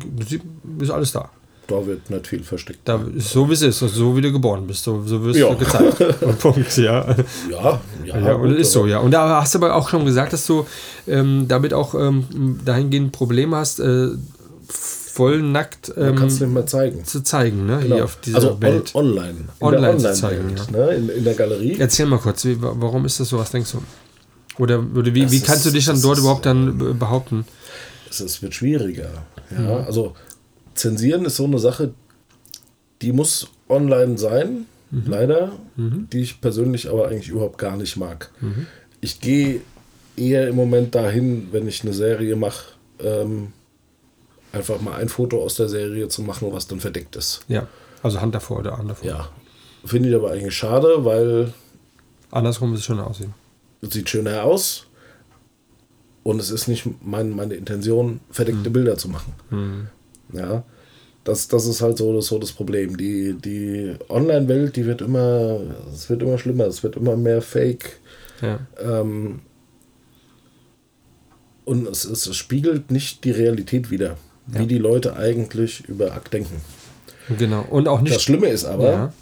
ist 0.79 0.91
alles 0.91 1.11
da. 1.11 1.29
da 1.67 1.85
wird 1.85 2.09
nicht 2.09 2.27
viel 2.27 2.43
versteckt. 2.43 2.79
Da 2.85 2.99
so 3.17 3.49
wie 3.49 3.53
es 3.53 3.61
ist, 3.63 3.79
so 3.79 4.15
wie 4.15 4.21
du 4.21 4.31
geboren 4.31 4.67
bist, 4.67 4.83
so, 4.83 5.01
so 5.05 5.23
wirst 5.23 5.39
Ja. 5.39 5.49
du 5.49 5.57
gezeigt. 5.57 5.97
Punkt, 6.39 6.77
ja. 6.77 7.15
Ja, 7.49 7.81
ja, 8.05 8.19
Ja, 8.19 8.33
und 8.35 8.53
ist 8.53 8.71
so, 8.71 8.85
ja. 8.85 8.99
Und 8.99 9.11
da 9.11 9.41
hast 9.41 9.55
du 9.55 9.59
aber 9.59 9.73
auch 9.75 9.89
schon 9.89 10.05
gesagt, 10.05 10.33
dass 10.33 10.45
du 10.45 10.65
ähm, 11.07 11.45
damit 11.47 11.73
auch 11.73 11.95
ähm, 11.95 12.59
dahingehend 12.63 13.11
Probleme 13.11 13.55
hast, 13.57 13.79
äh, 13.79 14.09
voll 15.15 15.41
nackt 15.43 15.93
ähm, 15.95 16.15
nicht 16.25 16.39
mehr 16.41 16.65
zeigen. 16.65 17.05
zu 17.05 17.21
zeigen, 17.21 17.65
ne? 17.67 17.79
Genau. 17.81 17.95
Hier 17.95 18.03
auf 18.05 18.15
dieser 18.21 18.37
also 18.37 18.51
on, 18.53 18.61
Welt. 18.61 18.95
online. 18.95 19.29
In 19.29 19.47
Online 19.67 19.81
der 19.81 20.13
zu 20.13 20.25
Online 20.27 20.55
zeigen, 20.55 20.57
Welt, 20.57 20.71
ne? 20.71 20.93
in, 20.95 21.09
in 21.09 21.23
der 21.23 21.33
Galerie. 21.35 21.75
Erzähl 21.79 22.05
mal 22.07 22.17
kurz, 22.19 22.43
wie, 22.45 22.59
wa- 22.61 22.73
warum 22.77 23.05
ist 23.05 23.19
das 23.19 23.29
so? 23.29 23.37
Was 23.37 23.51
denkst 23.51 23.71
du? 23.73 23.83
Oder, 24.61 24.83
oder 24.95 25.13
wie, 25.13 25.21
Das 25.23 25.31
wie 25.31 25.39
kannst 25.41 25.65
du 25.65 25.71
dich 25.71 25.85
dann 25.85 26.01
dort 26.01 26.17
ist, 26.17 26.23
überhaupt 26.23 26.45
dann 26.45 26.77
be- 26.77 26.93
behaupten? 26.93 27.45
Es, 28.09 28.41
wird 28.41 28.53
schwieriger. 28.55 29.09
Ja? 29.51 29.59
Mhm. 29.59 29.67
Also 29.85 30.13
zensieren 30.75 31.25
ist 31.25 31.35
so 31.35 31.45
eine 31.45 31.59
Sache, 31.59 31.93
die 33.01 33.11
muss 33.11 33.47
online 33.69 34.17
sein, 34.17 34.65
Mhm. 34.91 35.03
leider, 35.07 35.51
die 35.75 36.21
ich 36.21 36.39
persönlich 36.39 36.87
aber 36.87 37.07
eigentlich 37.07 37.29
überhaupt 37.29 37.57
gar 37.57 37.77
nicht 37.77 37.97
mag. 37.97 38.29
Mhm. 38.41 38.67
Ich 39.01 39.19
gehe 39.21 39.61
eher 40.15 40.47
im 40.47 40.55
Moment 40.55 40.93
dahin, 40.93 41.47
wenn 41.51 41.67
ich 41.67 41.81
eine 41.83 41.93
Serie 41.93 42.35
mache, 42.35 42.73
ähm, 42.99 43.47
einfach 44.53 44.79
mal 44.79 44.95
ein 44.95 45.09
Foto 45.09 45.43
aus 45.43 45.55
der 45.55 45.67
Serie 45.67 46.07
zu 46.07 46.21
machen, 46.21 46.47
was 46.53 46.67
dann 46.67 46.79
verdeckt 46.79 47.15
ist. 47.17 47.41
Ja, 47.49 47.67
also 48.01 48.21
Hand 48.21 48.33
davor 48.35 48.59
oder 48.59 48.73
Arm 48.77 48.87
davor. 48.87 49.05
Ja. 49.09 49.29
Finde 49.83 50.07
ich 50.09 50.15
aber 50.15 50.31
eigentlich 50.31 50.55
schade, 50.55 51.03
weil 51.03 51.53
Andersrum 52.31 52.69
muss 52.69 52.79
es 52.79 52.85
schon 52.85 52.99
aussehen. 52.99 53.33
es 53.81 53.91
sieht 53.93 54.09
schöner 54.09 54.43
aus. 54.43 54.85
Und 56.23 56.39
es 56.39 56.51
ist 56.51 56.69
nicht 56.69 56.85
mein, 57.03 57.31
meine 57.31 57.55
Intention, 57.55 58.21
verdeckte 58.31 58.69
Mhm. 58.69 58.73
Bilder 58.73 58.97
zu 58.97 59.09
machen. 59.09 59.89
Ja. 60.31 60.63
Das, 61.25 61.47
das 61.49 61.65
ist 61.67 61.81
halt 61.81 61.97
so, 61.97 62.13
das, 62.15 62.27
so 62.27 62.39
das 62.39 62.53
Problem. 62.53 62.95
Die, 62.95 63.33
die 63.33 63.95
Online-Welt, 64.09 64.75
die 64.77 64.85
wird 64.85 65.01
immer, 65.01 65.59
es 65.93 66.09
wird 66.09 66.21
immer 66.21 66.37
schlimmer, 66.37 66.65
es 66.65 66.81
wird 66.83 66.95
immer 66.95 67.17
mehr 67.17 67.41
Fake. 67.41 67.99
Ja. 68.41 68.59
Ähm, 68.79 69.41
und 71.65 71.87
es, 71.87 72.05
es, 72.05 72.27
es 72.27 72.35
spiegelt 72.35 72.91
nicht 72.91 73.23
die 73.23 73.31
Realität 73.31 73.89
wider, 73.91 74.17
Ja. 74.51 74.59
wie 74.59 74.67
die 74.67 74.77
Leute 74.77 75.15
eigentlich 75.15 75.87
über 75.87 76.13
Akt 76.13 76.33
denken. 76.33 76.61
Genau. 77.37 77.65
Und 77.69 77.87
auch 77.87 78.01
nicht. 78.01 78.13
Das 78.15 78.23
Schlimme 78.23 78.47
ist 78.47 78.65
aber, 78.65 78.91
ja. 78.91 79.13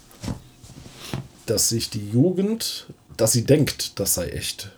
dass 1.46 1.68
sich 1.68 1.90
die 1.90 2.08
Jugend, 2.10 2.86
dass 3.16 3.32
sie 3.32 3.44
denkt, 3.44 4.00
das 4.00 4.14
sei 4.14 4.28
echt. 4.28 4.72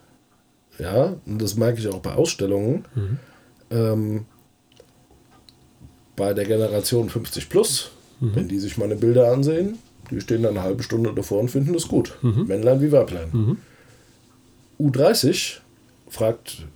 Ja, 0.79 1.15
und 1.25 1.41
das 1.41 1.55
merke 1.55 1.79
ich 1.81 1.89
auch 1.89 2.01
bei 2.01 2.13
Ausstellungen. 2.15 2.85
Mhm. 2.95 3.19
Ähm, 3.71 4.27
bei 6.17 6.35
der 6.35 6.45
Generation 6.45 7.09
50 7.09 7.49
plus, 7.49 7.91
Mhm. 8.21 8.37
wenn 8.37 8.49
die 8.49 8.59
sich 8.59 8.77
meine 8.79 8.97
Bilder 8.97 9.33
ansehen, 9.33 9.79
die 10.11 10.21
stehen 10.21 10.43
dann 10.43 10.57
eine 10.57 10.63
halbe 10.63 10.83
Stunde 10.83 11.13
davor 11.15 11.41
und 11.41 11.49
finden 11.51 11.73
das 11.73 11.89
gut. 11.89 12.17
Mhm. 12.23 12.47
Männlein 12.47 12.81
wie 12.83 12.93
Weiblein. 12.93 13.57
U30 14.79 15.59
fragt 16.09 16.67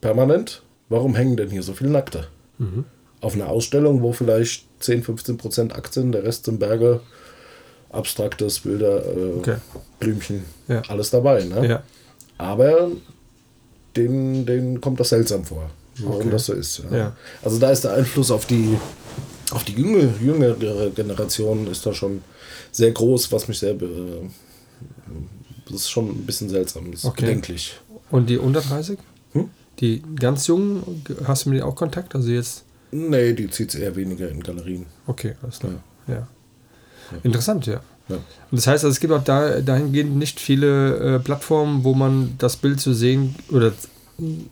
permanent, 0.00 0.62
warum 0.88 1.14
hängen 1.14 1.36
denn 1.36 1.50
hier 1.50 1.62
so 1.62 1.74
viele 1.74 1.90
Nackte? 1.90 2.28
Mhm. 2.58 2.84
Auf 3.20 3.34
einer 3.34 3.48
Ausstellung, 3.48 4.02
wo 4.02 4.12
vielleicht 4.12 4.64
10, 4.80 5.02
15 5.02 5.36
Prozent 5.36 5.74
Akt 5.74 5.92
sind, 5.94 6.12
der 6.12 6.24
Rest 6.24 6.46
sind 6.46 6.58
Berge, 6.58 7.00
abstraktes, 7.90 8.60
Bilder, 8.60 9.04
äh, 9.04 9.32
Okay. 9.38 9.56
Blümchen, 9.98 10.44
Ja. 10.68 10.82
alles 10.88 11.10
dabei. 11.10 11.44
Ne? 11.44 11.66
Ja. 11.68 11.82
Aber 12.38 12.90
denen, 13.96 14.46
denen 14.46 14.80
kommt 14.80 15.00
das 15.00 15.10
seltsam 15.10 15.44
vor, 15.44 15.68
warum 15.98 16.16
Okay. 16.20 16.30
das 16.30 16.46
so 16.46 16.52
ist. 16.54 16.82
Ja. 16.90 17.14
Also 17.42 17.58
da 17.58 17.70
ist 17.70 17.84
der 17.84 17.92
Einfluss 17.94 18.30
auf 18.30 18.46
die, 18.46 18.78
auf 19.50 19.64
die 19.64 19.72
jüngere, 19.72 20.10
jüngere 20.22 20.90
Generation 20.90 21.66
ist 21.66 21.84
da 21.84 21.92
schon 21.92 22.22
sehr 22.72 22.92
groß, 22.92 23.30
was 23.32 23.48
mich 23.48 23.58
sehr... 23.58 23.74
be- 23.74 24.30
Das 25.66 25.82
ist 25.82 25.90
schon 25.90 26.08
ein 26.08 26.26
bisschen 26.26 26.48
seltsam, 26.48 26.90
das 26.90 27.00
ist 27.00 27.06
Okay. 27.06 27.26
bedenklich. 27.26 27.74
Und 28.10 28.28
die 28.30 28.38
unter 28.38 28.60
30? 28.60 28.98
Hm? 29.32 29.50
Die 29.80 30.02
ganz 30.18 30.46
jungen, 30.46 31.02
hast 31.24 31.44
du 31.44 31.50
mit 31.50 31.58
denen 31.58 31.68
auch 31.68 31.76
Kontakt? 31.76 32.14
Also 32.14 32.30
jetzt. 32.30 32.64
Nee, 32.92 33.32
die 33.32 33.48
zieht 33.50 33.74
es 33.74 33.80
eher 33.80 33.94
weniger 33.96 34.28
in 34.28 34.42
Galerien. 34.42 34.86
Okay, 35.06 35.34
alles 35.42 35.60
klar. 35.60 35.82
Ja. 36.08 36.26
Interessant, 37.22 37.66
ja. 37.66 37.80
Ja. 38.08 38.16
Und 38.16 38.56
das 38.56 38.66
heißt, 38.66 38.84
also, 38.84 38.92
es 38.92 39.00
gibt 39.00 39.12
auch 39.12 39.22
da, 39.22 39.60
dahingehend 39.60 40.16
nicht 40.16 40.40
viele 40.40 41.16
äh, 41.16 41.18
Plattformen, 41.20 41.84
wo 41.84 41.94
man 41.94 42.34
das 42.38 42.56
Bild 42.56 42.80
zu 42.80 42.92
sehen 42.92 43.36
oder 43.50 43.72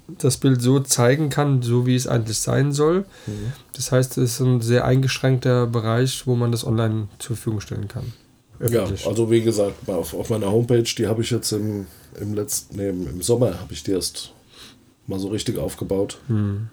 das 0.06 0.38
Bild 0.38 0.62
so 0.62 0.80
zeigen 0.80 1.28
kann, 1.28 1.60
so 1.62 1.86
wie 1.86 1.94
es 1.94 2.06
eigentlich 2.06 2.38
sein 2.38 2.72
soll. 2.72 3.00
Mhm. 3.26 3.52
Das 3.74 3.92
heißt, 3.92 4.16
es 4.18 4.34
ist 4.34 4.40
ein 4.40 4.60
sehr 4.60 4.84
eingeschränkter 4.84 5.66
Bereich, 5.66 6.26
wo 6.26 6.36
man 6.36 6.52
das 6.52 6.64
online 6.64 7.08
zur 7.18 7.36
Verfügung 7.36 7.60
stellen 7.60 7.88
kann. 7.88 8.12
Ja, 8.60 8.66
Öffentlich. 8.66 9.06
also 9.06 9.30
wie 9.30 9.42
gesagt, 9.42 9.88
auf, 9.88 10.14
auf 10.14 10.30
meiner 10.30 10.50
Homepage, 10.50 10.82
die 10.82 11.06
habe 11.06 11.22
ich 11.22 11.30
jetzt 11.30 11.52
im, 11.52 11.86
im 12.20 12.34
letzten, 12.34 12.76
nee, 12.76 12.88
im 12.88 13.22
Sommer 13.22 13.60
habe 13.60 13.72
ich 13.72 13.82
die 13.82 13.92
erst 13.92 14.32
mal 15.06 15.18
so 15.18 15.28
richtig 15.28 15.58
aufgebaut. 15.58 16.18
Hm. 16.28 16.68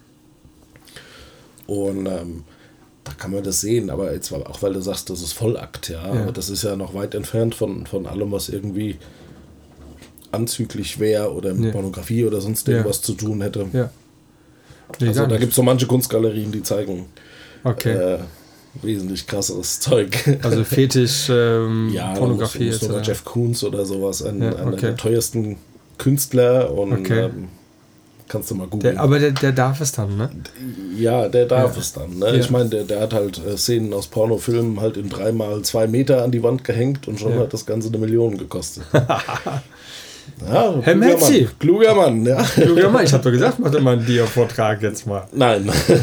Und 1.68 2.06
ähm, 2.06 2.44
da 3.04 3.12
kann 3.14 3.32
man 3.32 3.44
das 3.44 3.62
sehen, 3.62 3.90
aber 3.90 4.14
jetzt 4.14 4.32
auch 4.34 4.62
weil 4.62 4.74
du 4.74 4.82
sagst, 4.82 5.10
das 5.10 5.22
ist 5.22 5.34
Vollakt, 5.34 5.90
ja, 5.90 6.14
Ja. 6.14 6.22
aber 6.24 6.32
das 6.32 6.50
ist 6.50 6.64
ja 6.64 6.76
noch 6.76 6.94
weit 6.94 7.14
entfernt 7.16 7.54
von, 7.56 7.86
von 7.86 8.06
allem, 8.08 8.32
was 8.32 8.50
irgendwie 8.50 8.98
anzüglich 10.32 11.00
wäre 11.00 11.34
oder 11.34 11.54
mit 11.54 11.66
Ja. 11.66 11.72
Pornografie 11.72 12.26
oder 12.26 12.42
sonst 12.42 12.68
Ja. 12.68 12.74
irgendwas 12.76 13.02
zu 13.02 13.14
tun 13.14 13.42
hätte. 13.42 13.66
Ja. 13.74 13.90
Nee, 15.00 15.08
also 15.10 15.26
da 15.26 15.38
gibt 15.38 15.52
es 15.52 15.56
so 15.56 15.64
manche 15.64 15.88
Kunstgalerien, 15.88 16.52
die 16.52 16.62
zeigen 16.64 17.06
Okay. 17.64 17.94
äh, 17.94 18.20
wesentlich 18.82 19.26
krasses 19.26 19.80
Zeug. 19.80 20.38
also 20.44 20.64
Fetisch, 20.64 21.28
ähm, 21.30 21.90
Ja, 21.94 22.14
Pornografie 22.14 22.70
etc. 22.70 22.88
Jeff 23.04 23.24
Koons 23.26 23.64
oder 23.64 23.86
sowas, 23.86 24.22
ein, 24.24 24.42
Ja, 24.42 24.56
einer 24.56 24.68
okay. 24.74 24.82
der 24.82 24.96
teuersten 24.98 25.58
Künstler 25.98 26.72
und 26.74 26.94
Okay. 26.94 27.26
ähm, 27.26 27.48
kannst 28.28 28.50
du 28.52 28.56
mal 28.56 28.68
googeln. 28.68 28.98
Aber 28.98 29.20
der, 29.20 29.32
der 29.32 29.52
darf 29.52 29.82
es 29.82 29.92
dann, 29.92 30.18
ne? 30.18 30.30
ja, 30.98 31.28
der 31.30 31.46
darf 31.46 31.76
Ja. 31.76 31.82
es 31.82 31.94
dann. 31.94 32.18
Ne? 32.20 32.28
Ja. 32.28 32.34
Ich 32.34 32.50
meine, 32.50 32.70
der, 32.70 32.84
der 32.84 33.02
hat 33.02 33.14
halt 33.14 33.40
äh, 33.46 33.58
Szenen 33.58 33.94
aus 33.94 34.08
Pornofilmen 34.08 34.80
halt 34.82 34.98
in 34.98 35.10
dreimal 35.10 35.62
zwei 35.62 35.88
Meter 35.88 36.24
an 36.24 36.32
die 36.32 36.42
Wand 36.44 36.64
gehängt 36.64 37.08
und 37.08 37.20
schon 37.20 37.34
Ja. 37.34 37.40
hat 37.42 37.54
das 37.54 37.66
Ganze 37.66 37.88
eine 37.90 37.98
Million 38.00 38.38
gekostet. 38.38 38.84
Ja, 40.48 40.76
Herr 40.82 40.96
Metzi. 40.96 41.48
Kluger 41.60 41.96
Mann, 41.96 42.26
ja. 42.26 42.42
Kluger 42.44 42.90
Mann. 42.90 43.06
Ich 43.06 43.14
habe 43.14 43.24
doch 43.24 43.32
gesagt, 43.32 43.60
mach 43.60 43.72
doch 43.72 43.82
mal 43.82 43.94
einen 43.94 44.06
Dia-Vortrag 44.06 44.82
jetzt 44.82 45.08
mal. 45.08 45.28
Nein. 45.32 45.66
nein, 45.88 45.98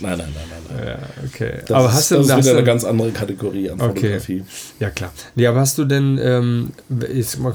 nein, 0.00 0.18
nein, 0.18 0.18
nein, 0.18 0.62
nein. 0.68 0.86
Ja, 0.86 0.98
okay. 1.26 1.60
Das 1.66 1.76
aber 1.76 1.92
hast 1.92 2.00
ist, 2.00 2.10
du 2.10 2.16
das 2.16 2.28
ist 2.30 2.36
wieder 2.44 2.56
eine 2.56 2.64
ganz 2.64 2.84
andere 2.84 3.10
Kategorie 3.10 3.70
an 3.70 3.80
okay. 3.80 3.94
Fotografie. 3.94 4.44
Ja, 4.78 4.90
klar. 4.90 5.12
Nee, 5.34 5.46
aber 5.46 5.60
hast 5.60 5.78
du 5.78 5.84
denn, 5.84 6.18
ähm, 6.22 6.70
ich 7.12 7.38
mag 7.38 7.54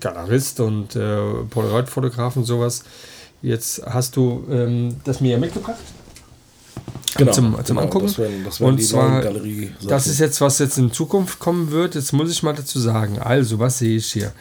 Galerist 0.00 0.60
und 0.60 0.96
äh, 0.96 1.16
Polaroid-Fotograf 1.50 2.36
und 2.36 2.44
sowas, 2.44 2.82
jetzt 3.42 3.82
hast 3.86 4.16
du 4.16 4.46
ähm, 4.50 4.96
das 5.04 5.20
mir 5.20 5.32
ja 5.32 5.38
mitgebracht? 5.38 5.76
Genau, 7.16 7.32
zum, 7.32 7.54
zum 7.64 7.76
genau, 7.76 7.80
Angucken. 7.82 8.06
Das 8.06 8.18
werden, 8.18 8.44
das 8.44 8.60
werden 8.60 8.74
und 8.74 8.82
zwar, 8.82 9.22
das 9.86 10.06
ist 10.06 10.20
jetzt, 10.20 10.40
was 10.40 10.58
jetzt 10.58 10.78
in 10.78 10.92
Zukunft 10.92 11.38
kommen 11.38 11.70
wird. 11.70 11.94
Jetzt 11.94 12.12
muss 12.12 12.30
ich 12.30 12.42
mal 12.42 12.54
dazu 12.54 12.78
sagen. 12.78 13.18
Also, 13.18 13.58
was 13.58 13.78
sehe 13.78 13.96
ich 13.96 14.12
hier? 14.12 14.32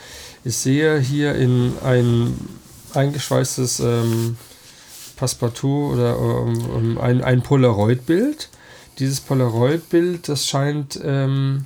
Ich 0.43 0.57
sehe 0.57 0.99
hier 0.99 1.35
in 1.35 1.73
ein 1.83 2.33
eingeschweißtes 2.93 3.79
ähm, 3.79 4.37
Passepartout 5.15 5.93
oder 5.93 6.17
ähm, 6.17 6.97
ein, 6.99 7.23
ein 7.23 7.41
Polaroid-Bild. 7.41 8.49
Dieses 8.99 9.19
Polaroid-Bild, 9.21 10.29
das 10.29 10.47
scheint. 10.47 10.99
Ähm, 11.03 11.65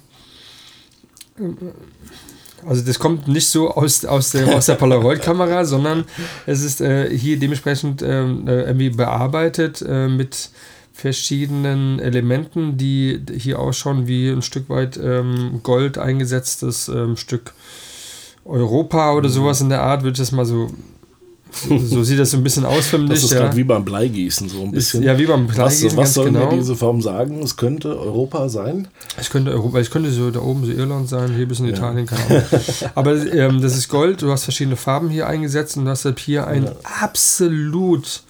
also 2.65 2.81
das 2.83 2.99
kommt 2.99 3.27
nicht 3.27 3.47
so 3.47 3.71
aus, 3.71 4.03
aus 4.03 4.31
der, 4.31 4.47
aus 4.55 4.65
der 4.65 4.75
Polaroid-Kamera, 4.75 5.65
sondern 5.65 6.05
es 6.45 6.61
ist 6.61 6.81
äh, 6.81 7.15
hier 7.17 7.39
dementsprechend 7.39 8.01
ähm, 8.01 8.47
äh, 8.47 8.63
irgendwie 8.63 8.89
bearbeitet 8.89 9.81
äh, 9.81 10.07
mit 10.07 10.49
verschiedenen 10.99 11.99
Elementen, 11.99 12.77
die 12.77 13.21
hier 13.37 13.59
ausschauen 13.59 14.07
wie 14.07 14.29
ein 14.29 14.41
Stück 14.41 14.69
weit 14.69 14.99
ähm, 15.01 15.61
Gold 15.63 15.97
eingesetztes 15.97 16.89
ähm, 16.89 17.15
Stück 17.15 17.53
Europa 18.45 19.13
oder 19.13 19.29
mhm. 19.29 19.33
sowas 19.33 19.61
in 19.61 19.69
der 19.69 19.81
Art, 19.81 20.03
würde 20.03 20.13
ich 20.13 20.19
das 20.19 20.31
mal 20.31 20.45
so. 20.45 20.69
So 21.67 22.03
sieht 22.03 22.19
das 22.19 22.29
so 22.29 22.37
ein 22.37 22.43
bisschen 22.43 22.63
aus 22.63 22.85
für 22.85 22.99
mich. 22.99 23.09
Das 23.09 23.23
ist 23.23 23.31
ja. 23.31 23.39
gerade 23.39 23.57
wie 23.57 23.63
beim 23.63 23.83
Bleigießen, 23.83 24.47
so 24.49 24.61
ein 24.61 24.71
bisschen. 24.71 25.01
Ist, 25.01 25.07
ja, 25.07 25.17
wie 25.17 25.25
beim 25.25 25.47
Bleigießen. 25.47 25.89
Was, 25.89 25.97
was 25.97 26.13
soll 26.13 26.25
genau. 26.25 26.51
mir 26.51 26.57
diese 26.59 26.75
Form 26.75 27.01
sagen? 27.01 27.41
Es 27.41 27.57
könnte 27.57 27.99
Europa 27.99 28.49
sein? 28.49 28.87
Es 29.17 29.31
könnte 29.31 29.49
Europa, 29.49 29.79
ich 29.79 29.89
könnte 29.89 30.11
so 30.11 30.29
da 30.29 30.41
oben 30.41 30.63
so 30.63 30.71
Irland 30.71 31.09
sein, 31.09 31.33
hier 31.35 31.47
bis 31.47 31.59
in 31.59 31.65
ja. 31.65 31.71
Italien, 31.71 32.05
keine 32.05 32.23
Ahnung. 32.23 32.43
Aber 32.93 33.33
ähm, 33.33 33.61
das 33.61 33.75
ist 33.75 33.89
Gold, 33.89 34.21
du 34.21 34.31
hast 34.31 34.43
verschiedene 34.43 34.75
Farben 34.75 35.09
hier 35.09 35.25
eingesetzt 35.25 35.75
und 35.75 35.85
du 35.85 35.89
hast 35.89 36.05
halt 36.05 36.19
hier 36.19 36.45
ein 36.45 36.65
ja. 36.65 36.71
absolut 37.01 38.21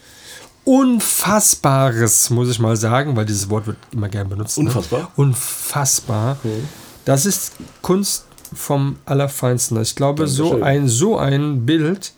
Unfassbares, 0.64 2.30
muss 2.30 2.50
ich 2.50 2.60
mal 2.60 2.76
sagen, 2.76 3.16
weil 3.16 3.26
dieses 3.26 3.50
Wort 3.50 3.68
wird 3.68 3.78
immer 3.92 4.10
gern 4.10 4.30
benutzt. 4.30 4.58
Unfassbar? 4.58 5.00
Ne? 5.02 5.08
Unfassbar. 5.16 6.38
Okay. 6.44 6.62
Das 7.06 7.26
ist 7.26 7.54
Kunst 7.82 8.26
vom 8.54 8.98
Allerfeinsten. 9.06 9.82
Ich 9.82 9.96
glaube, 9.96 10.28
so 10.28 10.62
ein, 10.62 10.88
so 10.88 11.18
ein 11.18 11.66
Bild 11.66 12.14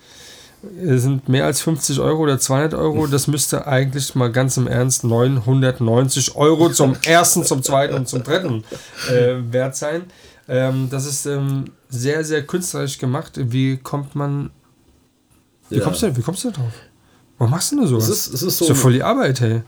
äh, 0.63 0.97
sind 0.97 1.29
mehr 1.29 1.45
als 1.45 1.61
50 1.61 1.99
Euro 1.99 2.23
oder 2.23 2.39
200 2.39 2.73
Euro. 2.73 3.07
Das 3.07 3.27
müsste 3.27 3.67
eigentlich 3.67 4.15
mal 4.15 4.31
ganz 4.31 4.57
im 4.57 4.67
Ernst 4.67 5.03
990 5.03 6.35
Euro 6.35 6.69
zum 6.69 6.95
ersten, 7.05 7.43
zum 7.43 7.63
zweiten 7.63 7.93
und 7.93 8.07
zum 8.07 8.23
dritten 8.23 8.63
äh, 9.09 9.35
wert 9.51 9.75
sein. 9.75 10.03
Ähm, 10.47 10.89
das 10.89 11.05
ist 11.05 11.25
ähm, 11.25 11.65
sehr, 11.89 12.23
sehr 12.23 12.45
künstlerisch 12.45 12.97
gemacht. 12.97 13.33
Wie 13.35 13.77
kommt 13.77 14.15
man. 14.15 14.51
Wie, 15.69 15.77
ja. 15.77 15.83
kommst, 15.83 16.03
du, 16.03 16.15
wie 16.17 16.21
kommst 16.21 16.43
du 16.43 16.51
da 16.51 16.57
drauf? 16.61 16.73
Warum 17.41 17.53
machst 17.53 17.71
du 17.71 17.77
denn 17.77 17.87
sowas? 17.87 18.07
Es 18.07 18.27
ist, 18.27 18.35
es 18.35 18.43
ist 18.43 18.57
so, 18.59 18.65
ist 18.65 18.69
ja 18.69 18.75
voll 18.75 18.93
die 18.93 19.01
Arbeit, 19.01 19.41
hey. 19.41 19.61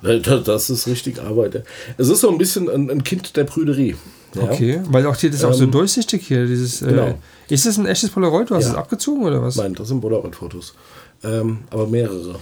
Das 0.46 0.70
ist 0.70 0.86
richtig 0.86 1.20
Arbeit. 1.20 1.64
Es 1.98 2.08
ist 2.08 2.22
so 2.22 2.30
ein 2.30 2.38
bisschen 2.38 2.70
ein, 2.70 2.88
ein 2.92 3.04
Kind 3.04 3.36
der 3.36 3.46
Prüderie. 3.46 3.96
Ja. 4.36 4.44
Okay, 4.44 4.82
weil 4.90 5.08
auch 5.08 5.16
hier 5.16 5.32
das 5.32 5.40
ist 5.40 5.44
auch 5.44 5.56
so 5.56 5.64
ähm, 5.64 5.72
durchsichtig 5.72 6.28
hier. 6.28 6.46
Dieses, 6.46 6.84
äh, 6.84 6.90
genau. 6.90 7.08
Äh, 7.08 7.16
ist 7.48 7.66
das 7.66 7.80
ein 7.80 7.88
echtes 7.88 8.12
Polaroid? 8.12 8.52
Du 8.52 8.54
hast 8.54 8.66
ja. 8.66 8.72
es 8.74 8.76
abgezogen 8.76 9.24
oder 9.24 9.42
was? 9.42 9.56
Nein, 9.56 9.74
das 9.74 9.88
sind 9.88 10.02
Polaroid-Fotos. 10.02 10.76
Ähm, 11.24 11.62
aber 11.72 11.88
mehrere. 11.88 12.36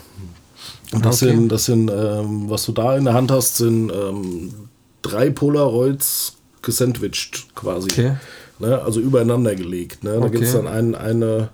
Und 0.91 1.05
das 1.05 1.23
okay. 1.23 1.33
sind, 1.33 1.49
das 1.49 1.63
sind 1.63 1.89
ähm, 1.89 2.49
was 2.49 2.65
du 2.65 2.73
da 2.73 2.97
in 2.97 3.05
der 3.05 3.13
Hand 3.13 3.31
hast, 3.31 3.55
sind 3.55 3.89
ähm, 3.89 4.53
drei 5.01 5.29
Polaroids 5.29 6.35
gesandwiched 6.61 7.55
quasi. 7.55 7.87
Okay. 7.89 8.15
Ne? 8.59 8.81
Also 8.81 8.99
übereinander 8.99 9.55
gelegt. 9.55 10.03
Ne? 10.03 10.11
Da 10.11 10.17
okay. 10.17 10.31
gibt 10.31 10.43
es 10.43 10.51
dann 10.51 10.67
ein, 10.67 10.93
eine 10.93 11.51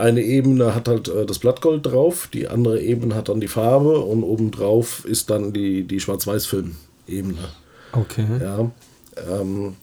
eine 0.00 0.22
Ebene 0.22 0.74
hat 0.74 0.88
halt 0.88 1.08
äh, 1.08 1.26
das 1.26 1.38
Blattgold 1.38 1.86
drauf, 1.86 2.28
die 2.32 2.48
andere 2.48 2.80
Ebene 2.80 3.14
hat 3.14 3.28
dann 3.28 3.40
die 3.40 3.48
Farbe 3.48 4.00
und 4.00 4.22
obendrauf 4.22 5.04
ist 5.04 5.30
dann 5.30 5.52
die, 5.52 5.84
die 5.84 6.00
Schwarz-Weiß-Film-Ebene. 6.00 7.48
Okay. 7.92 8.26
Ja. 8.40 8.70
Ähm, 9.28 9.76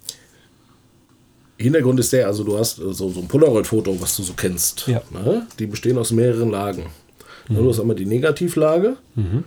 Hintergrund 1.58 2.00
ist 2.00 2.14
der, 2.14 2.28
also 2.28 2.44
du 2.44 2.58
hast 2.58 2.80
äh, 2.80 2.94
so, 2.94 3.10
so 3.10 3.20
ein 3.20 3.28
Polaroid-Foto, 3.28 4.00
was 4.02 4.16
du 4.16 4.24
so 4.24 4.34
kennst. 4.34 4.88
Ja. 4.88 5.02
Ne? 5.12 5.48
Die 5.60 5.68
bestehen 5.68 5.98
aus 5.98 6.12
mehreren 6.12 6.52
Lagen. 6.52 6.88
Mhm. 7.48 7.56
Du 7.56 7.70
hast 7.70 7.80
einmal 7.80 7.96
die 7.96 8.06
Negativlage 8.06 8.98
mhm. 9.16 9.44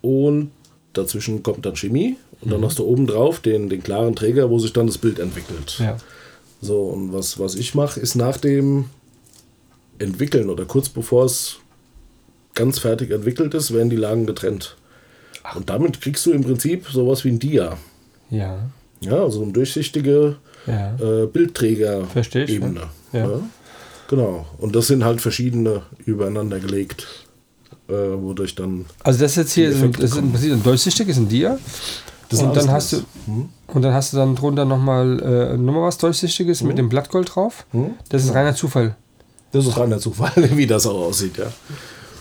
und 0.00 0.50
dazwischen 0.92 1.42
kommt 1.42 1.64
dann 1.64 1.76
Chemie 1.76 2.16
und 2.40 2.52
dann 2.52 2.60
mhm. 2.60 2.66
hast 2.66 2.78
du 2.78 2.84
obendrauf 2.84 3.40
den, 3.40 3.68
den 3.68 3.82
klaren 3.82 4.14
Träger, 4.14 4.50
wo 4.50 4.58
sich 4.58 4.72
dann 4.72 4.86
das 4.86 4.98
Bild 4.98 5.18
entwickelt. 5.18 5.78
Ja. 5.78 5.96
So, 6.60 6.82
und 6.82 7.12
was, 7.12 7.38
was 7.38 7.54
ich 7.54 7.74
mache, 7.74 8.00
ist 8.00 8.16
nach 8.16 8.36
dem 8.36 8.86
entwickeln 9.98 10.50
oder 10.50 10.64
kurz 10.64 10.88
bevor 10.88 11.24
es 11.24 11.56
ganz 12.54 12.78
fertig 12.78 13.10
entwickelt 13.10 13.54
ist, 13.54 13.72
werden 13.72 13.90
die 13.90 13.96
Lagen 13.96 14.26
getrennt. 14.26 14.76
Ach. 15.42 15.56
Und 15.56 15.70
damit 15.70 16.00
kriegst 16.00 16.26
du 16.26 16.32
im 16.32 16.42
Prinzip 16.42 16.86
sowas 16.88 17.24
wie 17.24 17.30
ein 17.30 17.38
Dia. 17.38 17.76
Ja. 18.30 18.58
Ja, 19.00 19.22
also 19.22 19.42
eine 19.42 19.52
durchsichtige 19.52 20.36
ja. 20.66 20.94
äh, 20.96 21.26
Bildträger-Ebene. 21.26 22.82
Ja. 23.12 23.18
ja. 23.18 23.40
Genau. 24.08 24.46
Und 24.58 24.74
das 24.74 24.88
sind 24.88 25.04
halt 25.04 25.20
verschiedene 25.20 25.82
übereinander 26.04 26.58
gelegt, 26.58 27.06
äh, 27.88 27.92
wodurch 27.92 28.54
dann. 28.54 28.86
Also 29.04 29.20
das 29.20 29.36
jetzt 29.36 29.52
hier 29.52 29.68
ist, 29.68 29.76
ist 29.76 30.16
im 30.16 30.32
Prinzip 30.32 30.52
ein 30.52 30.62
durchsichtig, 30.62 31.08
ist 31.08 31.18
ein 31.18 31.28
Dia. 31.28 31.58
Das 32.28 32.42
und 32.42 32.54
dann 32.56 32.70
hast 32.70 32.92
du 32.92 32.96
hm? 33.26 33.48
und 33.68 33.82
dann 33.82 33.94
hast 33.94 34.12
du 34.12 34.18
dann 34.18 34.36
drunter 34.36 34.66
nochmal 34.66 35.20
äh, 35.20 35.56
nochmal 35.56 35.84
was 35.84 35.96
durchsichtiges 35.96 36.60
hm? 36.60 36.68
mit 36.68 36.78
dem 36.78 36.88
Blattgold 36.88 37.34
drauf. 37.34 37.64
Hm? 37.70 37.92
Das 38.10 38.24
ist 38.24 38.34
reiner 38.34 38.54
Zufall. 38.54 38.96
Das 39.52 39.66
ist 39.66 39.76
reiner 39.76 39.98
Zufall, 39.98 40.32
wie 40.56 40.66
das 40.66 40.86
auch 40.86 41.06
aussieht, 41.06 41.38
ja. 41.38 41.46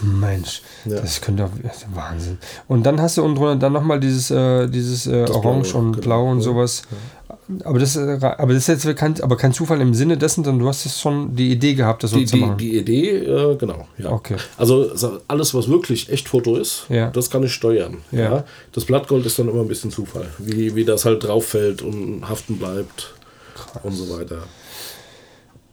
Mensch, 0.01 0.61
ja. 0.85 1.01
das 1.01 1.21
könnte 1.21 1.45
auch 1.45 1.49
Wahnsinn. 1.93 2.37
Und 2.67 2.85
dann 2.85 3.01
hast 3.01 3.17
du 3.17 3.23
unten 3.23 3.35
drunter 3.35 3.55
dann 3.55 3.73
nochmal 3.73 3.99
dieses, 3.99 4.29
äh, 4.29 4.67
dieses 4.67 5.07
äh, 5.07 5.25
Orange 5.29 5.71
Blau, 5.71 5.79
und 5.79 5.91
genau. 5.93 6.03
Blau 6.03 6.31
und 6.31 6.37
ja. 6.37 6.43
sowas. 6.43 6.83
Ja. 6.91 7.37
Aber 7.63 7.79
das, 7.79 7.95
äh, 7.95 8.19
aber 8.21 8.53
das 8.53 8.67
ist 8.67 8.85
jetzt 8.85 8.97
kein, 8.97 9.19
aber 9.21 9.37
kein 9.37 9.53
Zufall 9.53 9.81
im 9.81 9.93
Sinne 9.93 10.17
dessen, 10.17 10.43
denn 10.43 10.59
du 10.59 10.67
hast 10.67 10.85
jetzt 10.85 11.01
schon 11.01 11.35
die 11.35 11.51
Idee 11.51 11.73
gehabt, 11.73 12.03
das 12.03 12.11
so 12.11 12.17
die, 12.17 12.25
zu 12.25 12.37
machen. 12.37 12.57
Die, 12.57 12.71
die 12.71 12.77
Idee, 12.77 13.09
äh, 13.17 13.55
genau. 13.55 13.87
Ja. 13.97 14.11
Okay. 14.11 14.35
Also 14.57 14.91
alles, 15.27 15.53
was 15.53 15.67
wirklich 15.67 16.09
echt 16.09 16.27
Foto 16.29 16.57
ist, 16.57 16.85
das 16.89 17.29
kann 17.29 17.43
ich 17.43 17.53
steuern. 17.53 17.97
Ja. 18.11 18.43
Das 18.73 18.85
Blattgold 18.85 19.25
ist 19.25 19.39
dann 19.39 19.49
immer 19.49 19.61
ein 19.61 19.67
bisschen 19.67 19.91
Zufall, 19.91 20.27
wie, 20.37 20.75
wie 20.75 20.85
das 20.85 21.05
halt 21.05 21.23
drauf 21.23 21.47
fällt 21.47 21.81
und 21.81 22.27
haften 22.27 22.57
bleibt 22.57 23.15
Krass. 23.55 23.83
und 23.83 23.93
so 23.93 24.15
weiter. 24.17 24.43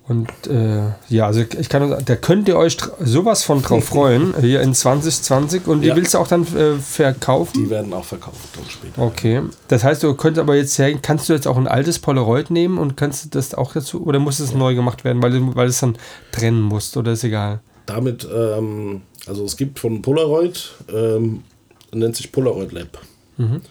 Und 0.06 0.28
äh, 0.48 0.82
ja, 1.08 1.26
also 1.26 1.40
ich 1.40 1.68
kann 1.70 1.88
sagen, 1.88 2.04
da 2.04 2.16
könnt 2.16 2.46
ihr 2.48 2.58
euch 2.58 2.76
sowas 3.00 3.42
von 3.42 3.62
drauf 3.62 3.86
freuen, 3.86 4.34
hier 4.38 4.60
in 4.60 4.74
2020. 4.74 5.66
Und 5.66 5.82
ja. 5.82 5.96
willst 5.96 6.12
du 6.12 6.18
auch 6.18 6.28
dann 6.28 6.42
äh, 6.42 6.74
verkaufen? 6.74 7.64
Die 7.64 7.70
werden 7.70 7.92
auch 7.94 8.04
verkauft 8.04 8.36
dann 8.54 8.68
später. 8.68 9.00
Okay. 9.00 9.40
Das 9.68 9.82
heißt, 9.82 10.02
du 10.02 10.12
könntest 10.14 10.42
aber 10.42 10.56
jetzt 10.56 10.78
her, 10.78 10.92
kannst 11.00 11.28
du 11.28 11.32
jetzt 11.32 11.46
auch 11.46 11.56
ein 11.56 11.66
altes 11.66 11.98
Polaroid 11.98 12.50
nehmen 12.50 12.76
und 12.76 12.98
kannst 12.98 13.24
du 13.24 13.28
das 13.30 13.54
auch 13.54 13.72
dazu, 13.72 14.04
oder 14.04 14.18
muss 14.18 14.40
es 14.40 14.52
ja. 14.52 14.58
neu 14.58 14.74
gemacht 14.74 15.04
werden, 15.04 15.22
weil 15.22 15.30
du, 15.32 15.54
weil 15.54 15.68
es 15.68 15.80
dann 15.80 15.96
trennen 16.32 16.60
musst, 16.60 16.98
oder 16.98 17.12
ist 17.12 17.24
egal? 17.24 17.60
Damit, 17.86 18.28
ähm, 18.30 19.02
also 19.26 19.44
es 19.46 19.56
gibt 19.56 19.78
von 19.78 20.02
Polaroid, 20.02 20.70
ähm, 20.92 21.44
nennt 21.92 22.14
sich 22.14 22.30
Polaroid 22.30 22.72
Lab. 22.72 22.98
Mhm. 23.38 23.62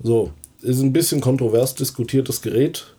So, 0.00 0.30
ist 0.62 0.80
ein 0.80 0.92
bisschen 0.92 1.20
kontrovers 1.20 1.74
diskutiertes 1.74 2.42
Gerät 2.42 2.94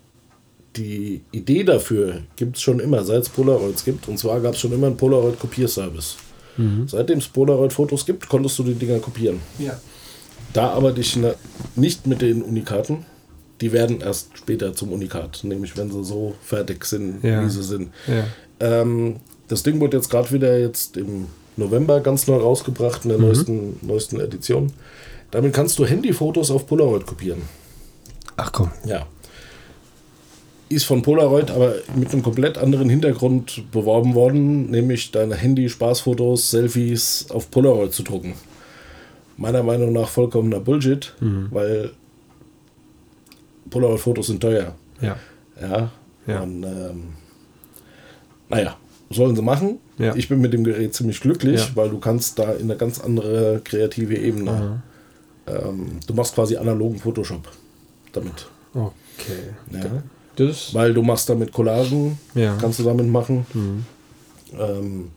die 0.76 1.22
Idee 1.32 1.64
dafür 1.64 2.22
gibt 2.36 2.58
es 2.58 2.62
schon 2.62 2.80
immer, 2.80 3.04
seit 3.04 3.24
es 3.24 3.30
Polaroids 3.30 3.84
gibt. 3.84 4.08
Und 4.08 4.18
zwar 4.18 4.40
gab 4.40 4.54
es 4.54 4.60
schon 4.60 4.72
immer 4.72 4.88
einen 4.88 4.98
Polaroid-Kopierservice. 4.98 6.18
Mhm. 6.58 6.88
Seitdem 6.88 7.20
es 7.20 7.28
Polaroid-Fotos 7.28 8.06
gibt, 8.06 8.30
konntest 8.30 8.58
du 8.60 8.64
die 8.64 8.74
Dinger 8.74 9.00
kopieren. 9.00 9.40
Ja. 9.58 9.80
Da 10.54 10.72
arbeite 10.72 11.02
ich 11.02 11.18
nicht 11.76 12.08
mit 12.08 12.22
den 12.22 12.42
Unikaten. 12.42 13.06
Die 13.62 13.72
werden 13.72 14.02
erst 14.02 14.38
später 14.38 14.74
zum 14.74 14.92
Unikat, 14.94 15.44
nämlich 15.44 15.76
wenn 15.76 15.92
sie 15.92 16.04
so 16.04 16.36
fertig 16.42 16.86
sind, 16.86 17.24
ja. 17.24 17.44
wie 17.44 17.50
sie 17.50 17.64
sind. 17.64 17.92
Ja. 18.08 18.24
Ähm, 18.60 19.18
das 19.48 19.64
Ding 19.64 19.80
wurde 19.80 19.98
jetzt 19.98 20.10
gerade 20.10 20.32
wieder 20.32 20.58
jetzt 20.58 20.96
im 20.96 21.28
November 21.58 22.00
ganz 22.00 22.28
neu 22.28 22.38
rausgebracht 22.38 23.04
in 23.04 23.10
der 23.10 23.18
mhm. 23.18 23.26
neuesten, 23.26 23.80
neuesten 23.82 24.20
Edition. 24.22 24.72
Damit 25.32 25.54
kannst 25.54 25.78
du 25.78 25.86
Handyfotos 25.86 26.52
auf 26.52 26.68
Polaroid 26.68 27.06
kopieren. 27.06 27.42
Ach 28.38 28.52
komm. 28.52 28.72
Ja 28.86 29.06
ist 30.70 30.86
von 30.86 31.02
Polaroid 31.02 31.52
aber 31.52 31.76
mit 31.96 32.14
einem 32.14 32.24
komplett 32.24 32.58
anderen 32.58 32.90
Hintergrund 32.90 33.72
beworben 33.72 34.14
worden, 34.14 34.70
nämlich 34.70 35.12
deine 35.12 35.36
Handy-Spaßfotos, 35.36 36.52
Selfies 36.52 37.28
auf 37.30 37.50
Polaroid 37.50 37.92
zu 37.92 38.04
drucken. 38.04 38.34
Meiner 39.36 39.64
Meinung 39.64 39.94
nach 39.94 40.10
vollkommener 40.10 40.60
Bullshit, 40.60 41.14
mhm. 41.20 41.48
weil 41.52 41.92
Polaroid-Fotos 43.70 44.28
sind 44.28 44.42
teuer. 44.42 44.76
Ja. 45.02 45.18
Ja. 45.60 45.92
ja. 46.28 46.42
Und, 46.42 46.64
ähm, 46.64 47.04
naja, 48.50 48.78
sollen 49.10 49.36
sie 49.36 49.42
machen. 49.42 49.80
Ja. 49.98 50.16
Ich 50.16 50.30
bin 50.30 50.40
mit 50.40 50.54
dem 50.54 50.64
Gerät 50.64 50.94
ziemlich 50.94 51.20
glücklich, 51.20 51.70
Ja. 51.70 51.76
weil 51.76 51.90
du 51.90 52.00
kannst 52.00 52.40
da 52.40 52.54
in 52.54 52.64
eine 52.64 52.78
ganz 52.78 53.00
andere 53.00 53.62
kreative 53.64 54.16
Ebene. 54.16 54.82
Ähm, 55.48 56.00
du 56.06 56.14
machst 56.14 56.36
quasi 56.36 56.58
analogen 56.58 57.00
Photoshop 57.00 57.50
damit. 58.12 58.48
Okay. 58.74 59.54
Ja. 59.72 60.04
Das, 60.40 60.74
Weil 60.74 60.94
du 60.94 61.02
machst 61.04 61.30
damit 61.30 61.52
Collagen, 61.52 62.18
Ja. 62.36 62.54
Mhm. 62.56 62.58
kannst 62.60 62.80
du 62.80 62.84
damit 62.84 63.08
machen. 63.08 63.46
Ähm, 64.58 65.10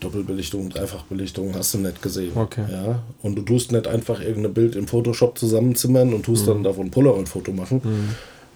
Doppelbelichtung, 0.00 0.68
Dreifachbelichtung 0.68 1.54
hast 1.54 1.72
du 1.74 1.78
nicht 1.78 2.02
gesehen. 2.02 2.32
Okay. 2.34 2.64
Ja? 2.70 3.02
Und 3.22 3.34
du 3.36 3.42
tust 3.42 3.72
nicht 3.72 3.86
einfach 3.86 4.20
irgendein 4.20 4.52
Bild 4.52 4.76
im 4.76 4.86
Photoshop 4.86 5.38
zusammenzimmern 5.38 6.12
und 6.12 6.24
tust 6.24 6.44
Mhm. 6.44 6.50
dann 6.50 6.62
davon 6.64 6.86
ein 6.86 6.90
Polaroid-Foto 6.90 7.52
machen, 7.52 7.80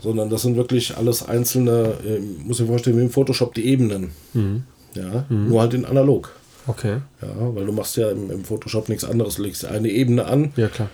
sondern 0.00 0.28
das 0.28 0.42
sind 0.42 0.56
wirklich 0.56 0.96
alles 0.96 1.26
einzelne, 1.26 1.94
äh, 2.06 2.18
muss 2.44 2.58
ich 2.60 2.62
mir 2.66 2.68
vorstellen, 2.72 2.98
wie 2.98 3.02
im 3.02 3.10
Photoshop 3.10 3.54
die 3.54 3.66
Ebenen. 3.66 4.10
Mhm. 4.34 4.64
Ja? 4.94 5.24
Nur 5.30 5.60
halt 5.62 5.72
in 5.74 5.84
analog. 5.86 6.30
okay. 6.66 6.98
Ja, 7.22 7.28
weil 7.54 7.64
du 7.64 7.72
machst 7.72 7.96
ja 7.96 8.10
im, 8.10 8.30
im 8.30 8.44
Photoshop 8.44 8.88
nichts 8.90 9.04
anderes. 9.04 9.36
Du 9.36 9.42
legst 9.42 9.64
eine 9.64 9.88
Ebene 9.88 10.26
an, 10.26 10.52
Ja, 10.56 10.68
klar. 10.68 10.90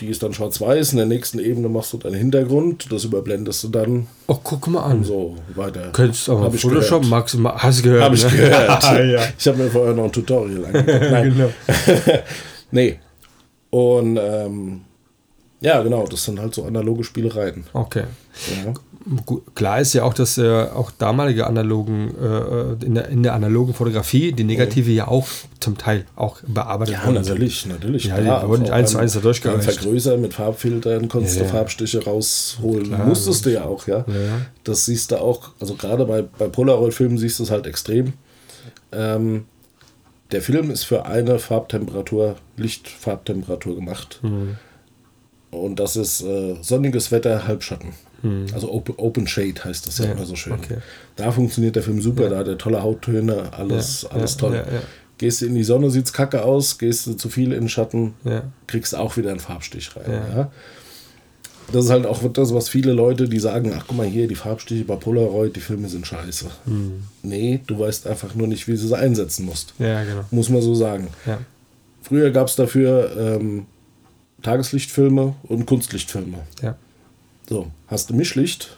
Die 0.00 0.08
ist 0.08 0.22
dann 0.22 0.34
schwarz-weiß. 0.34 0.92
In 0.92 0.98
der 0.98 1.06
nächsten 1.06 1.38
Ebene 1.38 1.68
machst 1.68 1.92
du 1.92 1.98
deinen 1.98 2.14
Hintergrund, 2.16 2.90
das 2.92 3.04
überblendest 3.04 3.64
du 3.64 3.68
dann 3.68 4.06
Oh, 4.26 4.36
guck 4.42 4.66
mal 4.68 4.82
an. 4.82 5.04
so 5.04 5.36
weiter. 5.54 5.90
Könntest 5.92 6.28
aber 6.28 6.42
Hab 6.42 6.54
ich 6.54 6.60
Photoshop, 6.60 7.02
gehört. 7.02 7.10
Max, 7.10 7.34
Ma- 7.34 7.56
hast 7.56 7.78
du 7.78 7.82
gehört? 7.84 8.02
Habe 8.02 8.14
ich 8.14 8.24
ne? 8.24 8.30
gehört. 8.30 8.82
ja. 8.84 9.20
Ich 9.38 9.46
habe 9.48 9.58
mir 9.62 9.70
vorher 9.70 9.94
noch 9.94 10.04
ein 10.04 10.12
Tutorial 10.12 10.64
angeguckt. 10.66 11.10
Nein. 11.10 11.34
genau. 11.34 11.50
Nee. 12.72 12.98
Und 13.70 14.16
ähm, 14.20 14.80
ja, 15.60 15.82
genau, 15.82 16.06
das 16.06 16.24
sind 16.24 16.38
halt 16.38 16.54
so 16.54 16.64
analoge 16.64 17.04
Spielereien. 17.04 17.64
Okay. 17.72 18.04
Ja. 18.64 18.72
Klar 19.54 19.80
ist 19.80 19.92
ja 19.92 20.02
auch, 20.02 20.14
dass 20.14 20.36
äh, 20.36 20.50
auch 20.74 20.90
damalige 20.90 21.46
analogen, 21.46 22.12
äh, 22.20 22.84
in, 22.84 22.94
der, 22.96 23.08
in 23.08 23.22
der 23.22 23.34
analogen 23.34 23.72
Fotografie 23.72 24.32
die 24.32 24.42
Negative 24.42 24.90
ja 24.90 25.06
auch 25.06 25.28
zum 25.60 25.78
Teil 25.78 26.06
auch 26.16 26.38
bearbeitet 26.46 26.94
Ja, 26.94 27.04
worden 27.06 27.22
sind. 27.22 27.34
natürlich, 27.34 27.66
natürlich. 27.66 28.04
Ja, 28.06 28.18
die 28.42 28.48
wurden 28.48 28.68
eins 28.70 28.90
zu 28.90 28.98
eins 28.98 29.12
da 29.12 29.20
durchgereicht. 29.20 29.64
beim 29.64 29.74
Vergrößern 29.74 30.20
mit 30.20 30.34
Farbfiltern 30.34 31.08
konntest 31.08 31.36
Ja, 31.36 31.42
du 31.42 31.46
ja. 31.48 31.52
Farbstiche 31.54 32.04
rausholen. 32.04 32.88
Klar, 32.88 33.06
Musstest 33.06 33.46
du 33.46 33.52
ja 33.52 33.64
auch, 33.64 33.86
ja. 33.86 33.98
Ja. 33.98 34.40
Das 34.64 34.86
siehst 34.86 35.12
du 35.12 35.20
auch, 35.20 35.50
also 35.60 35.74
gerade 35.74 36.04
bei, 36.04 36.22
bei 36.22 36.48
Polaroid-Filmen 36.48 37.16
siehst 37.18 37.38
du 37.38 37.44
es 37.44 37.50
halt 37.52 37.66
extrem. 37.68 38.12
Ähm, 38.90 39.44
der 40.32 40.42
Film 40.42 40.72
ist 40.72 40.82
für 40.82 41.06
eine 41.06 41.38
Farbtemperatur, 41.38 42.34
Lichtfarbtemperatur 42.56 43.76
gemacht. 43.76 44.18
Mhm. 44.22 44.56
Und 45.52 45.78
das 45.78 45.94
ist 45.94 46.22
äh, 46.22 46.56
sonniges 46.60 47.12
Wetter, 47.12 47.46
Halbschatten. 47.46 47.90
Also 48.52 48.70
Open, 48.72 48.94
Open 48.98 49.26
Shade 49.26 49.64
heißt 49.64 49.86
das 49.86 49.98
ja, 49.98 50.04
Mhm. 50.04 50.10
Ja, 50.10 50.16
immer 50.16 50.26
so 50.26 50.36
schön. 50.36 50.52
okay. 50.54 50.78
Da 51.16 51.30
funktioniert 51.32 51.76
der 51.76 51.82
Film 51.82 52.00
super, 52.00 52.28
da 52.30 52.38
hat 52.38 52.48
er 52.48 52.58
tolle 52.58 52.82
Hauttöne, 52.82 53.52
alles, 53.52 54.02
Ja, 54.02 54.10
alles 54.10 54.34
ja, 54.34 54.40
toll. 54.40 54.54
ja, 54.54 54.60
ja. 54.62 54.82
Gehst 55.18 55.40
du 55.40 55.46
in 55.46 55.54
die 55.54 55.64
Sonne, 55.64 55.90
sieht's 55.90 56.12
kacke 56.12 56.42
aus, 56.42 56.76
gehst 56.78 57.06
du 57.06 57.14
zu 57.14 57.28
viel 57.30 57.52
in 57.52 57.60
den 57.62 57.68
Schatten, 57.68 58.14
Ja. 58.24 58.42
kriegst 58.66 58.94
auch 58.94 59.16
wieder 59.16 59.30
einen 59.30 59.40
Farbstich 59.40 59.90
rein. 59.96 60.04
Ja. 60.12 60.36
Ja. 60.36 60.50
Das 61.72 61.86
ist 61.86 61.90
halt 61.90 62.06
auch 62.06 62.22
das, 62.32 62.54
was 62.54 62.68
viele 62.68 62.92
Leute, 62.92 63.28
die 63.28 63.40
sagen, 63.40 63.72
ach 63.76 63.84
guck 63.88 63.96
mal 63.96 64.06
hier, 64.06 64.28
die 64.28 64.36
Farbstiche 64.36 64.84
bei 64.84 64.94
Polaroid, 64.94 65.56
die 65.56 65.60
Filme 65.60 65.88
sind 65.88 66.06
scheiße. 66.06 66.46
Hm. 66.66 67.02
Nee, 67.24 67.60
du 67.66 67.78
weißt 67.78 68.06
einfach 68.06 68.34
nur 68.36 68.46
nicht, 68.46 68.68
wie 68.68 68.72
du 68.72 68.78
sie 68.78 68.96
einsetzen 68.96 69.46
musst. 69.46 69.74
ja, 69.80 70.04
genau. 70.04 70.24
Muss 70.30 70.48
man 70.48 70.62
so 70.62 70.74
sagen. 70.76 71.08
Ja. 71.26 71.38
Früher 72.02 72.30
gab 72.30 72.46
es 72.46 72.54
dafür 72.54 73.10
ähm, 73.18 73.66
Tageslichtfilme 74.42 75.34
und 75.44 75.66
Kunstlichtfilme. 75.66 76.38
Ja. 76.62 76.76
So, 77.48 77.70
hast 77.86 78.10
du 78.10 78.14
Mischlicht, 78.14 78.76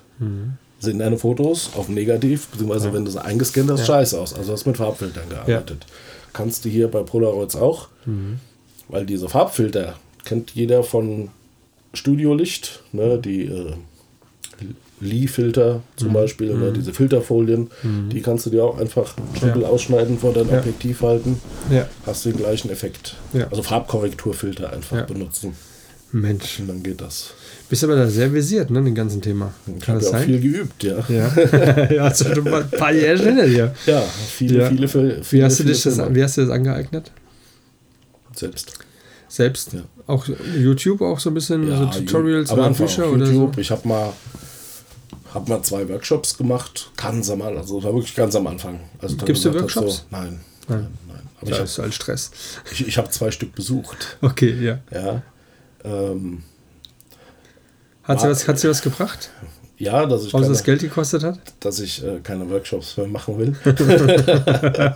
sehen 0.81 0.99
deine 0.99 1.17
Fotos 1.19 1.71
auf 1.77 1.89
Negativ, 1.89 2.49
beziehungsweise 2.49 2.93
wenn 2.93 3.05
du 3.05 3.11
sie 3.11 3.23
eingescannt 3.25 3.71
hast, 3.71 3.87
scheiße 3.87 4.19
aus. 4.21 4.35
Also 4.35 4.53
hast 4.53 4.67
mit 4.67 4.77
Farbfiltern 4.77 5.29
gearbeitet. 5.29 5.87
Kannst 6.33 6.65
du 6.65 6.69
hier 6.69 6.89
bei 6.89 7.03
Polaroids 7.03 7.57
auch, 7.57 7.89
weil 8.89 9.07
diese 9.07 9.29
Farbfilter 9.29 9.95
kennt 10.25 10.51
jeder 10.53 10.83
von 10.83 11.29
Studiolicht, 11.95 12.83
ne, 12.93 13.19
die 13.19 13.45
äh, 13.47 13.73
Lee-Filter 15.01 15.83
zum 15.97 16.13
Beispiel, 16.13 16.55
ne, 16.55 16.73
diese 16.73 16.93
Filterfolien, 16.93 17.71
die 18.13 18.21
kannst 18.21 18.47
du 18.47 18.51
dir 18.51 18.65
auch 18.65 18.79
einfach 18.79 19.15
Ja. 19.43 19.55
ausschneiden, 19.67 20.19
vor 20.19 20.33
dein 20.33 20.49
Ja. 20.51 20.59
Objektiv 20.59 21.03
halten, 21.03 21.41
ja. 21.71 21.87
hast 22.05 22.25
den 22.25 22.37
gleichen 22.37 22.69
Effekt. 22.71 23.15
Ja. 23.33 23.47
Also 23.49 23.63
Farbkorrekturfilter 23.63 24.73
einfach 24.73 24.97
Ja. 24.99 25.03
benutzen. 25.05 25.55
Mensch. 26.11 26.59
Und 26.61 26.69
dann 26.69 26.83
geht 26.83 27.01
das. 27.01 27.35
Bist 27.71 27.85
aber 27.85 27.97
da 27.97 28.07
sehr 28.09 28.31
versiert, 28.31 28.71
ne, 28.71 28.83
dem 28.83 28.95
ganzen 28.95 29.21
Thema. 29.21 29.53
Ich 29.67 29.85
Kann 29.85 29.97
habe 29.97 29.99
das 29.99 30.05
ja 30.05 30.09
auch 30.11 30.21
sein? 30.21 30.27
viel 30.27 30.41
geübt, 30.41 30.83
ja. 30.83 31.05
Ja. 31.09 31.87
ja, 31.91 32.03
hast 32.05 32.25
du 32.25 32.41
ein 32.43 32.71
paar 32.71 32.93
Jahre 32.93 33.19
hinter 33.19 33.47
dir. 33.47 33.75
Ja, 33.87 34.01
viele, 34.03 34.59
Ja. 34.61 34.69
viele, 34.71 34.89
viele, 34.89 35.19
Wie 35.19 35.25
viele, 35.25 35.45
hast, 35.45 35.59
du 35.59 35.63
viele 35.65 35.75
dich 35.75 35.83
das, 35.83 36.15
wie 36.15 36.23
hast 36.23 36.37
du 36.39 36.41
das 36.43 36.51
angeeignet? 36.51 37.13
selbst? 38.35 38.79
Selbst? 39.29 39.73
Ja. 39.75 39.81
Auch 40.07 40.27
YouTube 40.57 41.03
auch 41.03 41.19
so 41.21 41.29
ein 41.31 41.35
bisschen 41.35 41.67
so 41.77 41.87
Tutorials 41.87 42.51
am 42.51 42.59
oder 42.61 42.71
Bücher 42.71 43.11
oder 43.11 43.27
so? 43.27 43.33
YouTube. 43.33 43.59
Ich 43.59 43.71
habe 43.71 43.87
mal, 43.87 44.13
hab 45.35 45.49
mal 45.49 45.63
zwei 45.63 45.87
Workshops 45.89 46.37
gemacht, 46.39 46.91
ganz 46.97 47.29
am 47.29 47.43
Anfang, 47.43 47.59
also 47.59 47.83
war 47.83 47.93
wirklich 47.95 48.15
ganz 48.15 48.35
am 48.35 48.47
Anfang. 48.47 48.81
Also 49.01 49.17
Gibst 49.19 49.45
du 49.45 49.53
Workshops? 49.53 49.97
So, 49.97 50.03
nein, 50.11 50.41
nein, 50.69 50.87
nein. 51.09 51.21
Aber 51.41 51.51
Ja, 51.51 51.57
ich 51.59 51.63
ist 51.65 51.79
halt 51.79 51.93
Stress. 51.93 52.31
habe 52.65 52.73
ich, 52.73 52.89
ich 52.89 52.97
hab 52.99 53.13
zwei 53.13 53.31
Stück 53.31 53.55
besucht. 53.55 54.17
Okay, 54.23 54.57
ja. 54.63 54.79
Ja, 54.93 55.23
ähm, 55.85 56.43
Hat 58.09 58.21
sie, 58.21 58.29
was, 58.29 58.49
hat 58.49 58.59
sie 58.59 58.69
was 58.69 58.83
gebracht? 58.83 59.31
ja 59.79 60.05
dass 60.07 60.23
ich 60.25 60.35
Außer 60.35 60.43
keine, 60.43 60.55
das 60.55 60.65
Geld 60.65 60.81
gekostet 60.81 61.23
hat? 61.23 61.39
dass 61.61 61.79
ich 61.79 62.05
äh, 62.05 62.19
keine 62.21 62.51
Workshops 62.51 62.97
mehr 62.97 63.07
machen 63.07 63.39
will. 63.39 63.55
äh, 64.85 64.91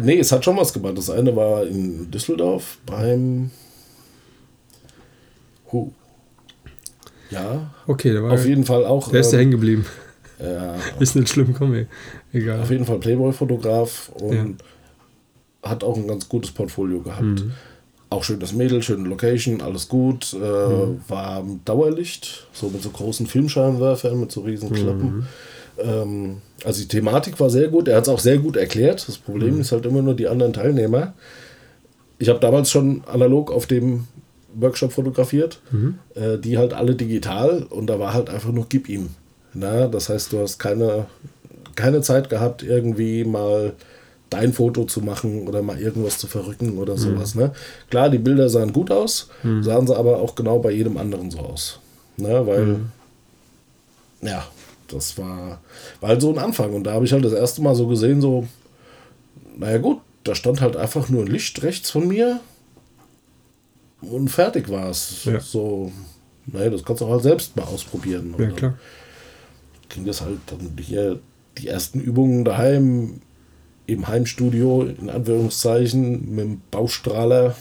nee, 0.00 0.18
es 0.18 0.32
hat 0.32 0.44
schon 0.44 0.56
was 0.56 0.72
gemacht. 0.72 0.96
Das 0.96 1.10
eine 1.10 1.34
war 1.36 1.66
in 1.66 2.10
Düsseldorf 2.10 2.78
beim 2.86 3.50
Huh. 5.70 5.90
Ja, 7.30 7.70
Okay, 7.86 8.12
der 8.12 8.22
war. 8.22 8.32
auf 8.32 8.44
jeden 8.44 8.64
Fall 8.64 8.84
auch. 8.84 9.10
der 9.10 9.20
ist 9.20 9.32
ja 9.32 9.38
ähm, 9.38 9.40
hängen 9.40 9.50
geblieben. 9.52 9.86
ja, 10.38 10.74
Ist 11.00 11.16
nicht 11.16 11.28
schlimm, 11.30 11.54
komm 11.56 11.74
ey. 11.74 11.86
Egal. 12.32 12.60
auf 12.60 12.70
jeden 12.70 12.84
Fall 12.84 12.98
Playboy-Fotograf 12.98 14.10
und 14.14 14.58
hat 15.62 15.82
auch 15.84 15.96
ein 15.96 16.08
ganz 16.08 16.28
gutes 16.28 16.50
Portfolio 16.50 17.00
gehabt. 17.00 17.22
Mhm. 17.22 17.52
Auch 18.12 18.24
schön 18.24 18.40
das 18.40 18.52
Mädel, 18.52 18.82
schöne 18.82 19.08
Location, 19.08 19.60
alles 19.62 19.88
gut. 19.88 20.34
Äh, 20.34 20.36
Mhm. 20.36 21.00
War 21.08 21.44
Dauerlicht, 21.64 22.46
so 22.52 22.68
mit 22.68 22.82
so 22.82 22.90
großen 22.90 23.26
Filmscheinwerfern, 23.26 24.20
mit 24.20 24.30
so 24.32 24.42
riesen 24.42 24.70
Klappen. 24.72 25.16
Mhm. 25.16 25.26
Ähm, 25.78 26.36
also 26.64 26.82
die 26.82 26.88
Thematik 26.88 27.40
war 27.40 27.48
sehr 27.48 27.68
gut. 27.68 27.88
Er 27.88 27.96
hat 27.96 28.02
es 28.04 28.08
auch 28.10 28.18
sehr 28.20 28.38
gut 28.38 28.56
erklärt. 28.56 29.06
Das 29.08 29.16
Problem 29.18 29.54
Mhm. 29.54 29.60
ist 29.62 29.72
halt 29.72 29.86
immer 29.86 30.02
nur 30.02 30.14
die 30.14 30.28
anderen 30.28 30.52
Teilnehmer. 30.52 31.14
Ich 32.18 32.28
habe 32.28 32.38
damals 32.38 32.70
schon 32.70 33.02
analog 33.10 33.50
auf 33.50 33.66
dem 33.66 34.06
Workshop 34.54 34.92
fotografiert, 34.92 35.60
Mhm. 35.70 35.98
äh, 36.14 36.36
die 36.38 36.58
halt 36.58 36.74
alle 36.74 36.94
digital 36.94 37.62
und 37.70 37.86
da 37.86 37.98
war 37.98 38.12
halt 38.12 38.28
einfach 38.28 38.52
nur 38.52 38.66
gib 38.68 38.88
ihm. 38.90 39.08
Na, 39.54 39.86
das 39.86 40.08
heißt, 40.10 40.32
du 40.32 40.38
hast 40.40 40.58
keine, 40.58 41.06
keine 41.74 42.02
Zeit 42.02 42.28
gehabt, 42.28 42.62
irgendwie 42.62 43.24
mal 43.24 43.72
dein 44.32 44.52
Foto 44.52 44.84
zu 44.84 45.00
machen 45.00 45.46
oder 45.46 45.62
mal 45.62 45.78
irgendwas 45.78 46.18
zu 46.18 46.26
verrücken 46.26 46.78
oder 46.78 46.96
sowas. 46.96 47.34
Ne? 47.34 47.52
Klar, 47.90 48.10
die 48.10 48.18
Bilder 48.18 48.48
sahen 48.48 48.72
gut 48.72 48.90
aus, 48.90 49.28
sahen 49.60 49.86
sie 49.86 49.96
aber 49.96 50.18
auch 50.18 50.34
genau 50.34 50.58
bei 50.58 50.70
jedem 50.70 50.96
anderen 50.96 51.30
so 51.30 51.38
aus. 51.40 51.80
Ne? 52.16 52.46
Weil, 52.46 52.80
ja, 54.22 54.46
das 54.88 55.18
war, 55.18 55.60
war 56.00 56.08
halt 56.10 56.20
so 56.20 56.30
ein 56.30 56.38
Anfang. 56.38 56.74
Und 56.74 56.84
da 56.84 56.92
habe 56.92 57.04
ich 57.04 57.12
halt 57.12 57.24
das 57.24 57.32
erste 57.32 57.62
Mal 57.62 57.74
so 57.74 57.86
gesehen, 57.86 58.20
so, 58.20 58.46
naja 59.56 59.78
gut, 59.78 59.98
da 60.24 60.34
stand 60.34 60.60
halt 60.60 60.76
einfach 60.76 61.08
nur 61.08 61.22
ein 61.22 61.30
Licht 61.30 61.62
rechts 61.62 61.90
von 61.90 62.06
mir 62.06 62.40
und 64.00 64.28
fertig 64.28 64.68
war 64.68 64.90
es. 64.90 65.24
Ja. 65.24 65.40
So, 65.40 65.92
naja, 66.46 66.70
das 66.70 66.84
kannst 66.84 67.02
du 67.02 67.06
auch 67.06 67.12
halt 67.12 67.22
selbst 67.22 67.56
mal 67.56 67.64
ausprobieren. 67.64 68.34
Ja, 68.38 68.50
klar. 68.50 68.74
ging 69.88 70.04
das 70.04 70.20
halt 70.20 70.38
dann 70.46 70.76
hier 70.78 71.20
die 71.58 71.68
ersten 71.68 72.00
Übungen 72.00 72.44
daheim 72.44 73.20
im 73.86 74.08
Heimstudio, 74.08 74.82
in 74.82 75.10
Anführungszeichen, 75.10 76.34
mit 76.34 76.44
dem 76.44 76.60
Baustrahler. 76.70 77.54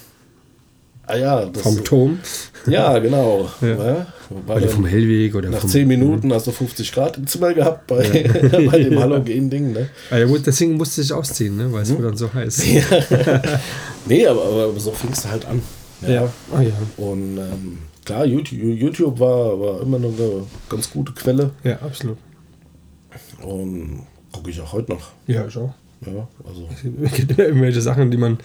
Ah 1.08 1.16
ja, 1.18 1.46
das, 1.46 1.64
Vom 1.64 1.84
Turm. 1.84 2.20
ja, 2.68 2.98
genau. 3.00 3.50
Ja. 3.60 3.68
Ja. 3.68 4.08
Oder 4.48 4.70
vom 4.70 4.86
Hellweg 4.86 5.36
oder 5.36 5.50
nach 5.50 5.60
vom. 5.60 5.70
10 5.70 5.88
Minuten 5.88 6.32
hast 6.32 6.48
du 6.48 6.52
50 6.52 6.92
Grad 6.94 7.18
im 7.18 7.28
Zimmer 7.28 7.54
gehabt 7.54 7.88
bei, 7.88 7.98
bei 8.72 8.80
dem 8.84 8.98
Halogen-Ding. 8.98 9.74
Ne? 9.74 9.90
Ja, 10.10 10.24
gut, 10.26 10.46
deswegen 10.46 10.76
musste 10.78 11.02
ich 11.02 11.12
ausziehen, 11.12 11.58
ne? 11.58 11.74
Weil 11.74 11.82
es 11.82 11.92
wurde 11.92 12.04
dann 12.04 12.18
so 12.18 12.34
heiß. 12.34 12.64
Nee, 14.06 14.26
aber, 14.26 14.42
aber 14.42 14.80
so 14.80 14.92
fing 14.92 15.12
es 15.12 15.28
halt 15.28 15.46
an. 15.46 15.62
Ja. 16.08 16.32
Ah, 16.54 16.62
ja. 16.62 16.72
Und 16.98 17.38
ähm, 17.38 17.78
klar, 18.06 18.26
YouTube, 18.26 18.60
YouTube 18.60 19.20
war, 19.20 19.60
war 19.60 19.82
immer 19.82 20.00
noch 20.00 20.10
eine 20.18 20.44
ganz 20.70 20.90
gute 20.90 21.12
Quelle. 21.12 21.52
ja, 21.64 21.76
absolut. 21.82 22.18
Und 23.44 24.04
gucke 24.32 24.50
ich 24.50 24.60
auch 24.62 24.72
heute 24.74 24.92
noch. 24.94 25.12
Ja, 25.28 25.46
ich 25.48 25.58
auch. 25.58 25.74
Ja, 26.06 26.28
also, 26.44 26.68
Es 27.04 27.14
gibt 27.14 27.32
immer 27.38 27.48
irgendwelche 27.48 27.82
Sachen, 27.82 28.10
die 28.12 28.18
man, 28.18 28.40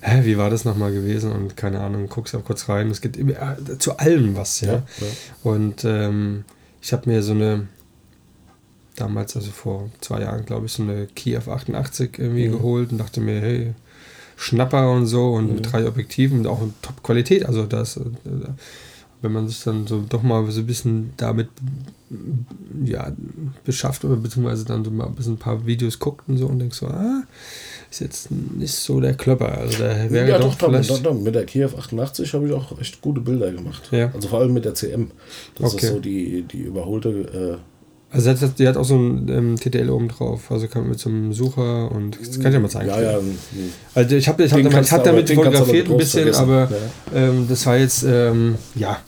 hä, 0.00 0.24
wie 0.24 0.38
war 0.38 0.50
das 0.50 0.64
nochmal 0.64 0.92
gewesen? 0.92 1.32
Und 1.32 1.56
keine 1.56 1.80
Ahnung, 1.80 2.08
guckst 2.08 2.34
auch 2.34 2.44
kurz 2.44 2.68
rein. 2.68 2.90
Es 2.90 3.00
gibt 3.00 3.16
immer, 3.16 3.32
äh, 3.32 3.78
zu 3.78 3.98
allem 3.98 4.34
was, 4.36 4.60
ja. 4.62 4.72
Ja, 4.72 4.82
ja. 5.00 5.06
Und 5.42 5.84
ähm, 5.84 6.44
ich 6.80 6.92
habe 6.92 7.10
mir 7.10 7.22
so 7.22 7.32
eine, 7.32 7.68
damals, 8.96 9.36
also 9.36 9.50
vor 9.50 9.90
zwei 10.00 10.22
Jahren, 10.22 10.46
glaube 10.46 10.66
ich, 10.66 10.72
so 10.72 10.82
eine 10.82 11.06
Kiev 11.06 11.48
88 11.48 12.18
irgendwie 12.18 12.48
mhm. 12.48 12.52
geholt 12.52 12.92
und 12.92 12.98
dachte 12.98 13.20
mir, 13.20 13.40
hey, 13.40 13.74
Schnapper 14.36 14.90
und 14.90 15.06
so 15.06 15.32
und 15.32 15.48
mhm. 15.48 15.54
mit 15.56 15.72
drei 15.72 15.86
Objektiven 15.86 16.40
und 16.40 16.46
auch 16.46 16.62
in 16.62 16.72
Top-Qualität. 16.80 17.44
Also 17.46 17.66
das, 17.66 17.98
äh, 17.98 18.00
wenn 19.22 19.32
man 19.32 19.48
sich 19.48 19.62
dann 19.62 19.86
so 19.86 20.04
doch 20.08 20.22
mal 20.22 20.48
so 20.50 20.60
ein 20.60 20.66
bisschen 20.66 21.12
damit 21.16 21.48
ja, 22.84 23.12
beschafft 23.64 24.04
oder 24.04 24.16
beziehungsweise 24.16 24.64
dann 24.64 24.84
so 24.84 24.90
mal 24.90 25.06
ein 25.06 25.14
bisschen 25.14 25.34
ein 25.34 25.38
paar 25.38 25.64
Videos 25.64 25.98
guckt 25.98 26.28
und 26.28 26.36
so 26.36 26.46
und 26.46 26.58
denkt 26.58 26.74
so, 26.74 26.86
ah, 26.86 27.22
ist 27.90 28.00
jetzt 28.00 28.30
nicht 28.30 28.74
so 28.74 29.00
der 29.00 29.14
Klopper. 29.14 29.58
Also 29.58 29.78
der 29.78 30.10
wäre 30.10 30.28
ja, 30.28 30.38
doch, 30.38 30.54
doch, 30.54 30.68
vielleicht 30.68 30.90
doch, 30.90 30.98
doch, 30.98 31.14
mit 31.14 31.34
der 31.34 31.46
Kiev 31.46 31.74
88 31.76 32.34
habe 32.34 32.46
ich 32.46 32.52
auch 32.52 32.78
echt 32.80 33.00
gute 33.00 33.20
Bilder 33.20 33.50
gemacht. 33.52 33.88
Ja. 33.92 34.10
Also 34.12 34.28
vor 34.28 34.40
allem 34.40 34.52
mit 34.52 34.64
der 34.64 34.74
CM. 34.74 35.10
Das 35.56 35.74
okay. 35.74 35.86
ist 35.86 35.92
so 35.92 36.00
die, 36.00 36.42
die 36.42 36.62
überholte 36.62 37.08
äh, 37.08 37.58
also 38.14 38.30
die 38.30 38.44
hat, 38.44 38.58
die 38.58 38.68
hat 38.68 38.76
auch 38.76 38.84
so 38.84 38.96
ein 38.96 39.26
ähm, 39.30 39.56
TTL 39.56 39.88
oben 39.88 40.08
drauf, 40.08 40.50
also 40.50 40.68
kann 40.68 40.86
mit 40.86 40.98
so 40.98 41.08
einem 41.08 41.32
Sucher 41.32 41.90
und 41.90 42.18
das 42.20 42.38
kann 42.38 42.48
ich 42.48 42.54
ja 42.54 42.60
mal 42.60 42.68
zeigen. 42.68 42.90
Ja, 42.90 43.00
ja. 43.00 43.18
Also 43.94 44.16
ich 44.16 44.28
habe 44.28 44.44
ich 44.44 44.52
hab 44.52 44.62
damit, 44.62 44.92
hab 44.92 45.04
damit 45.04 45.30
fotografiert 45.30 45.90
ein 45.90 45.96
bisschen, 45.96 46.34
aber 46.34 46.68
ja. 46.70 47.18
ähm, 47.18 47.46
das 47.48 47.64
war 47.64 47.78
jetzt, 47.78 48.04
ähm, 48.06 48.56
ja, 48.74 49.00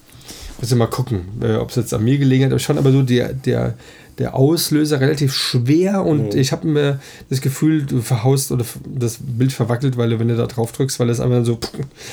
muss 0.61 0.71
ich 0.71 0.77
mal 0.77 0.87
gucken, 0.87 1.23
äh, 1.43 1.57
ob 1.57 1.71
es 1.71 1.77
jetzt 1.77 1.95
an 1.95 2.05
mir 2.05 2.19
gelegen 2.19 2.51
hat, 2.51 2.61
schon 2.61 2.79
aber 2.79 2.93
so 2.93 3.03
der, 3.03 3.33
der, 3.33 3.75
der 4.19 4.35
Auslöser 4.35 5.01
relativ 5.01 5.35
schwer 5.35 6.05
und 6.05 6.35
mhm. 6.35 6.39
ich 6.39 6.53
habe 6.53 6.69
mir 6.69 7.01
das 7.31 7.41
Gefühl, 7.41 7.83
du 7.83 8.01
verhaust 8.01 8.53
oder 8.53 8.65
das 8.87 9.19
Bild 9.21 9.53
verwackelt, 9.53 9.97
weil 9.97 10.11
du, 10.11 10.19
wenn 10.21 10.29
du 10.29 10.37
da 10.37 10.47
drauf 10.47 10.71
drückst, 10.73 11.01
weil 11.01 11.11
es 11.11 11.19
einfach 11.19 11.45
so, 11.45 11.59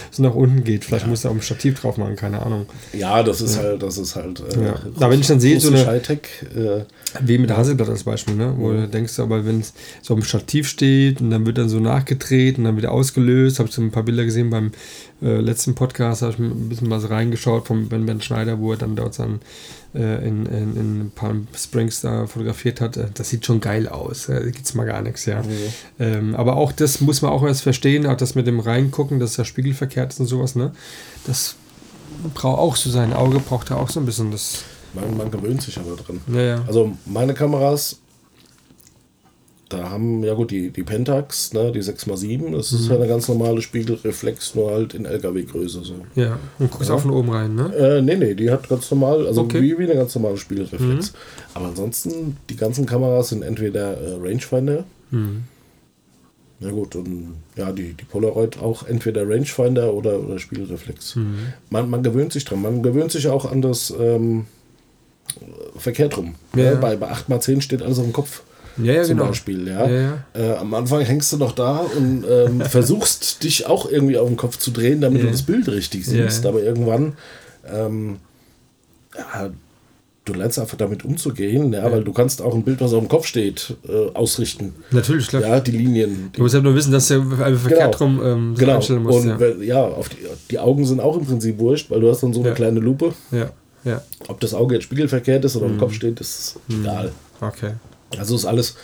so 0.09 0.23
nach 0.23 0.33
unten 0.33 0.63
geht. 0.63 0.85
Vielleicht 0.85 1.05
ja. 1.05 1.09
musst 1.09 1.25
du 1.25 1.29
auch 1.29 1.33
ein 1.33 1.41
Stativ 1.41 1.79
drauf 1.79 1.97
machen, 1.97 2.15
keine 2.15 2.41
Ahnung. 2.43 2.65
Ja, 2.93 3.21
das 3.21 3.41
ist 3.41 3.57
ja. 3.57 3.63
halt, 3.63 3.83
das 3.83 3.97
ist 3.97 4.15
halt. 4.15 4.41
Äh, 4.55 4.65
ja. 4.65 4.75
Aber 4.95 5.11
wenn 5.11 5.19
ich 5.19 5.27
dann 5.27 5.39
sehe, 5.39 5.59
so 5.59 5.69
eine. 5.69 5.81
Äh, 5.81 6.85
wie 7.19 7.37
mit 7.37 7.49
der 7.49 7.57
Hasselblatt 7.57 7.89
als 7.89 8.03
Beispiel, 8.03 8.35
ne? 8.35 8.53
Wo 8.57 8.69
mhm. 8.69 8.81
du 8.81 8.87
denkst, 8.87 9.19
aber 9.19 9.45
wenn 9.45 9.59
es 9.59 9.73
so 10.01 10.15
am 10.15 10.23
Stativ 10.23 10.67
steht 10.67 11.21
und 11.21 11.29
dann 11.29 11.45
wird 11.45 11.57
dann 11.57 11.69
so 11.69 11.79
nachgedreht 11.79 12.57
und 12.57 12.63
dann 12.63 12.77
wieder 12.77 12.91
ausgelöst, 12.91 13.59
habe 13.59 13.69
ich 13.69 13.75
so 13.75 13.81
ein 13.81 13.91
paar 13.91 14.03
Bilder 14.03 14.25
gesehen 14.25 14.49
beim 14.49 14.71
äh, 15.21 15.39
letzten 15.39 15.75
Podcast, 15.75 16.21
habe 16.21 16.33
ich 16.33 16.39
ein 16.39 16.69
bisschen 16.69 16.89
was 16.89 17.09
reingeschaut 17.09 17.67
vom 17.67 17.89
Ben 17.89 18.05
Ben 18.05 18.21
Schneider, 18.21 18.59
wo 18.59 18.71
er 18.71 18.77
dann 18.77 18.95
dort 18.95 19.13
sein 19.13 19.39
äh, 19.93 20.27
in, 20.27 20.45
in, 20.45 20.75
in 20.75 21.11
Palm 21.13 21.47
Springs 21.55 22.01
da 22.01 22.25
fotografiert 22.25 22.81
hat, 22.81 22.97
äh, 22.97 23.07
das 23.13 23.29
sieht 23.29 23.45
schon 23.45 23.59
geil 23.59 23.87
aus. 23.87 24.27
Da 24.27 24.39
gibt 24.39 24.65
es 24.65 24.73
mal 24.73 24.85
gar 24.85 25.01
nichts, 25.01 25.25
ja. 25.25 25.41
Mhm. 25.41 25.47
Ähm, 25.99 26.35
aber 26.35 26.55
auch 26.55 26.71
das 26.71 27.01
muss 27.01 27.21
man 27.21 27.31
auch 27.31 27.43
erst 27.43 27.63
verstehen, 27.63 28.05
auch 28.05 28.17
das 28.17 28.35
mit 28.35 28.47
dem 28.47 28.59
Reingucken, 28.59 29.19
dass 29.19 29.37
ja 29.37 29.45
spiegelverkehrt 29.45 30.13
ist 30.13 30.19
und 30.19 30.27
sowas, 30.27 30.55
ne? 30.55 30.71
Das 31.25 31.55
braucht 32.33 32.59
auch 32.59 32.75
so 32.75 32.89
sein 32.89 33.13
Auge, 33.13 33.39
braucht 33.39 33.69
ja 33.69 33.77
auch 33.77 33.89
so 33.89 33.99
ein 33.99 34.05
bisschen 34.05 34.31
das. 34.31 34.63
Man, 34.93 35.15
man 35.15 35.31
gewöhnt 35.31 35.61
sich 35.61 35.77
aber 35.77 35.95
dran. 35.95 36.19
Ja, 36.33 36.41
ja. 36.41 36.63
Also 36.67 36.91
meine 37.05 37.33
Kameras 37.33 38.00
da 39.73 39.89
haben, 39.89 40.23
ja 40.23 40.33
gut, 40.33 40.51
die, 40.51 40.69
die 40.69 40.83
Pentax, 40.83 41.53
ne, 41.53 41.71
die 41.71 41.81
6x7, 41.81 42.55
das 42.55 42.71
ist 42.71 42.85
mhm. 42.85 42.89
ja 42.89 42.95
eine 42.97 43.07
ganz 43.07 43.27
normale 43.27 43.61
Spiegelreflex, 43.61 44.55
nur 44.55 44.71
halt 44.71 44.93
in 44.93 45.05
LKW-Größe. 45.05 45.83
So. 45.83 45.95
Ja, 46.15 46.39
und 46.59 46.71
guckst 46.71 46.89
ja. 46.89 46.95
auch 46.95 47.01
von 47.01 47.11
oben 47.11 47.29
rein, 47.29 47.55
ne? 47.55 47.73
Äh, 47.75 48.01
nee, 48.01 48.15
nee, 48.15 48.35
die 48.35 48.51
hat 48.51 48.67
ganz 48.69 48.89
normal, 48.91 49.27
also 49.27 49.41
okay. 49.41 49.61
wie, 49.61 49.77
wie 49.77 49.83
eine 49.83 49.95
ganz 49.95 50.15
normale 50.15 50.37
Spiegelreflex. 50.37 51.11
Mhm. 51.11 51.17
Aber 51.53 51.65
ansonsten, 51.67 52.37
die 52.49 52.55
ganzen 52.55 52.85
Kameras 52.85 53.29
sind 53.29 53.43
entweder 53.43 53.97
äh, 53.97 54.17
Rangefinder, 54.21 54.83
mhm. 55.11 55.43
Na 56.63 56.69
gut, 56.69 56.95
und 56.95 57.37
ja, 57.55 57.71
die, 57.71 57.93
die 57.93 58.03
Polaroid 58.03 58.59
auch 58.59 58.85
entweder 58.85 59.27
Rangefinder 59.27 59.95
oder, 59.95 60.19
oder 60.19 60.37
Spiegelreflex. 60.37 61.15
Mhm. 61.15 61.53
Man, 61.71 61.89
man 61.89 62.03
gewöhnt 62.03 62.31
sich 62.31 62.45
dran. 62.45 62.61
Man 62.61 62.83
gewöhnt 62.83 63.11
sich 63.11 63.27
auch 63.29 63.51
an 63.51 63.63
das 63.63 63.91
ähm, 63.99 64.45
verkehrt 65.75 66.17
rum. 66.17 66.35
Ja. 66.55 66.65
Ja, 66.65 66.75
bei, 66.75 66.95
bei 66.95 67.11
8x10 67.11 67.61
steht 67.61 67.81
alles 67.81 67.97
auf 67.97 68.05
dem 68.05 68.13
Kopf 68.13 68.43
ja, 68.77 68.93
ja, 68.93 69.03
zum 69.03 69.17
genau. 69.17 69.29
Beispiel. 69.29 69.67
Ja? 69.67 69.89
ja 69.89 70.23
äh, 70.33 70.53
am 70.55 70.73
Anfang 70.73 71.01
hängst 71.01 71.31
du 71.33 71.37
noch 71.37 71.53
da 71.53 71.77
und 71.77 72.25
ähm, 72.29 72.61
versuchst 72.69 73.43
dich 73.43 73.67
auch 73.67 73.89
irgendwie 73.89 74.17
auf 74.17 74.27
den 74.27 74.37
Kopf 74.37 74.57
zu 74.57 74.71
drehen, 74.71 75.01
damit 75.01 75.23
du 75.23 75.27
das 75.27 75.43
Bild 75.43 75.67
richtig 75.67 76.05
siehst. 76.05 76.45
Aber 76.45 76.61
irgendwann, 76.61 77.13
ähm, 77.71 78.17
ja, 79.17 79.51
du 80.25 80.33
lernst 80.33 80.59
einfach 80.59 80.77
damit 80.77 81.03
umzugehen, 81.03 81.73
ja, 81.73 81.91
weil 81.91 82.03
du 82.03 82.13
kannst 82.13 82.41
auch 82.41 82.53
ein 82.53 82.63
Bild, 82.63 82.79
was 82.81 82.93
auf 82.93 82.99
dem 82.99 83.09
Kopf 83.09 83.25
steht, 83.25 83.75
äh, 83.87 84.09
ausrichten. 84.13 84.73
Natürlich, 84.91 85.27
klar. 85.27 85.41
Ja, 85.41 85.59
die 85.59 85.71
Linien. 85.71 86.29
Die 86.31 86.37
du 86.37 86.43
musst 86.43 86.53
ja 86.53 86.61
nur 86.61 86.75
wissen, 86.75 86.91
dass 86.91 87.07
du 87.07 87.15
einfach 87.15 87.61
verkehrt 87.61 87.97
genau. 87.97 88.11
rum 88.11 88.21
ähm, 88.23 88.55
genau. 88.57 88.75
einstellen 88.75 89.03
musst. 89.03 89.25
Und 89.25 89.39
ja, 89.39 89.63
ja 89.63 89.83
auf 89.83 90.09
die, 90.09 90.17
die, 90.51 90.59
Augen 90.59 90.85
sind 90.85 90.99
auch 90.99 91.17
im 91.17 91.25
Prinzip 91.25 91.57
wurscht, 91.57 91.89
weil 91.89 92.01
du 92.01 92.09
hast 92.09 92.21
dann 92.21 92.33
so 92.33 92.41
eine 92.41 92.53
kleine 92.53 92.79
Lupe. 92.79 93.13
Ja. 93.31 93.51
Ja. 93.83 94.01
Ob 94.27 94.39
das 94.39 94.53
Auge 94.53 94.75
jetzt 94.75 94.83
spiegelverkehrt 94.83 95.43
ist 95.43 95.55
oder 95.55 95.67
mhm. 95.67 95.73
am 95.73 95.79
Kopf 95.79 95.93
steht, 95.93 96.19
ist 96.19 96.59
mhm. 96.67 96.81
egal. 96.81 97.11
Okay. 97.39 97.71
Also 98.17 98.35
ist 98.35 98.45
alles, 98.45 98.75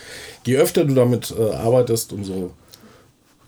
je 0.45 0.57
öfter 0.57 0.85
du 0.85 0.93
damit 0.93 1.33
äh, 1.37 1.53
arbeitest, 1.53 2.13
umso 2.13 2.51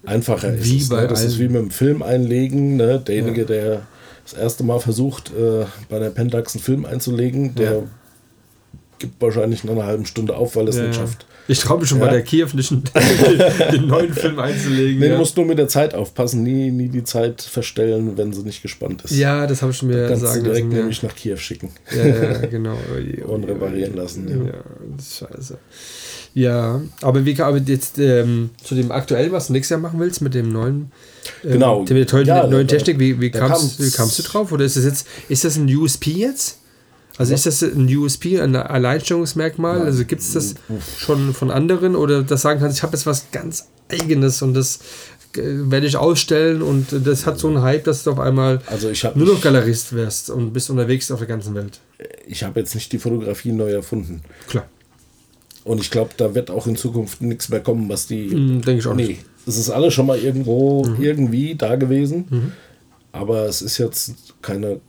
einfacher 0.06 0.54
wie 0.64 0.78
ist 0.78 0.84
es. 0.84 0.90
Ne? 0.90 1.08
Das 1.08 1.24
ist 1.24 1.40
wie 1.40 1.48
mit 1.48 1.62
dem 1.62 1.72
Film 1.72 2.02
einlegen. 2.02 2.78
Ne? 2.78 3.00
Derjenige, 3.00 3.42
ja. 3.42 3.48
der 3.48 3.82
das 4.24 4.34
erste 4.34 4.64
Mal 4.64 4.80
versucht, 4.80 5.32
äh, 5.32 5.66
bei 5.90 6.00
der 6.00 6.10
Pentax 6.10 6.56
einen 6.56 6.64
Film 6.64 6.86
einzulegen, 6.86 7.56
der 7.56 7.74
ja. 7.74 7.84
gibt 9.00 9.22
wahrscheinlich 9.22 9.64
nach 9.64 9.74
einer 9.74 9.86
halben 9.86 10.06
Stunde 10.06 10.36
auf, 10.36 10.56
weil 10.56 10.66
er 10.66 10.70
es 10.70 10.78
ja, 10.78 10.84
nicht 10.84 10.96
schafft. 10.96 11.26
Ich 11.50 11.60
traue 11.60 11.80
mich 11.80 11.90
schon 11.90 12.00
bei 12.00 12.10
der 12.10 12.22
Kiew 12.22 12.48
nicht, 12.54 12.72
den 13.74 13.88
neuen 13.88 14.14
Film 14.14 14.38
einzulegen. 14.38 15.00
Nee, 15.00 15.10
du 15.10 15.18
musst 15.18 15.36
nur 15.36 15.48
mit 15.48 15.58
der 15.58 15.68
Zeit 15.68 15.96
aufpassen, 15.96 16.44
nie, 16.44 16.70
nie 16.70 16.90
die 16.90 17.04
Zeit 17.04 17.42
verstellen, 17.42 18.16
wenn 18.18 18.32
sie 18.34 18.44
nicht 18.44 18.62
gespannt 18.62 19.02
ist. 19.02 19.18
Ja, 19.18 19.48
das 19.48 19.64
habe 19.64 19.72
ich 19.72 19.82
mir 19.82 20.04
da 20.04 20.08
kannst 20.10 20.22
sagen 20.22 20.44
du 20.44 20.52
direkt 20.52 20.68
lassen, 20.68 20.78
nämlich 20.78 21.02
nach 21.02 21.16
Kiew 21.16 21.38
schicken. 21.38 21.72
Ja, 21.92 22.06
ja 22.06 22.46
genau. 22.46 22.78
Und 23.26 23.46
reparieren 23.46 23.96
lassen. 23.96 24.28
Ja, 24.28 24.36
ja 24.46 24.64
scheiße. 25.00 25.58
Ja, 26.36 26.82
aber 27.02 27.26
wie 27.26 27.42
aber 27.42 27.58
jetzt 27.58 27.98
ähm, 27.98 28.52
zu 28.64 28.76
dem 28.76 28.92
aktuellen, 28.92 29.32
was 29.32 29.48
du 29.48 29.54
nächstes 29.54 29.72
Jahr 29.72 29.80
machen 29.80 30.00
willst 30.00 30.22
mit 30.22 30.36
dem 30.36 30.52
neuen, 30.52 30.92
ähm, 31.44 31.54
genau. 31.54 31.84
der 31.84 32.06
tollen 32.06 32.28
ja, 32.28 32.46
neuen 32.46 32.68
Technik, 32.68 33.00
wie, 33.00 33.20
wie, 33.20 33.32
kamst, 33.32 33.84
wie 33.84 33.90
kamst 33.90 34.20
du 34.20 34.24
drauf? 34.24 34.52
Oder 34.52 34.66
ist 34.66 34.78
das 34.78 34.86
jetzt, 34.86 35.08
ist 35.28 35.44
das 35.44 35.58
ein 35.58 35.76
USP 35.76 36.12
jetzt? 36.12 36.59
Also 37.20 37.34
ist 37.34 37.46
das 37.46 37.62
ein 37.62 37.94
USP, 37.94 38.40
ein 38.40 38.56
Alleinstellungsmerkmal? 38.56 39.82
Also 39.82 40.06
gibt 40.06 40.22
es 40.22 40.32
das 40.32 40.56
schon 40.98 41.34
von 41.34 41.52
anderen 41.52 41.98
oder 41.98 42.24
das 42.24 42.44
sagen 42.44 42.62
kannst, 42.62 42.78
ich 42.78 42.84
habe 42.84 42.94
jetzt 42.94 43.06
was 43.06 43.30
ganz 43.34 43.68
Eigenes 43.90 44.42
und 44.42 44.54
das 44.54 44.80
äh, 45.36 45.42
werde 45.44 45.86
ich 45.86 45.98
ausstellen 45.98 46.62
und 46.62 46.88
das 47.06 47.26
hat 47.26 47.38
so 47.38 47.50
einen 47.50 47.62
Hype, 47.62 47.84
dass 47.84 48.06
du 48.06 48.12
auf 48.12 48.20
einmal 48.20 48.62
also 48.68 48.90
nur 49.16 49.34
noch 49.34 49.42
Galerist 49.42 49.92
wirst 49.92 50.30
und 50.30 50.54
bist 50.54 50.70
unterwegs 50.70 51.12
auf 51.12 51.20
der 51.20 51.28
ganzen 51.28 51.56
Welt. 51.56 51.82
Ich 52.26 52.44
habe 52.44 52.62
jetzt 52.62 52.74
nicht 52.74 52.90
die 52.94 53.00
Fotografie 53.00 53.52
neu 53.52 53.70
erfunden. 53.70 54.22
Klar. 54.48 54.70
Und 55.66 55.82
ich 55.82 55.92
glaube, 55.92 56.12
da 56.16 56.34
wird 56.36 56.50
auch 56.50 56.68
in 56.68 56.78
Zukunft 56.78 57.22
nichts 57.22 57.50
mehr 57.50 57.60
kommen, 57.60 57.90
was 57.90 58.08
die. 58.08 58.28
Mm, 58.28 58.62
Denke 58.62 58.80
ich 58.80 58.88
auch 58.88 58.96
nee, 58.96 59.08
nicht. 59.08 59.26
Es 59.46 59.58
ist 59.58 59.70
alles 59.70 59.94
schon 59.94 60.06
mal 60.06 60.18
irgendwo 60.18 60.86
mhm. 60.86 61.02
irgendwie 61.02 61.56
da 61.56 61.76
gewesen. 61.76 62.28
Mhm. 62.30 62.52
Aber 63.12 63.46
es 63.46 63.62
ist 63.62 63.78
jetzt 63.78 64.14
keine 64.42 64.80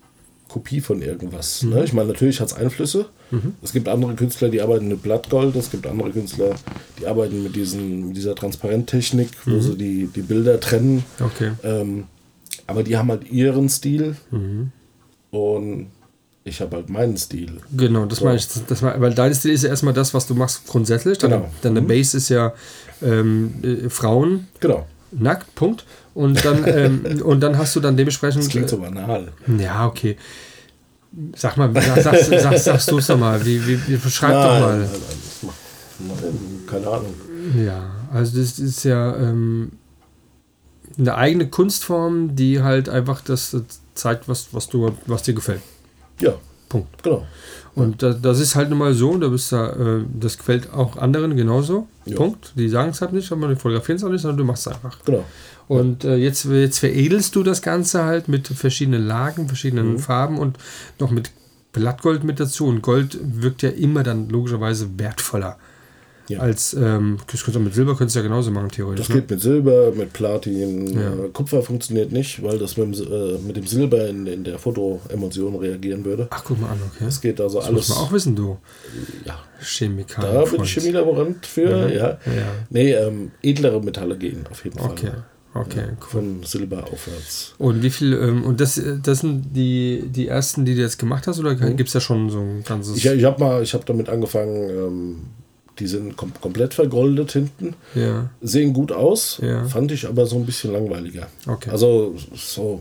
Kopie 0.50 0.80
von 0.80 1.00
irgendwas. 1.00 1.62
Mhm. 1.62 1.70
Ne? 1.70 1.84
Ich 1.84 1.92
meine, 1.92 2.08
natürlich 2.08 2.40
hat 2.40 2.48
es 2.48 2.54
Einflüsse. 2.54 3.06
Mhm. 3.30 3.54
Es 3.62 3.72
gibt 3.72 3.88
andere 3.88 4.14
Künstler, 4.14 4.48
die 4.48 4.60
arbeiten 4.60 4.88
mit 4.88 5.02
Blattgold. 5.02 5.54
Es 5.54 5.70
gibt 5.70 5.86
andere 5.86 6.10
Künstler, 6.10 6.56
die 6.98 7.06
arbeiten 7.06 7.42
mit, 7.42 7.54
diesen, 7.54 8.08
mit 8.08 8.16
dieser 8.16 8.34
Transparenttechnik, 8.34 9.28
wo 9.44 9.52
mhm. 9.52 9.62
sie 9.62 9.76
die, 9.76 10.06
die 10.08 10.22
Bilder 10.22 10.58
trennen. 10.58 11.04
Okay. 11.20 11.52
Ähm, 11.62 12.04
aber 12.66 12.82
die 12.82 12.96
haben 12.96 13.10
halt 13.10 13.30
ihren 13.30 13.68
Stil. 13.68 14.16
Mhm. 14.32 14.72
Und 15.30 15.86
ich 16.42 16.60
habe 16.60 16.76
halt 16.76 16.88
meinen 16.88 17.16
Stil. 17.16 17.60
Genau, 17.76 18.06
das 18.06 18.18
so. 18.18 18.24
meine 18.24 18.38
ich. 18.38 18.48
Das 18.66 18.82
mein, 18.82 19.00
weil 19.00 19.14
dein 19.14 19.32
Stil 19.32 19.52
ist 19.52 19.62
ja 19.62 19.70
erstmal 19.70 19.94
das, 19.94 20.12
was 20.14 20.26
du 20.26 20.34
machst 20.34 20.66
grundsätzlich. 20.66 21.18
Deine, 21.18 21.36
genau. 21.36 21.50
deine 21.62 21.80
mhm. 21.80 21.86
Base 21.86 22.16
ist 22.16 22.28
ja 22.28 22.52
ähm, 23.02 23.54
äh, 23.62 23.88
Frauen. 23.88 24.48
Genau. 24.58 24.86
Nackt, 25.12 25.54
Punkt. 25.54 25.84
Und 26.14 26.44
dann, 26.44 26.64
ähm, 26.66 27.22
und 27.22 27.40
dann 27.40 27.56
hast 27.56 27.76
du 27.76 27.80
dann 27.80 27.96
dementsprechend. 27.96 28.44
Das 28.44 28.50
klingt 28.50 28.68
so 28.68 28.78
banal. 28.78 29.28
Ja, 29.58 29.86
okay. 29.86 30.16
Sag 31.34 31.56
mal, 31.56 31.72
sag, 31.74 32.02
sag, 32.02 32.40
sag, 32.40 32.58
sagst 32.58 32.90
du 32.90 32.98
es 32.98 33.06
doch 33.06 33.18
mal. 33.18 33.44
Wie, 33.44 33.66
wie, 33.66 33.78
wie 33.88 33.96
beschreib 33.96 34.32
nein, 34.32 34.42
doch 34.42 34.60
mal. 34.60 34.78
Nein, 34.78 34.88
nein, 36.00 36.60
keine 36.66 36.86
Ahnung. 36.86 37.14
Ja, 37.64 37.90
also 38.12 38.38
das 38.38 38.58
ist 38.58 38.84
ja 38.84 39.16
ähm, 39.16 39.72
eine 40.98 41.16
eigene 41.16 41.48
Kunstform, 41.48 42.36
die 42.36 42.62
halt 42.62 42.88
einfach 42.88 43.22
das 43.22 43.56
zeigt, 43.94 44.28
was, 44.28 44.52
was, 44.52 44.68
du, 44.68 44.92
was 45.06 45.22
dir 45.22 45.34
gefällt. 45.34 45.62
Ja. 46.20 46.34
Punkt. 46.68 47.02
Genau. 47.02 47.26
Und 47.74 48.02
das, 48.02 48.20
das 48.22 48.40
ist 48.40 48.54
halt 48.54 48.70
nun 48.70 48.78
mal 48.78 48.94
so, 48.94 49.16
da 49.18 49.28
bist 49.28 49.52
da, 49.52 49.70
äh, 49.70 50.04
das 50.18 50.38
gefällt 50.38 50.72
auch 50.72 50.96
anderen 50.96 51.36
genauso. 51.36 51.88
Ja. 52.04 52.16
Punkt. 52.16 52.52
Die 52.56 52.68
sagen 52.68 52.90
es 52.90 53.00
halt 53.00 53.12
nicht, 53.12 53.30
aber 53.30 53.48
die 53.48 53.56
fotografieren 53.56 53.96
es 53.96 54.04
auch 54.04 54.08
nicht, 54.08 54.22
sondern 54.22 54.38
du 54.38 54.44
machst 54.44 54.66
es 54.66 54.72
einfach. 54.72 54.98
Genau. 55.04 55.24
Und 55.70 56.02
äh, 56.02 56.16
jetzt, 56.16 56.46
jetzt 56.46 56.80
veredelst 56.80 57.36
du 57.36 57.44
das 57.44 57.62
Ganze 57.62 58.02
halt 58.02 58.26
mit 58.26 58.48
verschiedenen 58.48 59.06
Lagen, 59.06 59.46
verschiedenen 59.46 59.92
mhm. 59.92 59.98
Farben 60.00 60.36
und 60.36 60.58
noch 60.98 61.12
mit 61.12 61.30
Blattgold 61.72 62.24
mit 62.24 62.40
dazu. 62.40 62.66
Und 62.66 62.82
Gold 62.82 63.16
wirkt 63.22 63.62
ja 63.62 63.68
immer 63.68 64.02
dann 64.02 64.28
logischerweise 64.28 64.98
wertvoller. 64.98 65.58
Ja. 66.26 66.40
Als, 66.40 66.74
ähm, 66.74 67.18
mit 67.60 67.74
Silber 67.74 67.96
könntest 67.96 68.16
du 68.16 68.18
ja 68.18 68.24
genauso 68.24 68.50
machen, 68.50 68.68
theoretisch. 68.70 69.06
Das 69.06 69.14
ne? 69.14 69.20
geht 69.20 69.30
mit 69.30 69.40
Silber, 69.40 69.92
mit 69.92 70.12
Platin. 70.12 70.92
Ja. 70.92 71.12
Äh, 71.12 71.28
Kupfer 71.32 71.62
funktioniert 71.62 72.10
nicht, 72.10 72.42
weil 72.42 72.58
das 72.58 72.76
mit 72.76 72.98
dem, 72.98 73.12
äh, 73.12 73.38
mit 73.38 73.56
dem 73.56 73.66
Silber 73.68 74.08
in, 74.08 74.26
in 74.26 74.42
der 74.42 74.58
Fotoemulsion 74.58 75.54
reagieren 75.54 76.04
würde. 76.04 76.26
Ach, 76.30 76.42
guck 76.44 76.60
mal 76.60 76.70
an, 76.70 76.80
okay. 76.84 77.04
Das 77.04 77.20
geht 77.20 77.40
also 77.40 77.58
das 77.58 77.68
alles. 77.68 77.88
muss 77.88 77.96
man 77.96 78.06
auch 78.06 78.12
wissen, 78.12 78.34
du. 78.34 78.58
Ja. 79.24 79.38
Chemiker. 79.60 80.20
Da 80.20 80.44
bin 80.46 80.64
ich 80.64 80.72
Chemielaborant 80.72 81.46
für, 81.46 81.94
ja. 81.94 82.08
ja. 82.08 82.18
Nee, 82.70 82.90
ähm, 82.92 83.30
edlere 83.40 83.80
Metalle 83.80 84.18
gehen 84.18 84.44
auf 84.50 84.64
jeden 84.64 84.76
Fall. 84.76 84.90
Okay. 84.90 85.10
Okay, 85.52 85.84
cool. 86.00 86.08
Von 86.08 86.42
Silber 86.44 86.84
aufwärts. 86.84 87.54
Und 87.58 87.82
wie 87.82 87.90
viel, 87.90 88.12
ähm, 88.12 88.44
und 88.44 88.60
das, 88.60 88.80
das 89.02 89.20
sind 89.20 89.52
die, 89.52 90.04
die 90.06 90.28
ersten, 90.28 90.64
die 90.64 90.76
du 90.76 90.80
jetzt 90.80 90.98
gemacht 90.98 91.26
hast, 91.26 91.40
oder 91.40 91.54
mhm. 91.54 91.76
gibt 91.76 91.88
es 91.88 91.92
da 91.92 92.00
schon 92.00 92.30
so 92.30 92.38
ein 92.38 92.62
ganzes. 92.64 92.96
Ich, 92.96 93.06
ich 93.06 93.24
habe 93.24 93.40
mal, 93.40 93.62
ich 93.62 93.74
habe 93.74 93.84
damit 93.84 94.08
angefangen, 94.08 94.70
ähm, 94.70 95.16
die 95.80 95.88
sind 95.88 96.16
kom 96.16 96.32
komplett 96.40 96.74
vergoldet 96.74 97.32
hinten. 97.32 97.74
Ja. 97.94 98.30
Sehen 98.40 98.72
gut 98.72 98.92
aus, 98.92 99.40
ja. 99.42 99.64
fand 99.64 99.90
ich 99.90 100.06
aber 100.06 100.26
so 100.26 100.36
ein 100.36 100.46
bisschen 100.46 100.72
langweiliger. 100.72 101.26
Okay. 101.46 101.70
Also 101.70 102.14
so, 102.34 102.80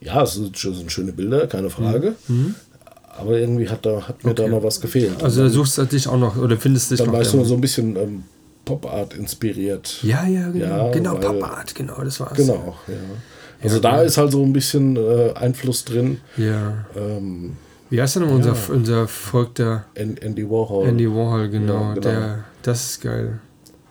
ja, 0.00 0.22
es 0.22 0.34
sind, 0.34 0.56
sind 0.56 0.90
schöne 0.90 1.12
Bilder, 1.12 1.46
keine 1.46 1.68
Frage. 1.68 2.14
Mhm. 2.28 2.36
mhm. 2.36 2.54
Aber 3.18 3.38
irgendwie 3.38 3.66
hat, 3.66 3.86
da, 3.86 4.06
hat 4.06 4.24
mir 4.24 4.32
okay. 4.32 4.42
da 4.42 4.48
noch 4.48 4.62
was 4.62 4.78
gefehlt. 4.78 5.22
Also 5.22 5.44
da 5.44 5.48
suchst 5.48 5.78
du 5.78 5.84
dich 5.86 6.06
auch 6.06 6.18
noch, 6.18 6.36
oder 6.36 6.58
findest 6.58 6.90
dich 6.90 6.98
dann 6.98 7.06
noch. 7.06 7.14
Dann 7.14 7.22
weißt 7.22 7.32
du 7.32 7.44
so 7.44 7.54
ein 7.54 7.62
bisschen 7.62 7.96
ähm, 7.96 8.24
Pop 8.66 8.84
Art 8.84 9.14
inspiriert. 9.14 10.00
Ja, 10.02 10.26
ja, 10.26 10.50
genau. 10.50 10.86
Ja, 10.86 10.90
genau, 10.90 11.14
Pop 11.14 11.42
Art, 11.42 11.74
genau, 11.74 12.02
das 12.02 12.20
war's. 12.20 12.36
Genau, 12.36 12.74
ja. 12.88 12.94
Also 13.62 13.76
ja, 13.76 13.82
da 13.82 14.02
ist 14.02 14.18
halt 14.18 14.32
so 14.32 14.42
ein 14.42 14.52
bisschen 14.52 14.96
äh, 14.96 15.32
Einfluss 15.34 15.84
drin. 15.84 16.20
Ja. 16.36 16.84
Ähm, 16.94 17.56
Wie 17.88 18.02
heißt 18.02 18.16
denn 18.16 18.28
ja. 18.28 18.34
unser, 18.34 18.54
unser 18.68 19.08
Volk 19.08 19.54
da? 19.54 19.84
Andy 19.94 20.44
Warhol. 20.50 20.88
Andy 20.88 21.08
Warhol, 21.08 21.48
genau. 21.48 21.72
Ja, 21.72 21.94
genau. 21.94 22.00
Der, 22.00 22.44
das 22.62 22.90
ist 22.90 23.00
geil. 23.00 23.38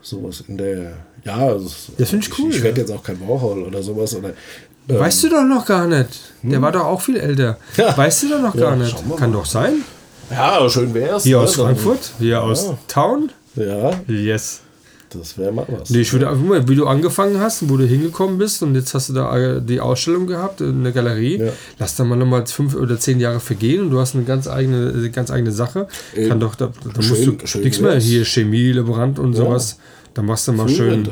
Sowas 0.01 0.43
in 0.47 0.57
der. 0.57 0.97
Ja, 1.23 1.53
das, 1.53 1.91
das 1.97 2.09
finde 2.09 2.27
ich 2.27 2.37
cool. 2.37 2.49
Ich, 2.49 2.57
ich 2.57 2.63
werde 2.63 2.81
jetzt 2.81 2.91
auch 2.91 3.01
kein 3.01 3.19
Warhol 3.21 3.63
oder 3.63 3.81
sowas. 3.81 4.13
Oder, 4.13 4.33
ähm, 4.89 4.99
weißt 4.99 5.23
du 5.23 5.29
doch 5.29 5.43
noch 5.43 5.65
gar 5.65 5.87
nicht. 5.87 6.33
Der 6.43 6.57
hm? 6.57 6.61
war 6.61 6.71
doch 6.73 6.83
auch 6.83 7.01
viel 7.01 7.17
älter. 7.17 7.57
Weißt 7.95 8.23
du 8.23 8.29
doch 8.29 8.41
noch 8.41 8.55
gar 8.55 8.75
nicht. 8.75 8.95
Kann 9.17 9.31
doch 9.31 9.45
sein. 9.45 9.83
Ja, 10.29 10.69
schön 10.69 10.93
wär's. 10.93 11.23
Hier 11.23 11.37
ne? 11.37 11.43
aus 11.43 11.55
Frankfurt, 11.55 12.11
hier 12.19 12.43
aus 12.43 12.73
Town. 12.87 13.31
Ja. 13.55 13.91
Yes. 14.07 14.61
Das 15.17 15.37
wäre 15.37 15.51
mal 15.51 15.65
was. 15.67 15.89
Nee, 15.89 16.01
ich 16.01 16.13
würde 16.13 16.29
einfach 16.29 16.43
mal, 16.43 16.67
wie 16.67 16.75
du 16.75 16.87
angefangen 16.87 17.39
hast 17.39 17.61
und 17.61 17.69
wo 17.69 17.77
du 17.77 17.85
hingekommen 17.85 18.37
bist 18.37 18.61
und 18.63 18.75
jetzt 18.75 18.93
hast 18.93 19.09
du 19.09 19.13
da 19.13 19.37
äh, 19.37 19.61
die 19.61 19.79
Ausstellung 19.79 20.27
gehabt 20.27 20.61
in 20.61 20.83
der 20.83 20.91
Galerie. 20.91 21.39
Ja. 21.39 21.51
Lass 21.79 21.95
da 21.95 22.03
mal 22.03 22.15
nochmal 22.15 22.45
fünf 22.47 22.75
oder 22.75 22.99
zehn 22.99 23.19
Jahre 23.19 23.39
vergehen 23.39 23.81
und 23.81 23.89
du 23.91 23.99
hast 23.99 24.15
eine 24.15 24.23
ganz 24.23 24.47
eigene, 24.47 25.09
ganz 25.11 25.31
eigene 25.31 25.51
Sache. 25.51 25.87
Eben. 26.15 26.29
Kann 26.29 26.39
doch, 26.39 26.55
da, 26.55 26.71
da 26.93 27.01
schön, 27.01 27.37
musst 27.37 27.55
du 27.55 27.59
nichts 27.59 27.79
mehr 27.79 27.99
hier, 27.99 28.25
Chemie, 28.25 28.71
Laborant 28.71 29.19
und 29.19 29.33
ja. 29.33 29.39
sowas. 29.39 29.79
Dann 30.13 30.25
machst 30.25 30.47
du 30.47 30.53
mal 30.53 30.69
schön. 30.69 31.09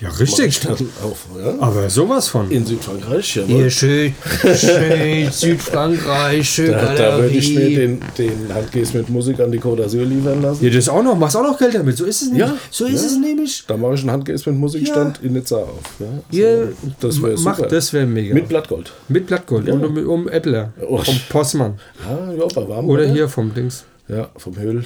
Ja, 0.00 0.08
richtig. 0.08 0.60
Auf, 1.02 1.26
ja? 1.38 1.54
Aber 1.60 1.88
sowas 1.88 2.28
von. 2.28 2.50
In 2.50 2.66
Südfrankreich, 2.66 3.36
ja. 3.36 3.44
Hier 3.44 3.70
schön, 3.70 4.12
schön 4.42 5.30
Südfrankreich, 5.30 6.48
schön 6.48 6.72
Da, 6.72 6.94
da 6.94 7.18
würde 7.18 7.36
ich 7.36 7.54
mir 7.54 7.68
den, 7.70 8.00
den 8.18 8.52
Handkäse 8.52 8.98
mit 8.98 9.08
Musik 9.08 9.38
an 9.38 9.52
die 9.52 9.60
Côte 9.60 9.84
d'Azur 9.84 10.04
liefern 10.04 10.42
lassen. 10.42 10.64
Ja, 10.64 10.70
das 10.70 10.88
auch 10.88 11.02
noch. 11.02 11.16
Machst 11.16 11.36
auch 11.36 11.44
noch 11.44 11.56
Geld 11.56 11.76
damit. 11.76 11.96
So 11.96 12.04
ist 12.06 12.22
es 12.22 12.28
nämlich. 12.28 12.48
Ja, 12.48 12.56
so 12.70 12.86
ist 12.86 13.02
ja. 13.02 13.06
es 13.06 13.18
nämlich. 13.18 13.64
Da 13.68 13.76
mache 13.76 13.94
ich 13.94 14.00
einen 14.00 14.10
Handkäse 14.10 14.50
mit 14.50 14.58
Musikstand 14.58 15.20
in 15.22 15.32
Nizza 15.34 15.58
auf. 15.58 15.78
Ja, 16.00 16.06
so, 16.30 16.38
ja 16.38 16.66
das 17.00 17.22
wäre 17.22 17.36
super. 17.36 17.66
das 17.68 17.92
wäre 17.92 18.06
mega. 18.06 18.34
Mit 18.34 18.48
Blattgold. 18.48 18.92
Mit 19.08 19.28
Blattgold. 19.28 19.68
Und 19.68 19.84
um, 19.84 19.96
um 20.08 20.28
Äppler. 20.28 20.72
Oh. 20.88 20.98
Vom 20.98 21.20
Postmann. 21.28 21.78
Ja, 22.04 22.32
ja, 22.32 22.46
bei 22.52 22.68
warm. 22.68 22.88
Oder 22.88 23.06
hier 23.06 23.28
vom 23.28 23.54
Dings. 23.54 23.84
Ja, 24.08 24.28
vom 24.36 24.58
Höhl. 24.58 24.84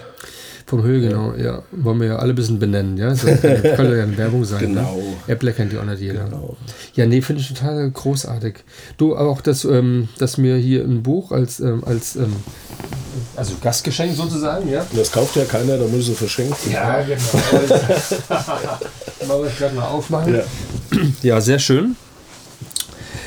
Vom 0.66 0.82
Höhe, 0.82 1.00
genau, 1.00 1.32
ja. 1.32 1.44
ja. 1.44 1.62
Wollen 1.72 2.00
wir 2.00 2.08
ja 2.08 2.16
alle 2.16 2.32
ein 2.32 2.36
bisschen 2.36 2.58
benennen, 2.58 2.96
ja. 2.96 3.14
So, 3.14 3.26
könnte 3.36 3.96
ja 3.96 4.02
eine 4.02 4.16
Werbung 4.16 4.44
sein. 4.44 4.60
Genau. 4.60 4.96
Ne? 4.96 5.16
Apple 5.26 5.52
kennt 5.52 5.72
ja 5.72 5.80
auch 5.80 5.84
nicht 5.84 6.00
jeder. 6.00 6.24
Genau. 6.24 6.56
Ja, 6.94 7.06
nee, 7.06 7.20
finde 7.22 7.42
ich 7.42 7.48
total 7.48 7.90
großartig. 7.90 8.56
Du, 8.96 9.16
auch 9.16 9.40
das, 9.40 9.64
ähm, 9.64 10.08
dass 10.18 10.36
mir 10.38 10.56
hier 10.56 10.84
ein 10.84 11.02
Buch 11.02 11.32
als, 11.32 11.58
ähm, 11.60 11.82
als 11.84 12.16
ähm, 12.16 12.36
also 13.34 13.54
Gastgeschenk 13.62 14.14
sozusagen, 14.14 14.68
ja. 14.68 14.86
Das 14.94 15.10
kauft 15.10 15.36
ja 15.36 15.44
keiner, 15.44 15.78
da 15.78 15.86
muss 15.86 16.08
es 16.08 16.18
verschenken. 16.18 16.70
Ja, 16.70 17.02
genau. 17.02 17.18
Mal 19.26 19.46
ich 19.48 19.58
gerade 19.58 19.74
mal 19.74 19.86
aufmachen. 19.86 20.34
Ja. 20.34 20.42
ja, 21.22 21.40
sehr 21.40 21.58
schön. 21.58 21.96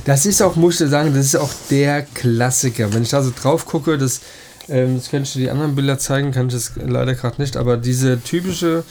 Das 0.06 0.26
ist 0.26 0.42
auch, 0.42 0.56
muss 0.56 0.80
ich 0.80 0.90
sagen, 0.90 1.14
das 1.14 1.26
ist 1.26 1.36
auch 1.36 1.52
der 1.70 2.04
Klassiker. 2.04 2.94
Wenn 2.94 3.04
ich 3.04 3.10
da 3.10 3.22
so 3.22 3.32
drauf 3.40 3.66
gucke, 3.66 3.98
das 3.98 4.22
ähm, 4.70 4.96
das 4.96 5.10
könnte 5.10 5.28
ich 5.28 5.34
dir 5.34 5.40
die 5.40 5.50
anderen 5.50 5.76
Bilder 5.76 5.98
zeigen, 5.98 6.32
kann 6.32 6.48
ich 6.48 6.54
das 6.54 6.74
leider 6.76 7.16
gerade 7.16 7.42
nicht, 7.42 7.58
aber 7.58 7.78
diese 7.78 8.22
typische 8.22 8.84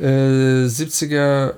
äh, 0.00 0.66
70er 0.66 1.54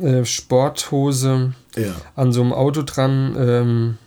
äh, 0.00 0.24
Sporthose 0.24 1.52
ja. 1.76 1.94
an 2.14 2.32
so 2.32 2.42
einem 2.42 2.52
Auto 2.52 2.82
dran. 2.82 3.36
Ähm, 3.38 3.98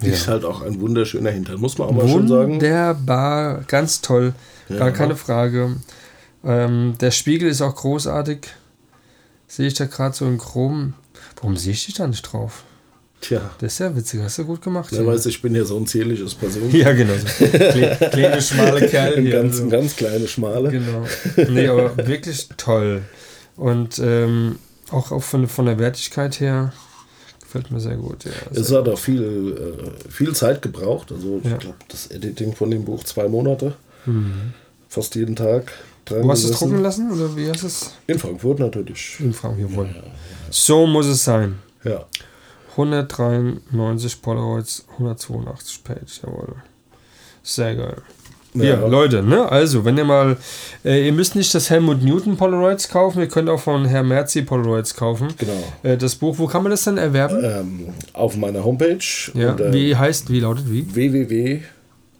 ist 0.00 0.26
ja. 0.26 0.32
halt 0.32 0.44
auch 0.44 0.62
ein 0.62 0.80
wunderschöner 0.80 1.30
Hintern, 1.30 1.60
muss 1.60 1.78
man 1.78 1.88
auch 1.88 1.92
mal 1.92 2.08
schon 2.08 2.28
sagen. 2.28 2.54
Wunderbar, 2.54 3.62
ganz 3.68 4.00
toll, 4.00 4.34
ja. 4.68 4.76
gar 4.76 4.90
keine 4.90 5.16
Frage. 5.16 5.76
Ähm, 6.44 6.94
der 7.00 7.10
Spiegel 7.10 7.48
ist 7.48 7.62
auch 7.62 7.74
großartig. 7.74 8.48
Sehe 9.46 9.68
ich 9.68 9.74
da 9.74 9.86
gerade 9.86 10.14
so 10.14 10.26
in 10.26 10.38
Chrom. 10.38 10.94
Warum 11.36 11.56
sehe 11.56 11.72
ich 11.72 11.86
dich 11.86 11.94
da 11.94 12.06
nicht 12.06 12.22
drauf? 12.22 12.64
Tja. 13.24 13.50
Das 13.58 13.72
ist 13.72 13.78
ja 13.78 13.96
witzig, 13.96 14.20
hast 14.20 14.36
du 14.36 14.44
gut 14.44 14.60
gemacht. 14.60 14.92
Ja, 14.92 15.06
weißt 15.06 15.24
du, 15.24 15.30
ich 15.30 15.40
bin 15.40 15.54
ja 15.54 15.64
so 15.64 15.78
ein 15.78 15.86
zierliches 15.86 16.34
Person. 16.34 16.70
Ja, 16.72 16.92
genau. 16.92 17.14
So. 17.14 17.46
Kleine, 18.10 18.42
schmale 18.42 18.86
Kerl. 18.86 19.14
Ein 19.14 19.30
ganz, 19.30 19.54
also. 19.54 19.68
ganz 19.70 19.96
kleine, 19.96 20.28
schmale. 20.28 20.70
Genau. 20.70 21.06
Nee, 21.48 21.68
aber 21.68 21.96
wirklich 22.06 22.48
toll. 22.58 23.00
Und 23.56 23.98
ähm, 23.98 24.58
auch, 24.90 25.10
auch 25.10 25.22
von, 25.22 25.48
von 25.48 25.64
der 25.64 25.78
Wertigkeit 25.78 26.38
her 26.38 26.74
gefällt 27.40 27.70
mir 27.70 27.80
sehr 27.80 27.96
gut. 27.96 28.24
Ja, 28.24 28.32
es 28.52 28.68
sehr 28.68 28.80
hat 28.80 28.88
auch 28.90 28.98
viel, 28.98 29.56
äh, 29.56 30.10
viel 30.10 30.34
Zeit 30.34 30.60
gebraucht. 30.60 31.10
Also 31.10 31.40
ich 31.42 31.50
ja. 31.50 31.56
glaube, 31.56 31.78
das 31.88 32.08
Editing 32.08 32.54
von 32.54 32.70
dem 32.70 32.84
Buch 32.84 33.04
zwei 33.04 33.26
Monate. 33.26 33.72
Mhm. 34.04 34.52
Fast 34.90 35.14
jeden 35.14 35.34
Tag. 35.34 35.72
Wo 36.10 36.30
hast 36.30 36.44
du 36.44 36.50
es 36.50 36.58
drucken 36.58 36.82
lassen? 36.82 37.10
Oder 37.10 37.34
wie 37.34 37.48
hast 37.48 37.62
es? 37.62 37.92
In 38.06 38.18
Frankfurt 38.18 38.58
natürlich. 38.58 39.16
In 39.20 39.32
Frankfurt, 39.32 39.70
jawohl. 39.70 39.86
Ja, 39.86 40.02
so 40.50 40.86
muss 40.86 41.06
es 41.06 41.24
sein. 41.24 41.58
Ja. 41.84 42.04
193 42.76 44.20
Polaroids, 44.20 44.86
182 44.92 45.84
Page, 45.84 46.20
jawohl. 46.22 46.56
Sehr 47.42 47.76
geil. 47.76 48.02
Ja, 48.54 48.64
ja, 48.64 48.86
Leute, 48.86 49.22
ne? 49.22 49.50
Also, 49.50 49.84
wenn 49.84 49.98
ihr 49.98 50.04
mal, 50.04 50.36
äh, 50.84 51.06
ihr 51.06 51.12
müsst 51.12 51.34
nicht 51.34 51.52
das 51.54 51.70
Helmut 51.70 52.02
Newton 52.02 52.36
Polaroids 52.36 52.88
kaufen, 52.88 53.18
ihr 53.18 53.26
könnt 53.26 53.48
auch 53.48 53.58
von 53.58 53.84
Herr 53.84 54.04
Merzi 54.04 54.42
Polaroids 54.42 54.94
kaufen. 54.94 55.28
Genau. 55.36 55.64
Äh, 55.82 55.96
das 55.96 56.14
Buch, 56.14 56.38
wo 56.38 56.46
kann 56.46 56.62
man 56.62 56.70
das 56.70 56.84
dann 56.84 56.96
erwerben? 56.96 57.40
Ähm, 57.42 57.88
auf 58.12 58.36
meiner 58.36 58.64
Homepage. 58.64 58.98
Ja. 59.34 59.52
Und, 59.52 59.60
äh, 59.60 59.72
wie 59.72 59.96
heißt, 59.96 60.30
wie 60.30 60.38
lautet 60.38 60.70
wie? 60.70 60.86
www, 60.94 61.62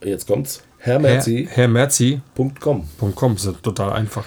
jetzt 0.04 0.26
kommt's, 0.26 0.62
hermerzi.com. 0.78 1.46
Herr, 1.46 1.56
Hermerzi.com. 1.56 2.88
.com, 3.14 3.36
ist 3.36 3.48
total 3.62 3.92
einfach. 3.92 4.24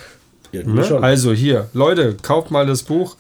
Ne? 0.53 0.99
Also 1.01 1.33
hier, 1.33 1.69
Leute, 1.73 2.15
kauft 2.21 2.51
mal 2.51 2.65
das 2.65 2.83
Buch 2.83 3.17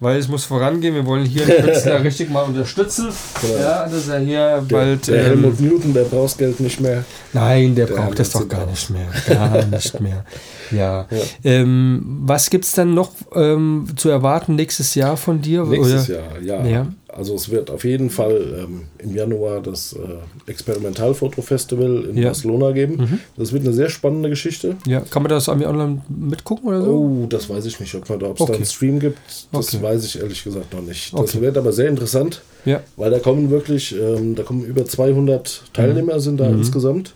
weil 0.00 0.18
es 0.18 0.28
muss 0.28 0.44
vorangehen. 0.44 0.94
Wir 0.94 1.06
wollen 1.06 1.24
hier 1.24 1.46
den 1.46 1.64
Künstler 1.64 2.02
richtig 2.04 2.30
mal 2.30 2.42
unterstützen. 2.42 3.08
Genau. 3.40 3.58
Ja, 3.58 3.88
dass 3.88 4.08
er 4.08 4.18
hier 4.18 4.64
der, 4.68 4.76
bald. 4.76 5.08
Der 5.08 5.16
ähm, 5.16 5.24
Helmut 5.24 5.60
Newton, 5.60 5.94
der 5.94 6.04
braucht 6.04 6.38
Geld 6.38 6.60
nicht 6.60 6.80
mehr. 6.80 7.04
Nein, 7.32 7.74
der, 7.74 7.86
der 7.86 7.94
braucht 7.94 8.18
das 8.18 8.30
doch 8.30 8.48
gar 8.48 8.66
nicht 8.66 8.90
mehr. 8.90 9.06
Gar 9.28 9.64
nicht 9.70 10.00
mehr. 10.00 10.24
Ja. 10.70 11.06
ja. 11.10 11.18
Ähm, 11.44 12.02
was 12.22 12.50
gibt 12.50 12.64
es 12.64 12.72
dann 12.72 12.94
noch 12.94 13.12
ähm, 13.34 13.86
zu 13.96 14.08
erwarten 14.08 14.54
nächstes 14.54 14.94
Jahr 14.94 15.16
von 15.16 15.40
dir? 15.40 15.64
Nächstes 15.64 16.10
oder? 16.10 16.40
Jahr, 16.40 16.62
ja. 16.62 16.66
ja. 16.66 16.86
Also 17.16 17.34
es 17.34 17.50
wird 17.50 17.70
auf 17.70 17.84
jeden 17.84 18.10
Fall 18.10 18.64
ähm, 18.64 18.82
im 18.98 19.14
Januar 19.14 19.60
das 19.60 19.94
äh, 19.94 20.50
Experimentalfotofestival 20.50 22.04
in 22.10 22.18
ja. 22.18 22.26
Barcelona 22.26 22.72
geben. 22.72 22.96
Mhm. 22.96 23.20
Das 23.36 23.52
wird 23.52 23.64
eine 23.64 23.72
sehr 23.72 23.88
spannende 23.88 24.28
Geschichte. 24.28 24.76
Ja, 24.86 25.00
kann 25.00 25.22
man 25.22 25.30
das 25.30 25.48
irgendwie 25.48 25.66
online 25.66 26.02
mitgucken 26.08 26.68
oder 26.68 26.82
so? 26.82 26.90
Oh, 26.90 27.26
das 27.26 27.48
weiß 27.48 27.64
ich 27.64 27.80
nicht, 27.80 27.94
ob 27.94 28.04
es 28.04 28.10
okay. 28.10 28.34
da 28.46 28.54
einen 28.54 28.66
Stream 28.66 29.00
gibt. 29.00 29.18
Das 29.50 29.74
okay. 29.74 29.82
weiß 29.82 30.04
ich 30.04 30.20
ehrlich 30.20 30.44
gesagt 30.44 30.74
noch 30.74 30.82
nicht. 30.82 31.14
Das 31.14 31.20
okay. 31.20 31.40
wird 31.40 31.56
aber 31.56 31.72
sehr 31.72 31.88
interessant, 31.88 32.42
ja. 32.66 32.82
weil 32.96 33.10
da 33.10 33.18
kommen 33.18 33.50
wirklich, 33.50 33.96
ähm, 33.98 34.34
da 34.34 34.42
kommen 34.42 34.64
über 34.64 34.84
200 34.84 35.64
Teilnehmer 35.72 36.14
mhm. 36.14 36.20
sind 36.20 36.36
da 36.38 36.50
mhm. 36.50 36.58
insgesamt. 36.58 37.14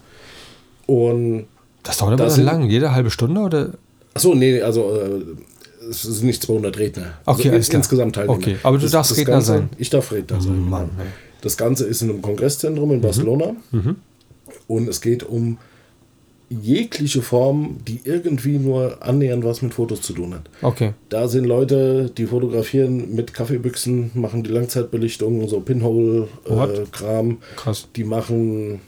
Und 0.86 1.46
das 1.82 1.98
dauert 1.98 2.14
aber 2.14 2.30
sind, 2.30 2.44
lang, 2.44 2.68
jede 2.68 2.92
halbe 2.92 3.10
Stunde 3.10 3.40
oder? 3.42 3.70
Achso, 4.14 4.34
nee, 4.34 4.60
also 4.60 4.92
äh, 4.96 5.20
es 5.88 6.02
sind 6.02 6.24
nicht 6.24 6.42
200 6.42 6.78
Redner. 6.78 7.18
Okay, 7.26 7.50
also 7.50 7.72
insgesamt 7.72 8.14
Teilnehmer. 8.14 8.38
Okay, 8.38 8.56
aber 8.62 8.76
du 8.76 8.82
das, 8.82 8.92
darfst 8.92 9.12
das 9.12 9.18
Redner 9.18 9.34
Ganze, 9.34 9.46
sein. 9.46 9.70
Ich 9.78 9.90
darf 9.90 10.12
Redner 10.12 10.40
sein. 10.40 10.68
Mann, 10.68 10.90
genau. 10.96 11.08
Das 11.40 11.56
Ganze 11.56 11.86
ist 11.86 12.02
in 12.02 12.10
einem 12.10 12.22
Kongresszentrum 12.22 12.92
in 12.92 13.00
Barcelona. 13.00 13.54
Mhm. 13.70 13.96
Und 14.66 14.88
es 14.88 15.00
geht 15.00 15.22
um 15.22 15.58
jegliche 16.50 17.22
Form, 17.22 17.78
die 17.86 18.00
irgendwie 18.04 18.58
nur 18.58 19.02
annähernd 19.02 19.44
was 19.44 19.62
mit 19.62 19.72
Fotos 19.72 20.02
zu 20.02 20.12
tun 20.12 20.34
hat. 20.34 20.50
Okay. 20.62 20.94
Da 21.08 21.28
sind 21.28 21.44
Leute, 21.44 22.10
die 22.16 22.26
fotografieren 22.26 23.14
mit 23.14 23.32
Kaffeebüchsen, 23.32 24.10
machen 24.14 24.42
die 24.42 24.50
Langzeitbelichtung, 24.50 25.48
so 25.48 25.60
Pinhole-Kram. 25.60 27.38
Krass. 27.56 27.88
Die 27.94 28.04
machen 28.04 28.80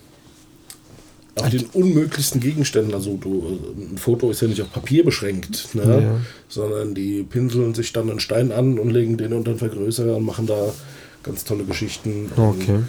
auf 1.36 1.48
den 1.48 1.64
unmöglichsten 1.72 2.40
Gegenständen. 2.40 2.94
Also 2.94 3.16
du, 3.16 3.58
ein 3.76 3.98
Foto 3.98 4.30
ist 4.30 4.42
ja 4.42 4.48
nicht 4.48 4.60
auf 4.60 4.72
Papier 4.72 5.04
beschränkt, 5.04 5.74
ne? 5.74 6.02
Ja. 6.02 6.20
sondern 6.48 6.94
die 6.94 7.22
pinseln 7.22 7.74
sich 7.74 7.92
dann 7.92 8.10
einen 8.10 8.20
Stein 8.20 8.52
an 8.52 8.78
und 8.78 8.90
legen 8.90 9.16
den 9.16 9.32
unter 9.32 9.52
den 9.52 9.58
Vergrößerer 9.58 10.16
und 10.16 10.24
machen 10.24 10.46
da 10.46 10.72
ganz 11.22 11.44
tolle 11.44 11.64
Geschichten. 11.64 12.30
Okay. 12.36 12.80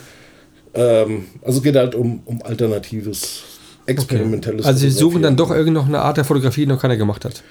Ähm, 0.74 1.26
also 1.42 1.60
es 1.60 1.64
geht 1.64 1.76
halt 1.76 1.96
um, 1.96 2.22
um 2.26 2.42
alternatives, 2.42 3.44
experimentelles. 3.86 4.66
Also 4.66 4.80
sie 4.80 4.90
suchen 4.90 5.22
dann 5.22 5.36
doch 5.36 5.48
Fotografieren. 5.48 5.76
irgend 5.76 5.76
noch 5.76 5.88
eine 5.88 6.04
Art 6.04 6.18
der 6.18 6.26
Fotografie, 6.26 6.62
die 6.62 6.68
noch 6.68 6.82
keiner 6.82 6.98
gemacht 6.98 7.26
hat. 7.26 7.44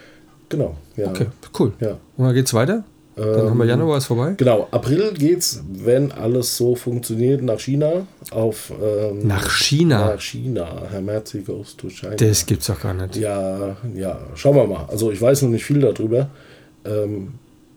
Genau, 0.49 0.77
ja. 0.97 1.09
Okay, 1.09 1.27
cool. 1.59 1.73
Ja. 1.81 1.99
Und 2.17 2.27
dann 2.27 2.35
geht's 2.35 2.53
weiter? 2.53 2.85
Dann 3.15 3.51
haben 3.51 3.59
wir 3.59 3.65
Ähm, 3.65 3.69
Januar, 3.71 3.99
ist 3.99 4.07
vorbei. 4.07 4.35
Genau, 4.39 4.69
April 4.71 5.13
geht's, 5.13 5.61
wenn 5.71 6.13
alles 6.13 6.57
so 6.57 6.75
funktioniert, 6.75 7.43
nach 7.43 7.59
China. 7.61 8.07
Auf, 8.31 8.73
ähm, 8.83 9.27
Nach 9.27 9.51
China? 9.51 10.13
Nach 10.15 10.21
China. 10.21 10.83
Herr 10.91 11.03
Merzi 11.03 11.41
goes 11.43 11.77
to 11.77 11.89
China. 11.91 12.15
Das 12.17 12.47
gibt's 12.47 12.69
doch 12.69 12.81
gar 12.81 12.95
nicht. 12.95 13.17
Ja, 13.17 13.77
ja, 13.95 14.19
schauen 14.35 14.57
wir 14.57 14.67
mal. 14.67 14.87
Also 14.89 15.11
ich 15.13 15.21
weiß 15.21 15.43
noch 15.43 15.51
nicht 15.51 15.65
viel 15.65 15.81
darüber. 15.81 16.31
Ähm, 16.87 17.35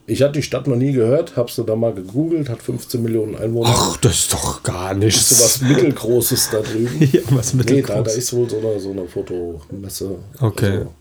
ich 0.08 0.22
hatte 0.22 0.34
die 0.34 0.44
Stadt 0.44 0.68
noch 0.68 0.76
nie 0.76 0.92
gehört, 0.94 1.36
hab's 1.36 1.56
da 1.66 1.76
mal 1.76 1.92
gegoogelt, 1.94 2.48
hat 2.48 2.62
15 2.62 3.02
Millionen 3.02 3.36
Einwohner. 3.36 3.72
Ach, 3.74 3.98
das 3.98 4.14
ist 4.20 4.34
doch 4.34 4.62
gar 4.64 4.94
nichts. 4.94 5.30
so 5.38 5.44
was 5.44 5.62
Mittelgroßes 5.62 6.50
da 6.52 6.60
drüben. 6.62 7.10
Ja, 7.12 7.22
was 7.32 7.54
nee, 7.56 7.82
da, 7.82 8.02
da 8.04 8.12
ist 8.12 8.32
wohl 8.34 8.48
so 8.50 8.60
eine, 8.60 8.80
so 8.80 8.92
eine 8.92 9.06
Fotomesse. 9.08 10.12
Okay. 10.40 10.78
Also, 10.78 10.94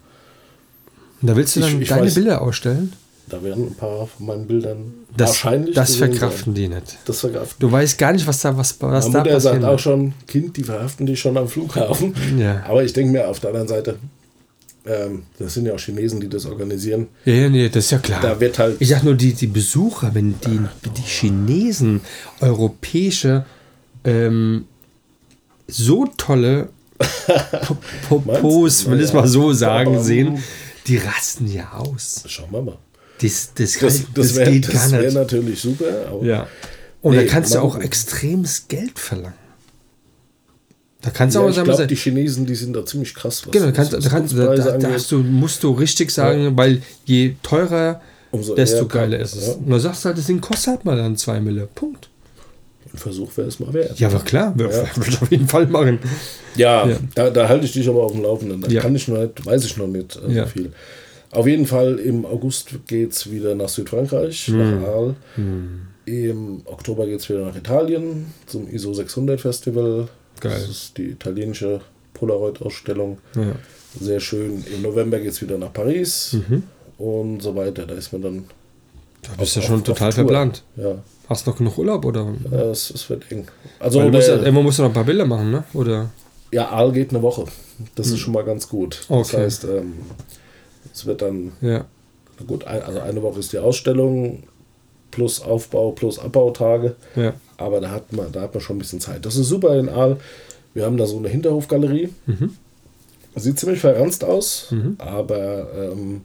da 1.22 1.36
willst 1.36 1.54
du 1.56 1.60
Ich- 1.60 1.66
dann 1.66 1.82
ich 1.82 1.88
deine 1.88 2.06
weiß- 2.08 2.14
Bilder 2.14 2.42
ausstellen? 2.42 2.92
Da 3.34 3.42
werden 3.42 3.68
ein 3.68 3.74
paar 3.74 4.06
von 4.06 4.26
meinen 4.26 4.46
Bildern 4.46 4.94
Das, 5.16 5.30
wahrscheinlich. 5.30 5.74
das 5.74 5.96
verkraften 5.96 6.54
sein. 6.54 6.62
die 6.62 6.68
nicht. 6.68 6.98
Das 7.04 7.20
verkraften. 7.20 7.56
Du 7.58 7.70
weißt 7.72 7.98
gar 7.98 8.12
nicht, 8.12 8.26
was 8.26 8.40
da, 8.40 8.56
was, 8.56 8.76
was 8.80 9.04
Meine 9.04 9.12
da 9.12 9.18
Mutter 9.20 9.40
sagt 9.40 9.64
auch 9.64 9.78
schon, 9.78 10.12
Kind, 10.26 10.56
die 10.56 10.62
verhaften 10.64 11.06
dich 11.06 11.18
schon 11.20 11.36
am 11.36 11.48
Flughafen. 11.48 12.14
Ja. 12.38 12.62
Aber 12.68 12.84
ich 12.84 12.92
denke 12.92 13.12
mir 13.12 13.28
auf 13.28 13.40
der 13.40 13.50
anderen 13.50 13.68
Seite, 13.68 13.98
ähm, 14.86 15.22
das 15.38 15.54
sind 15.54 15.66
ja 15.66 15.74
auch 15.74 15.78
Chinesen, 15.78 16.20
die 16.20 16.28
das 16.28 16.44
organisieren. 16.46 17.08
Ja, 17.24 17.32
ja, 17.34 17.48
nee, 17.48 17.68
das 17.68 17.86
ist 17.86 17.90
ja 17.92 17.98
klar. 17.98 18.20
Da 18.20 18.38
wird 18.38 18.58
halt- 18.58 18.76
ich 18.80 18.88
sag 18.88 19.02
nur, 19.02 19.14
die, 19.14 19.32
die 19.32 19.46
Besucher, 19.46 20.14
wenn 20.14 20.34
die, 20.46 20.60
die 20.96 21.02
Chinesen 21.02 22.02
europäische 22.40 23.46
ähm, 24.04 24.66
so 25.66 26.04
tolle 26.18 26.68
Po- 28.06 28.18
Popos, 28.18 28.88
will 28.88 28.98
ich 28.98 29.06
es 29.06 29.12
mal 29.12 29.26
so 29.26 29.52
sagen, 29.52 30.02
sehen, 30.02 30.38
die 30.86 30.98
rasten 30.98 31.50
ja 31.50 31.72
aus. 31.72 32.22
Schauen 32.26 32.52
wir 32.52 32.60
mal. 32.62 32.78
Das, 33.20 33.50
das, 33.54 33.72
Das, 33.78 33.80
das, 33.80 34.02
das 34.14 34.34
wäre 34.36 34.50
geht 34.52 34.64
gar 34.66 34.72
das 34.82 34.92
wär 34.92 35.00
nicht. 35.02 35.14
natürlich 35.14 35.60
super. 35.60 35.84
Ja. 36.22 36.46
Und 37.00 37.16
Nee, 37.16 37.24
da 37.24 37.30
kannst 37.30 37.54
du 37.54 37.58
auch 37.60 37.78
extremes 37.78 38.66
Geld 38.68 38.98
verlangen. 38.98 39.34
Da 41.02 41.10
kannst 41.10 41.36
du 41.36 41.40
Ja, 41.40 41.44
auch 41.44 41.48
ich 41.50 41.54
sagen, 41.56 41.66
glaube, 41.68 41.86
die 41.86 41.96
Chinesen, 41.96 42.46
die 42.46 42.54
sind 42.54 42.74
da 42.74 42.84
ziemlich 42.86 43.14
krass. 43.14 43.42
Was 43.46 43.52
Genau, 43.52 43.70
kannst, 43.72 43.92
da, 43.92 43.98
kannst, 44.08 44.36
da, 44.36 44.54
da, 44.54 44.78
da 44.78 44.90
hast 44.90 45.12
du, 45.12 45.18
musst 45.18 45.62
du 45.62 45.72
richtig 45.72 46.10
sagen, 46.10 46.56
weil 46.56 46.80
je 47.04 47.34
teurer, 47.42 48.00
Umso 48.30 48.54
desto 48.54 48.86
geiler 48.88 49.18
ist 49.20 49.34
es. 49.36 49.46
ja. 49.48 49.52
Und 49.54 49.70
da 49.70 49.78
sagst 49.78 50.02
du 50.04 50.08
halt, 50.08 50.18
das 50.18 50.26
Ding 50.26 50.40
kostet 50.40 50.68
halt 50.68 50.84
mal 50.86 50.96
dann 50.96 51.16
2 51.16 51.40
Mille. 51.40 51.68
Punkt. 51.74 52.08
Ein 52.92 52.98
Versuch 52.98 53.36
wäre 53.36 53.48
es 53.48 53.60
mal 53.60 53.72
wert. 53.74 53.98
Ja, 53.98 54.08
aber 54.08 54.20
klar, 54.20 54.58
würde 54.58 54.74
Ja. 54.74 54.84
ich 55.08 55.20
auf 55.20 55.30
jeden 55.30 55.46
Fall 55.48 55.66
machen. 55.66 55.98
Ja, 56.56 56.88
Ja. 56.88 56.96
Da, 57.14 57.28
da 57.30 57.48
halte 57.48 57.66
ich 57.66 57.72
dich 57.72 57.86
aber 57.88 58.02
auf 58.02 58.12
dem 58.12 58.22
Laufenden. 58.22 58.62
Da 58.62 58.68
Ja. 58.68 58.80
kann 58.80 58.94
ich 58.96 59.06
noch 59.08 59.18
nicht, 59.20 59.44
weiß 59.44 59.64
ich 59.66 59.76
noch 59.76 59.86
nicht 59.86 60.16
äh, 60.26 60.32
Ja. 60.32 60.44
so 60.44 60.50
viel. 60.50 60.72
Auf 61.34 61.46
jeden 61.46 61.66
Fall 61.66 61.98
im 61.98 62.24
August 62.24 62.74
geht 62.86 63.12
es 63.12 63.30
wieder 63.30 63.54
nach 63.54 63.68
Südfrankreich, 63.68 64.46
Hm. 64.46 64.80
nach 64.82 64.88
Arles. 64.88 65.14
Im 66.06 66.62
Oktober 66.66 67.06
geht 67.06 67.20
es 67.20 67.28
wieder 67.28 67.44
nach 67.46 67.56
Italien 67.56 68.26
zum 68.46 68.68
ISO 68.68 68.92
600 68.92 69.40
Festival. 69.40 70.08
Geil. 70.40 70.52
Das 70.52 70.68
ist 70.68 70.98
die 70.98 71.10
italienische 71.10 71.80
Polaroid-Ausstellung. 72.14 73.18
Ja. 73.34 73.52
Sehr 74.00 74.20
schön. 74.20 74.64
Im 74.74 74.82
November 74.82 75.18
geht 75.18 75.30
es 75.32 75.40
wieder 75.42 75.56
nach 75.58 75.72
Paris 75.72 76.36
und 76.98 77.40
so 77.42 77.54
weiter. 77.56 77.86
Da 77.86 77.94
ist 77.94 78.12
man 78.12 78.22
dann. 78.22 78.44
Da 79.22 79.30
bist 79.38 79.56
du 79.56 79.60
ja 79.60 79.64
auf- 79.64 79.68
schon 79.70 79.76
auf 79.80 79.84
total 79.84 80.10
Tour. 80.10 80.14
verplant. 80.16 80.62
Ja, 80.76 80.96
Hast 81.28 81.46
du 81.46 81.50
noch 81.50 81.56
genug 81.58 81.78
Urlaub 81.78 82.04
oder? 82.04 82.34
äh, 82.52 82.56
es, 82.70 82.90
es 82.90 83.08
wird 83.08 83.30
eng. 83.32 83.46
Also, 83.80 84.00
du 84.02 84.10
musst, 84.10 84.28
ja, 84.28 84.34
der- 84.34 84.44
irgendwann 84.44 84.64
musst 84.64 84.78
du 84.78 84.82
noch 84.82 84.90
ein 84.90 84.94
paar 84.94 85.04
Bilder 85.04 85.24
machen, 85.24 85.50
ne? 85.50 85.64
Oder? 85.72 86.10
Ja, 86.52 86.68
Aal 86.70 86.92
geht 86.92 87.10
eine 87.10 87.22
Woche. 87.22 87.46
Das 87.94 88.08
ist 88.08 88.18
schon 88.18 88.34
mal 88.34 88.44
ganz 88.44 88.68
gut. 88.68 88.98
Das 89.08 89.08
Hm. 89.08 89.16
Okay. 89.16 89.36
heißt, 89.46 89.64
ähm, 89.64 89.92
es 90.94 91.04
wird 91.06 91.20
dann, 91.22 91.52
Ja. 91.60 91.84
gut, 92.46 92.64
also 92.64 93.00
eine 93.00 93.20
Woche 93.22 93.40
ist 93.40 93.52
die 93.52 93.58
Ausstellung, 93.58 94.44
plus 95.10 95.40
Aufbau, 95.42 95.90
plus 95.92 96.18
Abbautage. 96.18 96.94
Ja. 97.16 97.34
Aber 97.56 97.80
da 97.80 97.90
hat, 97.90 98.12
man, 98.12 98.32
da 98.32 98.42
hat 98.42 98.54
man 98.54 98.60
schon 98.60 98.76
ein 98.76 98.80
bisschen 98.80 99.00
Zeit. 99.00 99.24
Das 99.26 99.36
ist 99.36 99.48
super 99.48 99.78
in 99.78 99.88
Aal. 99.88 100.16
Wir 100.72 100.84
haben 100.84 100.96
da 100.96 101.06
so 101.06 101.16
eine 101.18 101.28
Hinterhofgalerie. 101.28 102.08
Mhm. 102.26 102.50
Sieht 103.36 103.58
ziemlich 103.58 103.80
verranzt 103.80 104.22
aus, 104.24 104.72
aber 104.98 105.68
ähm, 105.92 106.22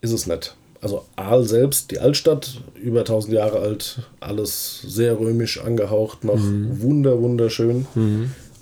ist 0.00 0.12
es 0.12 0.26
nicht. 0.26 0.56
Also 0.80 1.04
Aal 1.16 1.44
selbst, 1.44 1.90
die 1.90 1.98
Altstadt, 2.00 2.60
über 2.80 3.00
1000 3.00 3.34
Jahre 3.34 3.58
alt, 3.60 3.98
alles 4.18 4.82
sehr 4.86 5.18
römisch 5.20 5.60
angehaucht, 5.60 6.24
noch 6.24 6.36
Mhm. 6.36 6.80
wunder, 6.82 7.20
wunderschön. 7.20 7.86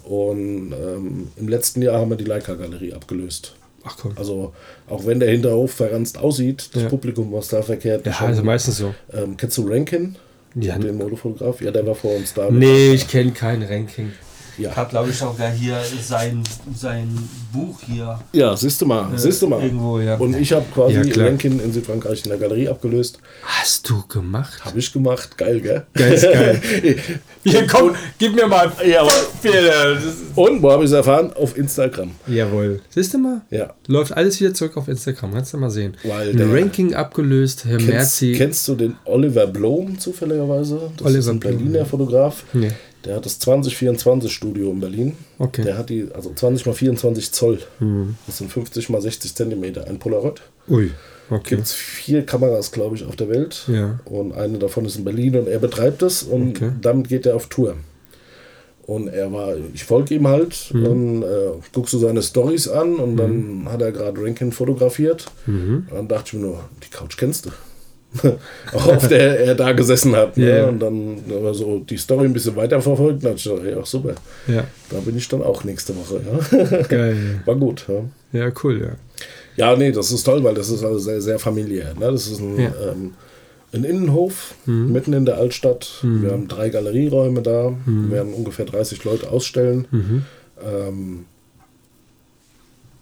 Und 0.04 0.72
ähm, 0.72 1.28
im 1.36 1.48
letzten 1.48 1.80
Jahr 1.82 2.00
haben 2.00 2.10
wir 2.10 2.16
die 2.16 2.24
Leica-Galerie 2.24 2.92
abgelöst. 2.94 3.54
Ach 3.84 3.96
komm. 4.00 4.12
Also 4.16 4.52
auch 4.88 5.06
wenn 5.06 5.20
der 5.20 5.30
Hinterhof 5.30 5.72
verranzt 5.72 6.18
aussieht, 6.18 6.70
das 6.74 6.82
Ja. 6.84 6.88
Publikum, 6.88 7.32
was 7.32 7.48
da 7.48 7.62
verkehrt, 7.62 8.04
Ja, 8.06 8.12
schon- 8.12 8.26
also 8.28 8.42
meistens 8.42 8.78
so. 8.78 8.94
ähm, 9.12 9.36
kennst 9.36 9.56
du 9.58 9.68
Rankin? 9.68 10.16
Ja. 10.54 10.76
Den 10.78 10.96
Modefotograf? 10.96 11.60
Ja, 11.60 11.70
der 11.70 11.86
war 11.86 11.94
vor 11.94 12.14
uns 12.16 12.34
da. 12.34 12.50
Nee, 12.50 12.92
ich 12.92 13.06
kenne 13.08 13.30
kein 13.32 13.62
Ranking. 13.62 14.12
Ja, 14.58 14.74
habe, 14.76 14.90
glaube 14.90 15.10
ich, 15.10 15.16
sogar 15.16 15.50
hier 15.50 15.78
sein, 16.02 16.42
sein 16.74 17.08
Buch 17.52 17.78
hier. 17.86 18.18
ja 18.32 18.56
siehst 18.56 18.80
du 18.80 18.86
mal, 18.86 19.08
siehst 19.16 19.40
du 19.42 19.46
mal. 19.48 19.62
Irgendwo, 19.62 20.00
ja. 20.00 20.16
Und 20.16 20.34
ich 20.36 20.52
habe 20.52 20.64
quasi 20.74 20.94
Ja, 20.96 21.02
klar. 21.04 21.28
Rankin 21.28 21.60
in 21.60 21.72
Südfrankreich 21.72 22.24
in 22.24 22.30
der 22.30 22.38
Galerie 22.38 22.68
abgelöst. 22.68 23.18
Hast 23.42 23.88
du 23.88 24.02
gemacht? 24.08 24.64
Habe 24.64 24.78
ich 24.78 24.92
gemacht, 24.92 25.36
geil, 25.38 25.60
gell? 25.60 25.86
Geil 25.94 26.12
ist 26.12 26.22
geil. 26.24 26.60
Hier, 27.44 27.66
komm, 27.66 27.94
gib 28.18 28.34
mir 28.34 28.46
mal 28.46 28.70
Ja, 28.86 29.02
aber- 29.02 29.12
Bilder. 29.42 29.96
Und 30.34 30.62
wo 30.62 30.70
habe 30.72 30.84
ich 30.84 30.90
es 30.90 30.94
erfahren? 30.96 31.32
Auf 31.34 31.56
Instagram. 31.56 32.10
Jawohl. 32.26 32.80
Siehst 32.90 33.14
du 33.14 33.18
mal? 33.18 33.42
Ja. 33.50 33.72
Läuft 33.86 34.12
alles 34.16 34.40
wieder 34.40 34.52
zurück 34.52 34.76
auf 34.76 34.88
Instagram. 34.88 35.32
Kannst 35.34 35.52
du 35.52 35.58
mal 35.58 35.70
sehen. 35.70 35.96
Weil 36.02 36.30
Ein 36.30 36.36
der- 36.36 36.52
Ranking 36.52 36.94
abgelöst, 36.94 37.64
Herr 37.64 37.76
Kennst, 37.78 37.88
Merzi. 37.92 38.32
kennst 38.36 38.66
du 38.68 38.74
den 38.74 38.96
Oliver 39.04 39.46
Blom 39.46 39.98
zufälligerweise? 39.98 40.90
Das 40.96 41.06
Oliver 41.06 41.18
ist 41.20 41.28
ein 41.28 41.38
Blom, 41.40 41.56
Berliner 41.56 41.78
ja. 41.80 41.84
Fotograf. 41.84 42.44
Nee. 42.52 42.72
Der 43.04 43.16
hat 43.16 43.24
das 43.26 43.38
2024 43.38 44.32
Studio 44.32 44.70
in 44.70 44.80
Berlin. 44.80 45.16
Okay. 45.38 45.62
Der 45.62 45.78
hat 45.78 45.88
die, 45.88 46.08
also 46.12 46.32
20 46.34 46.66
mal 46.66 46.72
24 46.72 47.30
Zoll. 47.32 47.58
Hm. 47.78 48.16
Das 48.26 48.38
sind 48.38 48.50
50 48.52 48.88
mal 48.90 49.00
60 49.00 49.34
Zentimeter. 49.34 49.86
Ein 49.86 49.98
Polaroid. 49.98 50.42
Ui. 50.68 50.90
Okay. 51.30 51.56
Gibt 51.56 51.62
es 51.66 51.72
vier 51.74 52.24
Kameras, 52.26 52.72
glaube 52.72 52.96
ich, 52.96 53.04
auf 53.04 53.14
der 53.14 53.28
Welt. 53.28 53.64
Ja. 53.68 54.00
Und 54.06 54.32
eine 54.32 54.58
davon 54.58 54.84
ist 54.86 54.96
in 54.96 55.04
Berlin 55.04 55.36
und 55.36 55.46
er 55.48 55.58
betreibt 55.58 56.02
es 56.02 56.22
und 56.22 56.56
Okay. 56.56 56.72
damit 56.80 57.08
geht 57.08 57.26
er 57.26 57.36
auf 57.36 57.46
Tour. 57.48 57.74
Und 58.82 59.08
er 59.08 59.30
war, 59.32 59.54
ich 59.74 59.84
folge 59.84 60.14
ihm 60.14 60.26
halt 60.26 60.70
Mhm. 60.72 60.86
und 60.86 61.22
äh, 61.22 61.50
guckst 61.74 61.92
du 61.92 61.98
seine 61.98 62.22
Stories 62.22 62.68
an 62.68 62.96
und 62.96 63.16
dann 63.18 63.66
hat 63.70 63.82
er 63.82 63.92
gerade 63.92 64.18
Rankin 64.22 64.50
fotografiert. 64.50 65.26
Mhm. 65.46 65.86
Und 65.90 65.94
dann 65.96 66.08
dachte 66.08 66.28
ich 66.28 66.32
mir 66.34 66.46
nur, 66.48 66.64
die 66.82 66.88
Couch 66.90 67.16
kennst 67.18 67.44
du. 67.46 67.50
Auch 68.72 68.86
auf 68.88 69.06
der 69.08 69.40
er 69.40 69.54
da 69.54 69.72
gesessen 69.72 70.16
hat. 70.16 70.36
Ne? 70.36 70.48
Ja. 70.58 70.66
Und 70.66 70.80
dann 70.80 71.18
aber 71.30 71.52
so 71.52 71.78
die 71.80 71.98
Story 71.98 72.24
ein 72.24 72.32
bisschen 72.32 72.56
weiterverfolgt. 72.56 73.22
Dann 73.24 73.36
dachte 73.36 73.68
ich, 73.68 73.76
ach 73.78 73.86
super, 73.86 74.14
Ja. 74.46 74.64
da 74.90 74.98
bin 75.00 75.16
ich 75.16 75.28
dann 75.28 75.42
auch 75.42 75.62
nächste 75.64 75.94
Woche. 75.96 76.20
Ja? 76.24 76.82
Geil. 76.88 77.40
War 77.44 77.56
gut. 77.56 77.86
Ja. 78.32 78.46
Ja, 78.46 78.52
cool, 78.62 78.80
ja. 78.80 78.90
Ja, 79.56 79.76
nee, 79.76 79.92
das 79.92 80.10
ist 80.12 80.22
toll, 80.24 80.42
weil 80.44 80.54
das 80.54 80.70
ist 80.70 80.82
also 80.84 80.98
sehr, 80.98 81.20
sehr 81.20 81.38
familiär. 81.38 81.94
Ne? 81.98 82.10
Das 82.12 82.26
ist 82.28 82.40
ein, 82.40 82.58
Ja. 82.58 82.72
ähm, 82.90 83.12
ein 83.72 83.84
Innenhof 83.84 84.54
mitten 84.64 85.12
in 85.12 85.26
der 85.26 85.36
Altstadt. 85.36 85.98
Wir 86.02 86.30
haben 86.32 86.48
drei 86.48 86.70
Galerieräume 86.70 87.42
da. 87.42 87.74
Wir 87.84 88.10
werden 88.10 88.32
ungefähr 88.32 88.64
30 88.64 89.04
Leute 89.04 89.30
ausstellen. 89.30 89.86
Ähm, 90.64 91.26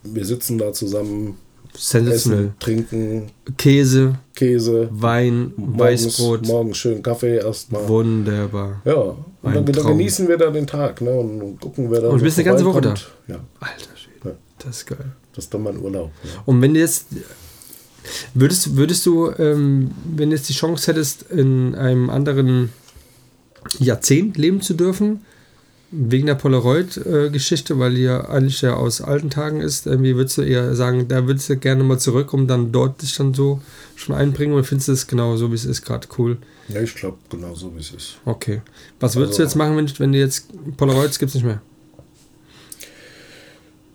wir 0.03 0.25
sitzen 0.25 0.59
da 0.59 0.73
zusammen, 0.73 1.37
Sensationell. 1.77 2.47
essen, 2.47 2.55
trinken, 2.59 3.23
Käse, 3.57 4.19
Käse, 4.35 4.89
Wein, 4.93 5.53
morgens, 5.57 6.07
Weißbrot. 6.07 6.47
morgens 6.47 6.77
schön 6.79 7.03
Kaffee 7.03 7.37
erstmal. 7.39 7.89
Wunderbar. 7.89 8.81
Ja, 8.85 8.95
und 8.95 9.19
dann, 9.43 9.65
dann 9.65 9.87
genießen 9.87 10.27
wir 10.29 10.37
da 10.37 10.51
den 10.51 10.67
Tag 10.67 11.01
ne? 11.01 11.11
und 11.11 11.61
gucken, 11.61 11.91
wer 11.91 12.01
dann 12.01 12.11
Und 12.11 12.19
du 12.19 12.25
bist 12.25 12.39
eine 12.39 12.45
ganze 12.45 12.65
Woche 12.65 12.83
vorbeikommt. 12.83 13.13
Ja, 13.29 13.41
Alter 13.61 13.97
Schwede. 13.97 14.19
Ja. 14.25 14.31
Das 14.59 14.77
ist 14.79 14.87
geil. 14.87 15.13
das 15.35 15.45
ist 15.45 15.55
dann 15.55 15.63
mein 15.63 15.79
Urlaub. 15.79 16.11
Ja. 16.25 16.43
Und 16.47 16.63
wenn 16.63 16.75
du 16.75 16.81
jetzt, 16.81 17.07
würdest, 18.35 18.77
würdest 18.77 19.07
du, 19.07 19.31
ähm, 19.39 19.91
wenn 20.17 20.31
du 20.31 20.37
jetzt 20.37 20.49
die 20.49 20.55
Chance 20.55 20.91
hättest, 20.91 21.31
in 21.31 21.75
einem 21.75 22.11
anderen 22.11 22.73
Jahrzehnt 23.79 24.37
leben 24.37 24.61
zu 24.61 24.75
dürfen, 24.75 25.21
wegen 25.93 26.27
der 26.27 26.35
Polaroid-Geschichte, 26.35 27.79
weil 27.79 27.95
die 27.95 28.03
ja 28.03 28.29
eigentlich 28.29 28.61
ja 28.63 28.75
aus 28.75 29.01
alten 29.01 29.31
Tagen 29.31 29.61
ist, 29.61 29.87
irgendwie 29.87 30.17
würdest 30.17 30.37
du 30.39 30.43
eher 30.43 30.75
sagen, 30.75 31.07
da 31.09 31.27
würdest 31.27 31.49
du 31.49 31.57
gerne 31.57 31.85
mal 31.85 31.99
zurück, 31.99 32.33
um 32.33 32.47
dann 32.49 32.73
dort 32.73 33.03
dich 33.03 33.15
dann 33.17 33.35
so 33.35 33.61
schon 33.95 34.15
einbringen 34.15 34.53
oder 34.55 34.65
findest 34.65 34.89
du 34.89 34.93
es 34.93 35.07
genau 35.07 35.37
so, 35.37 35.51
wie 35.51 35.55
es 35.55 35.65
ist, 35.65 35.83
gerade 35.83 36.09
cool? 36.19 36.39
Ja, 36.69 36.81
ich 36.83 36.95
glaube, 36.97 37.19
genau 37.31 37.55
so 37.55 37.73
wie 37.77 37.81
es 37.81 37.93
ist. 37.93 38.17
Okay. 38.25 38.63
Was 38.99 39.15
würdest 39.15 39.39
du 39.39 39.43
Also- 39.43 39.51
jetzt 39.51 39.55
machen, 39.57 39.77
wenn, 39.77 39.99
wenn 40.01 40.13
du 40.13 40.19
jetzt 40.19 40.49
Polaroids 40.77 41.19
gibt 41.21 41.29
es 41.31 41.35
nicht 41.37 41.45
mehr? 41.47 41.63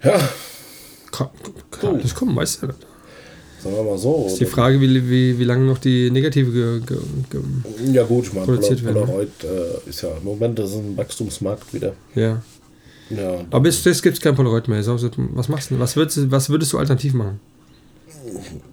Ja, 0.04 0.18
Kann, 1.12 1.30
kann 1.70 1.96
alles 1.98 2.16
kommen, 2.16 2.36
weißt 2.36 2.64
du. 2.64 2.68
Sagen 3.64 3.76
wir 3.76 3.84
mal 3.84 3.98
so. 3.98 4.26
ist 4.28 4.40
die 4.40 4.46
Frage, 4.46 4.80
wie, 4.82 5.10
wie, 5.10 5.38
wie 5.38 5.44
lange 5.44 5.66
noch 5.66 5.78
die 5.78 6.10
negative 6.10 6.52
ge, 6.52 6.80
ge, 6.86 6.98
ge, 7.30 7.94
Ja 7.94 8.04
gut, 8.04 8.26
ich 8.26 8.34
meine, 8.34 8.46
produziert 8.46 8.84
Pol 8.84 8.94
ne? 8.94 9.00
Polaroid 9.02 9.30
äh, 9.44 9.90
ist 9.90 10.02
ja 10.02 10.10
im 10.18 10.24
Moment 10.24 10.58
das 10.58 10.72
ist 10.72 10.78
ein 10.78 10.98
Wachstumsmarkt 10.98 11.74
wieder. 11.74 11.94
Ja. 12.16 12.42
Ja, 13.10 13.42
Aber 13.52 13.68
es, 13.68 13.86
es 13.86 14.02
gibt 14.02 14.22
kein 14.22 14.36
Polaroid 14.36 14.68
mehr. 14.70 14.80
Was 14.86 15.50
machst 15.50 15.70
du? 15.70 15.78
Was 15.80 15.96
würdest, 15.98 16.18
du- 16.18 16.32
was 16.32 16.50
würdest 16.50 16.72
du 16.74 16.78
alternativ 16.78 17.14
machen? 17.14 17.40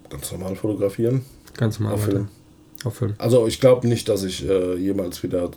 ganz 0.09 0.31
normal 0.31 0.55
fotografieren. 0.55 1.21
Ganz 1.57 1.79
normal. 1.79 1.95
Auf. 1.95 2.03
Film. 2.05 2.27
Auf 2.83 2.95
Film. 2.95 3.13
Also 3.17 3.47
ich 3.47 3.59
glaube 3.59 3.87
nicht, 3.87 4.07
dass 4.09 4.23
ich 4.23 4.47
äh, 4.47 4.75
jemals 4.75 5.21
wieder 5.23 5.51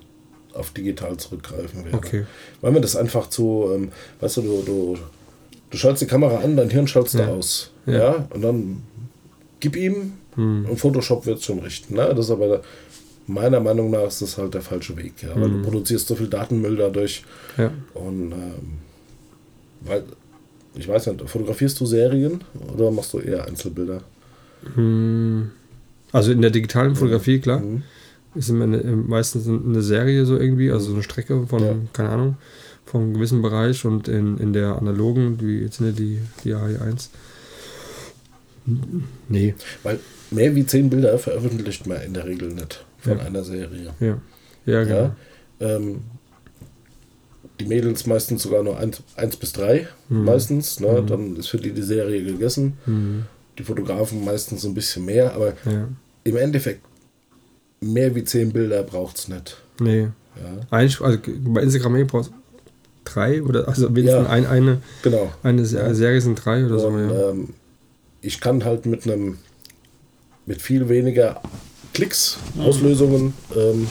auf 0.54 0.70
digital 0.72 1.16
zurückgreifen 1.16 1.84
werde. 1.84 1.96
Okay. 1.96 2.26
Weil 2.60 2.72
mir 2.72 2.80
das 2.80 2.96
einfach 2.96 3.28
zu, 3.30 3.70
ähm, 3.74 3.90
weißt 4.20 4.38
du, 4.38 4.42
du, 4.42 4.62
du, 4.66 4.98
du 5.70 5.76
schaltest 5.76 6.02
die 6.02 6.06
Kamera 6.06 6.38
an, 6.40 6.56
dein 6.56 6.68
Hirn 6.70 6.86
schaltest 6.86 7.14
Ja. 7.14 7.26
du 7.26 7.32
aus. 7.32 7.70
Ja. 7.86 7.92
Ja. 7.94 8.28
Und 8.30 8.42
dann 8.42 8.82
gib 9.62 9.76
ihm 9.76 10.12
Hm. 10.34 10.66
und 10.68 10.76
Photoshop 10.78 11.24
wird 11.26 11.38
es 11.38 11.44
schon 11.44 11.58
richten. 11.60 11.94
Ne? 11.94 12.12
Das 12.14 12.26
ist 12.26 12.30
aber 12.30 12.62
meiner 13.26 13.60
Meinung 13.60 13.90
nach 13.90 14.06
ist 14.08 14.20
das 14.22 14.36
halt 14.38 14.52
der 14.54 14.62
falsche 14.62 14.96
Weg. 14.96 15.22
Ja? 15.22 15.34
Weil 15.36 15.44
Hm. 15.44 15.62
du 15.62 15.62
produzierst 15.70 16.06
so 16.08 16.14
viel 16.14 16.28
Datenmüll 16.28 16.76
dadurch. 16.76 17.22
Ja. 17.58 17.70
Und 17.94 18.32
ähm, 18.32 18.78
weil, 19.82 20.02
ich 20.74 20.88
weiß 20.88 21.06
nicht, 21.08 21.28
fotografierst 21.28 21.78
du 21.80 21.86
Serien 21.86 22.40
oder 22.74 22.90
machst 22.90 23.12
du 23.12 23.18
eher 23.18 23.44
Einzelbilder? 23.46 24.00
Hm. 24.74 25.50
Also 26.12 26.32
in 26.32 26.42
der 26.42 26.50
digitalen 26.50 26.94
Fotografie, 26.94 27.38
klar. 27.40 27.60
Mhm. 27.60 27.82
Ist 28.34 28.50
eine, 28.50 28.78
meistens 28.96 29.46
eine 29.46 29.82
Serie 29.82 30.24
so 30.24 30.36
irgendwie, 30.38 30.70
also 30.70 30.86
so 30.88 30.94
eine 30.94 31.02
Strecke 31.02 31.46
von, 31.46 31.62
Ja. 31.62 31.74
keine 31.92 32.08
Ahnung, 32.08 32.36
von 32.86 33.02
einem 33.02 33.14
gewissen 33.14 33.42
Bereich 33.42 33.84
und 33.84 34.08
in, 34.08 34.38
in 34.38 34.52
der 34.54 34.76
analogen, 34.76 35.38
wie 35.40 35.58
jetzt 35.60 35.76
sind 35.78 35.86
ja 35.86 35.92
die, 35.92 36.18
die 36.44 36.54
AI1. 36.54 37.08
Nee, 39.28 39.54
Weil 39.82 39.98
mehr 40.30 40.54
wie 40.54 40.64
zehn 40.66 40.88
Bilder 40.88 41.18
veröffentlicht 41.18 41.86
man 41.86 42.00
in 42.02 42.14
der 42.14 42.26
Regel 42.26 42.48
nicht 42.52 42.84
von 42.98 43.18
Ja. 43.18 43.24
einer 43.24 43.42
Serie. 43.44 43.92
ja. 44.00 44.18
Ja, 44.64 44.84
genau. 44.84 44.96
Ja? 45.60 45.76
Ähm, 45.76 46.02
die 47.58 47.66
Mädels 47.66 48.06
meistens 48.06 48.42
sogar 48.42 48.62
nur 48.62 48.78
eins, 48.78 49.02
eins 49.16 49.36
bis 49.36 49.52
drei, 49.52 49.88
Mhm. 50.08 50.24
meistens. 50.24 50.80
Ne? 50.80 51.02
Dann 51.06 51.36
ist 51.36 51.48
für 51.48 51.58
die 51.58 51.72
die 51.72 51.82
Serie 51.82 52.22
gegessen. 52.24 52.74
Mhm. 52.86 53.24
Die 53.58 53.64
Fotografen 53.64 54.24
meistens 54.24 54.64
ein 54.64 54.74
bisschen 54.74 55.04
mehr, 55.04 55.34
aber 55.34 55.54
Ja. 55.64 55.88
im 56.24 56.36
Endeffekt 56.36 56.80
mehr 57.80 58.14
wie 58.14 58.24
zehn 58.24 58.52
Bilder 58.52 58.82
braucht 58.84 59.18
es 59.18 59.28
nicht. 59.28 59.56
Nee. 59.80 60.02
Ja? 60.36 60.60
Eigentlich, 60.70 61.00
also 61.00 61.18
bei 61.44 61.62
Instagram 61.62 62.06
brauchst 62.06 62.30
du 62.30 62.34
drei 63.04 63.42
oder 63.42 63.66
also 63.68 63.94
wenigstens 63.94 64.28
ein, 64.28 64.46
eine, 64.46 64.80
Genau. 65.02 65.30
eine 65.42 65.64
Se- 65.66 65.94
Serie 65.94 66.20
sind 66.20 66.36
drei 66.44 66.64
oder 66.64 66.78
so. 66.78 66.86
Und, 66.86 67.10
Ja. 67.10 67.30
ähm, 67.30 67.48
ich 68.22 68.40
kann 68.40 68.64
halt 68.64 68.86
mit 68.86 69.04
einem 69.04 69.38
mit 70.46 70.60
viel 70.62 70.88
weniger 70.88 71.40
Klicks, 71.94 72.38
Mhm. 72.54 72.60
Auslösungen, 72.62 73.34
ähm, 73.54 73.86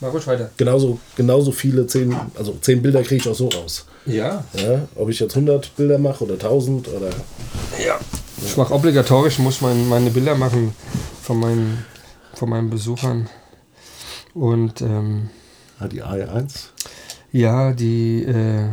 Mach 0.00 0.12
ruhig 0.12 0.26
weiter. 0.26 0.50
genauso, 0.56 1.00
genauso 1.16 1.50
viele, 1.50 1.86
zehn, 1.86 2.14
also 2.36 2.56
zehn 2.60 2.82
Bilder 2.82 3.02
kriege 3.02 3.16
ich 3.22 3.28
auch 3.28 3.34
so 3.34 3.48
raus. 3.48 3.86
Ja. 4.06 4.44
Ja? 4.54 4.86
Ob 4.94 5.08
ich 5.08 5.18
jetzt 5.18 5.34
100 5.34 5.74
Bilder 5.76 5.98
mache 5.98 6.22
oder 6.24 6.34
1000 6.38 6.88
oder 6.88 7.10
Ja. 7.84 7.98
Ich 8.46 8.56
mache 8.56 8.72
obligatorisch, 8.72 9.38
muss 9.40 9.60
mein, 9.60 9.88
meine 9.88 10.10
Bilder 10.10 10.36
machen 10.36 10.72
von 11.22 11.40
meinen, 11.40 11.84
von 12.34 12.48
meinen 12.50 12.70
Besuchern. 12.70 13.28
Und 14.34 14.80
ähm, 14.82 15.30
Ah, 15.80 15.88
die 15.88 16.02
AI1. 16.04 16.68
ja, 17.32 17.72
die, 17.72 18.22
äh, 18.24 18.68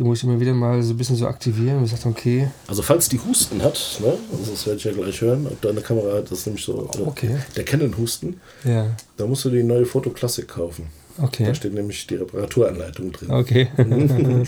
die 0.00 0.04
muss 0.04 0.18
ich 0.18 0.24
immer 0.24 0.40
wieder 0.40 0.54
mal 0.54 0.82
so 0.82 0.94
ein 0.94 0.96
bisschen 0.96 1.14
so 1.16 1.26
aktivieren 1.26 1.76
und 1.76 1.86
sagt, 1.86 2.06
okay, 2.06 2.48
Also 2.66 2.80
falls 2.80 3.10
die 3.10 3.20
Husten 3.20 3.62
hat, 3.62 3.78
ne, 4.00 4.14
also 4.32 4.50
das 4.52 4.64
werde 4.64 4.78
ich 4.78 4.84
ja 4.84 4.92
gleich 4.92 5.20
hören, 5.20 5.46
ob 5.46 5.60
deine 5.60 5.82
Kamera 5.82 6.16
hat, 6.16 6.30
das 6.30 6.38
ist 6.38 6.46
nämlich 6.46 6.64
so 6.64 6.88
äh, 6.96 7.00
Okay. 7.02 7.36
der 7.54 7.64
Canon-Husten, 7.64 8.40
ja, 8.64 8.96
da 9.18 9.26
musst 9.26 9.44
du 9.44 9.50
die 9.50 9.62
neue 9.62 9.84
Foto 9.84 10.08
Classic 10.08 10.48
kaufen. 10.48 10.86
okay, 11.22 11.44
Da 11.44 11.54
steht 11.54 11.74
nämlich 11.74 12.06
die 12.06 12.14
Reparaturanleitung 12.14 13.12
drin. 13.12 13.30
okay. 13.30 13.68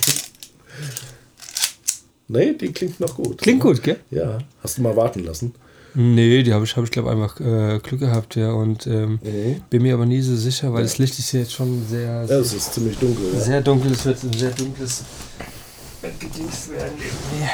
Nee, 2.29 2.55
die 2.55 2.73
klingt 2.73 2.99
noch 2.99 3.15
gut. 3.15 3.37
Klingt 3.43 3.61
gut, 3.61 3.83
gell? 3.83 3.99
Ja, 4.11 4.39
hast 4.63 4.79
du 4.79 4.83
mal 4.83 4.97
warten 4.97 5.23
lassen. 5.25 5.55
Nee, 5.95 6.43
die 6.43 6.53
habe 6.55 6.65
ich, 6.65 6.75
hab 6.77 6.85
ich 6.85 6.91
glaube 6.91 7.11
einfach 7.11 7.39
äh, 7.41 7.79
Glück 7.83 8.01
gehabt, 8.01 8.37
ja. 8.37 8.53
Und 8.53 8.87
ähm, 8.87 9.19
Mhm. 9.23 9.63
bin 9.69 9.83
mir 9.83 9.95
aber 9.95 10.07
nie 10.07 10.21
so 10.23 10.35
sicher, 10.37 10.73
weil 10.73 10.83
das 10.85 10.99
Licht 10.99 11.19
ist 11.19 11.29
hier 11.31 11.41
jetzt 11.41 11.53
schon 11.53 11.85
sehr, 11.89 12.01
Ja, 12.23 12.27
sehr, 12.27 12.39
es 12.41 12.55
ist 12.55 12.73
ziemlich 12.75 12.97
dunkel. 12.99 13.25
Ja. 13.35 13.41
sehr 13.41 13.61
dunkel. 13.61 13.93
Es 13.93 14.05
wird 14.07 14.23
ein 14.25 14.33
sehr 14.33 14.51
dunkles 14.51 15.05
Bettgedings 16.01 16.71
werden. 16.71 16.93
irgendwie. 16.99 17.51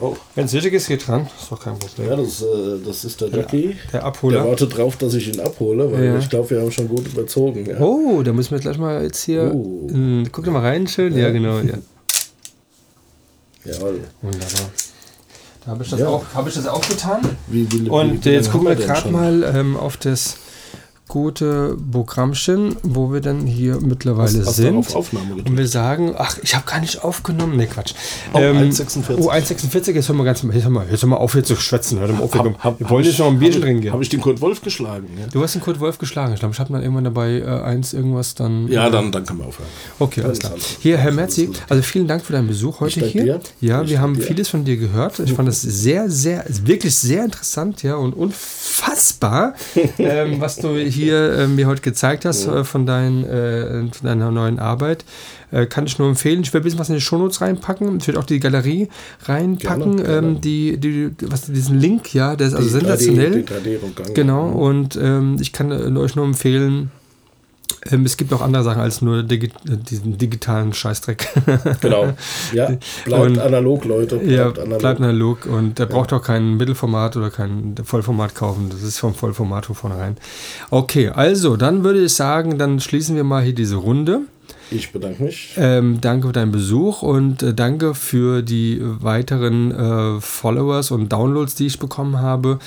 Oh, 0.00 0.14
Wenn 0.36 0.44
es 0.44 0.52
nötig 0.52 0.74
ist, 0.74 0.86
geht 0.86 1.08
dran. 1.08 1.26
Ist 1.40 1.50
doch 1.50 1.60
kein 1.60 1.76
Problem. 1.76 2.08
ja, 2.08 2.14
das, 2.16 2.40
äh, 2.42 2.46
das 2.86 3.04
ist 3.04 3.20
der 3.20 3.30
Jackie. 3.30 3.74
Der 3.92 4.00
Der 4.00 4.04
Abholer. 4.04 4.44
wartet 4.46 4.76
drauf, 4.76 4.96
dass 4.96 5.14
ich 5.14 5.26
ihn 5.34 5.40
abhole, 5.40 5.90
weil 5.90 6.04
Ja. 6.04 6.18
ich 6.18 6.28
glaube, 6.30 6.50
wir 6.50 6.60
haben 6.60 6.70
schon 6.70 6.86
gut 6.88 7.04
überzogen. 7.08 7.66
Ja. 7.66 7.80
Oh, 7.80 8.22
da 8.22 8.32
müssen 8.32 8.52
wir 8.52 8.60
gleich 8.60 8.78
mal 8.78 9.02
jetzt 9.02 9.24
hier. 9.24 9.50
Oh. 9.52 9.88
in- 9.90 10.28
guck 10.30 10.44
doch 10.44 10.52
mal 10.52 10.60
rein, 10.62 10.86
schön. 10.86 11.14
Ja, 11.14 11.24
Ja. 11.26 11.30
genau. 11.30 11.58
Ja. 11.58 11.78
Jawohl. 13.64 14.00
Wunderbar. 14.22 14.70
Habe 15.68 15.84
ich, 15.84 15.90
das 15.90 16.00
Ja. 16.00 16.08
auch- 16.08 16.24
hab 16.34 16.48
ich 16.48 16.54
das 16.54 16.66
auch 16.66 16.86
getan. 16.88 17.20
Wie, 17.46 17.70
wie, 17.70 17.88
Und 17.88 18.24
wie, 18.24 18.30
jetzt 18.30 18.50
gucken 18.50 18.68
wir 18.68 18.74
gerade 18.76 19.10
mal 19.10 19.42
ähm, 19.54 19.76
auf 19.76 19.96
das 19.98 20.36
gute 21.08 21.76
Programmchen, 21.90 22.76
wo 22.82 23.12
wir 23.12 23.20
dann 23.20 23.46
hier 23.46 23.80
mittlerweile? 23.80 24.44
Hast 24.46 24.56
sind. 24.56 24.76
auf 24.76 24.94
Aufnahme 24.94 25.28
gedrückt? 25.28 25.48
Und 25.50 25.56
wir 25.56 25.66
sagen, 25.66 26.14
ach, 26.16 26.38
ich 26.42 26.54
habe 26.54 26.64
gar 26.66 26.80
nicht 26.80 27.02
aufgenommen. 27.02 27.56
Ne, 27.56 27.66
Quatsch. 27.66 27.94
Oh, 28.32 28.38
1,46. 28.38 29.16
Oh, 29.18 29.30
1,46. 29.30 29.92
Jetzt 29.92 30.08
hör 30.08 30.14
mal 30.14 30.24
ganz 30.24 30.42
jetzt 30.42 30.68
mal, 30.68 30.86
jetzt 30.90 31.04
auf, 31.04 31.32
hier 31.32 31.42
zu 31.44 31.56
schwätzen. 31.56 31.98
Hör 31.98 32.08
mal 32.08 32.22
auf, 32.22 32.34
wir 32.34 32.44
Hab- 32.44 32.58
hab- 32.62 32.80
wir 32.80 32.88
wollen 32.90 33.04
jetzt 33.04 33.18
noch 33.18 33.28
ein 33.28 33.38
Bierchen 33.38 33.62
trinken 33.62 33.80
gehen. 33.82 33.92
Habe 33.92 34.02
ich 34.02 34.08
den 34.10 34.20
Kurt 34.20 34.40
Wolf 34.40 34.60
geschlagen? 34.62 35.08
Ja, 35.18 35.26
Du 35.26 35.42
hast 35.42 35.54
den 35.54 35.62
Kurt 35.62 35.80
Wolf 35.80 35.98
geschlagen. 35.98 36.34
Ich 36.34 36.40
glaube, 36.40 36.52
ich 36.54 36.60
habe 36.60 36.72
dann 36.72 36.82
irgendwann 36.82 37.04
dabei 37.04 37.38
äh, 37.38 37.44
eins 37.62 37.92
irgendwas 37.94 38.34
dann. 38.34 38.68
ja 38.68 38.86
äh, 38.88 38.90
dann, 38.90 39.10
dann 39.10 39.24
können 39.24 39.38
wir 39.40 39.46
aufhören. 39.46 39.68
Okay, 39.98 40.22
alles 40.22 40.38
klar. 40.38 40.52
Hier, 40.80 40.98
Herr 40.98 41.12
Merzi, 41.12 41.50
also 41.68 41.82
vielen 41.82 42.06
Dank 42.06 42.24
für 42.24 42.32
deinen 42.34 42.48
Besuch 42.48 42.80
heute 42.80 43.04
hier. 43.06 43.22
dir. 43.22 43.40
Ja, 43.60 43.82
Ich 43.82 43.90
wir 43.90 44.00
haben 44.00 44.14
dir. 44.14 44.22
vieles 44.22 44.48
von 44.48 44.64
dir 44.64 44.76
gehört. 44.76 45.18
Ich 45.20 45.32
fand 45.32 45.48
das 45.48 45.62
sehr, 45.62 46.10
sehr, 46.10 46.44
wirklich 46.64 46.94
sehr 46.94 47.24
interessant, 47.24 47.82
ja, 47.82 47.94
und 47.96 48.12
unfassbar, 48.14 49.54
ähm, 49.98 50.40
was 50.40 50.56
du 50.56 50.76
hier 50.76 50.97
äh, 51.06 51.46
mir 51.46 51.66
heute 51.66 51.82
gezeigt 51.82 52.24
hast 52.24 52.46
äh, 52.46 52.64
von, 52.64 52.86
dein, 52.86 53.24
äh, 53.24 53.80
von 53.92 54.06
deiner 54.06 54.30
neuen 54.30 54.58
Arbeit. 54.58 55.04
Äh, 55.50 55.66
kann 55.66 55.86
ich 55.86 55.98
nur 55.98 56.08
empfehlen. 56.08 56.40
Ich 56.42 56.52
werde 56.52 56.62
ein 56.62 56.64
bisschen 56.64 56.78
was 56.78 56.88
in 56.88 56.96
die 56.96 57.00
Shownotes 57.00 57.40
reinpacken. 57.40 57.98
Ich 57.98 58.06
werde 58.06 58.20
auch 58.20 58.24
die 58.24 58.40
Galerie 58.40 58.88
reinpacken, 59.24 59.96
Gerne, 59.96 60.02
gerne. 60.02 60.28
Ähm, 60.28 60.40
die, 60.40 60.76
die, 60.78 61.10
was, 61.22 61.42
diesen 61.42 61.78
Link, 61.78 62.12
ja, 62.14 62.36
der 62.36 62.48
ist 62.48 62.54
also 62.54 62.66
Die 62.66 62.72
sensationell. 62.72 63.32
3D, 63.32 63.62
den 63.62 63.78
3D-Rundgang. 63.78 64.14
Genau, 64.14 64.48
und 64.48 64.98
ähm, 65.00 65.36
ich 65.40 65.52
kann 65.52 65.70
äh, 65.70 65.98
euch 65.98 66.16
nur 66.16 66.24
empfehlen, 66.24 66.90
ähm, 67.90 68.04
es 68.04 68.16
gibt 68.16 68.32
auch 68.32 68.40
andere 68.40 68.62
Sachen 68.64 68.80
als 68.80 69.02
nur 69.02 69.22
digi 69.22 69.46
äh, 69.46 69.76
diesen 69.76 70.18
digitalen 70.18 70.72
Scheißdreck. 70.72 71.28
Genau. 71.80 72.12
Ja, 72.52 72.72
bleibt 73.04 73.24
Und- 73.26 73.38
analog, 73.38 73.84
Leute. 73.84 74.16
Bleibt 74.16 74.30
ja, 74.30 74.62
analog. 74.62 74.78
bleibt 74.78 75.00
analog 75.00 75.46
und 75.46 75.78
der 75.78 75.86
braucht 75.86 76.12
auch 76.12 76.22
kein 76.22 76.56
Mittelformat 76.56 77.16
oder 77.16 77.30
kein 77.30 77.74
Vollformat 77.82 78.34
kaufen. 78.34 78.68
Das 78.70 78.82
ist 78.82 78.98
vom 78.98 79.14
Vollformat 79.14 79.66
von 79.66 79.74
vornherein. 79.76 80.16
Okay, 80.70 81.08
also 81.08 81.56
dann 81.56 81.84
würde 81.84 82.04
ich 82.04 82.14
sagen, 82.14 82.58
dann 82.58 82.80
schließen 82.80 83.16
wir 83.16 83.24
mal 83.24 83.42
hier 83.42 83.54
diese 83.54 83.76
Runde. 83.76 84.20
Ich 84.70 84.92
bedanke 84.92 85.22
mich. 85.22 85.54
Ähm, 85.56 85.98
danke 86.00 86.26
für 86.26 86.32
deinen 86.34 86.52
Besuch 86.52 87.00
und 87.02 87.42
äh, 87.42 87.54
danke 87.54 87.94
für 87.94 88.42
die 88.42 88.80
weiteren 88.82 89.70
äh, 89.72 90.20
Followers 90.20 90.90
und 90.90 91.10
Downloads, 91.10 91.54
die 91.54 91.66
ich 91.66 91.78
bekommen 91.78 92.18
habe. 92.20 92.58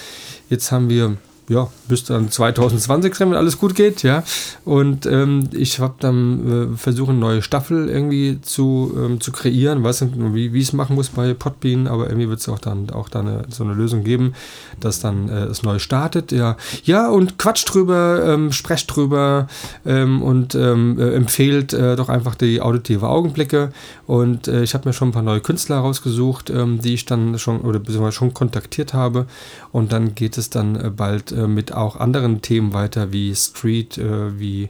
Jetzt 0.50 0.72
haben 0.72 0.90
wir 0.90 1.18
ja, 1.52 1.68
bis 1.90 2.06
dann 2.06 2.32
2020 2.32 3.14
sein, 3.14 3.30
wenn 3.30 3.38
alles 3.38 3.58
gut 3.58 3.76
geht, 3.76 4.04
ja. 4.04 4.24
Und 4.64 5.06
ähm, 5.06 5.50
ich 5.52 5.80
habe 5.80 5.96
dann 6.00 6.74
äh, 6.74 6.78
versucht, 6.78 7.10
eine 7.10 7.20
neue 7.20 7.42
Staffel 7.42 7.90
irgendwie 7.90 8.40
zu, 8.42 8.94
ähm, 8.98 9.20
zu 9.20 9.34
kreieren. 9.34 9.84
Weiß 9.84 10.02
nicht, 10.02 10.14
wie, 10.34 10.48
ich 10.48 10.68
es 10.70 10.74
machen 10.74 10.96
muss 10.96 11.10
bei 11.10 11.34
Podbean, 11.34 11.88
aber 11.88 12.08
irgendwie 12.08 12.30
wird 12.30 12.40
es 12.40 12.48
auch 12.48 12.60
dann 12.60 12.90
auch 12.92 13.10
da 13.10 13.20
eine, 13.20 13.44
so 13.50 13.66
eine 13.66 13.74
Lösung 13.74 14.06
geben, 14.06 14.34
dass 14.80 15.02
dann 15.02 15.28
äh, 15.28 15.44
es 15.46 15.62
neu 15.64 15.80
startet. 15.80 16.32
Ja, 16.32 16.56
ja 16.86 17.10
und 17.10 17.38
quatscht 17.38 17.74
drüber, 17.74 18.24
ähm, 18.26 18.54
sprecht 18.54 18.96
drüber 18.96 19.48
ähm, 19.86 20.22
und 20.22 20.56
ähm, 20.56 20.98
äh, 21.00 21.14
empfehlt 21.16 21.74
äh, 21.74 21.98
doch 21.98 22.08
einfach 22.08 22.36
die 22.36 22.62
auditive 22.62 23.10
Augenblicke. 23.10 23.74
Und 24.08 24.48
äh, 24.48 24.64
ich 24.64 24.74
habe 24.74 24.88
mir 24.88 24.94
schon 24.94 25.10
ein 25.10 25.14
paar 25.14 25.22
neue 25.22 25.42
Künstler 25.42 25.80
rausgesucht, 25.80 26.50
ähm, 26.50 26.80
die 26.80 26.94
ich 26.94 27.06
dann 27.06 27.38
schon 27.38 27.60
oder 27.60 27.80
beziehungsweise 27.80 28.16
schon 28.16 28.34
kontaktiert 28.34 28.94
habe. 28.94 29.26
Und 29.74 29.92
dann 29.92 30.16
geht 30.16 30.38
es 30.38 30.50
dann 30.50 30.78
äh, 30.78 30.90
bald 30.90 31.34
äh, 31.42 31.48
mit 31.48 31.74
auch 31.74 31.96
anderen 31.96 32.42
Themen 32.42 32.74
weiter, 32.74 33.12
wie 33.12 33.34
Street, 33.36 33.98
äh, 33.98 34.40
wie 34.40 34.70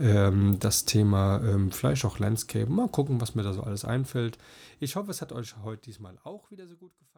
ähm, 0.00 0.58
das 0.58 0.84
Thema 0.84 1.40
ähm, 1.44 1.70
vielleicht 1.70 2.04
auch 2.04 2.18
Landscape. 2.18 2.70
Mal 2.70 2.88
gucken, 2.88 3.20
was 3.20 3.34
mir 3.34 3.42
da 3.42 3.52
so 3.52 3.62
alles 3.62 3.84
einfällt. 3.84 4.38
Ich 4.80 4.96
hoffe, 4.96 5.10
es 5.10 5.20
hat 5.20 5.32
euch 5.32 5.54
heute 5.62 5.82
diesmal 5.82 6.18
auch 6.24 6.50
wieder 6.50 6.66
so 6.66 6.76
gut 6.76 6.92
gefallen. 6.98 7.11